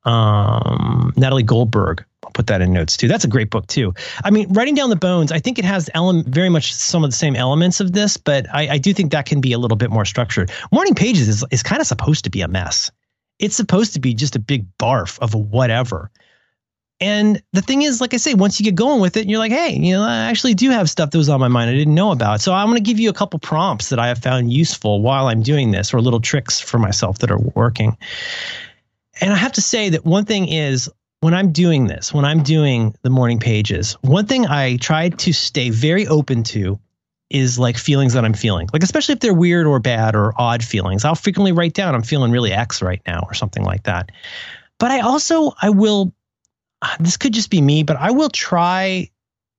Um, 0.04 1.12
Natalie 1.16 1.42
Goldberg. 1.42 2.04
I'll 2.24 2.30
put 2.30 2.46
that 2.48 2.60
in 2.60 2.72
notes 2.72 2.96
too. 2.96 3.08
That's 3.08 3.24
a 3.24 3.28
great 3.28 3.50
book 3.50 3.66
too. 3.66 3.94
I 4.22 4.30
mean, 4.30 4.52
writing 4.52 4.74
down 4.74 4.90
the 4.90 4.96
bones. 4.96 5.32
I 5.32 5.38
think 5.38 5.58
it 5.58 5.64
has 5.64 5.90
element 5.94 6.28
very 6.28 6.48
much 6.48 6.74
some 6.74 7.04
of 7.04 7.10
the 7.10 7.16
same 7.16 7.36
elements 7.36 7.80
of 7.80 7.92
this, 7.92 8.16
but 8.16 8.46
I, 8.52 8.68
I 8.68 8.78
do 8.78 8.92
think 8.92 9.12
that 9.12 9.26
can 9.26 9.40
be 9.40 9.52
a 9.52 9.58
little 9.58 9.76
bit 9.76 9.90
more 9.90 10.04
structured. 10.04 10.50
Morning 10.72 10.94
Pages 10.94 11.28
is 11.28 11.44
is 11.50 11.62
kind 11.62 11.80
of 11.80 11.86
supposed 11.86 12.24
to 12.24 12.30
be 12.30 12.40
a 12.40 12.48
mess. 12.48 12.90
It's 13.38 13.56
supposed 13.56 13.94
to 13.94 14.00
be 14.00 14.14
just 14.14 14.36
a 14.36 14.38
big 14.38 14.66
barf 14.78 15.18
of 15.18 15.34
whatever. 15.34 16.10
And 17.00 17.42
the 17.52 17.60
thing 17.60 17.82
is, 17.82 18.00
like 18.00 18.14
I 18.14 18.18
say, 18.18 18.34
once 18.34 18.60
you 18.60 18.64
get 18.64 18.76
going 18.76 19.00
with 19.00 19.16
it, 19.16 19.28
you're 19.28 19.40
like, 19.40 19.52
hey, 19.52 19.74
you 19.74 19.94
know, 19.94 20.02
I 20.02 20.30
actually 20.30 20.54
do 20.54 20.70
have 20.70 20.88
stuff 20.88 21.10
that 21.10 21.18
was 21.18 21.28
on 21.28 21.40
my 21.40 21.48
mind 21.48 21.70
I 21.70 21.74
didn't 21.74 21.94
know 21.94 22.12
about. 22.12 22.40
So 22.40 22.52
I'm 22.52 22.68
going 22.68 22.82
to 22.82 22.88
give 22.88 23.00
you 23.00 23.10
a 23.10 23.14
couple 23.14 23.38
prompts 23.40 23.88
that 23.88 23.98
I 23.98 24.08
have 24.08 24.18
found 24.18 24.52
useful 24.52 25.02
while 25.02 25.26
I'm 25.26 25.42
doing 25.42 25.72
this, 25.72 25.92
or 25.92 26.00
little 26.00 26.20
tricks 26.20 26.60
for 26.60 26.78
myself 26.78 27.18
that 27.18 27.30
are 27.30 27.38
working. 27.38 27.96
And 29.20 29.32
I 29.32 29.36
have 29.36 29.52
to 29.52 29.60
say 29.60 29.90
that 29.90 30.04
one 30.04 30.24
thing 30.24 30.48
is 30.48 30.88
when 31.20 31.34
I'm 31.34 31.52
doing 31.52 31.86
this, 31.88 32.14
when 32.14 32.24
I'm 32.24 32.42
doing 32.42 32.94
the 33.02 33.10
morning 33.10 33.38
pages, 33.38 33.94
one 34.02 34.26
thing 34.26 34.46
I 34.46 34.76
try 34.76 35.08
to 35.08 35.32
stay 35.32 35.70
very 35.70 36.06
open 36.06 36.42
to 36.44 36.78
is 37.30 37.58
like 37.58 37.76
feelings 37.76 38.12
that 38.12 38.24
I'm 38.24 38.34
feeling. 38.34 38.68
Like 38.72 38.82
especially 38.82 39.14
if 39.14 39.20
they're 39.20 39.34
weird 39.34 39.66
or 39.66 39.80
bad 39.80 40.14
or 40.14 40.32
odd 40.36 40.62
feelings. 40.62 41.04
I'll 41.04 41.14
frequently 41.16 41.52
write 41.52 41.74
down 41.74 41.94
I'm 41.94 42.02
feeling 42.02 42.30
really 42.30 42.52
X 42.52 42.80
right 42.80 43.02
now 43.06 43.20
or 43.26 43.34
something 43.34 43.64
like 43.64 43.82
that. 43.84 44.10
But 44.78 44.90
I 44.90 45.00
also 45.00 45.52
I 45.60 45.70
will 45.70 46.13
Ah, 46.84 46.96
this 47.00 47.16
could 47.16 47.32
just 47.32 47.48
be 47.48 47.62
me, 47.62 47.82
but 47.82 47.96
I 47.96 48.10
will 48.10 48.28
try 48.28 49.10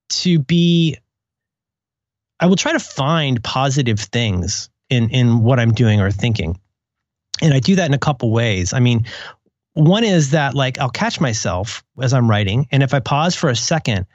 to 0.10 0.38
be 0.38 0.98
I 2.40 2.46
will 2.46 2.56
try 2.56 2.74
to 2.74 2.80
find 2.80 3.44
positive 3.44 4.00
things 4.00 4.70
in 4.92 5.10
in 5.10 5.42
what 5.42 5.60
I'm 5.60 5.74
doing 5.74 6.02
or 6.02 6.12
thinking. 6.12 6.60
And 7.42 7.52
I 7.52 7.60
do 7.60 7.78
that 7.78 7.88
in 7.88 7.96
a 7.96 8.00
couple 8.00 8.32
ways. 8.32 8.74
I 8.74 8.80
mean, 8.80 9.08
one 9.74 10.04
is 10.04 10.32
that 10.32 10.54
like 10.54 10.78
I'll 10.78 10.92
catch 10.92 11.20
myself 11.20 11.84
as 12.00 12.14
I'm 12.14 12.30
writing 12.30 12.68
and 12.72 12.84
if 12.84 12.94
I 12.94 13.00
pause 13.00 13.34
for 13.34 13.50
a 13.50 13.56
second, 13.56 14.06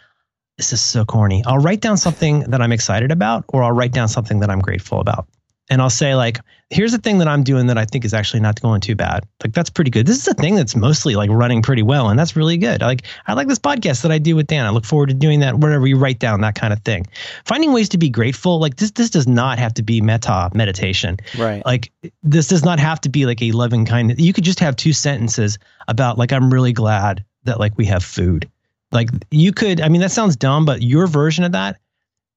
this 0.56 0.72
is 0.72 0.80
so 0.80 1.04
corny. 1.04 1.42
I'll 1.44 1.58
write 1.58 1.80
down 1.80 1.96
something 1.96 2.50
that 2.50 2.62
I'm 2.62 2.70
excited 2.70 3.10
about 3.10 3.44
or 3.48 3.64
I'll 3.64 3.72
write 3.72 3.92
down 3.92 4.06
something 4.06 4.40
that 4.40 4.50
I'm 4.50 4.60
grateful 4.60 5.00
about. 5.00 5.26
And 5.70 5.80
I'll 5.80 5.88
say 5.88 6.16
like, 6.16 6.40
here's 6.70 6.92
the 6.92 6.98
thing 6.98 7.18
that 7.18 7.28
I'm 7.28 7.42
doing 7.44 7.66
that 7.66 7.78
I 7.78 7.84
think 7.84 8.04
is 8.04 8.14
actually 8.14 8.40
not 8.40 8.60
going 8.60 8.80
too 8.80 8.94
bad. 8.94 9.26
Like 9.42 9.52
that's 9.52 9.70
pretty 9.70 9.90
good. 9.90 10.06
This 10.06 10.18
is 10.18 10.28
a 10.28 10.34
thing 10.34 10.54
that's 10.54 10.74
mostly 10.76 11.16
like 11.16 11.30
running 11.30 11.62
pretty 11.62 11.82
well, 11.82 12.08
and 12.08 12.18
that's 12.18 12.36
really 12.36 12.56
good. 12.56 12.80
Like 12.80 13.02
I 13.26 13.34
like 13.34 13.48
this 13.48 13.58
podcast 13.58 14.02
that 14.02 14.12
I 14.12 14.18
do 14.18 14.36
with 14.36 14.46
Dan. 14.46 14.66
I 14.66 14.70
look 14.70 14.84
forward 14.84 15.08
to 15.08 15.14
doing 15.14 15.40
that. 15.40 15.58
Wherever 15.58 15.86
you 15.86 15.96
write 15.96 16.18
down 16.18 16.40
that 16.40 16.54
kind 16.54 16.72
of 16.72 16.80
thing, 16.80 17.06
finding 17.44 17.72
ways 17.72 17.88
to 17.90 17.98
be 17.98 18.08
grateful. 18.08 18.58
Like 18.58 18.76
this, 18.76 18.92
this 18.92 19.10
does 19.10 19.26
not 19.26 19.58
have 19.58 19.74
to 19.74 19.82
be 19.82 20.00
meta 20.00 20.50
meditation. 20.54 21.18
Right. 21.38 21.64
Like 21.64 21.92
this 22.22 22.48
does 22.48 22.64
not 22.64 22.80
have 22.80 23.00
to 23.02 23.08
be 23.08 23.26
like 23.26 23.42
a 23.42 23.52
loving 23.52 23.84
kind. 23.84 24.18
You 24.18 24.32
could 24.32 24.44
just 24.44 24.60
have 24.60 24.76
two 24.76 24.92
sentences 24.92 25.58
about 25.88 26.18
like 26.18 26.32
I'm 26.32 26.52
really 26.52 26.72
glad 26.72 27.24
that 27.44 27.60
like 27.60 27.76
we 27.76 27.86
have 27.86 28.04
food. 28.04 28.48
Like 28.92 29.10
you 29.30 29.52
could. 29.52 29.80
I 29.80 29.88
mean 29.88 30.00
that 30.00 30.12
sounds 30.12 30.36
dumb, 30.36 30.64
but 30.64 30.82
your 30.82 31.06
version 31.06 31.44
of 31.44 31.52
that, 31.52 31.80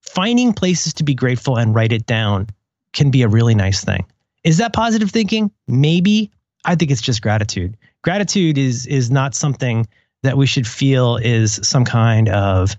finding 0.01 0.53
places 0.53 0.93
to 0.95 1.03
be 1.03 1.15
grateful 1.15 1.57
and 1.57 1.73
write 1.73 1.91
it 1.91 2.05
down 2.05 2.47
can 2.93 3.11
be 3.11 3.23
a 3.23 3.27
really 3.27 3.55
nice 3.55 3.83
thing. 3.83 4.05
Is 4.43 4.57
that 4.57 4.73
positive 4.73 5.11
thinking? 5.11 5.51
Maybe. 5.67 6.31
I 6.65 6.75
think 6.75 6.91
it's 6.91 7.01
just 7.01 7.21
gratitude. 7.21 7.77
Gratitude 8.03 8.57
is 8.57 8.85
is 8.85 9.11
not 9.11 9.35
something 9.35 9.87
that 10.23 10.37
we 10.37 10.45
should 10.45 10.67
feel 10.67 11.17
is 11.17 11.59
some 11.63 11.83
kind 11.83 12.29
of 12.29 12.75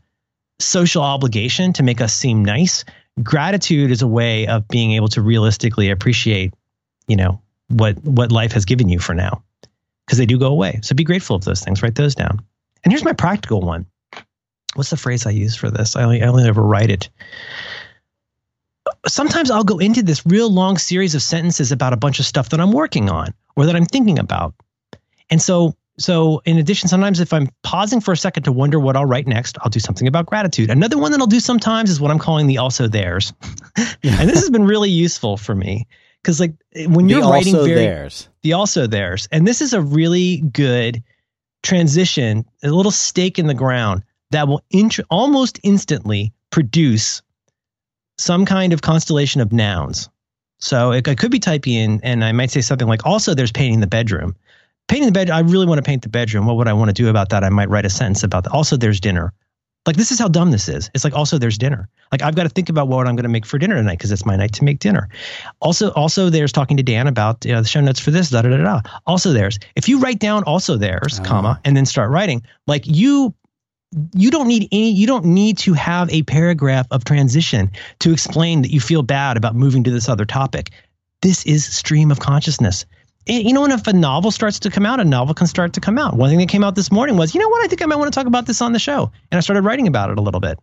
social 0.58 1.02
obligation 1.02 1.72
to 1.74 1.82
make 1.82 2.00
us 2.00 2.14
seem 2.14 2.44
nice. 2.44 2.84
Gratitude 3.22 3.90
is 3.90 4.02
a 4.02 4.06
way 4.06 4.46
of 4.46 4.66
being 4.68 4.92
able 4.92 5.08
to 5.08 5.22
realistically 5.22 5.90
appreciate, 5.90 6.54
you 7.06 7.16
know, 7.16 7.40
what 7.68 8.02
what 8.04 8.32
life 8.32 8.52
has 8.52 8.64
given 8.64 8.88
you 8.88 8.98
for 8.98 9.14
now. 9.14 9.42
Because 10.06 10.18
they 10.18 10.26
do 10.26 10.38
go 10.38 10.48
away. 10.48 10.80
So 10.82 10.94
be 10.94 11.04
grateful 11.04 11.36
of 11.36 11.44
those 11.44 11.62
things. 11.62 11.82
Write 11.82 11.94
those 11.94 12.14
down. 12.14 12.40
And 12.82 12.92
here's 12.92 13.04
my 13.04 13.14
practical 13.14 13.62
one. 13.62 13.86
What's 14.74 14.90
the 14.90 14.96
phrase 14.96 15.24
I 15.26 15.30
use 15.30 15.56
for 15.56 15.70
this? 15.70 15.96
I 15.96 16.02
only, 16.02 16.22
I 16.22 16.26
only 16.26 16.46
ever 16.46 16.62
write 16.62 16.90
it 16.90 17.08
sometimes 19.06 19.50
I'll 19.50 19.64
go 19.64 19.78
into 19.78 20.02
this 20.02 20.24
real 20.26 20.50
long 20.50 20.78
series 20.78 21.14
of 21.14 21.22
sentences 21.22 21.72
about 21.72 21.92
a 21.92 21.96
bunch 21.96 22.18
of 22.18 22.26
stuff 22.26 22.50
that 22.50 22.60
I'm 22.60 22.72
working 22.72 23.10
on 23.10 23.34
or 23.56 23.66
that 23.66 23.76
I'm 23.76 23.86
thinking 23.86 24.18
about. 24.18 24.54
And 25.30 25.40
so 25.40 25.74
so 25.96 26.42
in 26.44 26.58
addition 26.58 26.88
sometimes 26.88 27.20
if 27.20 27.32
I'm 27.32 27.48
pausing 27.62 28.00
for 28.00 28.12
a 28.12 28.16
second 28.16 28.42
to 28.44 28.52
wonder 28.52 28.80
what 28.80 28.96
I'll 28.96 29.04
write 29.04 29.26
next, 29.26 29.56
I'll 29.60 29.70
do 29.70 29.80
something 29.80 30.08
about 30.08 30.26
gratitude. 30.26 30.70
Another 30.70 30.98
one 30.98 31.12
that 31.12 31.20
I'll 31.20 31.26
do 31.26 31.40
sometimes 31.40 31.90
is 31.90 32.00
what 32.00 32.10
I'm 32.10 32.18
calling 32.18 32.46
the 32.46 32.58
also 32.58 32.88
theirs. 32.88 33.32
and 34.02 34.28
this 34.28 34.40
has 34.40 34.50
been 34.50 34.64
really 34.64 34.90
useful 34.90 35.36
for 35.36 35.54
me 35.54 35.86
cuz 36.24 36.40
like 36.40 36.54
when 36.88 37.08
you're 37.08 37.20
the 37.20 37.28
writing 37.28 37.54
also 37.54 37.66
very 37.66 37.80
theirs. 37.80 38.28
the 38.42 38.54
also 38.54 38.86
theirs. 38.86 39.28
And 39.30 39.46
this 39.46 39.60
is 39.60 39.72
a 39.72 39.80
really 39.80 40.38
good 40.52 41.02
transition, 41.62 42.44
a 42.62 42.70
little 42.70 42.92
stake 42.92 43.38
in 43.38 43.46
the 43.46 43.54
ground 43.54 44.02
that 44.30 44.48
will 44.48 44.62
int- 44.70 45.00
almost 45.10 45.60
instantly 45.62 46.32
produce 46.50 47.22
some 48.18 48.44
kind 48.44 48.72
of 48.72 48.82
constellation 48.82 49.40
of 49.40 49.52
nouns. 49.52 50.08
So 50.58 50.92
it, 50.92 51.06
I 51.08 51.14
could 51.14 51.30
be 51.30 51.38
typing 51.38 51.74
in, 51.74 52.00
and 52.02 52.24
I 52.24 52.32
might 52.32 52.50
say 52.50 52.60
something 52.60 52.88
like, 52.88 53.04
also, 53.04 53.34
there's 53.34 53.52
painting 53.52 53.80
the 53.80 53.86
bedroom. 53.86 54.34
Painting 54.88 55.06
the 55.06 55.12
bed, 55.12 55.30
I 55.30 55.40
really 55.40 55.66
want 55.66 55.78
to 55.78 55.82
paint 55.82 56.02
the 56.02 56.08
bedroom. 56.08 56.46
What 56.46 56.56
would 56.56 56.68
I 56.68 56.72
want 56.72 56.88
to 56.90 56.94
do 56.94 57.08
about 57.08 57.30
that? 57.30 57.42
I 57.44 57.48
might 57.48 57.68
write 57.68 57.86
a 57.86 57.90
sentence 57.90 58.22
about 58.22 58.44
that. 58.44 58.52
Also, 58.52 58.76
there's 58.76 59.00
dinner. 59.00 59.32
Like, 59.86 59.96
this 59.96 60.10
is 60.10 60.18
how 60.18 60.28
dumb 60.28 60.50
this 60.50 60.68
is. 60.68 60.90
It's 60.94 61.04
like, 61.04 61.12
also, 61.12 61.36
there's 61.36 61.58
dinner. 61.58 61.88
Like, 62.10 62.22
I've 62.22 62.34
got 62.34 62.44
to 62.44 62.48
think 62.48 62.70
about 62.70 62.88
what 62.88 63.06
I'm 63.06 63.16
going 63.16 63.24
to 63.24 63.28
make 63.28 63.44
for 63.44 63.58
dinner 63.58 63.74
tonight 63.74 63.98
because 63.98 64.12
it's 64.12 64.24
my 64.24 64.36
night 64.36 64.52
to 64.54 64.64
make 64.64 64.78
dinner. 64.78 65.08
Also, 65.60 65.90
also, 65.92 66.30
there's 66.30 66.52
talking 66.52 66.78
to 66.78 66.82
Dan 66.82 67.06
about 67.06 67.44
uh, 67.46 67.60
the 67.60 67.68
show 67.68 67.82
notes 67.82 68.00
for 68.00 68.10
this, 68.10 68.30
da 68.30 68.40
da 68.40 68.48
da 68.48 68.56
da. 68.62 68.80
Also, 69.06 69.32
there's, 69.32 69.58
if 69.76 69.86
you 69.88 69.98
write 69.98 70.20
down 70.20 70.42
also 70.44 70.78
there's, 70.78 71.20
Oh. 71.20 71.24
comma, 71.24 71.60
and 71.66 71.76
then 71.76 71.84
start 71.84 72.10
writing, 72.10 72.42
like, 72.66 72.86
you 72.86 73.34
you 74.14 74.30
don't 74.30 74.48
need 74.48 74.68
any 74.72 74.90
you 74.90 75.06
don't 75.06 75.24
need 75.24 75.58
to 75.58 75.72
have 75.74 76.10
a 76.10 76.22
paragraph 76.22 76.86
of 76.90 77.04
transition 77.04 77.70
to 78.00 78.12
explain 78.12 78.62
that 78.62 78.70
you 78.70 78.80
feel 78.80 79.02
bad 79.02 79.36
about 79.36 79.54
moving 79.54 79.84
to 79.84 79.90
this 79.90 80.08
other 80.08 80.24
topic. 80.24 80.70
This 81.22 81.44
is 81.46 81.64
stream 81.64 82.10
of 82.10 82.20
consciousness. 82.20 82.86
And, 83.26 83.44
you 83.44 83.52
know 83.52 83.62
when 83.62 83.70
if 83.70 83.86
a 83.86 83.92
novel 83.92 84.30
starts 84.30 84.58
to 84.60 84.70
come 84.70 84.84
out 84.84 85.00
a 85.00 85.04
novel 85.04 85.34
can 85.34 85.46
start 85.46 85.72
to 85.74 85.80
come 85.80 85.98
out. 85.98 86.14
One 86.14 86.28
thing 86.28 86.38
that 86.38 86.48
came 86.48 86.64
out 86.64 86.74
this 86.74 86.92
morning 86.92 87.16
was 87.16 87.34
you 87.34 87.40
know 87.40 87.48
what 87.48 87.64
i 87.64 87.68
think 87.68 87.82
i 87.82 87.86
might 87.86 87.96
want 87.96 88.12
to 88.12 88.18
talk 88.18 88.26
about 88.26 88.46
this 88.46 88.60
on 88.60 88.72
the 88.72 88.78
show. 88.78 89.10
And 89.30 89.38
i 89.38 89.40
started 89.40 89.62
writing 89.62 89.86
about 89.86 90.10
it 90.10 90.18
a 90.18 90.22
little 90.22 90.40
bit. 90.40 90.58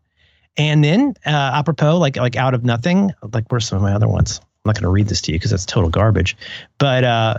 And 0.58 0.84
then 0.84 1.14
uh, 1.26 1.30
apropos 1.30 1.98
like 1.98 2.18
like 2.18 2.36
out 2.36 2.54
of 2.54 2.64
nothing 2.64 3.12
like 3.34 3.46
where's 3.50 3.68
some 3.68 3.78
of 3.78 3.82
my 3.84 3.94
other 3.94 4.08
ones? 4.08 4.40
I'm 4.40 4.70
not 4.70 4.76
going 4.76 4.84
to 4.84 4.90
read 4.90 5.08
this 5.08 5.22
to 5.22 5.32
you 5.32 5.40
because 5.40 5.52
that's 5.52 5.66
total 5.66 5.90
garbage. 5.90 6.38
But 6.78 7.04
uh 7.04 7.38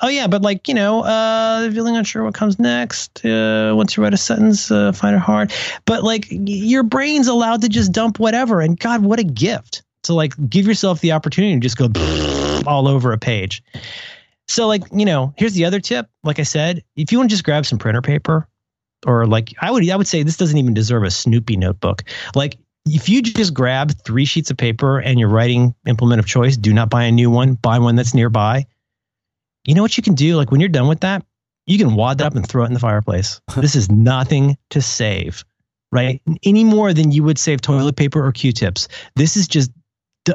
Oh 0.00 0.08
yeah, 0.08 0.26
but 0.26 0.42
like 0.42 0.68
you 0.68 0.74
know, 0.74 1.02
uh, 1.02 1.70
feeling 1.70 1.96
unsure 1.96 2.22
what 2.24 2.34
comes 2.34 2.58
next. 2.58 3.24
Uh, 3.24 3.72
once 3.74 3.96
you 3.96 4.02
write 4.02 4.12
a 4.12 4.18
sentence, 4.18 4.70
uh, 4.70 4.92
find 4.92 5.16
it 5.16 5.20
hard. 5.20 5.52
But 5.86 6.04
like 6.04 6.26
your 6.30 6.82
brain's 6.82 7.28
allowed 7.28 7.62
to 7.62 7.68
just 7.68 7.92
dump 7.92 8.18
whatever, 8.18 8.60
and 8.60 8.78
God, 8.78 9.02
what 9.02 9.18
a 9.18 9.24
gift 9.24 9.82
to 10.02 10.12
like 10.12 10.34
give 10.50 10.66
yourself 10.66 11.00
the 11.00 11.12
opportunity 11.12 11.54
to 11.54 11.60
just 11.60 11.78
go 11.78 11.88
all 12.66 12.88
over 12.88 13.12
a 13.12 13.18
page. 13.18 13.62
So 14.48 14.66
like 14.66 14.82
you 14.92 15.06
know, 15.06 15.32
here's 15.38 15.54
the 15.54 15.64
other 15.64 15.80
tip. 15.80 16.10
Like 16.22 16.38
I 16.38 16.44
said, 16.44 16.84
if 16.94 17.10
you 17.10 17.18
want 17.18 17.30
to 17.30 17.34
just 17.34 17.44
grab 17.44 17.64
some 17.64 17.78
printer 17.78 18.02
paper, 18.02 18.46
or 19.06 19.26
like 19.26 19.54
I 19.62 19.70
would, 19.70 19.88
I 19.88 19.96
would 19.96 20.06
say 20.06 20.22
this 20.22 20.36
doesn't 20.36 20.58
even 20.58 20.74
deserve 20.74 21.04
a 21.04 21.10
Snoopy 21.10 21.56
notebook. 21.56 22.04
Like 22.34 22.58
if 22.84 23.08
you 23.08 23.22
just 23.22 23.54
grab 23.54 23.92
three 24.04 24.26
sheets 24.26 24.50
of 24.50 24.58
paper 24.58 24.98
and 24.98 25.18
your 25.18 25.30
writing 25.30 25.74
implement 25.86 26.18
of 26.18 26.26
choice, 26.26 26.58
do 26.58 26.74
not 26.74 26.90
buy 26.90 27.04
a 27.04 27.12
new 27.12 27.30
one. 27.30 27.54
Buy 27.54 27.78
one 27.78 27.96
that's 27.96 28.12
nearby 28.12 28.66
you 29.66 29.74
know 29.74 29.82
what 29.82 29.96
you 29.96 30.02
can 30.02 30.14
do? 30.14 30.36
Like 30.36 30.50
when 30.50 30.60
you're 30.60 30.68
done 30.68 30.88
with 30.88 31.00
that, 31.00 31.24
you 31.66 31.78
can 31.78 31.94
wad 31.94 32.18
that 32.18 32.26
up 32.26 32.36
and 32.36 32.48
throw 32.48 32.64
it 32.64 32.68
in 32.68 32.74
the 32.74 32.80
fireplace. 32.80 33.40
this 33.56 33.74
is 33.74 33.90
nothing 33.90 34.56
to 34.70 34.80
save, 34.80 35.44
right? 35.92 36.22
Any 36.44 36.64
more 36.64 36.92
than 36.92 37.10
you 37.10 37.22
would 37.24 37.38
save 37.38 37.60
toilet 37.60 37.96
paper 37.96 38.24
or 38.24 38.32
Q-tips. 38.32 38.88
This 39.16 39.36
is 39.36 39.48
just, 39.48 39.70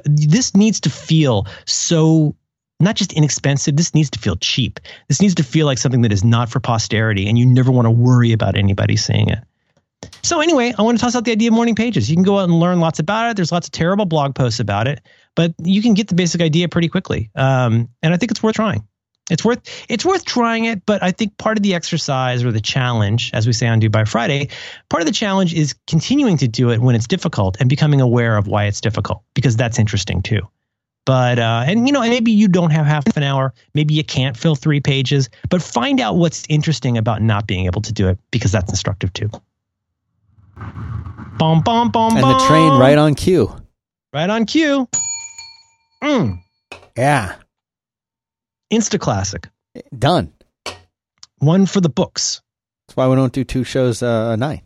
this 0.06 0.56
needs 0.56 0.80
to 0.82 0.90
feel 0.90 1.48
so 1.66 2.36
not 2.82 2.96
just 2.96 3.14
inexpensive. 3.14 3.78
This 3.78 3.94
needs 3.94 4.10
to 4.10 4.20
feel 4.20 4.36
cheap. 4.38 4.80
This 5.08 5.22
needs 5.22 5.36
to 5.36 5.44
feel 5.44 5.66
like 5.66 5.78
something 5.78 6.02
that 6.02 6.12
is 6.12 6.24
not 6.24 6.50
for 6.50 6.60
posterity, 6.60 7.28
and 7.30 7.38
you 7.38 7.46
never 7.46 7.72
want 7.72 7.86
to 7.86 7.92
worry 7.92 8.34
about 8.34 8.58
anybody 8.58 8.98
seeing 8.98 9.30
it. 9.30 9.40
So 10.24 10.42
anyway, 10.42 10.74
I 10.78 10.82
want 10.82 10.98
to 10.98 11.04
toss 11.04 11.16
out 11.16 11.26
the 11.26 11.32
idea 11.32 11.50
of 11.50 11.54
morning 11.54 11.76
pages. 11.76 12.10
You 12.10 12.16
can 12.16 12.24
go 12.24 12.40
out 12.40 12.50
and 12.50 12.60
learn 12.60 12.80
lots 12.80 13.00
about 13.00 13.30
it. 13.30 13.36
There's 13.36 13.52
lots 13.52 13.68
of 13.68 13.72
terrible 13.72 14.06
blog 14.06 14.34
posts 14.34 14.60
about 14.60 14.88
it, 14.88 15.02
but 15.36 15.54
you 15.64 15.82
can 15.82 15.94
get 15.94 16.08
the 16.08 16.16
basic 16.16 16.42
idea 16.42 16.68
pretty 16.68 16.90
quickly. 16.90 17.30
Um, 17.36 17.90
and 18.02 18.14
I 18.14 18.18
think 18.18 18.32
it's 18.32 18.42
worth 18.42 18.56
trying. 18.56 18.88
It's 19.32 19.44
worth 19.46 19.62
it's 19.90 20.06
worth 20.06 20.26
trying 20.26 20.66
it, 20.66 20.86
but 20.86 21.02
I 21.02 21.12
think 21.12 21.38
part 21.38 21.58
of 21.58 21.64
the 21.64 21.74
exercise 21.74 22.44
or 22.44 22.52
the 22.52 22.62
challenge, 22.62 23.32
as 23.34 23.48
we 23.48 23.54
say 23.54 23.66
on 23.68 23.80
Do 23.80 23.90
by 23.90 24.04
Friday, 24.06 24.50
part 24.90 25.02
of 25.02 25.08
the 25.08 25.14
challenge 25.14 25.54
is 25.54 25.74
continuing 25.88 26.38
to 26.38 26.48
do 26.48 26.70
it 26.70 26.80
when 26.82 26.96
it's 26.96 27.08
difficult 27.08 27.56
and 27.60 27.70
becoming 27.70 28.02
aware 28.02 28.36
of 28.38 28.48
why 28.48 28.66
it's 28.66 28.82
difficult 28.82 29.24
because 29.34 29.56
that's 29.56 29.80
interesting 29.80 30.22
too. 30.22 30.42
But 31.06 31.40
uh, 31.40 31.64
and 31.66 31.88
you 31.88 31.94
know 31.94 32.02
maybe 32.02 32.32
you 32.32 32.48
don't 32.48 32.72
have 32.72 32.86
half 32.86 33.06
an 33.18 33.24
hour, 33.24 33.54
maybe 33.74 33.94
you 33.94 34.04
can't 34.04 34.36
fill 34.38 34.54
three 34.56 34.82
pages, 34.82 35.30
but 35.50 35.62
find 35.62 36.00
out 36.02 36.18
what's 36.18 36.44
interesting 36.50 36.98
about 36.98 37.22
not 37.22 37.48
being 37.48 37.66
able 37.66 37.82
to 37.84 37.94
do 37.94 38.10
it 38.10 38.20
because 38.32 38.52
that's 38.52 38.70
instructive 38.70 39.12
too. 39.14 39.30
Bom 41.38 41.62
bom 41.62 41.90
bom 41.90 42.16
And 42.18 42.30
the 42.30 42.46
train 42.48 42.74
right 42.74 42.98
on 42.98 43.16
cue. 43.16 43.56
right 44.14 44.30
on 44.30 44.46
cue. 44.46 44.88
Mm, 46.04 46.40
Yeah. 46.98 47.36
Insta 48.72 49.00
classic, 49.00 49.50
Done. 49.98 50.32
one 51.40 51.66
for 51.66 51.82
the 51.82 51.90
books. 51.90 52.42
That's 52.88 52.96
why 52.98 53.08
we 53.08 53.16
don't 53.16 53.34
do 53.34 53.44
two 53.44 53.64
shows 53.64 54.02
uh, 54.04 54.32
a 54.34 54.38
night. 54.38 54.64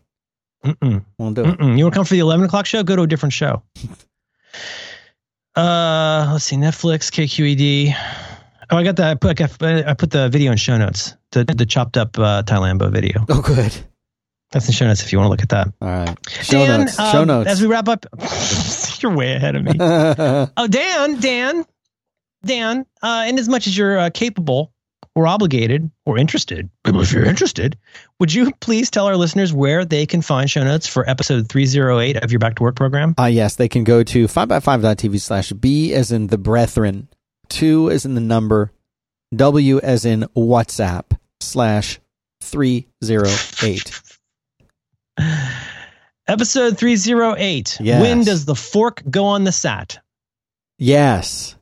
Mm-mm. 0.66 1.04
Won't 1.20 1.36
do 1.36 1.44
it. 1.46 1.58
Mm-mm. 1.60 1.78
You 1.78 1.84
want 1.86 1.94
to 1.94 1.98
come 2.00 2.06
for 2.06 2.14
the 2.16 2.20
11 2.20 2.46
o'clock 2.46 2.66
show? 2.66 2.82
Go 2.84 2.96
to 2.96 3.04
a 3.04 3.08
different 3.08 3.34
show. 3.34 3.62
Uh, 5.56 6.30
let's 6.34 6.46
see, 6.46 6.56
Netflix, 6.58 7.10
KQED. 7.12 7.96
Oh, 8.72 8.78
I 8.78 8.84
got 8.84 8.96
that. 8.98 9.12
I 9.12 9.16
put, 9.16 9.40
I 9.62 9.94
put 9.94 10.12
the 10.12 10.28
video 10.30 10.52
in 10.52 10.58
show 10.58 10.78
notes. 10.78 11.16
The 11.32 11.44
the 11.46 11.66
chopped 11.66 11.98
up 11.98 12.18
uh, 12.18 12.42
Thailambo 12.44 12.92
video. 12.92 13.24
Oh, 13.30 13.42
good. 13.42 13.74
That's 14.52 14.68
in 14.68 14.74
show 14.74 14.88
notes 14.88 15.04
if 15.04 15.12
you 15.12 15.20
want 15.20 15.28
to 15.28 15.32
look 15.32 15.42
at 15.44 15.50
that. 15.50 15.68
All 15.82 15.88
right. 15.88 16.18
Show 16.30 16.66
Dan, 16.66 16.80
notes. 16.82 17.00
um, 17.00 17.12
Show 17.12 17.24
notes. 17.26 17.50
As 17.50 17.62
we 17.62 17.68
wrap 17.68 17.88
up, 17.88 18.06
you're 19.02 19.14
way 19.16 19.34
ahead 19.36 19.56
of 19.56 19.64
me. 19.64 19.74
Oh, 20.58 20.68
Dan, 20.68 21.20
Dan, 21.20 21.66
Dan. 22.46 22.86
Uh, 23.02 23.26
in 23.28 23.38
as 23.38 23.50
much 23.50 23.68
as 23.68 23.78
you're 23.78 23.98
uh, 23.98 24.10
capable 24.10 24.72
or 25.16 25.28
obligated 25.28 25.90
or 26.06 26.18
interested, 26.18 26.70
if 26.86 27.12
you're 27.12 27.26
interested, 27.26 27.78
would 28.20 28.34
you 28.34 28.52
please 28.60 28.90
tell 28.90 29.08
our 29.08 29.16
listeners 29.16 29.54
where 29.54 29.86
they 29.86 30.06
can 30.06 30.22
find 30.22 30.50
show 30.50 30.64
notes 30.64 30.88
for 30.88 31.10
episode 31.10 31.48
308 31.50 32.18
of 32.18 32.32
your 32.32 32.40
Back 32.40 32.56
to 32.56 32.64
Work 32.64 32.76
program? 32.76 33.16
Uh, 33.18 33.26
yes, 33.26 33.56
they 33.56 33.70
can 33.70 33.84
go 33.84 34.04
to 34.04 34.28
5by5.tv 34.28 35.22
slash 35.22 35.52
B 35.54 35.94
as 35.94 36.12
in 36.12 36.28
the 36.28 36.38
brethren, 36.38 37.08
2 37.50 37.92
as 37.92 38.06
in 38.06 38.16
the 38.16 38.22
number, 38.22 38.72
W 39.36 39.80
as 39.80 40.06
in 40.06 40.22
WhatsApp 40.36 41.18
slash 41.40 42.00
308. 42.42 44.02
Episode 46.28 46.78
308. 46.78 47.78
Yes. 47.80 48.02
When 48.02 48.24
does 48.24 48.46
the 48.46 48.56
fork 48.56 49.04
go 49.10 49.26
on 49.26 49.44
the 49.44 49.52
sat? 49.52 50.00
Yes. 50.78 51.56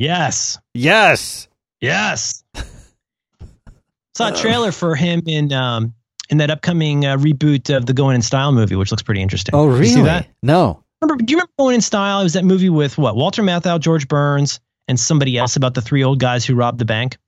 Yes. 0.00 0.58
Yes. 0.72 1.46
Yes. 1.82 2.42
Saw 4.16 4.32
a 4.32 4.34
trailer 4.34 4.72
for 4.72 4.94
him 4.94 5.22
in 5.26 5.52
um 5.52 5.92
in 6.30 6.38
that 6.38 6.50
upcoming 6.50 7.04
uh, 7.04 7.18
reboot 7.18 7.74
of 7.74 7.84
the 7.84 7.92
Going 7.92 8.14
in 8.14 8.22
Style 8.22 8.50
movie, 8.50 8.76
which 8.76 8.90
looks 8.90 9.02
pretty 9.02 9.20
interesting. 9.20 9.54
Oh, 9.54 9.66
really? 9.66 9.88
You 9.88 9.94
see 9.96 10.02
that? 10.02 10.28
No. 10.42 10.82
Remember, 11.02 11.22
do 11.22 11.30
you 11.30 11.36
remember 11.36 11.52
Going 11.58 11.74
in 11.74 11.80
Style? 11.82 12.20
It 12.20 12.22
was 12.22 12.32
that 12.32 12.46
movie 12.46 12.70
with 12.70 12.96
what 12.96 13.14
Walter 13.14 13.42
Matthau, 13.42 13.78
George 13.78 14.08
Burns, 14.08 14.58
and 14.88 14.98
somebody 14.98 15.36
else 15.36 15.56
about 15.56 15.74
the 15.74 15.82
three 15.82 16.02
old 16.02 16.18
guys 16.18 16.46
who 16.46 16.54
robbed 16.54 16.78
the 16.78 16.86
bank. 16.86 17.18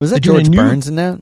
Was 0.00 0.10
that 0.10 0.20
George 0.20 0.48
new- 0.48 0.56
Burns 0.56 0.86
in 0.86 0.94
that? 0.96 1.20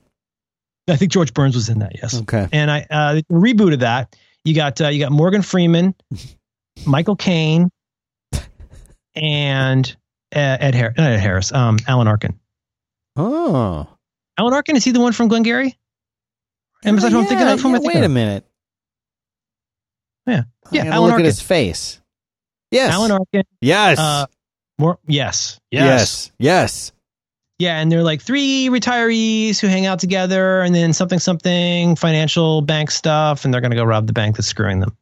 I 0.87 0.95
think 0.95 1.11
George 1.11 1.33
Burns 1.33 1.55
was 1.55 1.69
in 1.69 1.79
that. 1.79 1.93
Yes. 1.95 2.21
Okay. 2.21 2.47
And 2.51 2.69
I 2.69 2.85
uh, 2.91 3.13
the 3.15 3.23
reboot 3.31 3.73
of 3.73 3.79
that. 3.79 4.15
You 4.43 4.53
got 4.53 4.79
uh, 4.79 4.89
you 4.89 4.99
got 4.99 5.11
Morgan 5.11 5.41
Freeman, 5.41 5.95
Michael 6.85 7.15
Caine, 7.15 7.71
and 9.15 9.95
Ed, 10.35 10.75
Har- 10.75 10.93
not 10.97 11.11
Ed 11.11 11.19
Harris, 11.19 11.51
um, 11.51 11.77
Alan 11.87 12.07
Arkin. 12.07 12.39
Oh. 13.15 13.87
Alan 14.37 14.53
Arkin 14.53 14.75
is 14.75 14.83
he 14.83 14.91
the 14.91 14.99
one 14.99 15.13
from 15.13 15.27
Glengarry? 15.29 15.77
Am 16.83 16.99
I 16.99 17.01
Oh, 17.03 17.19
I'm 17.19 17.25
thinking 17.25 17.47
of? 17.47 17.61
Who 17.61 17.71
yeah, 17.71 17.79
Wait 17.81 18.03
a 18.03 18.09
minute. 18.09 18.45
Yeah. 20.27 20.43
Yeah, 20.71 20.85
Alan 20.85 21.03
look 21.03 21.11
Arkin. 21.13 21.25
at 21.25 21.29
his 21.29 21.41
face. 21.41 22.01
Yes. 22.71 22.91
Alan 22.93 23.11
Arkin. 23.11 23.43
yes. 23.61 23.99
Uh, 23.99 24.25
more. 24.77 24.99
Yes. 25.07 25.59
yes. 25.71 26.31
Yes. 26.37 26.91
Yeah, 27.57 27.79
and 27.79 27.89
they're 27.89 28.03
like 28.03 28.21
three 28.21 28.67
retirees 28.69 29.59
who 29.61 29.67
hang 29.67 29.85
out 29.85 29.99
together, 29.99 30.59
and 30.59 30.75
then 30.75 30.91
something 30.91 31.19
something 31.19 31.95
financial 31.95 32.61
bank 32.61 32.91
stuff, 32.91 33.45
and 33.45 33.53
they're 33.53 33.61
gonna 33.61 33.75
go 33.77 33.85
rob 33.85 34.07
the 34.07 34.13
bank 34.13 34.35
that's 34.35 34.47
screwing 34.47 34.81
them. 34.81 34.97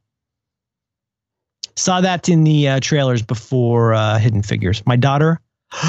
Saw 1.75 2.01
that 2.01 2.29
in 2.29 2.43
the 2.43 2.67
uh, 2.67 2.79
trailers 2.79 3.21
before 3.21 3.93
uh, 3.93 4.17
Hidden 4.19 4.43
Figures. 4.43 4.83
My 4.85 4.95
daughter 4.95 5.39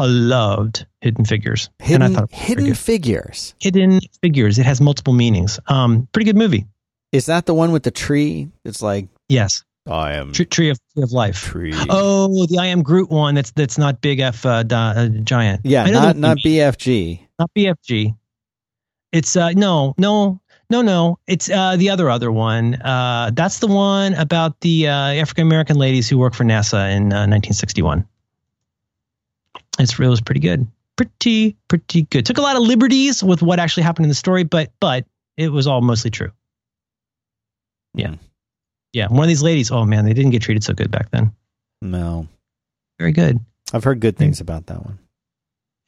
loved 0.00 0.86
Hidden 1.00 1.24
Figures, 1.24 1.70
and 1.80 2.02
I 2.02 2.06
Hidden, 2.08 2.14
thought 2.14 2.24
it 2.24 2.30
was 2.32 2.38
pretty 2.46 2.62
hidden 2.62 2.74
figures. 2.74 3.54
Hidden 3.60 4.00
Figures. 4.22 4.58
It 4.58 4.66
has 4.66 4.80
multiple 4.80 5.12
meanings. 5.12 5.60
Um, 5.68 6.08
pretty 6.12 6.24
good 6.26 6.36
movie. 6.36 6.66
Is 7.12 7.26
that 7.26 7.46
the 7.46 7.54
one 7.54 7.72
with 7.72 7.84
the 7.84 7.90
tree? 7.90 8.48
It's 8.64 8.82
like 8.82 9.08
Yes, 9.28 9.62
I 9.88 10.12
am 10.14 10.32
Tree, 10.32 10.44
Tree 10.46 10.70
of 10.70 10.78
Tree 10.94 11.02
of 11.02 11.12
Life. 11.12 11.42
tree. 11.44 11.72
Oh, 11.88 12.46
the 12.46 12.58
I 12.58 12.66
Am 12.66 12.82
Groot 12.82 13.10
one. 13.10 13.34
That's 13.34 13.50
that's 13.52 13.78
not 13.78 14.00
Big 14.00 14.20
F 14.20 14.44
uh, 14.44 14.62
di- 14.62 14.76
uh, 14.94 15.08
Giant. 15.08 15.60
yeah, 15.64 15.84
not 15.86 16.16
not 16.16 16.38
BFG. 16.38 17.20
not 17.38 17.50
BFG. 17.56 18.14
It's 19.12 19.36
uh 19.36 19.50
no 19.52 19.94
no 19.96 20.40
no 20.70 20.82
no. 20.82 21.18
It's 21.26 21.50
uh 21.50 21.76
the 21.76 21.90
other 21.90 22.10
other 22.10 22.30
one. 22.30 22.74
Uh, 22.74 23.30
that's 23.32 23.58
the 23.58 23.66
one 23.66 24.14
about 24.14 24.60
the 24.60 24.88
uh, 24.88 24.92
African 24.92 25.46
American 25.46 25.76
ladies 25.76 26.08
who 26.08 26.18
work 26.18 26.34
for 26.34 26.44
NASA 26.44 26.90
in 26.90 27.12
uh, 27.12 27.26
1961. 27.26 28.06
It's 29.78 29.98
it 29.98 30.06
was 30.06 30.20
pretty 30.20 30.40
good, 30.40 30.66
pretty 30.96 31.56
pretty 31.68 32.02
good. 32.02 32.26
Took 32.26 32.38
a 32.38 32.42
lot 32.42 32.56
of 32.56 32.62
liberties 32.62 33.22
with 33.22 33.42
what 33.42 33.58
actually 33.58 33.84
happened 33.84 34.06
in 34.06 34.08
the 34.08 34.14
story, 34.14 34.44
but 34.44 34.72
but 34.80 35.06
it 35.36 35.50
was 35.50 35.66
all 35.66 35.80
mostly 35.80 36.10
true. 36.10 36.32
Yeah. 37.94 38.08
Hmm. 38.08 38.14
Yeah, 38.92 39.08
one 39.08 39.22
of 39.24 39.28
these 39.28 39.42
ladies. 39.42 39.70
Oh 39.70 39.84
man, 39.84 40.04
they 40.04 40.14
didn't 40.14 40.30
get 40.30 40.42
treated 40.42 40.64
so 40.64 40.72
good 40.74 40.90
back 40.90 41.10
then. 41.10 41.32
No, 41.82 42.26
Very 42.98 43.12
good. 43.12 43.38
I've 43.72 43.84
heard 43.84 44.00
good 44.00 44.16
things 44.16 44.40
about 44.40 44.66
that 44.66 44.84
one. 44.84 44.98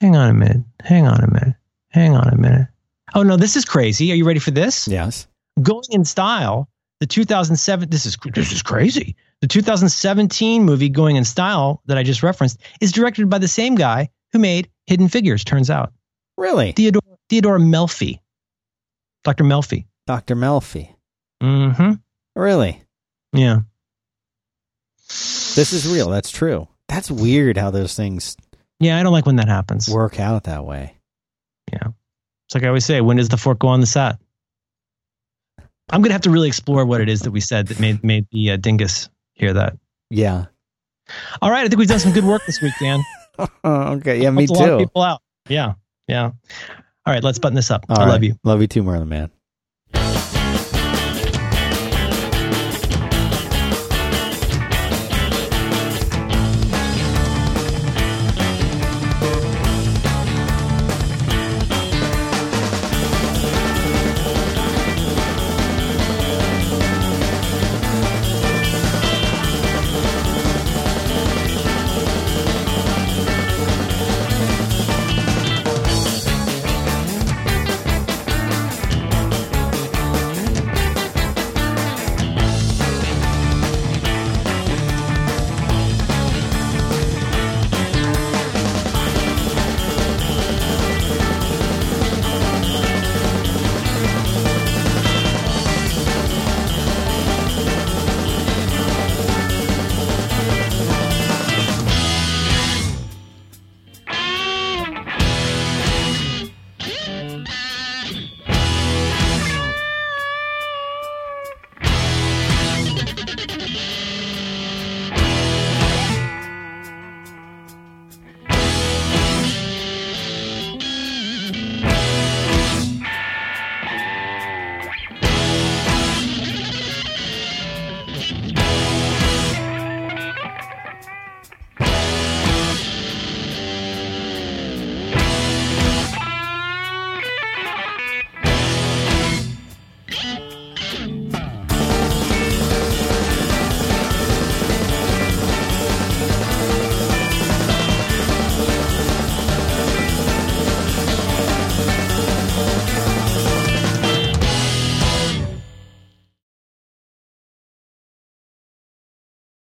Hang 0.00 0.14
on 0.16 0.30
a 0.30 0.34
minute. 0.34 0.62
Hang 0.80 1.06
on 1.06 1.24
a 1.24 1.26
minute. 1.26 1.56
Hang 1.88 2.14
on 2.14 2.28
a 2.28 2.36
minute. 2.36 2.68
Oh 3.14 3.22
no, 3.22 3.36
this 3.36 3.56
is 3.56 3.64
crazy. 3.64 4.10
Are 4.12 4.14
you 4.14 4.24
ready 4.26 4.40
for 4.40 4.50
this? 4.50 4.86
Yes. 4.88 5.26
Going 5.62 5.82
in 5.90 6.04
Style, 6.04 6.68
the 7.00 7.06
2007. 7.06 7.90
This 7.90 8.06
is 8.06 8.16
this 8.34 8.52
is 8.52 8.62
crazy. 8.62 9.16
The 9.40 9.46
2017 9.46 10.64
movie 10.64 10.88
Going 10.88 11.16
in 11.16 11.24
Style 11.24 11.82
that 11.86 11.96
I 11.98 12.02
just 12.02 12.22
referenced 12.22 12.60
is 12.80 12.92
directed 12.92 13.28
by 13.30 13.38
the 13.38 13.48
same 13.48 13.74
guy 13.74 14.10
who 14.32 14.38
made 14.38 14.70
Hidden 14.86 15.08
Figures. 15.08 15.44
Turns 15.44 15.70
out 15.70 15.92
Really, 16.36 16.72
Theodore 16.72 17.02
Theodore 17.28 17.58
Melfi, 17.58 18.20
Dr. 19.24 19.44
Melfi. 19.44 19.86
Doctor 20.06 20.34
Melfi. 20.36 20.94
Mm-hmm. 21.42 21.92
Really, 22.36 22.82
Yeah. 23.32 23.60
this 25.08 25.72
is 25.72 25.86
real. 25.88 26.10
That's 26.10 26.30
true. 26.30 26.68
That's 26.88 27.10
weird 27.10 27.56
how 27.56 27.70
those 27.70 27.94
things 27.94 28.36
Yeah, 28.78 28.98
I 28.98 29.02
don't 29.02 29.12
like 29.12 29.26
when 29.26 29.36
that 29.36 29.48
happens. 29.48 29.88
work 29.88 30.18
out 30.20 30.44
that 30.44 30.64
way. 30.64 30.96
Yeah. 31.72 31.88
It's 32.50 32.54
like 32.56 32.64
I 32.64 32.66
always 32.66 32.84
say, 32.84 33.00
when 33.00 33.16
does 33.16 33.28
the 33.28 33.36
fork 33.36 33.60
go 33.60 33.68
on 33.68 33.80
the 33.80 33.86
set? 33.86 34.18
I'm 35.88 36.02
gonna 36.02 36.14
have 36.14 36.22
to 36.22 36.30
really 36.30 36.48
explore 36.48 36.84
what 36.84 37.00
it 37.00 37.08
is 37.08 37.20
that 37.20 37.30
we 37.30 37.38
said 37.38 37.68
that 37.68 37.78
made 37.78 38.02
made 38.02 38.26
the 38.32 38.50
uh, 38.50 38.56
dingus 38.56 39.08
hear 39.34 39.52
that. 39.52 39.78
Yeah. 40.10 40.46
All 41.40 41.48
right, 41.48 41.64
I 41.64 41.68
think 41.68 41.78
we've 41.78 41.86
done 41.86 42.00
some 42.00 42.12
good 42.12 42.24
work 42.24 42.44
this 42.46 42.60
week, 42.60 42.74
Dan. 42.80 43.04
Okay. 43.64 44.20
Yeah, 44.20 44.30
me 44.30 44.46
Helped 44.46 44.50
a 44.50 44.62
lot 44.64 44.68
of 44.68 44.78
too. 44.80 44.84
people 44.84 45.02
out. 45.02 45.22
Yeah, 45.48 45.74
yeah. 46.06 46.24
All 46.24 46.34
right, 47.06 47.22
let's 47.22 47.38
button 47.38 47.54
this 47.54 47.70
up. 47.70 47.86
All 47.88 47.98
I 48.00 48.06
love 48.06 48.22
you. 48.22 48.34
Love 48.44 48.60
you 48.60 48.66
too, 48.66 48.82
Merlin 48.82 49.08
Mann. 49.08 49.30